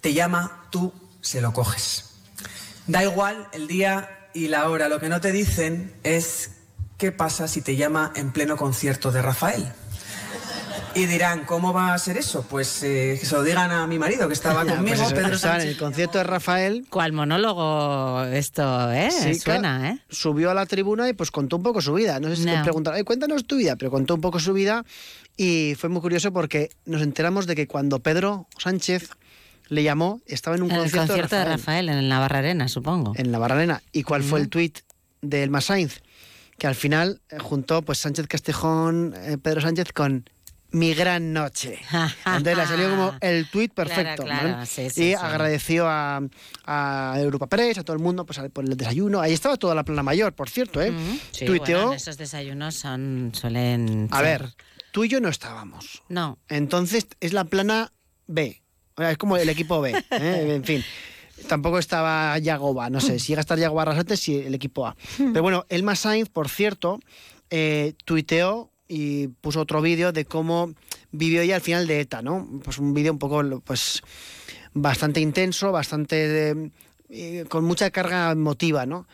te 0.00 0.14
llama, 0.14 0.68
tú 0.70 0.94
se 1.20 1.42
lo 1.42 1.52
coges. 1.52 2.14
Da 2.86 3.04
igual 3.04 3.48
el 3.52 3.66
día 3.68 4.30
y 4.32 4.48
la 4.48 4.70
hora, 4.70 4.88
lo 4.88 5.00
que 5.00 5.10
no 5.10 5.20
te 5.20 5.32
dicen 5.32 5.92
es 6.02 6.52
qué 6.96 7.12
pasa 7.12 7.46
si 7.46 7.60
te 7.60 7.76
llama 7.76 8.10
en 8.16 8.32
pleno 8.32 8.56
concierto 8.56 9.12
de 9.12 9.20
Rafael. 9.20 9.70
Y 10.96 11.04
dirán, 11.06 11.44
¿cómo 11.44 11.72
va 11.74 11.92
a 11.92 11.98
ser 11.98 12.16
eso? 12.16 12.46
Pues 12.48 12.82
eh, 12.82 13.18
que 13.20 13.26
se 13.26 13.34
lo 13.34 13.42
digan 13.42 13.70
a 13.70 13.86
mi 13.86 13.98
marido 13.98 14.26
que 14.28 14.32
estaba 14.34 14.64
Ya, 14.66 14.76
conmigo, 14.76 14.96
pues 14.96 15.06
eso, 15.08 15.14
Pedro 15.14 15.34
estaba 15.36 15.60
en 15.62 15.68
el 15.68 15.76
concierto 15.76 16.18
de 16.18 16.24
Rafael. 16.24 16.86
¿Cuál 16.88 17.12
monólogo 17.12 18.24
esto, 18.24 18.90
eh? 18.92 19.10
Sí, 19.10 19.34
Suena, 19.34 19.78
claro, 19.80 19.94
¿eh? 19.96 20.00
Subió 20.08 20.50
a 20.50 20.54
la 20.54 20.64
tribuna 20.64 21.08
y 21.08 21.12
pues 21.12 21.30
contó 21.30 21.56
un 21.56 21.62
poco 21.62 21.82
su 21.82 21.92
vida. 21.92 22.18
No 22.18 22.28
sé 22.28 22.36
si 22.36 22.44
No. 22.46 22.54
te 22.54 22.62
preguntaron, 22.62 22.94
"Oye, 22.96 23.04
cuéntanos 23.04 23.46
tu 23.46 23.56
vida, 23.56 23.76
pero 23.76 23.90
contó 23.90 24.14
un 24.14 24.22
poco 24.22 24.40
su 24.40 24.54
vida 24.54 24.84
y 25.36 25.74
fue 25.78 25.90
muy 25.90 26.00
curioso 26.00 26.32
porque 26.32 26.70
nos 26.86 27.02
enteramos 27.02 27.46
de 27.46 27.54
que 27.56 27.66
cuando 27.68 27.98
Pedro 28.00 28.48
Sánchez 28.58 29.10
le 29.68 29.82
llamó, 29.82 30.22
estaba 30.26 30.56
en 30.56 30.62
un 30.62 30.70
En 30.70 30.76
el 30.80 30.90
concierto, 30.90 31.36
de 31.36 31.44
Rafael, 31.44 31.88
en 31.90 31.98
el 31.98 32.08
Navarra 32.08 32.38
Arena, 32.38 32.68
supongo. 32.68 33.12
en 33.16 33.32
la 33.32 33.38
Barrarena. 33.38 33.82
¿Y 33.92 34.02
cuál 34.02 34.22
fue 34.22 34.40
el 34.40 34.48
tuit 34.48 34.78
del 35.20 35.50
Masainz? 35.50 36.00
Que 36.56 36.66
al 36.68 36.74
final 36.74 37.20
eh, 37.28 37.36
juntó 37.38 37.82
pues 37.82 37.98
Sánchez 37.98 38.28
Castejón, 38.28 39.12
eh, 39.14 39.36
Pedro 39.36 39.60
Sánchez 39.60 39.92
con 39.92 40.30
mi 40.70 40.94
gran 40.94 41.32
noche. 41.32 41.78
Entonces 42.26 42.56
le 42.56 42.66
salió 42.66 42.90
como 42.90 43.14
el 43.20 43.48
tuit 43.50 43.72
perfecto. 43.72 44.24
Claro, 44.24 44.42
¿no? 44.42 44.48
claro, 44.54 44.66
sí, 44.66 44.90
sí, 44.90 45.02
y 45.02 45.06
sí. 45.08 45.14
agradeció 45.14 45.86
a, 45.88 46.20
a 46.64 47.14
Europa 47.18 47.46
Press, 47.46 47.78
a 47.78 47.84
todo 47.84 47.96
el 47.96 48.02
mundo 48.02 48.26
pues, 48.26 48.38
por 48.52 48.64
el 48.64 48.76
desayuno. 48.76 49.20
Ahí 49.20 49.32
estaba 49.32 49.56
toda 49.56 49.74
la 49.74 49.84
plana 49.84 50.02
mayor, 50.02 50.32
por 50.32 50.50
cierto. 50.50 50.82
¿eh? 50.82 50.92
Sí, 51.30 51.46
Tuiteó. 51.46 51.78
bueno, 51.78 51.92
esos 51.94 52.18
desayunos 52.18 52.74
son, 52.74 53.32
suelen... 53.34 54.08
a 54.10 54.22
ver, 54.22 54.54
tú 54.92 55.04
y 55.04 55.08
yo 55.08 55.20
no 55.20 55.28
estábamos. 55.28 56.02
No. 56.08 56.38
Entonces 56.48 57.06
es 57.20 57.32
la 57.32 57.44
plana 57.44 57.92
B. 58.26 58.62
O 58.96 59.02
sea, 59.02 59.10
es 59.10 59.18
como 59.18 59.36
el 59.36 59.48
equipo 59.48 59.80
B. 59.80 59.90
¿eh? 60.10 60.54
En 60.54 60.64
fin. 60.64 60.84
Tampoco 61.48 61.78
estaba 61.78 62.38
Yagoba, 62.38 62.88
no 62.88 62.98
sé, 62.98 63.18
si 63.18 63.28
llega 63.28 63.40
a 63.40 63.42
estar 63.42 63.58
Yagoba 63.58 63.82
Arrasate, 63.82 64.16
sí, 64.16 64.38
el 64.38 64.54
equipo 64.54 64.86
A. 64.86 64.96
Pero 65.18 65.42
bueno, 65.42 65.66
Elma 65.68 65.94
Sainz, 65.94 66.30
por 66.30 66.48
cierto, 66.48 66.98
eh, 67.50 67.94
tuiteó 68.04 68.72
y 68.88 69.28
puso 69.28 69.60
otro 69.60 69.82
vídeo 69.82 70.12
de 70.12 70.24
cómo 70.24 70.74
vivió 71.12 71.40
ella 71.40 71.56
al 71.56 71.60
final 71.60 71.86
de 71.86 72.00
ETA, 72.00 72.22
¿no? 72.22 72.48
Pues 72.64 72.78
un 72.78 72.94
vídeo 72.94 73.12
un 73.12 73.18
poco, 73.18 73.42
pues, 73.64 74.02
bastante 74.72 75.20
intenso, 75.20 75.72
bastante... 75.72 76.50
eh, 76.50 76.70
eh, 77.08 77.44
con 77.48 77.64
mucha 77.64 77.90
carga 77.90 78.32
emotiva, 78.32 78.84
¿no? 78.84 79.06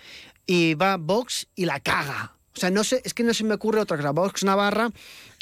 Y 0.47 0.75
va 0.75 0.97
Vox 0.97 1.47
y 1.55 1.67
la 1.67 1.81
caga. 1.81 2.35
O 2.55 2.59
sea, 2.59 2.71
no 2.71 2.85
sé, 2.85 3.03
es 3.05 3.15
que 3.15 3.23
no 3.23 3.35
se 3.35 3.45
me 3.45 3.55
ocurre 3.55 3.81
otra 3.81 3.97
cosa. 3.97 4.11
Vox 4.11 4.45
Navarra, 4.45 4.91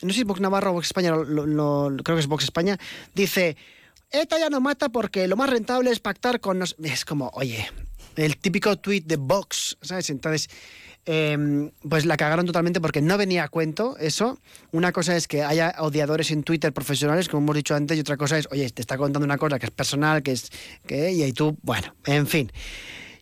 no 0.03 0.11
sé 0.11 0.19
si 0.19 0.25
Vox 0.25 0.41
Navarra 0.41 0.71
o 0.71 0.75
Vox 0.75 0.87
España, 0.87 1.13
creo 1.13 2.03
que 2.03 2.19
es 2.19 2.27
Vox 2.27 2.45
España, 2.45 2.79
dice, 3.15 3.57
ETA 4.11 4.39
ya 4.39 4.51
no 4.51 4.61
mata 4.61 4.89
porque 4.89 5.29
lo 5.29 5.37
más 5.37 5.51
rentable 5.51 5.91
es 5.91 6.01
pactar 6.01 6.41
con... 6.41 6.59
Nos... 6.59 6.77
Es 6.83 7.05
como, 7.05 7.31
oye, 7.35 7.69
el 8.17 8.37
típico 8.37 8.77
tweet 8.77 9.03
de 9.03 9.17
Vox, 9.17 9.79
¿sabes? 9.81 10.11
Entonces, 10.11 10.49
eh, 11.07 11.71
pues 11.89 12.05
la 12.05 12.17
cagaron 12.17 12.47
totalmente 12.47 12.81
porque 12.81 13.01
no 13.01 13.17
venía 13.19 13.45
a 13.45 13.49
cuento 13.49 13.97
eso. 13.99 14.39
Una 14.73 14.93
cosa 14.93 15.17
es 15.17 15.27
que 15.27 15.43
haya 15.43 15.75
odiadores 15.79 16.31
en 16.31 16.43
Twitter 16.43 16.73
profesionales, 16.73 17.29
como 17.29 17.43
hemos 17.45 17.57
dicho 17.57 17.75
antes, 17.75 17.97
y 17.97 18.01
otra 18.01 18.17
cosa 18.17 18.39
es, 18.39 18.49
oye, 18.51 18.69
te 18.71 18.83
está 18.83 18.97
contando 18.97 19.25
una 19.25 19.39
cosa 19.39 19.59
que 19.59 19.67
es 19.67 19.73
personal, 19.73 20.23
que 20.23 20.33
es... 20.33 20.51
que 20.87 21.13
Y 21.13 21.33
tú, 21.33 21.57
bueno, 21.63 21.95
en 22.07 22.27
fin. 22.27 22.53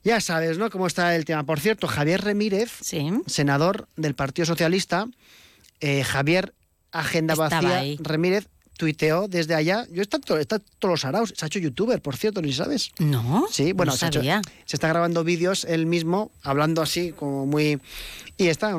Ya 0.05 0.21
sabes, 0.21 0.59
¿no? 0.59 0.71
Cómo 0.71 0.87
está 0.87 1.15
el 1.17 1.25
tema. 1.25 1.45
Por 1.45 1.61
cierto, 1.61 1.87
Javier 1.87 2.23
Remírez, 2.23 2.71
senador 3.27 3.89
del 3.97 4.15
Partido 4.15 4.47
Socialista, 4.47 5.07
eh, 5.81 6.05
Javier 6.05 6.55
Agenda 6.93 7.35
Estaba 7.35 7.51
Vacía 7.51 7.79
ahí. 7.79 7.99
Remírez 8.01 8.49
tuiteó 8.79 9.29
desde 9.29 9.55
allá. 9.55 9.87
Yo 9.93 10.01
está, 10.01 10.19
está 10.39 10.59
todos 10.79 10.93
los 10.93 11.05
araos. 11.05 11.35
Se 11.37 11.45
ha 11.45 11.49
hecho 11.49 11.59
youtuber, 11.59 12.01
por 12.01 12.17
cierto, 12.17 12.41
ni 12.41 12.55
sabes. 12.55 12.93
No. 12.99 13.47
Sí, 13.51 13.73
bueno, 13.73 13.93
no 13.93 13.99
se, 13.99 14.07
hecho- 14.07 14.23
está 14.67 14.89
grabando 14.89 15.23
vídeos 15.25 15.65
él 15.65 15.85
mismo, 15.85 16.31
hablando 16.43 16.81
así, 16.81 17.13
como 17.13 17.45
muy. 17.45 17.79
Y 18.39 18.47
está. 18.47 18.75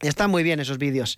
Están 0.00 0.32
muy 0.32 0.42
bien 0.42 0.58
esos 0.58 0.78
vídeos. 0.78 1.16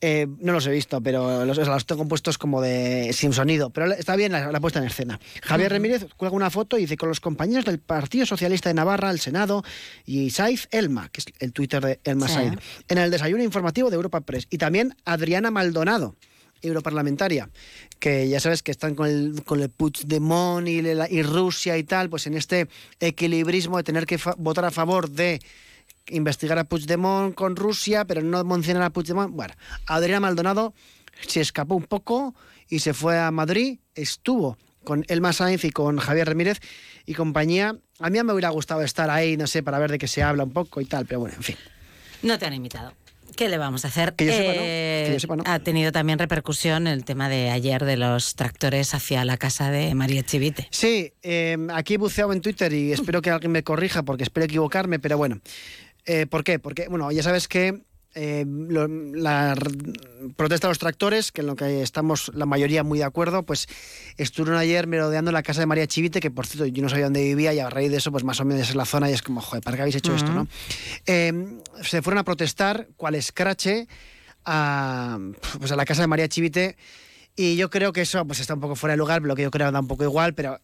Eh, 0.00 0.28
no 0.38 0.52
los 0.52 0.64
he 0.64 0.70
visto, 0.70 1.00
pero 1.00 1.44
los, 1.44 1.58
los 1.58 1.84
tengo 1.84 2.06
puestos 2.06 2.38
como 2.38 2.60
de 2.62 3.12
sin 3.12 3.32
sonido. 3.32 3.70
Pero 3.70 3.90
está 3.92 4.14
bien 4.14 4.30
la, 4.30 4.52
la 4.52 4.60
puesta 4.60 4.78
en 4.78 4.84
escena. 4.84 5.18
Javier. 5.42 5.72
Ramírez 5.72 6.06
cuelga 6.16 6.36
una 6.36 6.48
foto 6.48 6.78
y 6.78 6.82
dice 6.82 6.96
con 6.96 7.08
los 7.08 7.18
compañeros 7.18 7.64
del 7.64 7.80
Partido 7.80 8.26
Socialista 8.26 8.68
de 8.68 8.74
Navarra, 8.74 9.10
el 9.10 9.18
Senado 9.18 9.64
y 10.06 10.30
Saiz 10.30 10.68
Elma, 10.70 11.08
que 11.08 11.22
es 11.22 11.26
el 11.40 11.52
Twitter 11.52 11.84
de 11.84 12.00
Elma 12.04 12.28
Sí. 12.28 12.34
Said, 12.34 12.52
en 12.88 12.98
el 12.98 13.10
desayuno 13.10 13.42
informativo 13.42 13.90
de 13.90 13.96
Europa 13.96 14.20
Press. 14.20 14.46
Y 14.48 14.58
también 14.58 14.94
Adriana 15.04 15.50
Maldonado, 15.50 16.14
europarlamentaria, 16.62 17.48
que 17.98 18.28
ya 18.28 18.40
sabes 18.40 18.62
que 18.62 18.70
están 18.70 18.94
con 18.94 19.08
el, 19.08 19.42
con 19.44 19.60
el 19.60 19.70
Puigdemont 19.70 20.66
y, 20.68 21.22
Rusia 21.22 21.76
y 21.78 21.84
tal, 21.84 22.10
pues 22.10 22.26
en 22.26 22.34
este 22.34 22.68
equilibrismo 22.98 23.76
de 23.76 23.82
tener 23.82 24.06
que 24.06 24.18
votar 24.38 24.64
a 24.64 24.70
favor 24.70 25.10
de 25.10 25.40
investigar 26.08 26.58
a 26.58 26.64
Puigdemont 26.64 27.34
con 27.34 27.56
Rusia, 27.56 28.04
pero 28.04 28.22
no 28.22 28.42
mencionar 28.44 28.82
a 28.82 28.90
Puigdemont. 28.90 29.34
Bueno, 29.34 29.54
Adriana 29.86 30.20
Maldonado 30.20 30.74
se 31.26 31.40
escapó 31.40 31.74
un 31.74 31.84
poco 31.84 32.34
y 32.68 32.80
se 32.80 32.94
fue 32.94 33.18
a 33.18 33.30
Madrid, 33.30 33.78
estuvo 33.94 34.56
con 34.84 35.04
Elma 35.08 35.32
Sainz 35.32 35.64
y 35.64 35.70
con 35.70 35.98
Javier 35.98 36.28
Ramírez 36.28 36.60
y 37.04 37.14
compañía. 37.14 37.76
A 37.98 38.10
mí 38.10 38.22
me 38.22 38.32
hubiera 38.32 38.48
gustado 38.50 38.82
estar 38.82 39.10
ahí, 39.10 39.36
no 39.36 39.46
sé, 39.46 39.62
para 39.62 39.78
ver 39.78 39.90
de 39.90 39.98
qué 39.98 40.08
se 40.08 40.22
habla 40.22 40.44
un 40.44 40.52
poco 40.52 40.80
y 40.80 40.86
tal, 40.86 41.06
pero 41.06 41.20
bueno, 41.20 41.36
en 41.36 41.42
fin. 41.42 41.56
No 42.22 42.38
te 42.38 42.46
han 42.46 42.54
invitado. 42.54 42.92
¿Qué 43.36 43.48
le 43.48 43.58
vamos 43.58 43.84
a 43.84 43.88
hacer? 43.88 44.14
Que 44.14 44.26
yo 44.26 44.32
sepa, 44.32 44.52
no. 44.54 44.60
Eh, 44.62 45.04
Que 45.08 45.12
yo 45.14 45.20
sepa, 45.20 45.36
no. 45.36 45.44
Ha 45.46 45.58
tenido 45.60 45.92
también 45.92 46.18
repercusión 46.18 46.86
el 46.86 47.04
tema 47.04 47.28
de 47.28 47.50
ayer 47.50 47.84
de 47.84 47.96
los 47.96 48.34
tractores 48.34 48.94
hacia 48.94 49.24
la 49.24 49.36
casa 49.36 49.70
de 49.70 49.94
María 49.94 50.22
Chivite. 50.22 50.68
Sí, 50.70 51.12
eh, 51.22 51.56
aquí 51.72 51.94
he 51.94 51.98
buceado 51.98 52.32
en 52.32 52.40
Twitter 52.40 52.72
y 52.72 52.92
espero 52.92 53.22
que 53.22 53.30
alguien 53.30 53.52
me 53.52 53.62
corrija 53.62 54.02
porque 54.02 54.24
espero 54.24 54.46
equivocarme, 54.46 54.98
pero 54.98 55.16
bueno. 55.16 55.40
Eh, 56.06 56.26
¿Por 56.26 56.44
qué? 56.44 56.58
Porque, 56.58 56.88
bueno, 56.88 57.10
ya 57.12 57.22
sabes 57.22 57.46
que 57.46 57.82
eh, 58.14 58.44
lo- 58.46 58.88
la 58.88 59.54
protesta 60.36 60.66
de 60.66 60.70
los 60.70 60.78
tractores, 60.78 61.30
que 61.32 61.40
en 61.42 61.46
lo 61.46 61.56
que 61.56 61.82
estamos 61.82 62.30
la 62.34 62.44
mayoría 62.46 62.82
muy 62.82 62.98
de 62.98 63.04
acuerdo, 63.04 63.44
pues 63.44 63.66
estuvieron 64.16 64.58
ayer 64.58 64.86
merodeando 64.86 65.30
la 65.32 65.42
casa 65.42 65.60
de 65.60 65.66
María 65.66 65.86
Chivite, 65.86 66.20
que 66.20 66.30
por 66.30 66.46
cierto 66.46 66.66
yo 66.66 66.82
no 66.82 66.88
sabía 66.88 67.04
dónde 67.04 67.22
vivía 67.22 67.52
y 67.54 67.60
a 67.60 67.70
raíz 67.70 67.90
de 67.90 67.98
eso, 67.98 68.10
pues 68.10 68.24
más 68.24 68.40
o 68.40 68.44
menos 68.44 68.68
es 68.68 68.74
la 68.74 68.84
zona 68.84 69.08
y 69.10 69.12
es 69.12 69.22
como, 69.22 69.40
joder, 69.40 69.62
¿para 69.62 69.76
qué 69.76 69.82
habéis 69.82 69.96
hecho 69.96 70.14
esto, 70.14 70.32
no? 70.32 70.48
Eh, 71.06 71.32
se 71.82 72.02
fueron 72.02 72.18
a 72.18 72.24
protestar, 72.24 72.88
cual 72.96 73.14
escrache, 73.14 73.86
a, 74.44 75.18
pues 75.58 75.70
a 75.72 75.76
la 75.76 75.84
casa 75.84 76.02
de 76.02 76.06
María 76.08 76.28
Chivite. 76.28 76.76
Y 77.36 77.56
yo 77.56 77.70
creo 77.70 77.92
que 77.92 78.02
eso 78.02 78.24
pues 78.26 78.40
está 78.40 78.54
un 78.54 78.60
poco 78.60 78.74
fuera 78.74 78.92
de 78.94 78.98
lugar, 78.98 79.22
lo 79.22 79.34
que 79.36 79.42
yo 79.42 79.50
creo 79.50 79.70
da 79.70 79.80
un 79.80 79.86
poco 79.86 80.04
igual, 80.04 80.34
pero 80.34 80.60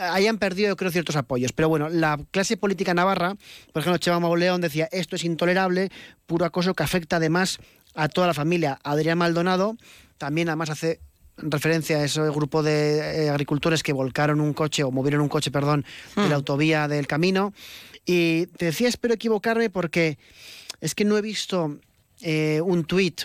hayan 0.00 0.38
perdido 0.38 0.68
yo 0.68 0.76
creo 0.76 0.90
ciertos 0.90 1.16
apoyos. 1.16 1.52
Pero 1.52 1.68
bueno, 1.68 1.88
la 1.88 2.18
clase 2.30 2.56
política 2.56 2.94
navarra, 2.94 3.36
por 3.72 3.80
ejemplo, 3.80 3.98
Chema 3.98 4.20
Mauleón 4.20 4.60
decía, 4.60 4.88
esto 4.92 5.16
es 5.16 5.24
intolerable, 5.24 5.90
puro 6.26 6.44
acoso 6.44 6.74
que 6.74 6.82
afecta 6.82 7.16
además 7.16 7.58
a 7.94 8.08
toda 8.08 8.26
la 8.26 8.34
familia. 8.34 8.78
Adrián 8.82 9.18
Maldonado 9.18 9.76
también 10.18 10.48
además 10.48 10.70
hace 10.70 11.00
referencia 11.36 11.98
a 11.98 12.04
ese 12.04 12.20
grupo 12.30 12.62
de 12.62 13.24
eh, 13.24 13.30
agricultores 13.30 13.82
que 13.82 13.92
volcaron 13.92 14.40
un 14.40 14.52
coche 14.52 14.84
o 14.84 14.90
movieron 14.90 15.22
un 15.22 15.28
coche, 15.28 15.50
perdón, 15.50 15.84
de 16.14 16.28
la 16.28 16.36
autovía 16.36 16.88
del 16.88 17.06
camino. 17.06 17.52
Y 18.04 18.46
te 18.46 18.66
decía, 18.66 18.88
espero 18.88 19.14
equivocarme 19.14 19.70
porque 19.70 20.18
es 20.80 20.94
que 20.94 21.04
no 21.04 21.16
he 21.16 21.22
visto 21.22 21.78
eh, 22.20 22.60
un 22.62 22.84
tuit 22.84 23.22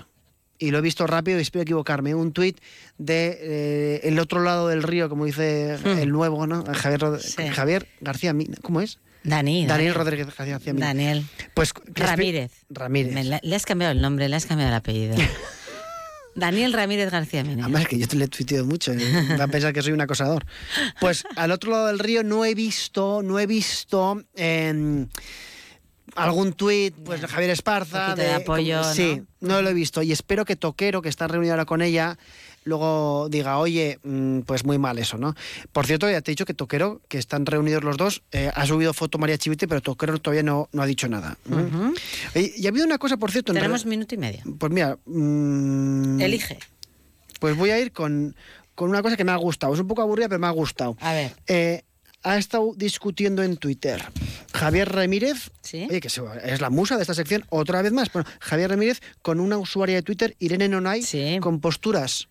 y 0.59 0.71
lo 0.71 0.77
he 0.77 0.81
visto 0.81 1.05
rápido 1.07 1.37
y 1.39 1.41
espero 1.41 1.63
equivocarme, 1.63 2.15
un 2.15 2.31
tuit 2.31 2.59
de 2.97 3.37
eh, 3.41 3.99
el 4.03 4.19
otro 4.19 4.41
lado 4.43 4.67
del 4.69 4.83
río, 4.83 5.09
como 5.09 5.25
dice 5.25 5.77
Hmm. 5.83 5.99
el 5.99 6.09
nuevo, 6.11 6.47
¿no? 6.47 6.63
Javier, 6.73 7.01
Rod- 7.01 7.51
Javier 7.53 7.87
García 8.01 8.33
Mina, 8.33 8.57
¿cómo 8.61 8.81
es? 8.81 8.99
Dani. 9.23 9.65
Daniel 9.65 9.93
Dani. 9.93 10.03
Rodríguez 10.03 10.27
García 10.37 10.59
Mina. 10.73 10.85
Daniel. 10.87 11.25
Pues 11.55 11.73
Ramírez. 11.93 12.51
Ramírez. 12.69 13.13
Me 13.13 13.23
le 13.41 13.55
has 13.55 13.65
cambiado 13.65 13.91
el 13.91 14.01
nombre, 14.01 14.29
le 14.29 14.35
has 14.35 14.45
cambiado 14.45 14.69
el 14.71 14.75
apellido. 14.77 15.15
Daniel 16.35 16.73
Ramírez 16.73 17.09
García 17.11 17.43
Mina. 17.45 17.63
Además 17.63 17.83
es 17.83 17.87
que 17.87 17.97
yo 17.97 18.07
te 18.09 18.17
le 18.17 18.25
he 18.25 18.27
tuiteado 18.27 18.65
mucho, 18.65 18.91
¿eh? 18.91 18.99
va 19.39 19.45
a 19.45 19.47
pensar 19.47 19.71
que 19.71 19.81
soy 19.81 19.93
un 19.93 20.01
acosador. 20.01 20.45
Pues 20.99 21.23
al 21.37 21.51
otro 21.51 21.71
lado 21.71 21.87
del 21.87 21.97
río 21.99 22.23
no 22.23 22.43
he 22.43 22.53
visto, 22.53 23.21
no 23.23 23.39
he 23.39 23.47
visto 23.47 24.21
em, 24.35 25.07
algún 26.15 26.53
tuit, 26.53 26.95
pues 26.95 27.21
de 27.21 27.27
Javier 27.27 27.51
Esparza. 27.51 28.15
de 28.15 28.33
apoyo, 28.33 28.79
como- 28.81 28.93
Sí, 28.93 29.21
¿no? 29.41 29.61
lo 29.61 29.69
he 29.69 29.73
visto. 29.73 30.01
Y 30.01 30.11
espero 30.11 30.45
que 30.45 30.55
Toquero, 30.55 31.01
que 31.01 31.09
está 31.09 31.27
reunido 31.27 31.53
ahora 31.53 31.65
con 31.65 31.81
ella, 31.81 32.17
luego 32.63 33.27
diga, 33.29 33.57
oye, 33.59 33.99
mm, 34.03 34.39
pues 34.41 34.65
muy 34.65 34.77
mal 34.79 34.97
eso, 34.97 35.17
¿no? 35.17 35.35
Por 35.71 35.85
cierto, 35.85 36.09
ya 36.09 36.21
te 36.21 36.31
he 36.31 36.33
dicho 36.33 36.45
que 36.45 36.53
Toquero, 36.53 37.01
que 37.09 37.17
están 37.19 37.45
reunidos 37.45 37.83
los 37.83 37.95
dos, 37.97 38.23
eh, 38.31 38.51
ha 38.55 38.65
subido 38.65 38.93
foto 38.93 39.17
María 39.19 39.37
Chivite, 39.37 39.67
pero 39.67 39.81
Toquero 39.81 40.17
todavía 40.19 40.41
no, 40.43 40.67
no 40.71 40.81
ha 40.81 40.85
dicho 40.87 41.07
nada. 41.07 41.37
¿eh? 42.33 42.53
Y 42.57 42.65
ha 42.65 42.69
habido 42.69 42.85
una 42.85 42.97
cosa, 42.97 43.17
por 43.17 43.31
cierto... 43.31 43.51
en 43.51 43.57
Tenemos 43.57 43.85
minuto 43.85 44.15
y 44.15 44.17
medio. 44.17 44.41
Pues 44.57 44.71
mira... 44.71 44.97
mm, 45.05 46.19
Elige. 46.21 46.57
pues 47.39 47.55
voy 47.55 47.69
a 47.69 47.79
ir 47.79 47.91
con, 47.91 48.35
con 48.73 48.89
una 48.89 49.01
cosa 49.03 49.15
que 49.17 49.23
me 49.23 49.31
ha 49.31 49.35
gustado. 49.35 49.73
Es 49.73 49.79
un 49.79 49.87
poco 49.87 50.01
aburrida, 50.01 50.27
pero 50.29 50.39
me 50.39 50.47
ha 50.47 50.51
gustado. 50.51 50.97
A 51.01 51.13
ver. 51.13 51.33
Eh, 51.47 51.83
ha 52.25 52.37
estado 52.37 52.73
discutiendo 52.75 53.43
en 53.43 53.55
Twitter 53.55 54.03
Javier 54.53 54.91
Ramírez, 54.91 55.51
¿Sí? 55.61 55.85
oye, 55.89 55.99
que 55.99 56.07
es 56.07 56.61
la 56.61 56.69
musa 56.69 56.95
de 56.95 57.01
esta 57.01 57.13
sección, 57.13 57.45
otra 57.49 57.81
vez 57.81 57.91
más. 57.91 58.11
Bueno, 58.11 58.27
Javier 58.39 58.69
Ramírez 58.71 59.01
con 59.21 59.39
una 59.39 59.57
usuaria 59.57 59.95
de 59.95 60.01
Twitter, 60.01 60.35
Irene 60.39 60.67
Nonay, 60.67 61.03
con 61.39 61.59
posturas 61.59 62.27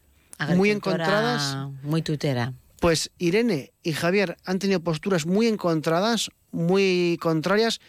muy 0.55 0.71
encontradas. 0.71 1.57
Muy 1.83 2.03
tutera. 2.03 2.53
Pues 2.81 3.11
Irene 3.19 3.73
y 3.83 3.93
Javier 3.93 4.37
han 4.45 4.59
tenido 4.59 4.81
posturas 4.81 5.27
muy 5.27 5.47
encontradas, 5.47 6.31
muy 6.51 7.19
contrarias, 7.21 7.81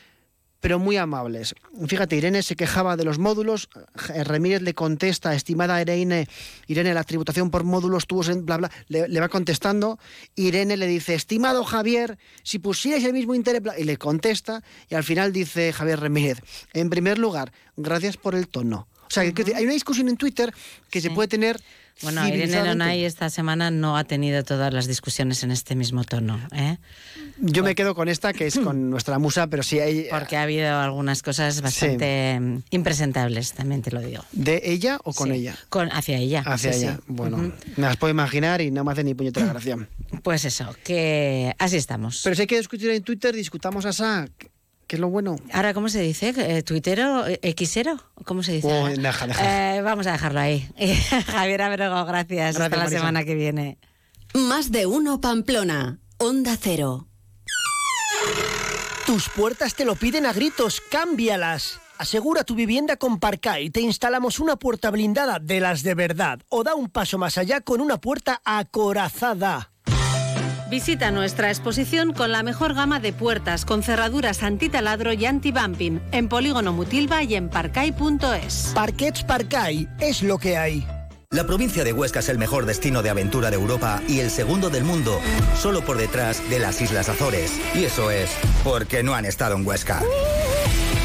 pero 0.66 0.80
muy 0.80 0.98
amables. 0.98 1.54
Fíjate, 1.86 2.16
Irene 2.16 2.42
se 2.42 2.56
quejaba 2.56 2.98
de 2.98 3.04
los 3.04 3.20
módulos, 3.20 3.70
eh, 4.16 4.24
Ramírez 4.24 4.64
le 4.64 4.74
contesta, 4.74 5.36
estimada 5.36 5.80
Irene, 5.80 6.28
Irene, 6.66 6.92
la 6.96 7.04
tributación 7.04 7.52
por 7.52 7.64
módulos 7.64 8.08
tuvo 8.08 8.24
en 8.26 8.48
bla 8.48 8.58
bla, 8.58 8.72
le, 8.88 9.08
le 9.08 9.20
va 9.20 9.30
contestando, 9.30 10.00
Irene 10.34 10.76
le 10.76 10.88
dice, 10.88 11.14
estimado 11.14 11.64
Javier, 11.66 12.18
si 12.42 12.58
pusierais 12.58 13.04
el 13.04 13.14
mismo 13.14 13.36
interés, 13.36 13.62
bla", 13.62 13.78
y 13.78 13.84
le 13.84 13.98
contesta, 13.98 14.64
y 14.90 14.96
al 14.96 15.04
final 15.04 15.32
dice 15.32 15.72
Javier 15.72 16.00
Ramírez, 16.00 16.40
en 16.74 16.90
primer 16.90 17.20
lugar, 17.20 17.52
gracias 17.78 18.18
por 18.18 18.34
el 18.34 18.48
tono. 18.48 18.88
O 19.08 19.12
sea, 19.12 19.22
hay 19.22 19.64
una 19.64 19.74
discusión 19.74 20.10
en 20.10 20.18
Twitter 20.18 20.52
que 20.90 21.00
se 21.00 21.12
puede 21.12 21.28
tener 21.28 21.62
Bueno, 22.02 22.28
Irene. 22.28 22.62
Nonay 22.64 23.06
esta 23.06 23.30
semana 23.30 23.72
no 23.72 23.98
ha 23.98 24.04
tenido 24.04 24.44
todas 24.44 24.74
las 24.74 24.86
discusiones 24.88 25.44
en 25.44 25.52
este 25.52 25.76
mismo 25.76 26.04
tono. 26.04 26.40
¿eh? 26.52 26.78
Yo 27.40 27.64
me 27.64 27.74
quedo 27.74 27.96
con 27.96 28.10
esta, 28.10 28.34
que 28.34 28.48
es 28.48 28.60
con 28.60 28.90
nuestra 28.90 29.18
musa, 29.18 29.48
pero 29.48 29.64
sí 29.64 29.80
hay... 29.80 30.08
Porque 30.10 30.36
ha 30.36 30.44
habido 30.44 30.76
algunas 30.78 31.24
cosas 31.24 31.62
bastante 31.62 32.40
mm, 32.40 32.64
impresentables, 32.72 33.54
también 33.54 33.82
te 33.82 33.92
lo 33.92 34.02
digo. 34.02 34.24
¿De 34.34 34.62
ella 34.66 35.00
o 35.04 35.14
con 35.14 35.30
Sí. 35.30 35.36
ella? 35.36 35.56
Con, 35.70 35.90
hacia 35.92 36.18
ella. 36.18 36.44
Hacia 36.46 36.74
sí, 36.74 36.80
sí. 36.80 36.86
ella. 36.86 37.00
Bueno, 37.08 37.38
me 37.78 37.84
las 37.84 37.98
puedo 37.98 38.12
imaginar 38.12 38.62
y 38.62 38.72
no 38.72 38.84
me 38.84 38.92
hace 38.92 39.04
ni 39.04 39.14
puñetera 39.14 39.46
gracia. 39.54 39.78
Pues 40.22 40.44
eso, 40.46 40.76
que 40.84 41.56
así 41.60 41.78
estamos. 41.78 42.22
Pero 42.24 42.36
si 42.36 42.42
hay 42.42 42.48
que 42.48 42.58
discutir 42.58 42.90
en 42.90 43.04
Twitter, 43.04 43.34
discutamos 43.36 43.86
a 43.86 43.94
Sa, 43.94 44.28
que 44.96 44.98
es 44.98 45.02
lo 45.02 45.10
bueno. 45.10 45.36
Ahora, 45.52 45.74
¿cómo 45.74 45.90
se 45.90 46.00
dice? 46.00 46.34
Eh, 46.38 46.64
¿Tuitero? 46.64 47.28
Eh, 47.28 47.54
¿Xero? 47.66 48.02
¿Cómo 48.24 48.44
se 48.44 48.54
dice? 48.54 48.68
Oh, 48.72 48.88
deja, 48.88 49.28
deja. 49.28 49.76
Eh, 49.76 49.82
vamos 49.82 50.08
a 50.08 50.14
dejarlo 50.14 50.40
ahí. 50.40 50.70
Javier 51.28 51.62
Abrego, 51.64 52.06
gracias. 52.06 52.56
Hasta 52.56 52.70
Gracias, 52.70 52.72
la 52.72 52.78
Marisa. 52.78 52.98
semana 53.00 53.24
que 53.26 53.36
viene. 53.36 53.78
Más 54.34 54.72
de 54.72 54.86
uno 54.86 55.20
Pamplona. 55.20 56.00
Onda 56.18 56.56
Cero. 56.58 57.10
Tus 59.06 59.28
puertas 59.28 59.76
te 59.76 59.84
lo 59.84 59.96
piden 59.96 60.26
a 60.26 60.32
gritos, 60.32 60.82
cámbialas. 60.90 61.82
Asegura 61.98 62.46
tu 62.46 62.56
vivienda 62.56 62.96
con 62.96 63.20
Parcay. 63.20 63.70
Te 63.72 63.82
instalamos 63.82 64.40
una 64.40 64.56
puerta 64.56 64.92
blindada 64.92 65.40
de 65.40 65.60
las 65.60 65.84
de 65.84 65.94
verdad. 65.94 66.40
O 66.48 66.64
da 66.64 66.74
un 66.74 66.90
paso 66.90 67.18
más 67.18 67.38
allá 67.38 67.60
con 67.60 67.82
una 67.82 68.00
puerta 68.00 68.42
acorazada. 68.46 69.72
Visita 70.76 71.10
nuestra 71.10 71.47
exposición 71.47 72.11
con 72.11 72.34
la 72.34 72.43
mejor 72.43 72.73
gama 72.73 72.99
de 72.99 73.14
puertas 73.14 73.64
con 73.64 73.81
cerraduras 73.81 74.43
antitaladro 74.43 75.14
y 75.14 75.26
anti-bumping 75.26 76.02
en 76.11 76.27
Polígono 76.27 76.73
Mutilva 76.73 77.23
y 77.23 77.35
en 77.35 77.47
parcay.es. 77.47 78.73
Parquets 78.76 79.23
Parcay 79.23 79.88
es 80.02 80.22
lo 80.22 80.38
que 80.38 80.57
hay. 80.57 80.85
La 81.31 81.45
provincia 81.45 81.85
de 81.85 81.93
Huesca 81.93 82.19
es 82.19 82.27
el 82.27 82.38
mejor 82.38 82.65
destino 82.65 83.02
de 83.02 83.10
aventura 83.10 83.49
de 83.52 83.56
Europa 83.56 84.02
y 84.10 84.19
el 84.19 84.30
segundo 84.30 84.69
del 84.69 84.84
mundo, 84.84 85.22
solo 85.57 85.80
por 85.80 85.95
detrás 85.95 86.41
de 86.49 86.60
las 86.60 86.81
Islas 86.81 87.07
Azores. 87.07 87.53
Y 87.73 87.85
eso 87.85 88.11
es 88.11 88.30
porque 88.65 89.02
no 89.02 89.15
han 89.15 89.23
estado 89.23 89.56
en 89.56 89.65
Huesca. 89.65 90.02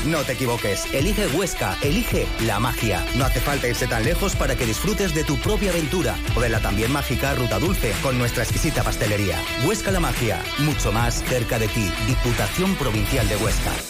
No 0.07 0.23
te 0.23 0.33
equivoques, 0.33 0.87
elige 0.95 1.27
Huesca, 1.27 1.77
elige 1.83 2.27
la 2.47 2.59
magia. 2.59 3.05
No 3.17 3.25
hace 3.27 3.41
falta 3.41 3.69
irse 3.69 3.87
tan 3.87 4.05
lejos 4.05 4.35
para 4.35 4.57
que 4.57 4.65
disfrutes 4.65 5.15
de 5.15 5.25
tu 5.25 5.37
propia 5.37 5.71
aventura 5.71 6.17
o 6.35 6.41
de 6.41 6.49
la 6.49 6.61
también 6.61 6.91
mágica 6.91 7.35
Ruta 7.35 7.59
Dulce 7.59 7.93
con 8.03 8.19
nuestra 8.19 8.43
exquisita 8.43 8.83
pastelería. 8.83 9.39
Huesca 9.67 9.91
la 9.91 10.01
magia, 10.01 10.43
mucho 10.59 10.91
más 10.91 11.23
cerca 11.25 11.59
de 11.59 11.69
ti. 11.69 11.91
Diputación 12.07 12.75
Provincial 12.77 13.29
de 13.29 13.37
Huesca. 13.37 13.90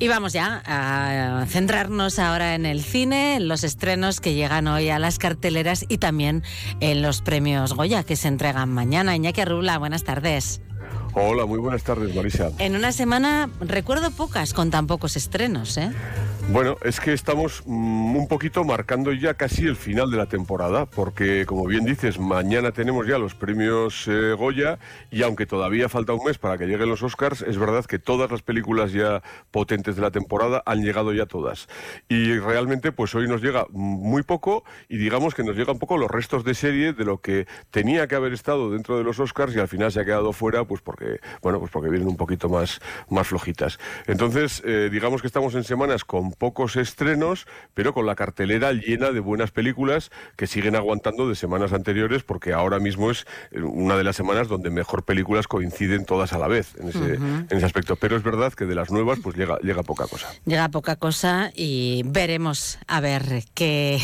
Y 0.00 0.06
vamos 0.06 0.32
ya 0.32 0.62
a 0.64 1.44
centrarnos 1.46 2.20
ahora 2.20 2.54
en 2.54 2.66
el 2.66 2.84
cine, 2.84 3.34
en 3.34 3.48
los 3.48 3.64
estrenos 3.64 4.20
que 4.20 4.34
llegan 4.34 4.68
hoy 4.68 4.90
a 4.90 5.00
las 5.00 5.18
carteleras 5.18 5.84
y 5.88 5.98
también 5.98 6.44
en 6.78 7.02
los 7.02 7.20
premios 7.20 7.74
Goya 7.74 8.04
que 8.04 8.14
se 8.14 8.28
entregan 8.28 8.68
mañana. 8.70 9.16
Iñaki 9.16 9.40
Arrula, 9.40 9.76
buenas 9.78 10.04
tardes. 10.04 10.60
Hola, 11.20 11.46
muy 11.46 11.58
buenas 11.58 11.82
tardes, 11.82 12.14
Marisa. 12.14 12.52
En 12.58 12.76
una 12.76 12.92
semana 12.92 13.50
recuerdo 13.60 14.12
pocas 14.12 14.54
con 14.54 14.70
tan 14.70 14.86
pocos 14.86 15.16
estrenos, 15.16 15.76
¿eh? 15.76 15.90
Bueno, 16.50 16.78
es 16.82 16.98
que 16.98 17.12
estamos 17.12 17.62
mm, 17.66 18.16
un 18.16 18.26
poquito 18.26 18.64
marcando 18.64 19.12
ya 19.12 19.34
casi 19.34 19.66
el 19.66 19.76
final 19.76 20.10
de 20.10 20.16
la 20.16 20.26
temporada, 20.26 20.86
porque 20.86 21.44
como 21.44 21.66
bien 21.66 21.84
dices, 21.84 22.18
mañana 22.18 22.72
tenemos 22.72 23.06
ya 23.06 23.18
los 23.18 23.34
premios 23.34 24.08
eh, 24.08 24.32
Goya 24.32 24.78
y 25.10 25.24
aunque 25.24 25.44
todavía 25.44 25.90
falta 25.90 26.14
un 26.14 26.24
mes 26.24 26.38
para 26.38 26.56
que 26.56 26.66
lleguen 26.66 26.88
los 26.88 27.02
Oscars, 27.02 27.42
es 27.42 27.58
verdad 27.58 27.84
que 27.84 27.98
todas 27.98 28.30
las 28.30 28.40
películas 28.40 28.92
ya 28.92 29.22
potentes 29.50 29.96
de 29.96 30.00
la 30.00 30.10
temporada 30.10 30.62
han 30.64 30.82
llegado 30.82 31.12
ya 31.12 31.26
todas. 31.26 31.68
Y 32.08 32.38
realmente 32.38 32.92
pues 32.92 33.14
hoy 33.14 33.28
nos 33.28 33.42
llega 33.42 33.66
muy 33.68 34.22
poco 34.22 34.64
y 34.88 34.96
digamos 34.96 35.34
que 35.34 35.42
nos 35.42 35.54
llega 35.54 35.72
un 35.72 35.78
poco 35.78 35.98
los 35.98 36.10
restos 36.10 36.44
de 36.44 36.54
serie 36.54 36.94
de 36.94 37.04
lo 37.04 37.20
que 37.20 37.46
tenía 37.70 38.06
que 38.06 38.14
haber 38.14 38.32
estado 38.32 38.70
dentro 38.70 38.96
de 38.96 39.04
los 39.04 39.20
Oscars 39.20 39.54
y 39.54 39.58
al 39.58 39.68
final 39.68 39.92
se 39.92 40.00
ha 40.00 40.06
quedado 40.06 40.32
fuera 40.32 40.64
pues 40.64 40.80
porque 40.80 41.07
bueno, 41.42 41.58
pues 41.58 41.70
porque 41.70 41.88
vienen 41.88 42.08
un 42.08 42.16
poquito 42.16 42.48
más 42.48 42.80
más 43.08 43.28
flojitas. 43.28 43.78
Entonces, 44.06 44.62
eh, 44.64 44.88
digamos 44.90 45.20
que 45.20 45.26
estamos 45.26 45.54
en 45.54 45.64
semanas 45.64 46.04
con 46.04 46.32
pocos 46.32 46.76
estrenos, 46.76 47.46
pero 47.74 47.94
con 47.94 48.06
la 48.06 48.14
cartelera 48.14 48.72
llena 48.72 49.10
de 49.12 49.20
buenas 49.20 49.50
películas 49.50 50.10
que 50.36 50.46
siguen 50.46 50.76
aguantando 50.76 51.28
de 51.28 51.34
semanas 51.34 51.72
anteriores, 51.72 52.22
porque 52.22 52.52
ahora 52.52 52.78
mismo 52.78 53.10
es 53.10 53.26
eh, 53.50 53.60
una 53.60 53.96
de 53.96 54.04
las 54.04 54.16
semanas 54.16 54.48
donde 54.48 54.70
mejor 54.70 55.04
películas 55.04 55.46
coinciden 55.46 56.04
todas 56.04 56.32
a 56.32 56.38
la 56.38 56.48
vez 56.48 56.74
en 56.78 56.88
ese, 56.88 57.14
en 57.14 57.48
ese 57.50 57.66
aspecto. 57.66 57.96
Pero 57.96 58.16
es 58.16 58.22
verdad 58.22 58.52
que 58.52 58.66
de 58.66 58.74
las 58.74 58.90
nuevas 58.90 59.18
pues 59.22 59.36
llega, 59.36 59.58
llega 59.58 59.82
poca 59.82 60.06
cosa. 60.06 60.28
Llega 60.44 60.68
poca 60.68 60.96
cosa 60.96 61.50
y 61.54 62.02
veremos 62.06 62.78
a 62.86 63.00
ver 63.00 63.44
qué, 63.54 64.00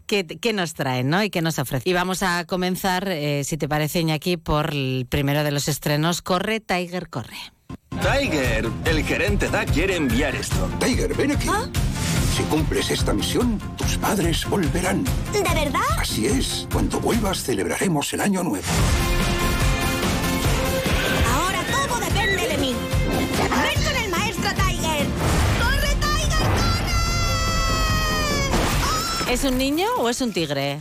qué, 0.06 0.26
qué 0.26 0.52
nos 0.52 0.74
traen 0.74 1.08
¿no? 1.08 1.22
y 1.22 1.30
qué 1.30 1.42
nos 1.42 1.58
ofrece. 1.58 1.88
Y 1.88 1.92
vamos 1.92 2.22
a 2.22 2.44
comenzar, 2.46 3.08
eh, 3.08 3.42
si 3.44 3.56
te 3.56 3.68
parece, 3.68 4.00
Iñaki, 4.00 4.36
por 4.36 4.70
el 4.70 5.06
primero 5.08 5.44
de 5.44 5.50
los 5.50 5.68
estrenos. 5.68 6.17
Corre, 6.22 6.60
Tiger, 6.60 7.08
corre. 7.08 7.36
Tiger, 7.90 8.68
el 8.84 9.04
gerente 9.04 9.48
Da 9.48 9.64
quiere 9.64 9.96
enviar 9.96 10.34
esto. 10.34 10.68
Tiger, 10.78 11.14
ven 11.14 11.32
aquí. 11.32 11.48
Si 12.36 12.42
cumples 12.44 12.90
esta 12.90 13.12
misión, 13.12 13.58
tus 13.76 13.96
padres 13.98 14.48
volverán. 14.48 15.04
¿De 15.32 15.42
verdad? 15.42 15.80
Así 15.98 16.26
es. 16.26 16.66
Cuando 16.72 17.00
vuelvas, 17.00 17.42
celebraremos 17.42 18.12
el 18.12 18.20
año 18.20 18.42
nuevo. 18.42 18.66
Ahora 21.34 21.62
todo 21.64 21.98
depende 22.00 22.46
de 22.48 22.58
mí. 22.58 22.74
¡Ven 23.40 23.84
con 23.84 23.96
el 24.04 24.10
maestro 24.10 24.50
Tiger! 24.50 25.06
¡Corre, 25.60 25.94
Tiger! 29.26 29.32
¿Es 29.32 29.44
un 29.44 29.58
niño 29.58 29.86
o 29.98 30.08
es 30.08 30.20
un 30.20 30.32
tigre? 30.32 30.78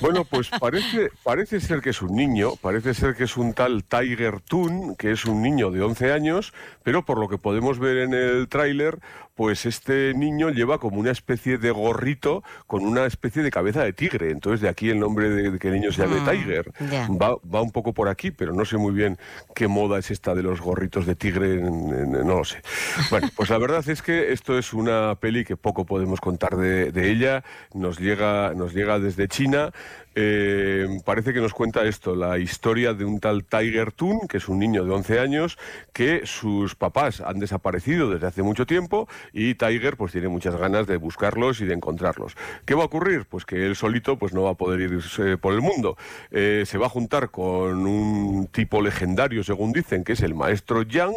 Bueno, 0.00 0.24
pues 0.24 0.50
parece, 0.60 1.10
parece 1.22 1.60
ser 1.60 1.80
que 1.80 1.90
es 1.90 2.02
un 2.02 2.14
niño, 2.14 2.56
parece 2.56 2.94
ser 2.94 3.14
que 3.14 3.24
es 3.24 3.36
un 3.36 3.54
tal 3.54 3.84
Tiger 3.84 4.40
Toon, 4.40 4.96
que 4.96 5.12
es 5.12 5.24
un 5.24 5.40
niño 5.42 5.70
de 5.70 5.82
11 5.82 6.12
años, 6.12 6.52
pero 6.82 7.04
por 7.04 7.18
lo 7.18 7.28
que 7.28 7.38
podemos 7.38 7.78
ver 7.78 7.98
en 7.98 8.14
el 8.14 8.48
tráiler, 8.48 8.98
pues 9.34 9.66
este 9.66 10.14
niño 10.14 10.50
lleva 10.50 10.78
como 10.78 10.98
una 11.00 11.10
especie 11.10 11.58
de 11.58 11.70
gorrito 11.70 12.44
con 12.66 12.84
una 12.84 13.06
especie 13.06 13.42
de 13.42 13.50
cabeza 13.50 13.82
de 13.82 13.92
tigre. 13.92 14.30
Entonces 14.30 14.60
de 14.60 14.68
aquí 14.68 14.90
el 14.90 15.00
nombre 15.00 15.28
de, 15.30 15.50
de 15.52 15.58
que 15.58 15.68
el 15.68 15.74
niño 15.74 15.92
se 15.92 16.02
llame 16.02 16.20
Mm, 16.20 16.28
Tiger. 16.30 16.72
Va, 17.20 17.36
va 17.52 17.62
un 17.62 17.72
poco 17.72 17.92
por 17.92 18.08
aquí, 18.08 18.30
pero 18.30 18.52
no 18.52 18.64
sé 18.64 18.76
muy 18.76 18.92
bien 18.92 19.18
qué 19.54 19.66
moda 19.68 19.98
es 19.98 20.10
esta 20.10 20.34
de 20.34 20.42
los 20.42 20.60
gorritos 20.60 21.06
de 21.06 21.14
tigre, 21.16 21.56
no 21.56 22.22
lo 22.22 22.44
sé. 22.44 22.62
Bueno, 23.10 23.28
pues 23.34 23.50
la 23.50 23.58
verdad 23.58 23.86
es 23.88 24.02
que 24.02 24.32
esto 24.32 24.58
es 24.58 24.72
una 24.72 25.14
peli 25.16 25.44
que 25.44 25.56
poco 25.56 25.84
podemos 25.84 26.20
contar 26.20 26.56
de, 26.56 26.92
de 26.92 27.10
ella, 27.10 27.44
nos 27.74 27.98
llega, 27.98 28.54
nos 28.54 28.72
llega 28.72 28.98
desde 28.98 29.28
China. 29.34 29.72
Eh, 30.14 30.86
parece 31.04 31.32
que 31.32 31.40
nos 31.40 31.52
cuenta 31.52 31.84
esto, 31.84 32.14
la 32.14 32.38
historia 32.38 32.94
de 32.94 33.04
un 33.04 33.18
tal 33.20 33.44
Tiger 33.44 33.92
Toon, 33.92 34.28
que 34.28 34.36
es 34.36 34.48
un 34.48 34.58
niño 34.58 34.84
de 34.84 34.92
11 34.92 35.18
años, 35.18 35.58
que 35.92 36.22
sus 36.24 36.74
papás 36.74 37.20
han 37.20 37.38
desaparecido 37.40 38.10
desde 38.10 38.26
hace 38.26 38.42
mucho 38.42 38.66
tiempo 38.66 39.08
y 39.32 39.54
Tiger 39.54 39.96
pues 39.96 40.12
tiene 40.12 40.28
muchas 40.28 40.56
ganas 40.56 40.86
de 40.86 40.96
buscarlos 40.96 41.60
y 41.60 41.64
de 41.64 41.74
encontrarlos. 41.74 42.36
¿Qué 42.64 42.74
va 42.74 42.82
a 42.82 42.86
ocurrir? 42.86 43.26
Pues 43.26 43.44
que 43.44 43.66
él 43.66 43.76
solito 43.76 44.16
pues 44.16 44.32
no 44.32 44.42
va 44.42 44.50
a 44.50 44.54
poder 44.54 44.80
irse 44.80 45.36
por 45.36 45.52
el 45.52 45.60
mundo. 45.60 45.96
Eh, 46.30 46.64
se 46.66 46.78
va 46.78 46.86
a 46.86 46.90
juntar 46.90 47.30
con 47.30 47.86
un 47.86 48.46
tipo 48.48 48.82
legendario, 48.82 49.42
según 49.42 49.72
dicen, 49.72 50.04
que 50.04 50.12
es 50.12 50.20
el 50.20 50.34
maestro 50.34 50.82
Yang, 50.82 51.14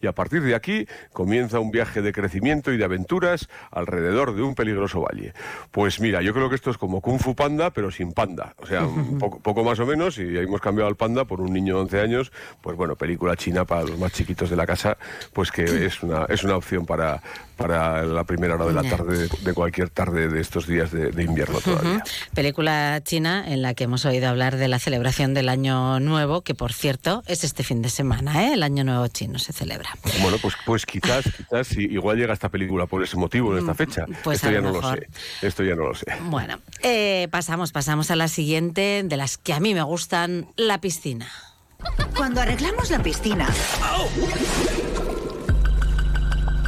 y 0.00 0.06
a 0.06 0.12
partir 0.12 0.42
de 0.42 0.54
aquí 0.54 0.86
comienza 1.12 1.60
un 1.60 1.70
viaje 1.70 2.02
de 2.02 2.12
crecimiento 2.12 2.72
y 2.72 2.76
de 2.76 2.84
aventuras 2.84 3.48
alrededor 3.70 4.34
de 4.34 4.42
un 4.42 4.54
peligroso 4.54 5.00
valle. 5.00 5.32
Pues 5.70 6.00
mira, 6.00 6.20
yo 6.22 6.34
creo 6.34 6.48
que 6.48 6.56
esto 6.56 6.70
es 6.70 6.78
como 6.78 7.00
Kung 7.00 7.18
Fu 7.18 7.34
Panda, 7.34 7.70
pero 7.70 7.90
sin 7.90 8.12
panda. 8.12 8.33
O 8.58 8.66
sea, 8.66 8.82
un 8.86 9.18
poco, 9.18 9.38
poco 9.40 9.64
más 9.64 9.78
o 9.80 9.86
menos, 9.86 10.18
y 10.18 10.36
hemos 10.38 10.60
cambiado 10.60 10.88
al 10.88 10.96
panda 10.96 11.24
por 11.24 11.40
un 11.40 11.52
niño 11.52 11.76
de 11.76 11.80
11 11.82 12.00
años, 12.00 12.32
pues 12.60 12.76
bueno, 12.76 12.96
película 12.96 13.36
china 13.36 13.64
para 13.64 13.82
los 13.82 13.98
más 13.98 14.12
chiquitos 14.12 14.50
de 14.50 14.56
la 14.56 14.66
casa, 14.66 14.96
pues 15.32 15.50
que 15.50 15.86
es 15.86 16.02
una, 16.02 16.24
es 16.28 16.44
una 16.44 16.56
opción 16.56 16.86
para, 16.86 17.22
para 17.56 18.02
la 18.04 18.24
primera 18.24 18.54
hora 18.54 18.66
de 18.66 18.72
la 18.72 18.82
tarde, 18.82 19.28
de, 19.42 19.54
cualquier 19.54 19.88
tarde 19.90 20.28
de 20.28 20.40
estos 20.40 20.66
días 20.66 20.90
de, 20.90 21.10
de 21.10 21.22
invierno 21.22 21.60
todavía. 21.60 21.96
Ujú. 21.96 22.00
Película 22.34 23.00
china 23.04 23.44
en 23.46 23.62
la 23.62 23.74
que 23.74 23.84
hemos 23.84 24.04
oído 24.04 24.28
hablar 24.28 24.56
de 24.56 24.68
la 24.68 24.78
celebración 24.78 25.34
del 25.34 25.48
Año 25.48 26.00
Nuevo, 26.00 26.42
que 26.42 26.54
por 26.54 26.72
cierto 26.72 27.22
es 27.26 27.44
este 27.44 27.62
fin 27.62 27.82
de 27.82 27.88
semana, 27.90 28.44
¿eh? 28.44 28.54
el 28.54 28.62
Año 28.62 28.84
Nuevo 28.84 29.06
chino 29.08 29.38
se 29.38 29.52
celebra. 29.52 29.90
Bueno, 30.20 30.38
pues, 30.42 30.54
pues 30.66 30.86
quizás, 30.86 31.24
quizás 31.36 31.66
sí, 31.66 31.82
igual 31.90 32.16
llega 32.16 32.32
esta 32.32 32.48
película 32.48 32.86
por 32.86 33.02
ese 33.02 33.16
motivo 33.16 33.52
en 33.52 33.60
esta 33.60 33.74
fecha. 33.74 34.04
pues 34.22 34.36
Esto 34.38 34.50
ya 34.50 34.60
lo 34.60 34.62
no 34.62 34.72
lo 34.72 34.80
mejor. 34.82 34.98
sé. 35.40 35.46
Esto 35.46 35.62
ya 35.62 35.74
no 35.74 35.84
lo 35.88 35.94
sé. 35.94 36.06
Bueno, 36.24 36.58
eh, 36.82 37.28
pasamos, 37.30 37.72
pasamos 37.72 38.10
a 38.10 38.16
la 38.16 38.23
siguiente, 38.28 39.02
de 39.04 39.16
las 39.16 39.38
que 39.38 39.52
a 39.52 39.60
mí 39.60 39.74
me 39.74 39.82
gustan, 39.82 40.48
la 40.56 40.80
piscina. 40.80 41.28
Cuando 42.16 42.40
arreglamos 42.40 42.90
la 42.90 43.02
piscina, 43.02 43.48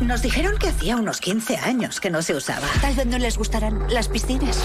nos 0.02 0.22
dijeron 0.22 0.56
que 0.58 0.68
hacía 0.68 0.96
unos 0.96 1.20
15 1.20 1.56
años 1.56 2.00
que 2.00 2.10
no 2.10 2.22
se 2.22 2.34
usaba. 2.34 2.66
Tal 2.80 2.94
vez 2.94 3.06
no 3.06 3.18
les 3.18 3.38
gustarán 3.38 3.92
las 3.92 4.08
piscinas. 4.08 4.62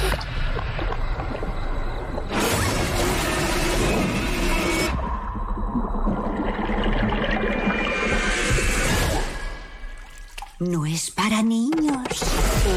no 10.61 10.85
es 10.85 11.09
para 11.09 11.41
niños. 11.41 12.07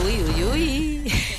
Uy, 0.05 0.23
uy, 0.23 0.45
uy. 0.45 0.84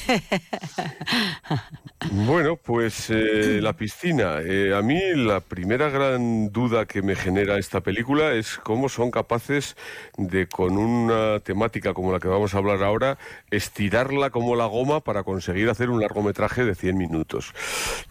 Bueno, 2.11 2.55
pues 2.55 3.09
eh, 3.09 3.59
la 3.61 3.73
piscina. 3.73 4.39
Eh, 4.41 4.73
a 4.75 4.81
mí 4.81 4.99
la 5.15 5.39
primera 5.39 5.89
gran 5.89 6.51
duda 6.51 6.85
que 6.85 7.01
me 7.01 7.15
genera 7.15 7.57
esta 7.57 7.81
película 7.81 8.33
es 8.33 8.57
cómo 8.57 8.89
son 8.89 9.11
capaces 9.11 9.75
de, 10.17 10.47
con 10.47 10.77
una 10.77 11.39
temática 11.39 11.93
como 11.93 12.11
la 12.11 12.19
que 12.19 12.27
vamos 12.27 12.53
a 12.53 12.59
hablar 12.59 12.83
ahora, 12.83 13.17
estirarla 13.49 14.29
como 14.29 14.55
la 14.55 14.65
goma 14.65 15.01
para 15.01 15.23
conseguir 15.23 15.69
hacer 15.69 15.89
un 15.89 15.99
largometraje 15.99 16.63
de 16.63 16.75
100 16.75 16.97
minutos. 16.97 17.53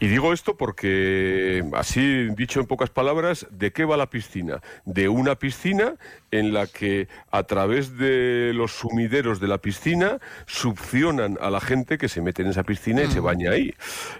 Y 0.00 0.08
digo 0.08 0.32
esto 0.32 0.56
porque, 0.56 1.64
así 1.74 2.28
dicho 2.34 2.60
en 2.60 2.66
pocas 2.66 2.90
palabras, 2.90 3.46
¿de 3.50 3.72
qué 3.72 3.84
va 3.84 3.96
la 3.96 4.10
piscina? 4.10 4.60
De 4.84 5.08
una 5.08 5.36
piscina 5.36 5.94
en 6.38 6.52
la 6.52 6.66
que 6.66 7.08
a 7.30 7.42
través 7.44 7.96
de 7.96 8.52
los 8.54 8.72
sumideros 8.72 9.40
de 9.40 9.48
la 9.48 9.58
piscina 9.58 10.18
succionan 10.46 11.36
a 11.40 11.50
la 11.50 11.60
gente 11.60 11.98
que 11.98 12.08
se 12.08 12.22
mete 12.22 12.42
en 12.42 12.48
esa 12.48 12.62
piscina 12.64 13.02
y 13.02 13.10
se 13.10 13.20
baña 13.20 13.50
ahí. 13.52 13.74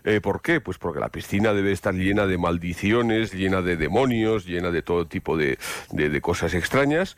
Eh, 0.05 0.21
¿Por 0.21 0.43
qué? 0.43 0.61
Pues 0.61 0.79
porque 0.79 1.01
la 1.01 1.09
piscina 1.09 1.53
debe 1.53 1.73
estar 1.73 1.95
llena 1.95 2.27
de 2.27 2.39
maldiciones, 2.39 3.33
llena 3.33 3.63
de 3.63 3.77
demonios, 3.77 4.45
llena 4.47 4.71
de 4.71 4.83
todo 4.83 5.07
tipo 5.07 5.37
de, 5.37 5.59
de- 5.91 6.09
de 6.11 6.21
cosas 6.21 6.55
extrañas. 6.55 7.17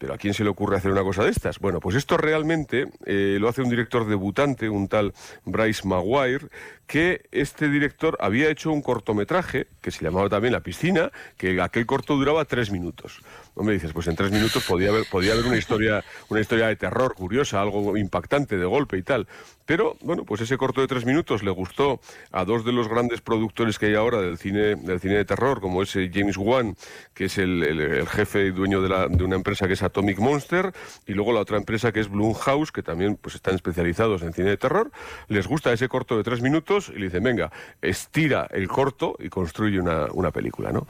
Pero 0.00 0.14
¿a 0.14 0.16
quién 0.16 0.32
se 0.32 0.44
le 0.44 0.50
ocurre 0.50 0.76
hacer 0.76 0.92
una 0.92 1.02
cosa 1.02 1.24
de 1.24 1.30
estas? 1.30 1.58
Bueno, 1.58 1.80
pues 1.80 1.96
esto 1.96 2.16
realmente 2.16 2.86
eh, 3.04 3.38
lo 3.40 3.48
hace 3.48 3.62
un 3.62 3.68
director 3.68 4.06
debutante, 4.06 4.68
un 4.68 4.86
tal 4.86 5.12
Bryce 5.44 5.88
Maguire, 5.88 6.46
que 6.86 7.22
este 7.32 7.68
director 7.68 8.16
había 8.20 8.48
hecho 8.48 8.70
un 8.70 8.80
cortometraje 8.80 9.66
que 9.80 9.90
se 9.90 10.04
llamaba 10.04 10.28
también 10.28 10.52
La 10.52 10.60
piscina, 10.60 11.10
que 11.36 11.60
aquel 11.60 11.84
corto 11.84 12.14
duraba 12.14 12.44
tres 12.44 12.70
minutos. 12.70 13.20
No 13.58 13.64
me 13.64 13.72
dices, 13.72 13.92
pues 13.92 14.06
en 14.06 14.14
tres 14.14 14.30
minutos 14.30 14.64
podía 14.64 14.90
haber, 14.90 15.04
podía 15.10 15.32
haber 15.32 15.44
una 15.46 15.56
historia, 15.58 16.04
una 16.28 16.40
historia 16.40 16.68
de 16.68 16.76
terror 16.76 17.14
curiosa, 17.14 17.60
algo 17.60 17.96
impactante 17.96 18.56
de 18.56 18.64
golpe 18.64 18.96
y 18.96 19.02
tal. 19.02 19.26
Pero 19.66 19.96
bueno, 20.00 20.24
pues 20.24 20.40
ese 20.40 20.56
corto 20.56 20.80
de 20.80 20.86
tres 20.86 21.04
minutos 21.04 21.42
le 21.42 21.50
gustó 21.50 22.00
a 22.32 22.44
dos 22.44 22.64
de 22.64 22.72
los 22.72 22.88
grandes 22.88 23.20
productores 23.20 23.78
que 23.78 23.86
hay 23.86 23.94
ahora 23.96 24.20
del 24.22 24.38
cine, 24.38 24.76
del 24.76 25.00
cine 25.00 25.14
de 25.16 25.24
terror, 25.24 25.60
como 25.60 25.82
es 25.82 25.94
eh, 25.96 26.10
James 26.14 26.36
Wan, 26.38 26.76
que 27.14 27.24
es 27.26 27.36
el, 27.36 27.62
el- 27.64 27.80
el 27.80 28.08
jefe 28.08 28.46
y 28.46 28.50
dueño 28.52 28.80
de, 28.80 28.88
la- 28.88 29.08
de 29.08 29.24
una 29.24 29.36
empresa 29.36 29.66
que 29.66 29.72
es 29.74 29.82
Atomic 29.82 30.18
Monster, 30.20 30.72
y 31.06 31.12
luego 31.12 31.32
la 31.32 31.40
otra 31.40 31.56
empresa 31.58 31.90
que 31.92 32.00
es 32.00 32.08
Blumhouse, 32.08 32.70
que 32.72 32.82
también 32.82 33.16
pues 33.16 33.34
están 33.34 33.56
especializados 33.56 34.22
en 34.22 34.32
cine 34.32 34.50
de 34.50 34.56
terror. 34.56 34.90
Les 35.28 35.46
gusta 35.48 35.72
ese 35.72 35.88
corto 35.88 36.16
de 36.16 36.22
tres 36.22 36.40
minutos 36.40 36.90
y 36.94 36.98
le 36.98 37.06
dicen, 37.06 37.24
venga, 37.24 37.50
estira 37.82 38.46
el 38.52 38.68
corto 38.68 39.16
y 39.18 39.28
construye 39.28 39.80
una, 39.80 40.06
una 40.12 40.30
película, 40.30 40.70
¿no? 40.72 40.86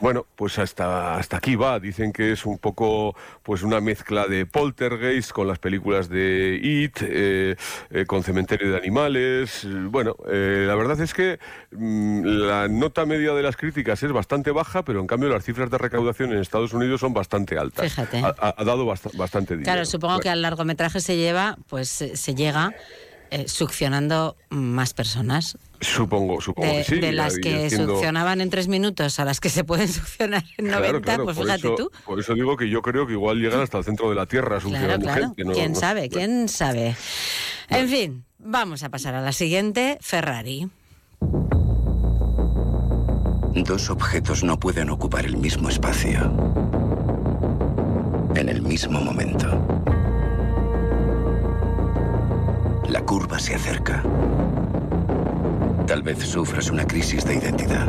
Bueno, 0.00 0.26
pues 0.34 0.58
hasta, 0.58 1.16
hasta 1.16 1.36
aquí 1.36 1.54
va. 1.54 1.78
Dicen 1.98 2.12
que 2.12 2.30
es 2.30 2.46
un 2.46 2.58
poco 2.58 3.16
pues 3.42 3.64
una 3.64 3.80
mezcla 3.80 4.28
de 4.28 4.46
Poltergeist 4.46 5.32
con 5.32 5.48
las 5.48 5.58
películas 5.58 6.08
de 6.08 6.56
It, 6.62 6.98
eh, 7.02 7.56
eh, 7.90 8.04
con 8.06 8.22
Cementerio 8.22 8.70
de 8.70 8.76
Animales. 8.78 9.64
eh, 9.64 9.68
Bueno, 9.90 10.14
la 10.24 10.76
verdad 10.76 11.00
es 11.00 11.12
que 11.12 11.40
mm, 11.72 12.22
la 12.24 12.68
nota 12.68 13.04
media 13.04 13.32
de 13.34 13.42
las 13.42 13.56
críticas 13.56 14.00
es 14.04 14.12
bastante 14.12 14.52
baja, 14.52 14.84
pero 14.84 15.00
en 15.00 15.08
cambio 15.08 15.28
las 15.28 15.42
cifras 15.44 15.70
de 15.72 15.78
recaudación 15.78 16.30
en 16.30 16.38
Estados 16.38 16.72
Unidos 16.72 17.00
son 17.00 17.12
bastante 17.12 17.58
altas. 17.58 17.86
Fíjate. 17.90 18.18
Ha, 18.24 18.64
dado 18.64 18.86
bast- 18.86 19.16
bastante 19.16 19.54
dinero. 19.54 19.64
Claro, 19.72 19.84
supongo 19.84 20.20
que 20.20 20.28
al 20.30 20.40
largometraje 20.40 21.00
se 21.00 21.16
lleva, 21.16 21.56
pues 21.66 21.88
se 21.88 22.34
llega 22.36 22.72
eh, 23.30 23.46
succionando 23.48 24.36
más 24.50 24.94
personas. 24.94 25.56
Supongo, 25.80 26.40
supongo 26.40 26.68
De, 26.68 26.78
que 26.78 26.84
sí. 26.84 26.98
de 26.98 27.12
las 27.12 27.38
que 27.38 27.70
succionaban 27.70 28.40
en 28.40 28.50
tres 28.50 28.66
minutos 28.66 29.20
a 29.20 29.24
las 29.24 29.38
que 29.40 29.48
se 29.48 29.62
pueden 29.64 29.86
succionar 29.92 30.44
en 30.56 30.66
90, 30.66 30.80
Claro, 30.88 31.00
claro, 31.02 31.24
pues 31.24 31.36
fíjate 31.38 31.58
eso, 31.68 31.74
tú. 31.76 31.90
Por 32.04 32.18
eso 32.18 32.34
digo 32.34 32.56
que 32.56 32.68
yo 32.68 32.82
creo 32.82 33.06
que 33.06 33.12
igual 33.12 33.38
llegan 33.40 33.60
hasta 33.60 33.78
el 33.78 33.84
centro 33.84 34.08
de 34.08 34.16
la 34.16 34.26
Tierra 34.26 34.60
succionando 34.60 35.04
claro. 35.06 35.22
gente. 35.26 35.44
no- 35.44 35.52
¿Quién 35.52 35.72
no- 35.74 35.78
sabe? 35.80 36.08
¿Quién 36.08 36.48
sabe? 36.48 36.96
En 37.68 37.88
fin, 37.88 38.24
vamos 38.38 38.82
a 38.82 38.88
pasar 38.88 39.14
a 39.14 39.20
la 39.20 39.32
siguiente, 39.32 39.98
Ferrari. 40.00 40.68
Dos 43.54 43.90
objetos 43.90 44.44
no 44.44 44.58
pueden 44.58 44.90
ocupar 44.90 45.26
el 45.26 45.36
mismo 45.36 45.68
espacio 45.68 46.20
en 48.34 48.48
el 48.48 48.62
mismo 48.62 49.00
momento. 49.00 49.48
La 52.88 53.02
curva 53.02 53.38
se 53.38 53.54
acerca. 53.54 54.02
Tal 55.86 56.02
vez 56.02 56.18
sufras 56.20 56.70
una 56.70 56.86
crisis 56.86 57.22
de 57.22 57.34
identidad. 57.36 57.86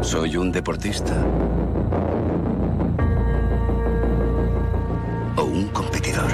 ¿Soy 0.00 0.38
un 0.38 0.50
deportista? 0.50 1.14
¿O 5.36 5.42
un 5.44 5.68
competidor? 5.74 6.30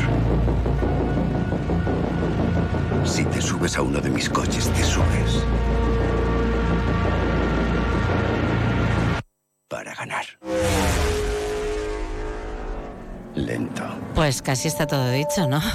Si 3.04 3.24
te 3.24 3.42
subes 3.42 3.76
a 3.76 3.82
uno 3.82 4.00
de 4.00 4.10
mis 4.10 4.30
coches, 4.30 4.68
te 4.68 4.84
subes. 4.84 5.44
Para 9.68 9.94
ganar. 9.96 10.26
Lento. 13.34 13.82
Pues 14.14 14.42
casi 14.42 14.68
está 14.68 14.86
todo 14.86 15.10
dicho, 15.10 15.46
¿no? 15.48 15.60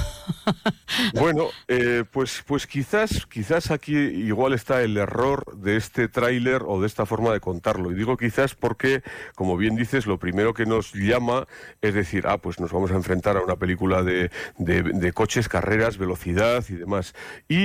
Bueno, 1.14 1.44
eh, 1.68 2.02
pues, 2.10 2.42
pues 2.46 2.66
quizás, 2.66 3.26
quizás 3.26 3.70
aquí 3.70 3.94
igual 3.94 4.52
está 4.52 4.82
el 4.82 4.96
error 4.96 5.44
de 5.56 5.76
este 5.76 6.08
tráiler 6.08 6.62
o 6.66 6.80
de 6.80 6.86
esta 6.88 7.06
forma 7.06 7.32
de 7.32 7.40
contarlo. 7.40 7.92
Y 7.92 7.94
digo 7.94 8.16
quizás 8.16 8.54
porque, 8.54 9.02
como 9.36 9.56
bien 9.56 9.76
dices, 9.76 10.06
lo 10.06 10.18
primero 10.18 10.54
que 10.54 10.66
nos 10.66 10.92
llama 10.94 11.46
es 11.82 11.94
decir, 11.94 12.26
ah, 12.26 12.38
pues 12.38 12.58
nos 12.58 12.72
vamos 12.72 12.90
a 12.90 12.94
enfrentar 12.94 13.36
a 13.36 13.42
una 13.42 13.56
película 13.56 14.02
de, 14.02 14.30
de- 14.56 14.82
de 14.82 15.12
coches, 15.12 15.48
carreras, 15.48 15.98
velocidad 15.98 16.64
y 16.68 16.74
demás. 16.74 17.14
Y, 17.48 17.58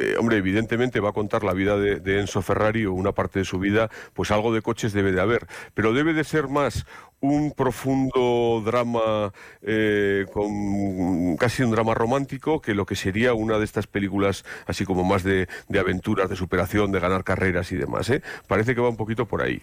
eh, 0.00 0.16
hombre, 0.18 0.38
evidentemente 0.38 0.98
va 1.00 1.10
a 1.10 1.14
contar 1.14 1.44
la 1.44 1.52
vida 1.52 1.76
de, 1.76 2.00
de 2.00 2.20
Enzo 2.20 2.42
Ferrari 2.42 2.86
o 2.86 2.92
una 2.92 3.12
parte 3.12 3.40
de 3.40 3.44
su 3.44 3.58
vida, 3.58 3.88
pues 4.14 4.30
algo 4.32 4.52
de 4.52 4.62
coches 4.62 4.92
debe 4.92 5.12
de 5.12 5.20
haber. 5.20 5.46
Pero 5.74 5.92
debe 5.92 6.12
de 6.12 6.24
ser 6.24 6.48
más 6.48 6.86
un 7.20 7.52
profundo 7.52 8.62
drama 8.64 9.32
eh, 9.62 10.26
con 10.32 11.36
casi 11.36 11.62
un 11.62 11.70
drama 11.70 11.94
romántico 11.94 12.60
que 12.60 12.74
lo 12.74 12.86
que 12.86 12.96
sería 12.96 13.34
una 13.34 13.58
de 13.58 13.64
estas 13.64 13.86
películas 13.86 14.44
así 14.66 14.84
como 14.84 15.04
más 15.04 15.22
de, 15.22 15.46
aventuras, 15.78 16.30
de 16.30 16.36
superación, 16.36 16.92
de 16.92 17.00
ganar 17.00 17.24
carreras 17.24 17.72
y 17.72 17.76
demás. 17.76 18.08
¿eh? 18.10 18.22
Parece 18.46 18.74
que 18.74 18.80
va 18.80 18.88
un 18.88 18.96
poquito 18.96 19.26
por 19.26 19.42
ahí. 19.42 19.60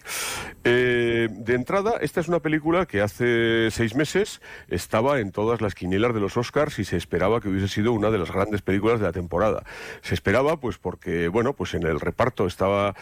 Eh, 0.64 1.28
de 1.30 1.54
entrada, 1.54 1.94
esta 2.00 2.20
es 2.20 2.28
una 2.28 2.40
película 2.40 2.86
que 2.86 3.00
hace 3.00 3.70
seis 3.70 3.94
meses 3.94 4.40
estaba 4.68 5.18
en 5.18 5.32
todas 5.32 5.60
las 5.60 5.74
quinielas 5.74 6.14
de 6.14 6.20
los 6.20 6.36
Oscars 6.36 6.78
y 6.78 6.84
se 6.84 6.96
esperaba 6.96 7.40
que 7.40 7.48
hubiese 7.48 7.68
sido 7.68 7.92
una 7.92 8.10
de 8.10 8.18
las 8.18 8.30
grandes 8.30 8.62
películas 8.62 9.00
de 9.00 9.06
la 9.06 9.12
temporada. 9.12 9.64
Se 10.02 10.14
esperaba, 10.14 10.58
pues 10.58 10.78
porque, 10.78 11.28
bueno, 11.28 11.54
pues 11.54 11.74
en 11.74 11.84
el 11.84 12.00
reparto 12.00 12.46
estaba 12.46 12.94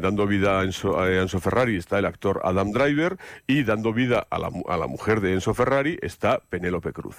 dando 0.00 0.26
vida 0.26 0.60
a 0.60 0.64
Enzo 0.64 1.40
Ferrari, 1.40 1.76
está 1.76 1.98
el 1.98 2.06
actor 2.06 2.40
Adam 2.44 2.72
Driver, 2.72 3.18
y 3.46 3.62
dando 3.62 3.83
vida 3.92 4.26
a 4.30 4.38
la, 4.38 4.50
mu- 4.50 4.64
a 4.68 4.76
la 4.76 4.86
mujer 4.86 5.20
de 5.20 5.34
Enzo 5.34 5.52
Ferrari 5.54 5.98
está 6.02 6.40
Penélope 6.48 6.92
Cruz. 6.92 7.16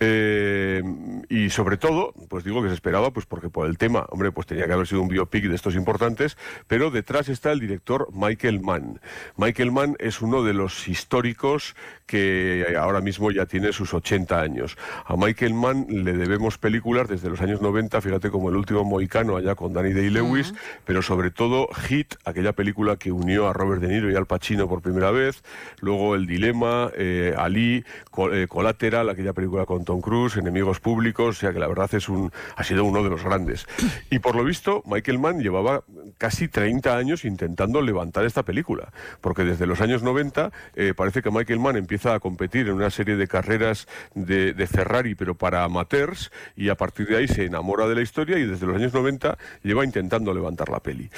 Eh, 0.00 0.82
y 1.28 1.50
sobre 1.50 1.76
todo, 1.76 2.12
pues 2.28 2.44
digo 2.44 2.62
que 2.62 2.68
se 2.68 2.74
esperaba, 2.74 3.10
pues 3.12 3.26
porque 3.26 3.48
por 3.48 3.66
el 3.66 3.78
tema, 3.78 4.06
hombre, 4.10 4.32
pues 4.32 4.46
tenía 4.46 4.66
que 4.66 4.72
haber 4.72 4.86
sido 4.86 5.00
un 5.02 5.08
biopic 5.08 5.44
de 5.44 5.54
estos 5.54 5.74
importantes, 5.74 6.36
pero 6.66 6.90
detrás 6.90 7.28
está 7.28 7.52
el 7.52 7.60
director 7.60 8.08
Michael 8.12 8.60
Mann. 8.60 9.00
Michael 9.36 9.72
Mann 9.72 9.96
es 9.98 10.20
uno 10.22 10.42
de 10.42 10.54
los 10.54 10.88
históricos 10.88 11.74
que 12.06 12.76
ahora 12.78 13.00
mismo 13.00 13.30
ya 13.30 13.46
tiene 13.46 13.72
sus 13.72 13.94
80 13.94 14.40
años. 14.40 14.76
A 15.06 15.16
Michael 15.16 15.54
Mann 15.54 15.86
le 15.88 16.12
debemos 16.12 16.58
películas 16.58 17.08
desde 17.08 17.30
los 17.30 17.40
años 17.40 17.62
90, 17.62 18.00
fíjate 18.00 18.30
como 18.30 18.48
El 18.50 18.56
último 18.56 18.84
mohicano 18.84 19.36
allá 19.36 19.54
con 19.54 19.72
Danny 19.72 19.92
Day-Lewis, 19.92 20.52
pero 20.84 21.00
sobre 21.02 21.30
todo 21.30 21.68
Hit, 21.88 22.14
aquella 22.24 22.52
película 22.52 22.96
que 22.96 23.12
unió 23.12 23.48
a 23.48 23.52
Robert 23.52 23.80
De 23.80 23.88
Niro 23.88 24.10
y 24.10 24.16
Al 24.16 24.26
Pacino 24.26 24.68
por 24.68 24.82
primera 24.82 25.10
vez, 25.10 25.42
luego 25.80 26.01
El 26.14 26.26
Dilema, 26.26 26.90
eh, 26.96 27.34
Ali, 27.36 27.84
Co- 28.10 28.32
eh, 28.32 28.46
Collateral, 28.48 29.08
aquella 29.08 29.32
película 29.32 29.64
con 29.66 29.84
Tom 29.84 30.00
Cruise, 30.00 30.36
Enemigos 30.36 30.80
Públicos, 30.80 31.36
o 31.36 31.40
sea 31.40 31.52
que 31.52 31.58
la 31.58 31.68
verdad 31.68 31.88
es 31.94 32.08
un, 32.08 32.30
ha 32.56 32.64
sido 32.64 32.84
uno 32.84 33.02
de 33.02 33.10
los 33.10 33.22
grandes. 33.24 33.66
Y 34.10 34.18
por 34.18 34.34
lo 34.36 34.44
visto, 34.44 34.82
Michael 34.86 35.18
Mann 35.18 35.40
llevaba 35.40 35.84
casi 36.18 36.48
30 36.48 36.96
años 36.96 37.24
intentando 37.24 37.80
levantar 37.80 38.24
esta 38.24 38.42
película, 38.44 38.92
porque 39.20 39.44
desde 39.44 39.66
los 39.66 39.80
años 39.80 40.02
90 40.02 40.50
eh, 40.74 40.94
parece 40.96 41.22
que 41.22 41.30
Michael 41.30 41.60
Mann 41.60 41.76
empieza 41.76 42.14
a 42.14 42.20
competir 42.20 42.66
en 42.68 42.74
una 42.74 42.90
serie 42.90 43.16
de 43.16 43.28
carreras 43.28 43.86
de, 44.14 44.52
de 44.52 44.66
Ferrari, 44.66 45.14
pero 45.14 45.34
para 45.36 45.64
amateurs, 45.64 46.30
y 46.56 46.68
a 46.68 46.74
partir 46.76 47.06
de 47.06 47.16
ahí 47.18 47.28
se 47.28 47.44
enamora 47.44 47.86
de 47.86 47.94
la 47.94 48.02
historia 48.02 48.38
y 48.38 48.44
desde 48.46 48.66
los 48.66 48.76
años 48.76 48.92
90 48.92 49.38
lleva 49.62 49.84
intentando 49.84 50.34
levantar 50.34 50.68
la 50.68 50.80
peli. 50.80 51.08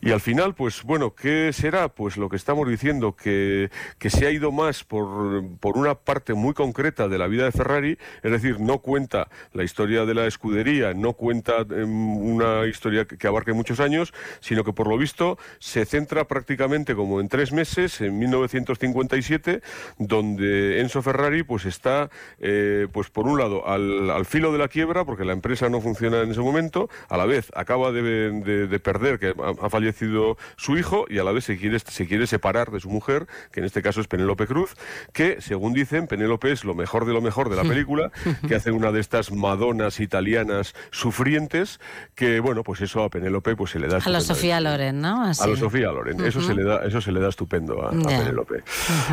Y 0.00 0.12
al 0.12 0.20
final, 0.20 0.54
pues 0.54 0.82
bueno, 0.84 1.14
¿qué 1.14 1.52
será? 1.52 1.88
Pues 1.88 2.16
lo 2.16 2.28
que 2.28 2.36
estamos 2.36 2.68
diciendo, 2.68 3.16
que, 3.16 3.70
que 3.98 4.10
se 4.10 4.26
ha 4.28 4.30
ido 4.30 4.52
más 4.52 4.84
por, 4.84 5.42
por 5.58 5.76
una 5.76 5.94
parte 5.94 6.34
muy 6.34 6.54
concreta 6.54 7.08
de 7.08 7.18
la 7.18 7.26
vida 7.26 7.44
de 7.44 7.52
Ferrari, 7.52 7.98
es 8.22 8.30
decir, 8.30 8.60
no 8.60 8.78
cuenta 8.78 9.28
la 9.52 9.64
historia 9.64 10.04
de 10.04 10.14
la 10.14 10.26
escudería, 10.26 10.92
no 10.94 11.14
cuenta 11.14 11.58
em, 11.70 12.16
una 12.18 12.66
historia 12.66 13.06
que, 13.06 13.16
que 13.16 13.26
abarque 13.26 13.52
muchos 13.52 13.80
años, 13.80 14.12
sino 14.40 14.64
que 14.64 14.72
por 14.72 14.86
lo 14.88 14.98
visto 14.98 15.38
se 15.58 15.84
centra 15.86 16.26
prácticamente 16.26 16.94
como 16.94 17.20
en 17.20 17.28
tres 17.28 17.52
meses, 17.52 18.00
en 18.00 18.18
1957, 18.18 19.62
donde 19.98 20.80
Enzo 20.80 21.02
Ferrari 21.02 21.42
pues 21.42 21.64
está, 21.64 22.10
eh, 22.38 22.86
pues 22.92 23.10
por 23.10 23.26
un 23.26 23.38
lado, 23.38 23.66
al, 23.66 24.10
al 24.10 24.24
filo 24.26 24.52
de 24.52 24.58
la 24.58 24.68
quiebra, 24.68 25.04
porque 25.04 25.24
la 25.24 25.32
empresa 25.32 25.68
no 25.68 25.80
funciona 25.80 26.20
en 26.20 26.30
ese 26.30 26.40
momento, 26.40 26.88
a 27.08 27.16
la 27.16 27.26
vez 27.26 27.50
acaba 27.54 27.92
de, 27.92 28.02
de- 28.02 28.66
de 28.68 28.80
perder, 28.80 29.18
que 29.18 29.28
ha, 29.28 29.66
ha 29.66 29.70
fallecido 29.70 30.36
su 30.56 30.76
hijo, 30.76 31.06
y 31.08 31.18
a 31.18 31.24
la 31.24 31.32
vez 31.32 31.44
se 31.44 31.56
quiere, 31.56 31.78
se 31.78 32.06
quiere 32.06 32.26
separar 32.26 32.70
de 32.70 32.80
su 32.80 32.90
mujer, 32.90 33.26
que 33.52 33.60
en 33.60 33.66
este 33.66 33.82
caso 33.82 34.00
es 34.00 34.08
Penélope 34.18 34.48
Cruz, 34.48 34.74
que 35.12 35.40
según 35.40 35.72
dicen, 35.74 36.08
Penélope 36.08 36.50
es 36.50 36.64
lo 36.64 36.74
mejor 36.74 37.06
de 37.06 37.12
lo 37.12 37.20
mejor 37.20 37.48
de 37.50 37.54
la 37.54 37.62
película, 37.62 38.10
que 38.48 38.56
hace 38.56 38.72
una 38.72 38.90
de 38.90 38.98
estas 38.98 39.30
madonas 39.30 40.00
italianas 40.00 40.74
sufrientes, 40.90 41.78
que 42.16 42.40
bueno, 42.40 42.64
pues 42.64 42.80
eso 42.80 43.04
a 43.04 43.10
Penélope 43.10 43.54
pues 43.54 43.70
se 43.70 43.78
le 43.78 43.86
da 43.86 43.98
A 44.04 44.10
lo. 44.10 44.20
Sofía 44.20 44.60
Loren, 44.60 45.00
¿no? 45.00 45.22
Así. 45.24 45.40
A 45.42 45.46
lo 45.46 45.56
Sofía 45.56 45.92
Loren, 45.92 46.20
eso 46.24 46.40
se 46.42 46.52
le 46.52 46.64
da, 46.64 46.84
eso 46.84 47.00
se 47.00 47.12
le 47.12 47.20
da 47.20 47.28
estupendo 47.28 47.80
a, 47.86 47.90
a 47.90 47.94
Ya. 47.94 48.18
Penélope. 48.18 48.64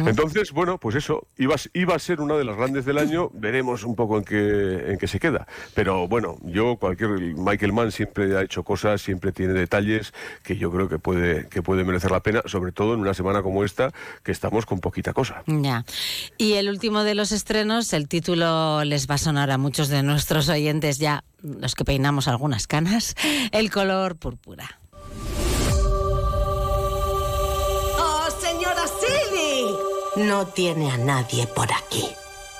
Entonces, 0.08 0.52
bueno, 0.52 0.80
pues 0.80 0.96
eso, 0.96 1.28
iba, 1.38 1.54
a 1.54 1.56
s- 1.56 1.70
iba 1.74 1.94
a 1.96 2.00
ser 2.00 2.20
una 2.20 2.36
de 2.36 2.44
las 2.46 2.58
grandes 2.58 2.84
del 2.86 2.98
año, 2.98 3.30
veremos 3.34 3.84
un 3.84 3.96
poco 3.96 4.18
en 4.18 4.24
qué, 4.24 4.92
en 4.92 4.98
qué 4.98 5.08
se 5.08 5.20
queda. 5.20 5.46
Pero 5.76 6.08
bueno, 6.08 6.38
yo, 6.44 6.78
cualquier 6.78 7.12
Michael 7.36 7.74
Mann 7.74 7.92
siempre 7.92 8.36
ha 8.36 8.42
hecho 8.42 8.64
cosas, 8.64 9.02
siempre 9.04 9.32
tiene 9.32 9.54
detalles 9.54 10.14
que 10.42 10.58
yo 10.58 10.72
creo 10.72 10.90
que 10.90 10.98
puede, 10.98 11.48
que 11.48 11.62
puede 11.62 11.84
merecer 11.84 12.10
la 12.10 12.22
pena, 12.22 12.42
sobre 12.46 12.72
todo 12.72 12.96
en 12.96 13.02
una 13.02 13.14
semana 13.14 13.44
como 13.44 13.64
esta, 13.64 13.92
que 14.24 14.32
estamos 14.32 14.66
con 14.66 14.80
poquita 14.96 15.12
cosa. 15.12 15.44
Ya. 15.46 15.84
Y 16.38 16.54
el 16.54 16.70
último 16.70 17.04
de 17.04 17.16
los 17.16 17.34
estrenos, 17.34 17.92
el 17.92 18.08
título 18.08 18.86
les 18.86 19.10
va 19.10 19.16
a 19.16 19.18
sonar 19.18 19.52
a 19.52 19.58
muchos 19.58 19.90
de 19.90 20.04
nuestros 20.04 20.48
oyentes 20.48 21.00
ya, 21.00 21.26
los 21.42 21.76
que 21.76 21.84
peinamos 21.84 22.30
algunas 22.30 22.66
canas, 22.66 23.16
El 23.52 23.72
color 23.72 24.16
púrpura. 24.16 24.80
¡Oh, 28.00 28.28
señora 28.40 28.86
Silly! 28.88 30.26
No 30.26 30.48
tiene 30.48 30.90
a 30.92 30.98
nadie 30.98 31.46
por 31.46 31.70
aquí. 31.74 32.06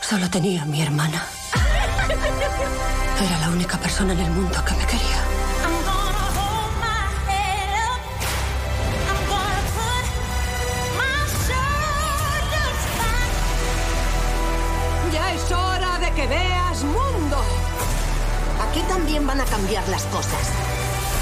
Solo 0.02 0.30
tenía 0.30 0.64
a 0.64 0.66
mi 0.66 0.82
hermana. 0.82 1.26
Era 3.26 3.40
la 3.40 3.50
única 3.50 3.78
persona 3.78 4.12
en 4.12 4.20
el 4.20 4.32
mundo 4.32 4.62
que 4.66 4.74
me 4.74 4.86
quería. 4.86 5.35
Van 19.24 19.40
a 19.40 19.46
cambiar 19.46 19.88
las 19.88 20.04
cosas. 20.06 20.52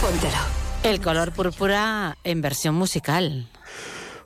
Póntelo. 0.02 0.38
El 0.84 1.00
color 1.00 1.32
púrpura 1.32 2.18
en 2.24 2.42
versión 2.42 2.76
musical. 2.76 3.48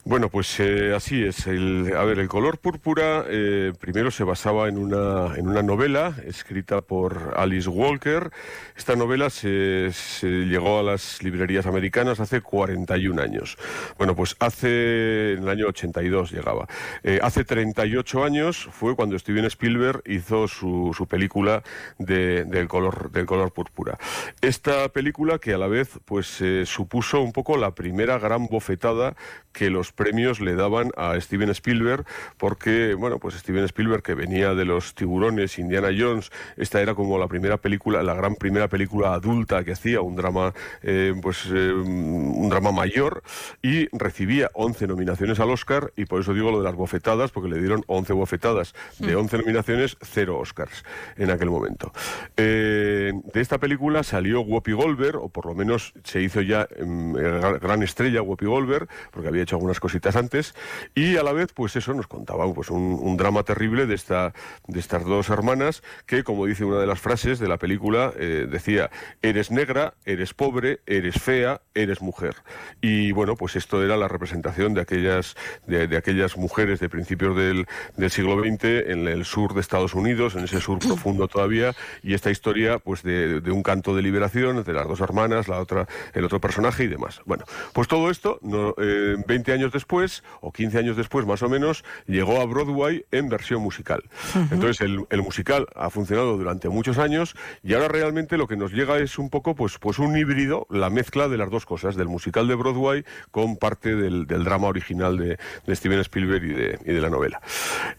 Bueno, 0.09 0.29
pues 0.29 0.57
eh, 0.61 0.93
así 0.95 1.21
es. 1.25 1.47
El, 1.47 1.93
a 1.93 2.05
ver, 2.05 2.19
el 2.19 2.29
color 2.29 2.59
púrpura 2.59 3.25
eh, 3.27 3.73
primero 3.77 4.09
se 4.09 4.23
basaba 4.23 4.69
en 4.69 4.77
una, 4.77 5.35
en 5.35 5.49
una 5.49 5.61
novela 5.63 6.15
escrita 6.25 6.79
por 6.79 7.34
Alice 7.35 7.67
Walker. 7.67 8.31
Esta 8.77 8.95
novela 8.95 9.29
se, 9.29 9.91
se 9.91 10.27
llegó 10.45 10.79
a 10.79 10.84
las 10.84 11.21
librerías 11.23 11.65
americanas 11.65 12.21
hace 12.21 12.39
41 12.39 13.21
años. 13.21 13.57
Bueno, 13.97 14.15
pues 14.15 14.38
hace, 14.39 15.34
en 15.34 15.39
el 15.39 15.49
año 15.49 15.67
82 15.67 16.31
llegaba. 16.31 16.67
Eh, 17.03 17.19
hace 17.21 17.43
38 17.43 18.23
años 18.23 18.69
fue 18.71 18.95
cuando 18.95 19.19
Steven 19.19 19.43
Spielberg 19.43 20.03
hizo 20.05 20.47
su, 20.47 20.93
su 20.95 21.05
película 21.07 21.63
de- 21.97 22.45
del, 22.45 22.69
color, 22.69 23.11
del 23.11 23.25
color 23.25 23.51
púrpura. 23.51 23.97
Esta 24.39 24.88
película 24.88 25.38
que 25.38 25.53
a 25.53 25.57
la 25.57 25.67
vez 25.67 25.99
pues 26.05 26.39
eh, 26.39 26.63
supuso 26.65 27.19
un 27.19 27.34
poco 27.34 27.57
la 27.57 27.75
primera 27.75 28.17
gran 28.19 28.47
bofetada 28.47 29.17
que 29.57 29.71
los 29.71 29.91
premios 29.91 30.39
le 30.39 30.53
daban 30.53 30.91
a 30.95 31.19
Steven 31.19 31.49
Spielberg 31.49 32.05
porque, 32.38 32.93
bueno, 32.93 33.17
pues 33.17 33.34
Steven 33.34 33.63
Spielberg 33.63 34.03
que 34.03 34.13
venía 34.13 34.53
de 34.53 34.65
los 34.65 34.93
tiburones, 34.93 35.57
Indiana 35.57 35.89
Jones, 35.97 36.29
esta 36.57 36.79
era 36.79 36.93
como 36.93 37.17
la 37.17 37.27
primera 37.27 37.57
película, 37.57 38.03
la 38.03 38.13
gran 38.13 38.35
primera 38.35 38.67
película 38.67 39.13
adulta 39.13 39.63
que 39.63 39.71
hacía, 39.71 40.01
un 40.01 40.15
drama, 40.15 40.53
eh, 40.84 41.15
pues 41.23 41.47
eh, 41.51 41.73
un 41.73 42.47
drama 42.49 42.71
mayor 42.71 43.23
y 43.63 43.88
recibía 43.97 44.51
11 44.53 44.85
nominaciones 44.85 45.39
al 45.39 45.49
Oscar 45.49 45.91
y 45.95 46.05
por 46.05 46.21
eso 46.21 46.35
digo 46.35 46.51
lo 46.51 46.59
de 46.59 46.63
las 46.63 46.75
bofetadas 46.75 47.31
porque 47.31 47.49
le 47.49 47.57
dieron 47.57 47.84
11 47.88 48.13
bofetadas 48.13 48.75
de 48.99 49.15
11 49.15 49.39
nominaciones, 49.39 49.97
cero 50.01 50.38
Oscars 50.38 50.84
en 51.17 51.31
aquel 51.31 51.49
momento. 51.49 51.91
Eh, 52.35 53.11
de 53.34 53.41
esta 53.41 53.57
película 53.57 54.03
salió 54.03 54.41
Whoopi 54.41 54.73
Goldberg, 54.73 55.17
o 55.17 55.29
por 55.29 55.47
lo 55.47 55.55
menos 55.55 55.93
se 56.03 56.21
hizo 56.21 56.41
ya 56.41 56.67
eh, 56.75 57.57
gran 57.59 57.81
estrella 57.81 58.21
Whoopi 58.21 58.45
Goldberg, 58.45 58.88
porque 59.11 59.29
había 59.29 59.46
hecho 59.47 59.55
algunas 59.55 59.79
cositas 59.79 60.15
antes, 60.15 60.53
y 60.93 61.15
a 61.15 61.23
la 61.23 61.31
vez, 61.31 61.53
pues 61.53 61.75
eso 61.75 61.93
nos 61.93 62.07
contaba 62.07 62.51
pues, 62.53 62.69
un, 62.69 62.99
un 63.01 63.17
drama 63.17 63.43
terrible 63.43 63.85
de, 63.85 63.95
esta, 63.95 64.33
de 64.67 64.79
estas 64.79 65.05
dos 65.05 65.29
hermanas, 65.29 65.83
que 66.05 66.23
como 66.23 66.45
dice 66.45 66.65
una 66.65 66.79
de 66.79 66.85
las 66.85 66.99
frases 66.99 67.39
de 67.39 67.47
la 67.47 67.57
película, 67.57 68.13
eh, 68.17 68.47
decía, 68.49 68.89
eres 69.21 69.51
negra, 69.51 69.93
eres 70.05 70.33
pobre, 70.33 70.81
eres 70.85 71.21
fea, 71.21 71.61
eres 71.73 72.01
mujer. 72.01 72.35
Y 72.81 73.13
bueno, 73.13 73.35
pues 73.35 73.55
esto 73.55 73.83
era 73.83 73.95
la 73.95 74.09
representación 74.09 74.73
de 74.73 74.81
aquellas, 74.81 75.35
de, 75.65 75.87
de 75.87 75.97
aquellas 75.97 76.35
mujeres 76.35 76.79
de 76.79 76.89
principios 76.89 77.35
del, 77.37 77.65
del 77.95 78.11
siglo 78.11 78.37
XX 78.39 78.65
en 78.87 79.07
el 79.07 79.23
sur 79.23 79.53
de 79.53 79.61
Estados 79.61 79.93
Unidos, 79.93 80.35
en 80.35 80.43
ese 80.43 80.59
sur 80.59 80.79
profundo 80.79 81.27
todavía, 81.27 81.73
y 82.03 82.13
esta 82.13 82.31
historia 82.31 82.79
pues 82.79 83.01
de, 83.03 83.39
de 83.39 83.51
un 83.51 83.63
canto 83.63 83.95
de 83.95 84.01
liberación 84.01 84.63
de 84.63 84.73
las 84.73 84.87
dos 84.87 84.99
hermanas, 84.99 85.47
la 85.47 85.59
otra, 85.59 85.87
el 86.13 86.25
otro 86.25 86.41
personaje 86.41 86.83
y 86.83 86.87
demás. 86.87 87.21
Bueno, 87.25 87.45
pues 87.73 87.87
todo 87.87 88.09
esto, 88.09 88.39
no, 88.41 88.75
eh, 88.77 89.15
20 89.38 89.53
años 89.53 89.72
después, 89.72 90.23
o 90.41 90.51
15 90.51 90.80
años 90.80 90.97
después 90.97 91.26
más 91.27 91.43
o 91.43 91.49
menos, 91.49 91.84
llegó 92.07 92.41
a 92.41 92.45
Broadway 92.45 93.05
en 93.11 93.30
versión 93.30 93.61
musical. 93.61 94.03
Entonces 94.51 94.81
el, 94.81 95.05
el 95.11 95.22
musical 95.22 95.68
ha 95.76 95.91
funcionado 95.91 96.38
durante 96.38 96.69
muchos 96.69 96.97
años 96.97 97.35
y 97.64 97.76
ahora 97.76 97.88
realmente 97.88 98.35
lo 98.38 98.47
que 98.47 98.57
nos 98.57 98.72
llega 98.72 98.97
es 98.97 99.19
un 99.19 99.30
poco 99.30 99.53
pues, 99.53 99.77
pues 99.77 99.99
un 99.99 100.18
híbrido, 100.18 100.65
la 100.72 100.89
mezcla 100.89 101.27
de 101.27 101.38
las 101.38 101.51
dos 101.51 101.68
cosas, 101.68 101.95
del 101.95 102.07
musical 102.07 102.47
de 102.47 102.55
Broadway 102.55 103.05
con 103.30 103.57
parte 103.57 103.95
del, 103.95 104.26
del 104.26 104.43
drama 104.43 104.68
original 104.68 105.18
de, 105.18 105.38
de 105.68 105.76
Steven 105.76 105.99
Spielberg 105.99 106.43
y 106.43 106.53
de, 106.53 106.80
y 106.84 106.93
de 106.93 107.01
la 107.01 107.09
novela. 107.11 107.39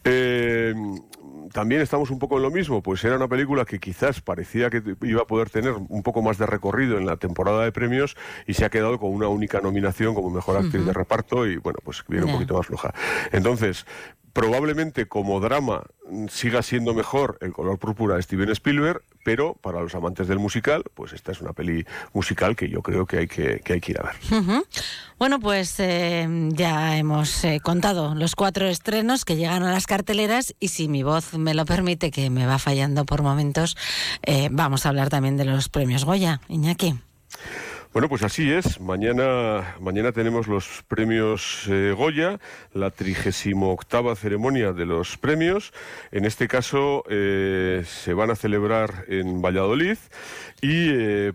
Eh, 0.03 0.75
también 1.53 1.81
estamos 1.81 2.11
un 2.11 2.19
poco 2.19 2.37
en 2.37 2.43
lo 2.43 2.51
mismo, 2.51 2.83
pues 2.83 3.03
era 3.05 3.17
una 3.17 3.29
película 3.29 3.65
que 3.65 3.79
quizás 3.79 4.21
parecía 4.21 4.71
que 4.71 4.83
iba 5.03 5.23
a 5.23 5.27
poder 5.27 5.51
tener 5.51 5.73
un 5.73 6.03
poco 6.03 6.23
más 6.23 6.39
de 6.39 6.47
recorrido 6.47 6.99
en 6.99 7.07
la 7.07 7.17
temporada 7.17 7.65
de 7.65 7.73
premios 7.73 8.17
y 8.47 8.55
se 8.55 8.65
ha 8.65 8.71
quedado 8.71 8.99
con 8.99 9.11
una 9.11 9.29
única 9.29 9.61
nominación 9.61 10.15
como 10.15 10.31
mejor 10.31 10.57
actriz 10.57 10.85
de 10.85 10.93
reparto 10.93 11.47
y 11.47 11.57
bueno, 11.57 11.79
pues 11.83 12.05
viene 12.09 12.27
un 12.27 12.33
poquito 12.33 12.57
más 12.57 12.67
floja. 12.67 12.95
Entonces, 13.33 13.87
probablemente 14.39 15.07
como 15.07 15.41
drama 15.41 15.83
mm, 16.09 16.27
siga 16.29 16.63
siendo 16.63 16.95
mejor 16.95 17.39
El 17.41 17.53
color 17.53 17.77
púrpura 17.79 18.15
de 18.15 18.23
Steven 18.23 18.49
Spielberg, 18.51 19.03
pero 19.25 19.55
para 19.55 19.81
los 19.81 19.97
amantes 19.97 20.29
del 20.29 20.39
musical, 20.39 20.85
pues 20.95 21.13
esta 21.13 21.33
es 21.33 21.41
una 21.41 21.53
peli 21.53 21.85
musical 22.13 22.55
que 22.55 22.69
yo 22.69 22.81
creo 22.81 23.05
que 23.05 23.19
hay 23.19 23.27
que, 23.27 23.61
hay 23.69 23.81
que 23.81 23.91
ir 23.91 23.99
a 23.99 24.05
ver. 24.05 24.15
Bueno, 25.19 25.41
pues 25.41 25.75
eh, 25.81 26.29
ya 26.53 26.97
hemos 26.97 27.43
eh, 27.45 27.59
contado 27.61 28.15
los 28.15 28.37
cuatro 28.37 28.69
estrenos 28.69 29.25
que 29.25 29.35
llegan 29.35 29.65
a 29.65 29.73
las 29.73 29.89
carteleras 29.89 30.55
y 30.61 30.69
si 30.69 30.87
mi 30.87 31.03
voz 31.03 31.35
me 31.35 31.55
lo 31.55 31.65
permite, 31.65 32.13
que 32.13 32.31
me 32.31 32.47
va 32.47 32.61
fallando 32.61 33.05
por 33.05 33.23
momentos, 33.23 33.77
eh, 34.23 34.49
vamos 34.53 34.87
a 34.87 34.91
hablar 34.91 35.09
también 35.09 35.37
de 35.37 35.47
los 35.47 35.69
premios 35.69 36.05
Goya. 36.05 36.41
Iñaki. 36.49 36.95
Bueno, 37.93 38.11
pues 38.11 38.23
así 38.23 38.53
es. 38.53 38.81
Mañana, 38.81 39.77
mañana 39.81 40.13
tenemos 40.13 40.47
los 40.47 40.85
premios 40.89 41.65
eh, 41.69 41.95
Goya, 41.97 42.39
la 42.75 42.91
38 42.91 44.15
ceremonia 44.15 44.75
de 44.75 44.85
los 44.85 45.17
premios. 45.17 45.73
En 46.13 46.27
este 46.27 46.49
caso 46.49 47.03
eh, 47.09 47.83
se 47.87 48.13
van 48.13 48.31
a 48.31 48.37
celebrar 48.37 49.07
en 49.09 49.41
Valladolid 49.41 49.97
y 50.61 50.91
eh, 50.91 51.33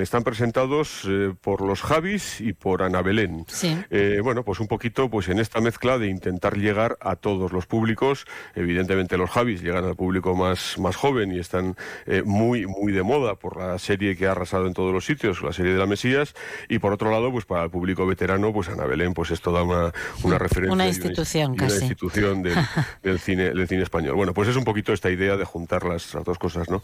están 0.00 0.22
presentados 0.22 1.02
eh, 1.08 1.34
por 1.40 1.60
los 1.60 1.82
Javis 1.82 2.40
y 2.40 2.52
por 2.52 2.84
Ana 2.84 3.02
Belén. 3.02 3.44
Sí. 3.48 3.76
Bueno, 4.22 4.44
pues 4.44 4.60
un 4.60 4.68
poquito 4.68 5.10
pues 5.10 5.28
en 5.28 5.40
esta 5.40 5.60
mezcla 5.60 5.98
de 5.98 6.06
intentar 6.06 6.56
llegar 6.56 6.96
a 7.00 7.16
todos 7.16 7.52
los 7.52 7.66
públicos. 7.66 8.26
Evidentemente 8.54 9.16
los 9.16 9.30
Javis 9.30 9.60
llegan 9.60 9.84
al 9.84 9.96
público 9.96 10.36
más, 10.36 10.78
más 10.78 10.94
joven 10.94 11.32
y 11.32 11.40
están 11.40 11.76
muy, 12.24 12.66
muy 12.66 12.92
de 12.92 13.02
moda 13.02 13.34
por 13.34 13.56
la 13.56 13.78
serie 13.78 14.16
que 14.16 14.26
ha 14.26 14.32
arrasado 14.32 14.66
en 14.66 14.74
todos 14.74 14.92
los 14.92 15.04
sitios, 15.04 15.42
la 15.42 15.52
serie 15.52 15.72
de 15.72 15.78
la 15.78 15.86
Mesías, 15.96 16.34
y 16.68 16.78
por 16.78 16.92
otro 16.92 17.10
lado, 17.10 17.32
pues 17.32 17.46
para 17.46 17.64
el 17.64 17.70
público 17.70 18.06
veterano, 18.06 18.52
pues 18.52 18.68
Ana 18.68 18.84
Belén, 18.84 19.14
pues 19.14 19.30
es 19.30 19.40
toda 19.40 19.62
una, 19.62 19.92
una 20.24 20.38
referencia. 20.46 20.74
Una 20.74 20.86
institución, 20.86 21.52
y 21.54 21.58
una 21.58 21.66
casi. 21.68 21.78
institución 21.86 22.42
del, 22.42 22.54
del 23.02 23.18
cine, 23.18 23.44
del 23.50 23.66
cine 23.66 23.82
español. 23.82 24.14
Bueno, 24.14 24.34
pues 24.34 24.48
es 24.50 24.56
un 24.56 24.64
poquito 24.64 24.92
esta 24.92 25.08
idea 25.10 25.36
de 25.38 25.44
juntar 25.46 25.84
las, 25.84 26.12
las 26.14 26.22
dos 26.24 26.38
cosas, 26.38 26.68
¿no? 26.68 26.82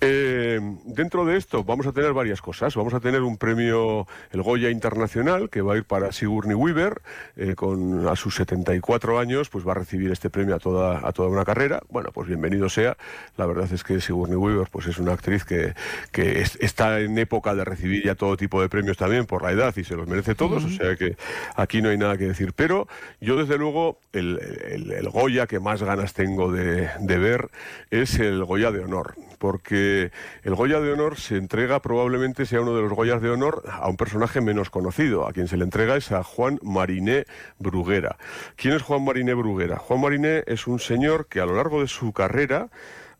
Eh, 0.00 0.60
dentro 0.84 1.24
de 1.26 1.36
esto 1.36 1.62
vamos 1.64 1.86
a 1.86 1.92
tener 1.92 2.12
varias 2.14 2.40
cosas. 2.40 2.74
Vamos 2.74 2.94
a 2.94 3.00
tener 3.00 3.20
un 3.22 3.36
premio, 3.36 4.06
el 4.32 4.42
Goya 4.42 4.70
Internacional, 4.70 5.50
que 5.50 5.60
va 5.60 5.74
a 5.74 5.76
ir 5.76 5.84
para 5.84 6.10
Sigourney 6.12 6.54
Weaver, 6.54 7.02
eh, 7.36 7.54
con 7.54 8.08
a 8.08 8.16
sus 8.16 8.34
74 8.36 9.18
años, 9.18 9.50
pues 9.50 9.66
va 9.66 9.72
a 9.72 9.74
recibir 9.74 10.10
este 10.10 10.30
premio 10.30 10.54
a 10.54 10.58
toda, 10.58 11.06
a 11.06 11.12
toda 11.12 11.28
una 11.28 11.44
carrera. 11.44 11.82
Bueno, 11.90 12.10
pues 12.14 12.28
bienvenido 12.28 12.68
sea. 12.70 12.96
La 13.36 13.44
verdad 13.46 13.70
es 13.70 13.84
que 13.84 14.00
Sigourney 14.00 14.36
Weaver, 14.36 14.68
pues 14.70 14.86
es 14.86 14.96
una 14.98 15.12
actriz 15.12 15.44
que, 15.44 15.74
que 16.12 16.40
es- 16.40 16.56
está 16.60 17.00
en 17.00 17.18
época 17.18 17.54
de 17.54 17.64
recibir 17.64 18.04
ya 18.04 18.14
todo 18.14 18.36
tipo 18.38 18.62
de 18.62 18.70
premios 18.70 18.96
también 18.96 19.26
por 19.26 19.42
la 19.42 19.52
edad 19.52 19.76
y 19.76 19.84
se 19.84 19.94
los 19.96 20.08
merece 20.08 20.34
todos, 20.34 20.64
o 20.64 20.70
sea 20.70 20.96
que 20.96 21.16
aquí 21.56 21.82
no 21.82 21.90
hay 21.90 21.98
nada 21.98 22.16
que 22.16 22.24
decir. 22.28 22.54
Pero 22.54 22.88
yo 23.20 23.36
desde 23.36 23.58
luego 23.58 23.98
el, 24.14 24.38
el- 24.66 24.92
el 24.92 25.08
Goya 25.10 25.46
que 25.46 25.60
más 25.60 25.82
ganas 25.82 26.14
tengo 26.14 26.50
de, 26.50 26.88
de 27.00 27.18
ver 27.18 27.50
es 27.90 28.18
el 28.18 28.42
Goya 28.44 28.70
de 28.72 28.80
Honor, 28.80 29.14
porque 29.38 30.10
el 30.42 30.54
Goya 30.54 30.80
de 30.80 30.92
Honor 30.92 31.16
se 31.18 31.36
entrega 31.36 31.82
probablemente 31.82 32.46
sea 32.46 32.62
uno 32.62 32.74
de 32.74 32.82
los 32.82 32.92
Goyas 32.92 33.20
de 33.20 33.28
Honor 33.30 33.62
a 33.70 33.88
un 33.88 33.96
personaje 33.98 34.40
menos 34.40 34.70
conocido, 34.70 35.26
a 35.28 35.32
quien 35.32 35.48
se 35.48 35.56
le 35.58 35.64
entrega 35.64 35.96
es 35.96 36.12
a 36.12 36.22
Juan 36.22 36.58
Mariné 36.62 37.24
Bruguera. 37.58 38.16
¿Quién 38.56 38.74
es 38.74 38.82
Juan 38.82 39.04
Mariné 39.04 39.34
Bruguera? 39.34 39.76
Juan 39.78 40.00
Mariné 40.00 40.44
es 40.46 40.66
un 40.66 40.78
señor 40.78 41.26
que 41.28 41.40
a 41.40 41.46
lo 41.46 41.56
largo 41.56 41.80
de 41.80 41.88
su 41.88 42.12
carrera 42.12 42.68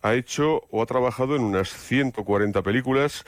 ha 0.03 0.15
hecho 0.15 0.63
o 0.71 0.83
ha 0.83 0.87
trabajado 0.87 1.37
en 1.37 1.43
unas 1.43 1.69
140 1.71 2.63
películas 2.63 3.25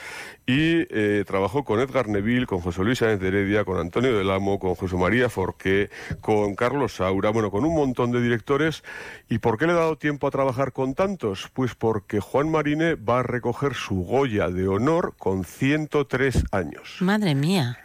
y 0.47 0.87
eh, 0.91 1.25
trabajó 1.27 1.65
con 1.65 1.81
Edgar 1.81 2.09
Neville, 2.09 2.47
con 2.47 2.61
José 2.61 2.83
Luis 2.85 2.99
Sáenz 2.99 3.21
de 3.21 3.29
Heredia, 3.29 3.65
con 3.65 3.79
Antonio 3.79 4.17
del 4.17 4.31
Amo, 4.31 4.59
con 4.59 4.75
José 4.75 4.97
María 4.97 5.29
Forqué, 5.29 5.91
con 6.21 6.55
Carlos 6.55 6.95
Saura, 6.95 7.31
bueno, 7.31 7.51
con 7.51 7.65
un 7.65 7.75
montón 7.75 8.13
de 8.13 8.23
directores. 8.23 8.83
¿Y 9.29 9.39
por 9.39 9.59
qué 9.59 9.67
le 9.67 9.73
he 9.73 9.77
dado 9.77 9.97
tiempo 9.97 10.27
a 10.27 10.31
trabajar 10.31 10.73
con 10.73 10.95
tantos? 10.95 11.51
Pues 11.53 11.75
porque 11.75 12.21
Juan 12.21 12.51
Mariné 12.51 12.95
va 12.95 13.21
a 13.21 13.23
recoger 13.23 13.75
su 13.75 14.05
Goya 14.05 14.49
de 14.49 14.69
honor 14.69 15.15
con 15.19 15.45
103 15.45 16.45
años. 16.53 16.97
Madre 17.01 17.35
mía. 17.35 17.79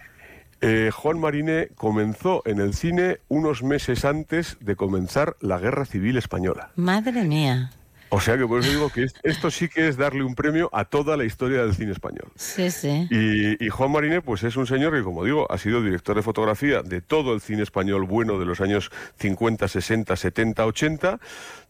Eh, 0.62 0.90
Juan 0.92 1.20
Mariné 1.20 1.70
comenzó 1.76 2.42
en 2.46 2.60
el 2.60 2.74
cine 2.74 3.20
unos 3.28 3.62
meses 3.62 4.06
antes 4.06 4.58
de 4.62 4.76
comenzar 4.76 5.36
la 5.42 5.60
Guerra 5.60 5.86
Civil 5.86 6.18
Española. 6.18 6.72
Madre 6.76 7.24
mía. 7.24 7.72
O 8.10 8.22
sea 8.22 8.38
que 8.38 8.46
por 8.48 8.60
eso 8.62 8.70
digo 8.70 8.90
que 8.90 9.04
es- 9.04 9.14
esto 9.24 9.50
sí 9.52 9.68
que 9.68 9.88
es 9.88 9.98
darle 9.98 10.24
un 10.24 10.36
premio 10.36 10.70
a 10.74 10.86
toda 10.86 11.18
la 11.18 11.26
historia 11.26 11.64
del 11.64 11.74
cine 11.76 11.92
español. 11.92 12.32
Sí, 12.36 12.70
sí. 12.72 13.08
Y, 13.10 13.66
y 13.66 13.70
Juan 13.70 13.92
Mariné, 13.92 14.22
pues 14.22 14.44
es 14.44 14.56
un 14.56 14.68
señor 14.68 14.94
que, 14.94 15.04
como 15.04 15.24
digo, 15.26 15.52
ha 15.52 15.58
sido 15.58 15.82
director 15.82 16.16
de 16.16 16.22
fotografía 16.22 16.82
de 16.82 17.02
todo 17.02 17.34
el 17.34 17.42
cine 17.42 17.64
español 17.64 18.04
bueno 18.06 18.40
de 18.40 18.46
los 18.46 18.62
años 18.62 18.92
50, 19.20 19.68
60, 19.68 20.16
70, 20.16 20.66
80, 20.66 21.20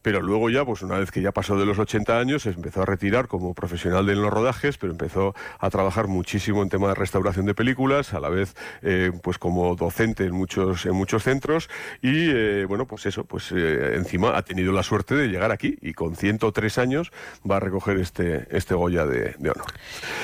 pero 0.06 0.22
luego 0.22 0.52
ya, 0.52 0.64
pues 0.64 0.84
una 0.84 1.00
vez 1.00 1.10
que 1.10 1.20
ya 1.20 1.32
pasó 1.32 1.58
de 1.58 1.66
los 1.66 1.80
80 1.80 2.20
años, 2.20 2.44
se 2.44 2.52
empezó 2.52 2.84
a 2.84 2.86
retirar 2.86 3.28
como 3.28 3.56
profesional 3.56 4.06
de 4.06 4.14
los 4.14 4.32
rodajes, 4.32 4.78
pero 4.78 4.92
empezó 4.92 5.34
a 5.58 5.72
trabajar 5.72 6.06
muchísimo 6.06 6.62
en 6.62 6.70
tema 6.70 6.90
de 6.90 6.94
restauración 6.94 7.48
de 7.48 7.56
películas, 7.56 8.14
a 8.14 8.20
la 8.20 8.30
vez, 8.30 8.54
eh, 8.84 9.12
pues 9.24 9.40
como 9.40 9.76
docente 9.76 10.26
en 10.26 10.34
muchos, 10.34 10.86
en 10.86 10.94
muchos 10.94 11.24
centros, 11.24 11.72
y 12.04 12.30
eh, 12.30 12.66
bueno, 12.66 12.86
pues 12.86 13.08
eso, 13.08 13.24
pues 13.24 13.52
eh, 13.52 13.96
encima 13.96 14.38
ha 14.38 14.44
tenido 14.44 14.72
la 14.74 14.84
suerte 14.84 15.16
de 15.16 15.28
llegar 15.28 15.50
aquí 15.50 15.76
y 15.82 15.94
con 15.94 16.16
103 16.16 16.78
años 16.78 17.12
va 17.50 17.58
a 17.58 17.60
recoger 17.60 17.98
este, 17.98 18.46
este 18.56 18.76
Goya 18.76 19.08
de, 19.08 19.34
de 19.40 19.50
honor. 19.50 19.66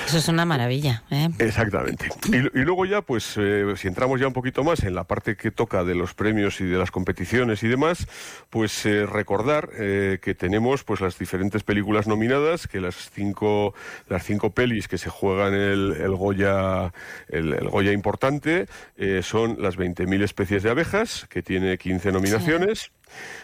Eso 0.06 0.18
es 0.18 0.28
una 0.28 0.44
maravilla. 0.44 1.02
Exactamente. 1.40 2.08
Y, 2.28 2.36
y 2.36 2.62
luego 2.62 2.86
ya, 2.86 3.02
pues, 3.02 3.24
si 3.24 3.88
entramos 3.88 4.20
ya 4.20 4.28
un 4.28 4.32
poquito 4.32 4.62
más 4.62 4.84
en 4.84 4.94
la 4.94 5.02
parte 5.02 5.34
que 5.34 5.50
toca 5.50 5.82
de 5.82 5.96
los 5.96 6.14
premios 6.14 6.60
y 6.60 6.66
de 6.66 6.78
las 6.78 6.92
competiciones 6.92 7.64
y 7.64 7.66
demás, 7.66 8.06
pues 8.48 8.84
recordar 8.84 9.71
eh, 9.78 10.18
que 10.20 10.34
tenemos 10.34 10.84
pues 10.84 11.00
las 11.00 11.18
diferentes 11.18 11.62
películas 11.62 12.06
nominadas, 12.06 12.66
que 12.66 12.80
las 12.80 13.10
cinco, 13.10 13.74
las 14.08 14.24
cinco 14.24 14.50
pelis 14.50 14.88
que 14.88 14.98
se 14.98 15.10
juegan 15.10 15.54
el, 15.54 15.96
el 16.00 16.14
Goya, 16.14 16.92
el, 17.28 17.52
el 17.52 17.68
Goya 17.68 17.92
importante, 17.92 18.66
eh, 18.96 19.20
son 19.22 19.56
las 19.60 19.78
20.000 19.78 20.22
especies 20.22 20.62
de 20.62 20.70
abejas, 20.70 21.26
que 21.28 21.42
tiene 21.42 21.78
15 21.78 22.12
nominaciones. 22.12 22.92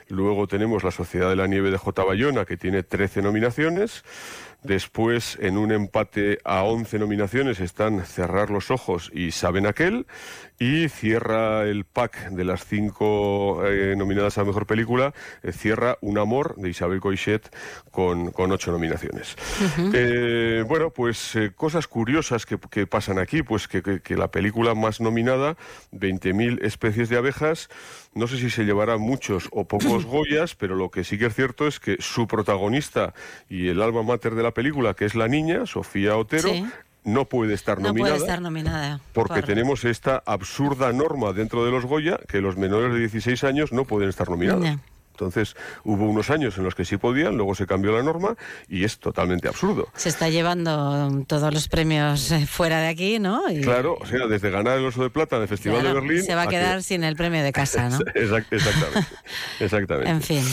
Luego 0.09 0.47
tenemos 0.47 0.85
La 0.85 0.91
Sociedad 0.91 1.29
de 1.29 1.37
la 1.37 1.47
Nieve 1.47 1.71
de 1.71 1.79
J. 1.79 2.05
Bayona, 2.05 2.45
que 2.45 2.57
tiene 2.57 2.83
13 2.83 3.23
nominaciones. 3.23 4.05
Después, 4.63 5.39
en 5.41 5.57
un 5.57 5.71
empate 5.71 6.39
a 6.45 6.65
11 6.65 6.99
nominaciones, 6.99 7.61
están 7.61 8.05
Cerrar 8.05 8.51
los 8.51 8.71
Ojos 8.71 9.11
y 9.15 9.31
Saben 9.31 9.67
Aquel. 9.67 10.07
Y 10.61 10.89
cierra 10.89 11.63
el 11.65 11.85
pack 11.85 12.31
de 12.31 12.45
las 12.45 12.65
cinco 12.67 13.63
eh, 13.65 13.95
nominadas 13.97 14.39
a 14.39 14.45
Mejor 14.45 14.67
Película, 14.67 15.15
eh, 15.45 15.53
cierra 15.53 15.99
Un 16.01 16.19
Amor 16.19 16.57
de 16.57 16.69
Isabel 16.71 16.99
Coixet 17.01 17.49
con, 17.93 18.33
con 18.33 18.51
ocho 18.51 18.73
nominaciones. 18.73 19.37
Eh, 19.95 20.65
bueno, 20.67 20.91
pues 20.91 21.39
cosas 21.55 21.87
curiosas 21.87 22.45
que, 22.45 22.59
que 22.59 22.87
pasan 22.89 23.19
aquí, 23.21 23.43
pues 23.45 23.69
que, 23.69 23.83
que- 23.83 24.01
que 24.01 24.17
la 24.17 24.31
película 24.33 24.75
más 24.75 25.01
nominada, 25.01 25.57
20.000 25.93 26.61
especies 26.65 27.09
de 27.09 27.17
abejas, 27.19 27.69
no 28.15 28.27
sé 28.27 28.37
si 28.39 28.51
se 28.51 28.65
llevará 28.65 28.97
muchos 28.99 29.49
o 29.53 29.67
pocos 29.69 30.05
Goyas, 30.07 30.55
pero 30.57 30.75
lo 30.75 30.91
que 30.91 31.05
sí 31.05 31.19
que 31.19 31.27
es 31.27 31.35
cierto 31.37 31.69
es 31.69 31.79
que 31.79 31.97
su 32.01 32.27
protagonista 32.27 33.15
y 33.49 33.69
el 33.69 33.81
alma 33.81 34.03
mater 34.03 34.35
de 34.35 34.43
la 34.43 34.53
película, 34.53 34.95
que 34.95 35.05
es 35.05 35.15
la 35.15 35.29
niña, 35.29 35.67
Sofía 35.67 36.17
Otero, 36.17 36.49
Sí. 36.49 36.67
No 37.05 37.25
puede 37.27 37.55
estar 37.55 37.79
No 37.81 37.89
nominada. 37.89 38.15
puede 38.15 38.25
estar 38.27 38.41
nominada. 38.43 39.01
Porque 39.13 39.35
por- 39.41 39.45
tenemos 39.45 39.85
esta 39.85 40.23
absurda 40.27 40.93
norma 40.93 41.33
dentro 41.33 41.65
de 41.65 41.71
los 41.71 41.85
Goya 41.87 42.19
que 42.29 42.41
los 42.41 42.57
menores 42.57 42.93
de 42.93 42.99
16 43.01 43.45
años 43.45 43.73
no 43.73 43.85
pueden 43.85 44.09
estar 44.09 44.29
nominados. 44.29 44.67
Entonces 45.13 45.57
hubo 45.83 46.05
unos 46.09 46.31
años 46.31 46.57
en 46.59 46.63
los 46.65 46.77
que 46.77 46.85
sí 46.85 46.97
podían, 46.97 47.37
luego 47.37 47.57
se 47.57 47.67
cambió 47.67 47.91
la 47.91 48.05
norma 48.05 48.37
y 48.69 48.85
es 48.85 49.01
totalmente 49.01 49.49
absurdo. 49.49 49.89
Se 49.97 50.11
está 50.11 50.29
llevando 50.29 51.25
todos 51.27 51.53
los 51.53 51.67
premios 51.67 52.31
eh, 52.31 52.47
fuera 52.47 52.79
de 52.81 52.87
aquí, 52.87 53.19
¿no? 53.19 53.51
Y- 53.51 53.63
Claro, 53.63 53.99
o 54.01 54.07
sea, 54.07 54.29
desde 54.29 54.49
ganar 54.51 54.79
el 54.79 54.85
Oso 54.87 55.03
de 55.03 55.11
Plata 55.11 55.35
en 55.35 55.43
el 55.43 55.49
Festival 55.49 55.81
claro, 55.81 55.97
de 55.97 56.01
Berlín... 56.07 56.23
se 56.23 56.37
va 56.37 56.43
a 56.43 56.47
que- 56.47 56.51
quedar 56.53 56.85
sin 56.85 57.03
el 57.03 57.17
premio 57.17 57.43
de 57.43 57.51
casa, 57.53 57.89
¿no? 57.89 57.99
Exact- 58.15 58.47
exactamente. 58.53 59.09
exactamente. 59.59 60.09
En 60.11 60.23
fin. 60.23 60.45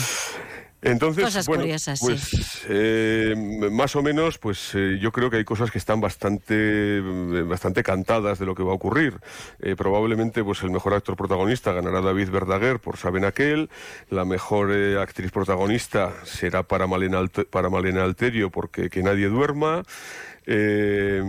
Entonces, 0.86 1.24
Cosas 1.24 1.46
bueno, 1.46 1.62
curiosas, 1.62 1.98
sí. 1.98 2.06
pues 2.06 2.64
eh, 2.68 3.34
más 3.70 3.96
o 3.96 4.02
menos, 4.02 4.38
pues 4.38 4.74
eh, 4.74 4.98
yo 5.00 5.12
creo 5.12 5.30
que 5.30 5.38
hay 5.38 5.44
cosas 5.44 5.70
que 5.70 5.78
están 5.78 6.00
bastante, 6.00 6.54
eh, 6.98 7.00
bastante 7.46 7.82
cantadas 7.82 8.38
de 8.38 8.46
lo 8.46 8.54
que 8.54 8.62
va 8.62 8.72
a 8.72 8.74
ocurrir. 8.74 9.18
Eh, 9.60 9.74
probablemente, 9.76 10.44
pues 10.44 10.62
el 10.62 10.70
mejor 10.70 10.94
actor 10.94 11.16
protagonista 11.16 11.72
ganará 11.72 12.00
David 12.00 12.30
Verdaguer 12.30 12.78
por 12.78 12.96
Saben 12.96 13.24
Aquel. 13.24 13.68
La 14.10 14.24
mejor 14.24 14.72
actriz 14.98 15.30
protagonista 15.32 16.12
será 16.24 16.62
para 16.62 16.86
Malena, 16.86 17.24
para 17.50 17.68
Malena 17.68 18.04
Alterio 18.04 18.50
porque 18.50 18.90
Que 18.90 19.02
nadie 19.02 19.28
duerma. 19.28 19.82
Eh, 20.48 21.22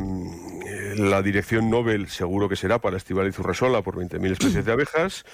la 0.97 1.23
dirección 1.23 1.71
Nobel 1.71 2.07
seguro 2.07 2.47
que 2.47 2.55
será 2.55 2.79
para 2.79 2.97
Estivaliz 2.97 3.37
Urresola 3.39 3.81
por 3.81 3.95
20.000 3.95 4.31
especies 4.31 4.63
de 4.63 4.71
abejas. 4.71 5.25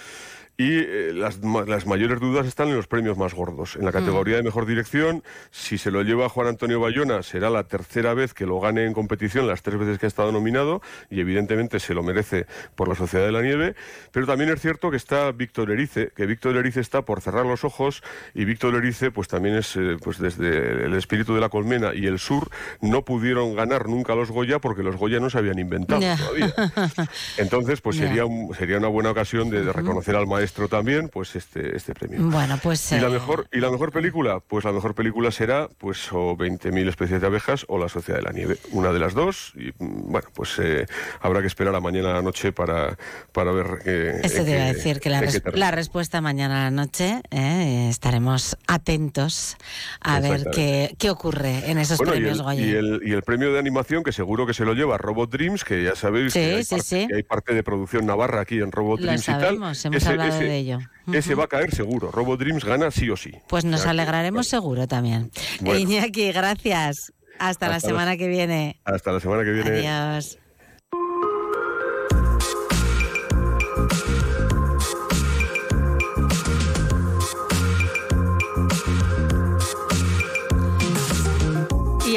Y 0.55 0.69
eh, 0.77 1.11
las, 1.15 1.39
las 1.67 1.87
mayores 1.87 2.19
dudas 2.19 2.45
están 2.45 2.67
en 2.69 2.75
los 2.75 2.85
premios 2.85 3.17
más 3.17 3.33
gordos. 3.33 3.75
En 3.75 3.85
la 3.85 3.91
categoría 3.91 4.35
de 4.35 4.43
mejor 4.43 4.67
dirección, 4.67 5.23
si 5.49 5.79
se 5.79 5.89
lo 5.89 6.03
lleva 6.03 6.29
Juan 6.29 6.45
Antonio 6.45 6.79
Bayona, 6.79 7.23
será 7.23 7.49
la 7.49 7.63
tercera 7.63 8.13
vez 8.13 8.35
que 8.35 8.45
lo 8.45 8.59
gane 8.59 8.85
en 8.85 8.93
competición, 8.93 9.47
las 9.47 9.63
tres 9.63 9.79
veces 9.79 9.97
que 9.97 10.05
ha 10.05 10.07
estado 10.07 10.31
nominado, 10.31 10.83
y 11.09 11.21
evidentemente 11.21 11.79
se 11.79 11.95
lo 11.95 12.03
merece 12.03 12.45
por 12.75 12.87
la 12.87 12.93
Sociedad 12.93 13.25
de 13.25 13.31
la 13.31 13.41
Nieve. 13.41 13.73
Pero 14.11 14.27
también 14.27 14.51
es 14.51 14.61
cierto 14.61 14.91
que 14.91 14.97
está 14.97 15.31
Víctor 15.31 15.71
Erice, 15.71 16.11
que 16.15 16.27
Víctor 16.27 16.55
Erice 16.55 16.81
está 16.81 17.01
por 17.01 17.21
cerrar 17.21 17.47
los 17.47 17.63
ojos, 17.63 18.03
y 18.35 18.45
Víctor 18.45 18.75
Erice, 18.75 19.09
pues 19.09 19.27
también 19.27 19.55
es, 19.55 19.75
eh, 19.75 19.97
pues 20.03 20.19
desde 20.19 20.85
el 20.85 20.93
espíritu 20.93 21.33
de 21.33 21.41
la 21.41 21.49
colmena 21.49 21.95
y 21.95 22.05
el 22.05 22.19
sur, 22.19 22.47
no 22.79 23.03
pudieron 23.03 23.55
ganar 23.55 23.89
nunca 23.89 24.13
los 24.13 24.29
Goya 24.29 24.59
porque 24.59 24.83
los 24.83 24.97
Goya 24.97 25.19
no 25.19 25.31
se 25.31 25.39
habían 25.39 25.57
inventado 25.57 25.99
Ya. 25.99 26.15
todavía. 26.15 26.53
Entonces, 27.39 27.81
pues 27.81 27.97
Ya. 27.97 28.05
sería, 28.07 28.25
un- 28.27 28.53
sería 28.53 28.77
una 28.77 28.87
buena 28.89 29.09
ocasión 29.09 29.49
de, 29.49 29.63
de 29.65 29.73
reconocer 29.73 30.15
al 30.15 30.27
maestro 30.27 30.42
también, 30.69 31.09
pues 31.09 31.35
este, 31.35 31.75
este 31.75 31.93
premio. 31.93 32.19
Bueno, 32.23 32.59
pues... 32.61 32.91
¿Y 32.91 32.99
la, 32.99 33.07
eh, 33.07 33.11
mejor, 33.11 33.47
¿Y 33.51 33.59
la 33.59 33.71
mejor 33.71 33.91
película? 33.91 34.39
Pues 34.39 34.65
la 34.65 34.71
mejor 34.71 34.93
película 34.95 35.31
será 35.31 35.69
pues 35.77 36.11
o 36.11 36.35
20.000 36.35 36.89
especies 36.89 37.21
de 37.21 37.27
abejas 37.27 37.65
o 37.69 37.77
La 37.77 37.87
Sociedad 37.89 38.19
de 38.19 38.25
la 38.25 38.31
Nieve. 38.31 38.57
Una 38.71 38.91
de 38.91 38.99
las 38.99 39.13
dos. 39.13 39.53
Y 39.55 39.69
mm, 39.83 40.11
bueno, 40.11 40.27
pues 40.33 40.57
eh, 40.59 40.85
habrá 41.21 41.41
que 41.41 41.47
esperar 41.47 41.73
a 41.75 41.79
mañana 41.79 42.11
a 42.11 42.13
la 42.15 42.21
noche 42.21 42.51
para, 42.51 42.97
para 43.31 43.51
ver. 43.51 43.79
eh, 43.85 44.19
Esto 44.23 44.39
en 44.39 44.45
te 44.45 44.51
iba 44.51 44.63
a 44.63 44.73
decir, 44.73 44.99
que 44.99 45.09
la, 45.09 45.21
res- 45.21 45.41
la 45.53 45.71
respuesta 45.71 46.21
mañana 46.21 46.61
a 46.61 46.63
la 46.65 46.71
noche 46.71 47.21
eh, 47.31 47.87
estaremos 47.89 48.57
atentos 48.67 49.57
a 50.01 50.19
ver 50.19 50.45
qué, 50.53 50.95
qué 50.97 51.09
ocurre 51.09 51.69
en 51.71 51.77
esos 51.77 51.97
Bueno, 51.97 52.13
y 52.13 52.17
premios 52.17 52.37
el, 52.39 52.43
Goya. 52.43 52.65
y, 52.65 52.69
el, 52.71 53.01
y 53.05 53.11
el 53.13 53.21
premio 53.23 53.53
de 53.53 53.59
animación, 53.59 54.03
que 54.03 54.11
seguro 54.11 54.45
que 54.45 54.53
se 54.53 54.65
lo 54.65 54.73
lleva 54.73 54.97
Robot 54.97 55.31
Dreams, 55.31 55.63
que 55.63 55.83
ya 55.83 55.95
sabéis 55.95 56.33
Sí, 56.33 56.39
que, 56.39 56.55
hay 56.55 56.63
sí, 56.63 56.75
parte, 56.75 56.83
sí. 56.85 57.07
que 57.07 57.15
hay 57.15 57.23
parte 57.23 57.53
de 57.53 57.63
producción 57.63 58.05
navarra 58.05 58.41
aquí 58.41 58.59
en 58.59 58.71
Robot 58.71 58.99
Lo 58.99 59.05
Dreams 59.05 59.21
y 59.21 59.25
sabemos, 59.25 59.81
tal. 59.81 59.93
hemos 59.93 60.03
hablado 60.35 60.51
de 60.51 60.57
ello. 60.57 60.79
Ese 61.11 61.35
va 61.35 61.45
a 61.45 61.47
caer 61.47 61.73
seguro. 61.73 62.11
Robot 62.11 62.39
Dreams 62.39 62.63
gana 62.63 62.91
sí 62.91 63.09
o 63.09 63.17
sí. 63.17 63.31
Pues 63.47 63.65
nos 63.65 63.81
O 63.81 63.83
sea 63.83 63.85
que- 63.85 63.89
alegraremos 64.01 64.47
seguro 64.47 64.87
también. 64.87 65.31
Bueno. 65.61 65.79
Iñaki, 65.79 66.31
gracias. 66.31 67.11
Hasta, 67.39 67.67
la 67.67 67.75
Hasta 67.75 67.87
la- 67.89 67.93
semana 67.93 68.17
que 68.17 68.27
viene. 68.27 68.79
Hasta 68.85 69.11
la 69.11 69.19
semana 69.19 69.43
que 69.43 69.51
viene. 69.51 69.87
Adiós. 69.87 70.37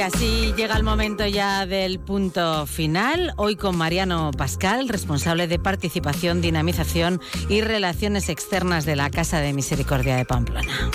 Así 0.00 0.52
llega 0.56 0.76
el 0.76 0.82
momento 0.82 1.26
ya 1.26 1.64
del 1.64 1.98
punto 1.98 2.66
final. 2.66 3.32
Hoy 3.36 3.56
con 3.56 3.76
Mariano 3.76 4.30
Pascal, 4.36 4.88
responsable 4.88 5.46
de 5.46 5.58
participación, 5.58 6.40
dinamización 6.40 7.20
y 7.48 7.60
relaciones 7.60 8.28
externas 8.28 8.84
de 8.84 8.96
la 8.96 9.10
Casa 9.10 9.40
de 9.40 9.52
Misericordia 9.52 10.16
de 10.16 10.24
Pamplona. 10.24 10.90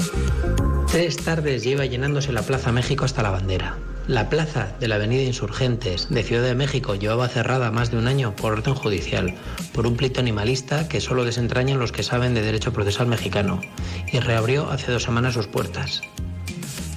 Tres 0.91 1.18
tardes 1.18 1.64
lleva 1.64 1.86
llenándose 1.86 2.32
la 2.32 2.44
Plaza 2.44 2.72
México 2.72 3.06
hasta 3.06 3.23
la 3.23 3.32
bandera. 3.32 3.78
La 4.07 4.30
plaza 4.30 4.76
de 4.80 4.88
la 4.88 4.95
Avenida 4.95 5.23
Insurgentes 5.23 6.10
de 6.10 6.23
Ciudad 6.23 6.44
de 6.44 6.56
México 6.56 6.95
llevaba 6.95 7.30
cerrada 7.30 7.72
más 7.72 7.91
de 7.91 7.98
un 7.98 8.07
año 8.07 8.36
por 8.36 8.53
orden 8.53 8.76
judicial, 8.76 9.36
por 9.73 9.88
un 9.88 9.95
pleito 9.95 10.19
animalista 10.19 10.90
que 10.90 11.02
solo 11.02 11.23
desentrañan 11.23 11.80
los 11.80 11.91
que 11.91 12.03
saben 12.03 12.34
de 12.34 12.41
derecho 12.41 12.73
procesal 12.73 13.07
mexicano, 13.07 13.61
y 14.11 14.19
reabrió 14.19 14.69
hace 14.69 14.91
dos 14.91 15.03
semanas 15.03 15.36
sus 15.36 15.48
puertas. 15.48 16.02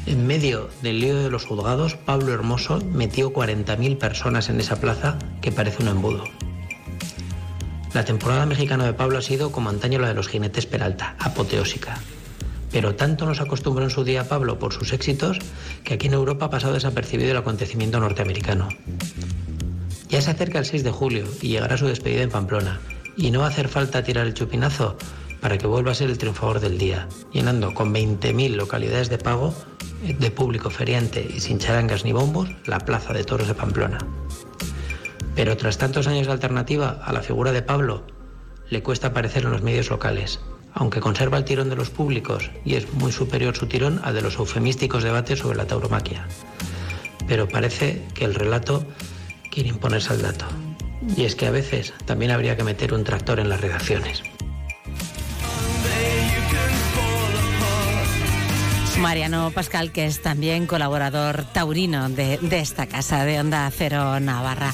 En 0.06 0.26
medio 0.26 0.68
del 0.82 1.00
lío 1.00 1.16
de 1.22 1.30
los 1.30 1.46
juzgados, 1.46 1.94
Pablo 1.94 2.34
Hermoso 2.34 2.78
metió 2.92 3.32
40.000 3.32 3.96
personas 3.96 4.50
en 4.50 4.60
esa 4.60 4.76
plaza 4.76 5.18
que 5.40 5.50
parece 5.50 5.82
un 5.82 5.88
embudo. 5.88 6.24
La 7.94 8.04
temporada 8.04 8.44
mexicana 8.44 8.84
de 8.84 8.92
Pablo 8.92 9.18
ha 9.18 9.22
sido 9.22 9.50
como 9.50 9.70
antaño 9.70 9.98
la 9.98 10.08
de 10.08 10.14
los 10.14 10.28
jinetes 10.28 10.66
Peralta, 10.66 11.16
apoteósica. 11.18 11.96
Pero 12.70 12.96
tanto 12.96 13.24
nos 13.24 13.40
acostumbró 13.40 13.84
en 13.84 13.90
su 13.90 14.04
día 14.04 14.28
Pablo 14.28 14.58
por 14.58 14.74
sus 14.74 14.92
éxitos 14.92 15.38
que 15.84 15.94
aquí 15.94 16.08
en 16.08 16.14
Europa 16.14 16.46
ha 16.46 16.50
pasado 16.50 16.74
desapercibido 16.74 17.30
el 17.30 17.36
acontecimiento 17.38 17.98
norteamericano. 17.98 18.68
Ya 20.10 20.20
se 20.20 20.32
acerca 20.32 20.58
el 20.58 20.66
6 20.66 20.84
de 20.84 20.90
julio 20.90 21.24
y 21.40 21.48
llegará 21.48 21.78
su 21.78 21.86
despedida 21.86 22.22
en 22.22 22.30
Pamplona. 22.30 22.80
Y 23.16 23.30
no 23.30 23.40
va 23.40 23.46
a 23.46 23.50
hacer 23.50 23.68
falta 23.68 24.02
tirar 24.02 24.26
el 24.26 24.34
chupinazo 24.34 24.98
para 25.44 25.58
que 25.58 25.66
vuelva 25.66 25.92
a 25.92 25.94
ser 25.94 26.08
el 26.08 26.16
triunfador 26.16 26.58
del 26.58 26.78
día, 26.78 27.06
llenando 27.30 27.74
con 27.74 27.92
20.000 27.92 28.54
localidades 28.54 29.10
de 29.10 29.18
pago 29.18 29.54
de 30.02 30.30
público 30.30 30.70
feriante 30.70 31.20
y 31.20 31.38
sin 31.40 31.58
charangas 31.58 32.02
ni 32.02 32.12
bombos 32.12 32.48
la 32.64 32.78
Plaza 32.78 33.12
de 33.12 33.24
Toros 33.24 33.46
de 33.46 33.54
Pamplona. 33.54 33.98
Pero 35.34 35.54
tras 35.58 35.76
tantos 35.76 36.06
años 36.06 36.28
de 36.28 36.32
alternativa 36.32 36.98
a 37.04 37.12
la 37.12 37.20
figura 37.20 37.52
de 37.52 37.60
Pablo, 37.60 38.06
le 38.70 38.82
cuesta 38.82 39.08
aparecer 39.08 39.44
en 39.44 39.50
los 39.50 39.60
medios 39.60 39.90
locales, 39.90 40.40
aunque 40.72 41.00
conserva 41.00 41.36
el 41.36 41.44
tirón 41.44 41.68
de 41.68 41.76
los 41.76 41.90
públicos 41.90 42.50
y 42.64 42.76
es 42.76 42.90
muy 42.94 43.12
superior 43.12 43.54
su 43.54 43.66
tirón 43.66 44.00
al 44.02 44.14
de 44.14 44.22
los 44.22 44.38
eufemísticos 44.38 45.04
debates 45.04 45.40
sobre 45.40 45.58
la 45.58 45.66
tauromaquia. 45.66 46.26
Pero 47.28 47.50
parece 47.50 48.02
que 48.14 48.24
el 48.24 48.34
relato 48.34 48.86
quiere 49.50 49.68
imponerse 49.68 50.14
al 50.14 50.22
dato. 50.22 50.46
Y 51.18 51.24
es 51.24 51.36
que 51.36 51.46
a 51.46 51.50
veces 51.50 51.92
también 52.06 52.30
habría 52.30 52.56
que 52.56 52.64
meter 52.64 52.94
un 52.94 53.04
tractor 53.04 53.40
en 53.40 53.50
las 53.50 53.60
redacciones. 53.60 54.22
Mariano 58.98 59.50
Pascal, 59.50 59.92
que 59.92 60.06
es 60.06 60.22
también 60.22 60.66
colaborador 60.66 61.44
taurino 61.52 62.08
de, 62.08 62.38
de, 62.38 62.60
esta 62.60 62.86
casa 62.86 63.24
de 63.24 63.40
Onda 63.40 63.70
Cero 63.70 64.20
Navarra. 64.20 64.72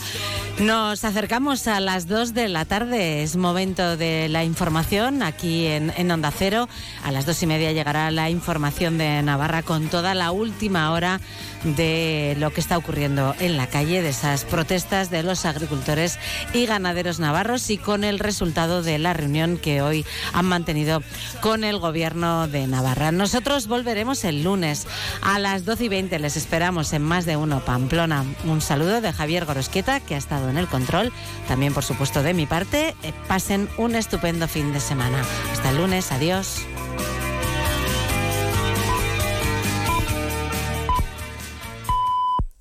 Nos 0.61 1.07
acercamos 1.07 1.67
a 1.69 1.81
las 1.81 2.07
2 2.07 2.35
de 2.35 2.47
la 2.49 2.67
tarde, 2.67 3.23
es 3.23 3.37
momento 3.37 3.97
de 3.97 4.29
la 4.29 4.45
información 4.45 5.23
aquí 5.23 5.67
en, 5.67 5.91
en 5.97 6.11
Onda 6.11 6.31
Cero. 6.31 6.69
A 7.03 7.11
las 7.11 7.25
dos 7.25 7.43
y 7.43 7.47
media 7.47 7.73
llegará 7.73 8.11
la 8.11 8.29
información 8.29 8.99
de 8.99 9.23
Navarra 9.23 9.63
con 9.63 9.89
toda 9.89 10.15
la 10.15 10.33
última 10.33 10.93
hora 10.93 11.19
de 11.65 12.37
lo 12.39 12.51
que 12.53 12.61
está 12.61 12.77
ocurriendo 12.77 13.35
en 13.41 13.57
la 13.57 13.69
calle, 13.69 14.03
de 14.03 14.11
esas 14.11 14.45
protestas 14.45 15.11
de 15.11 15.23
los 15.23 15.47
agricultores 15.47 16.19
y 16.53 16.67
ganaderos 16.67 17.21
navarros 17.21 17.71
y 17.71 17.79
con 17.79 18.05
el 18.05 18.19
resultado 18.19 18.83
de 18.83 18.99
la 18.99 19.15
reunión 19.15 19.57
que 19.57 19.81
hoy 19.81 20.05
han 20.35 20.45
mantenido 20.45 21.03
con 21.41 21.65
el 21.65 21.79
gobierno 21.79 22.49
de 22.49 22.67
Navarra. 22.67 23.13
Nosotros 23.13 23.67
volveremos 23.67 24.25
el 24.25 24.45
lunes 24.45 24.87
a 25.23 25.39
las 25.39 25.65
12 25.65 25.85
y 25.85 25.89
20. 25.89 26.19
Les 26.19 26.37
esperamos 26.37 26.93
en 26.93 27.03
más 27.03 27.25
de 27.25 27.37
uno 27.37 27.65
Pamplona. 27.65 28.27
Un 28.45 28.61
saludo 28.61 29.01
de 29.01 29.13
Javier 29.13 29.47
Gorosquieta, 29.47 30.01
que 30.01 30.15
ha 30.15 30.19
en 30.51 30.59
el 30.59 30.69
control. 30.69 31.13
También, 31.49 31.73
por 31.73 31.85
supuesto, 31.85 32.23
de 32.23 32.35
mi 32.35 32.47
parte. 32.47 32.95
Pasen 33.29 33.69
un 33.79 33.95
estupendo 33.95 34.49
fin 34.49 34.73
de 34.73 34.81
semana. 34.81 35.25
Hasta 35.53 35.71
el 35.71 35.77
lunes. 35.77 36.13
Adiós. 36.13 36.67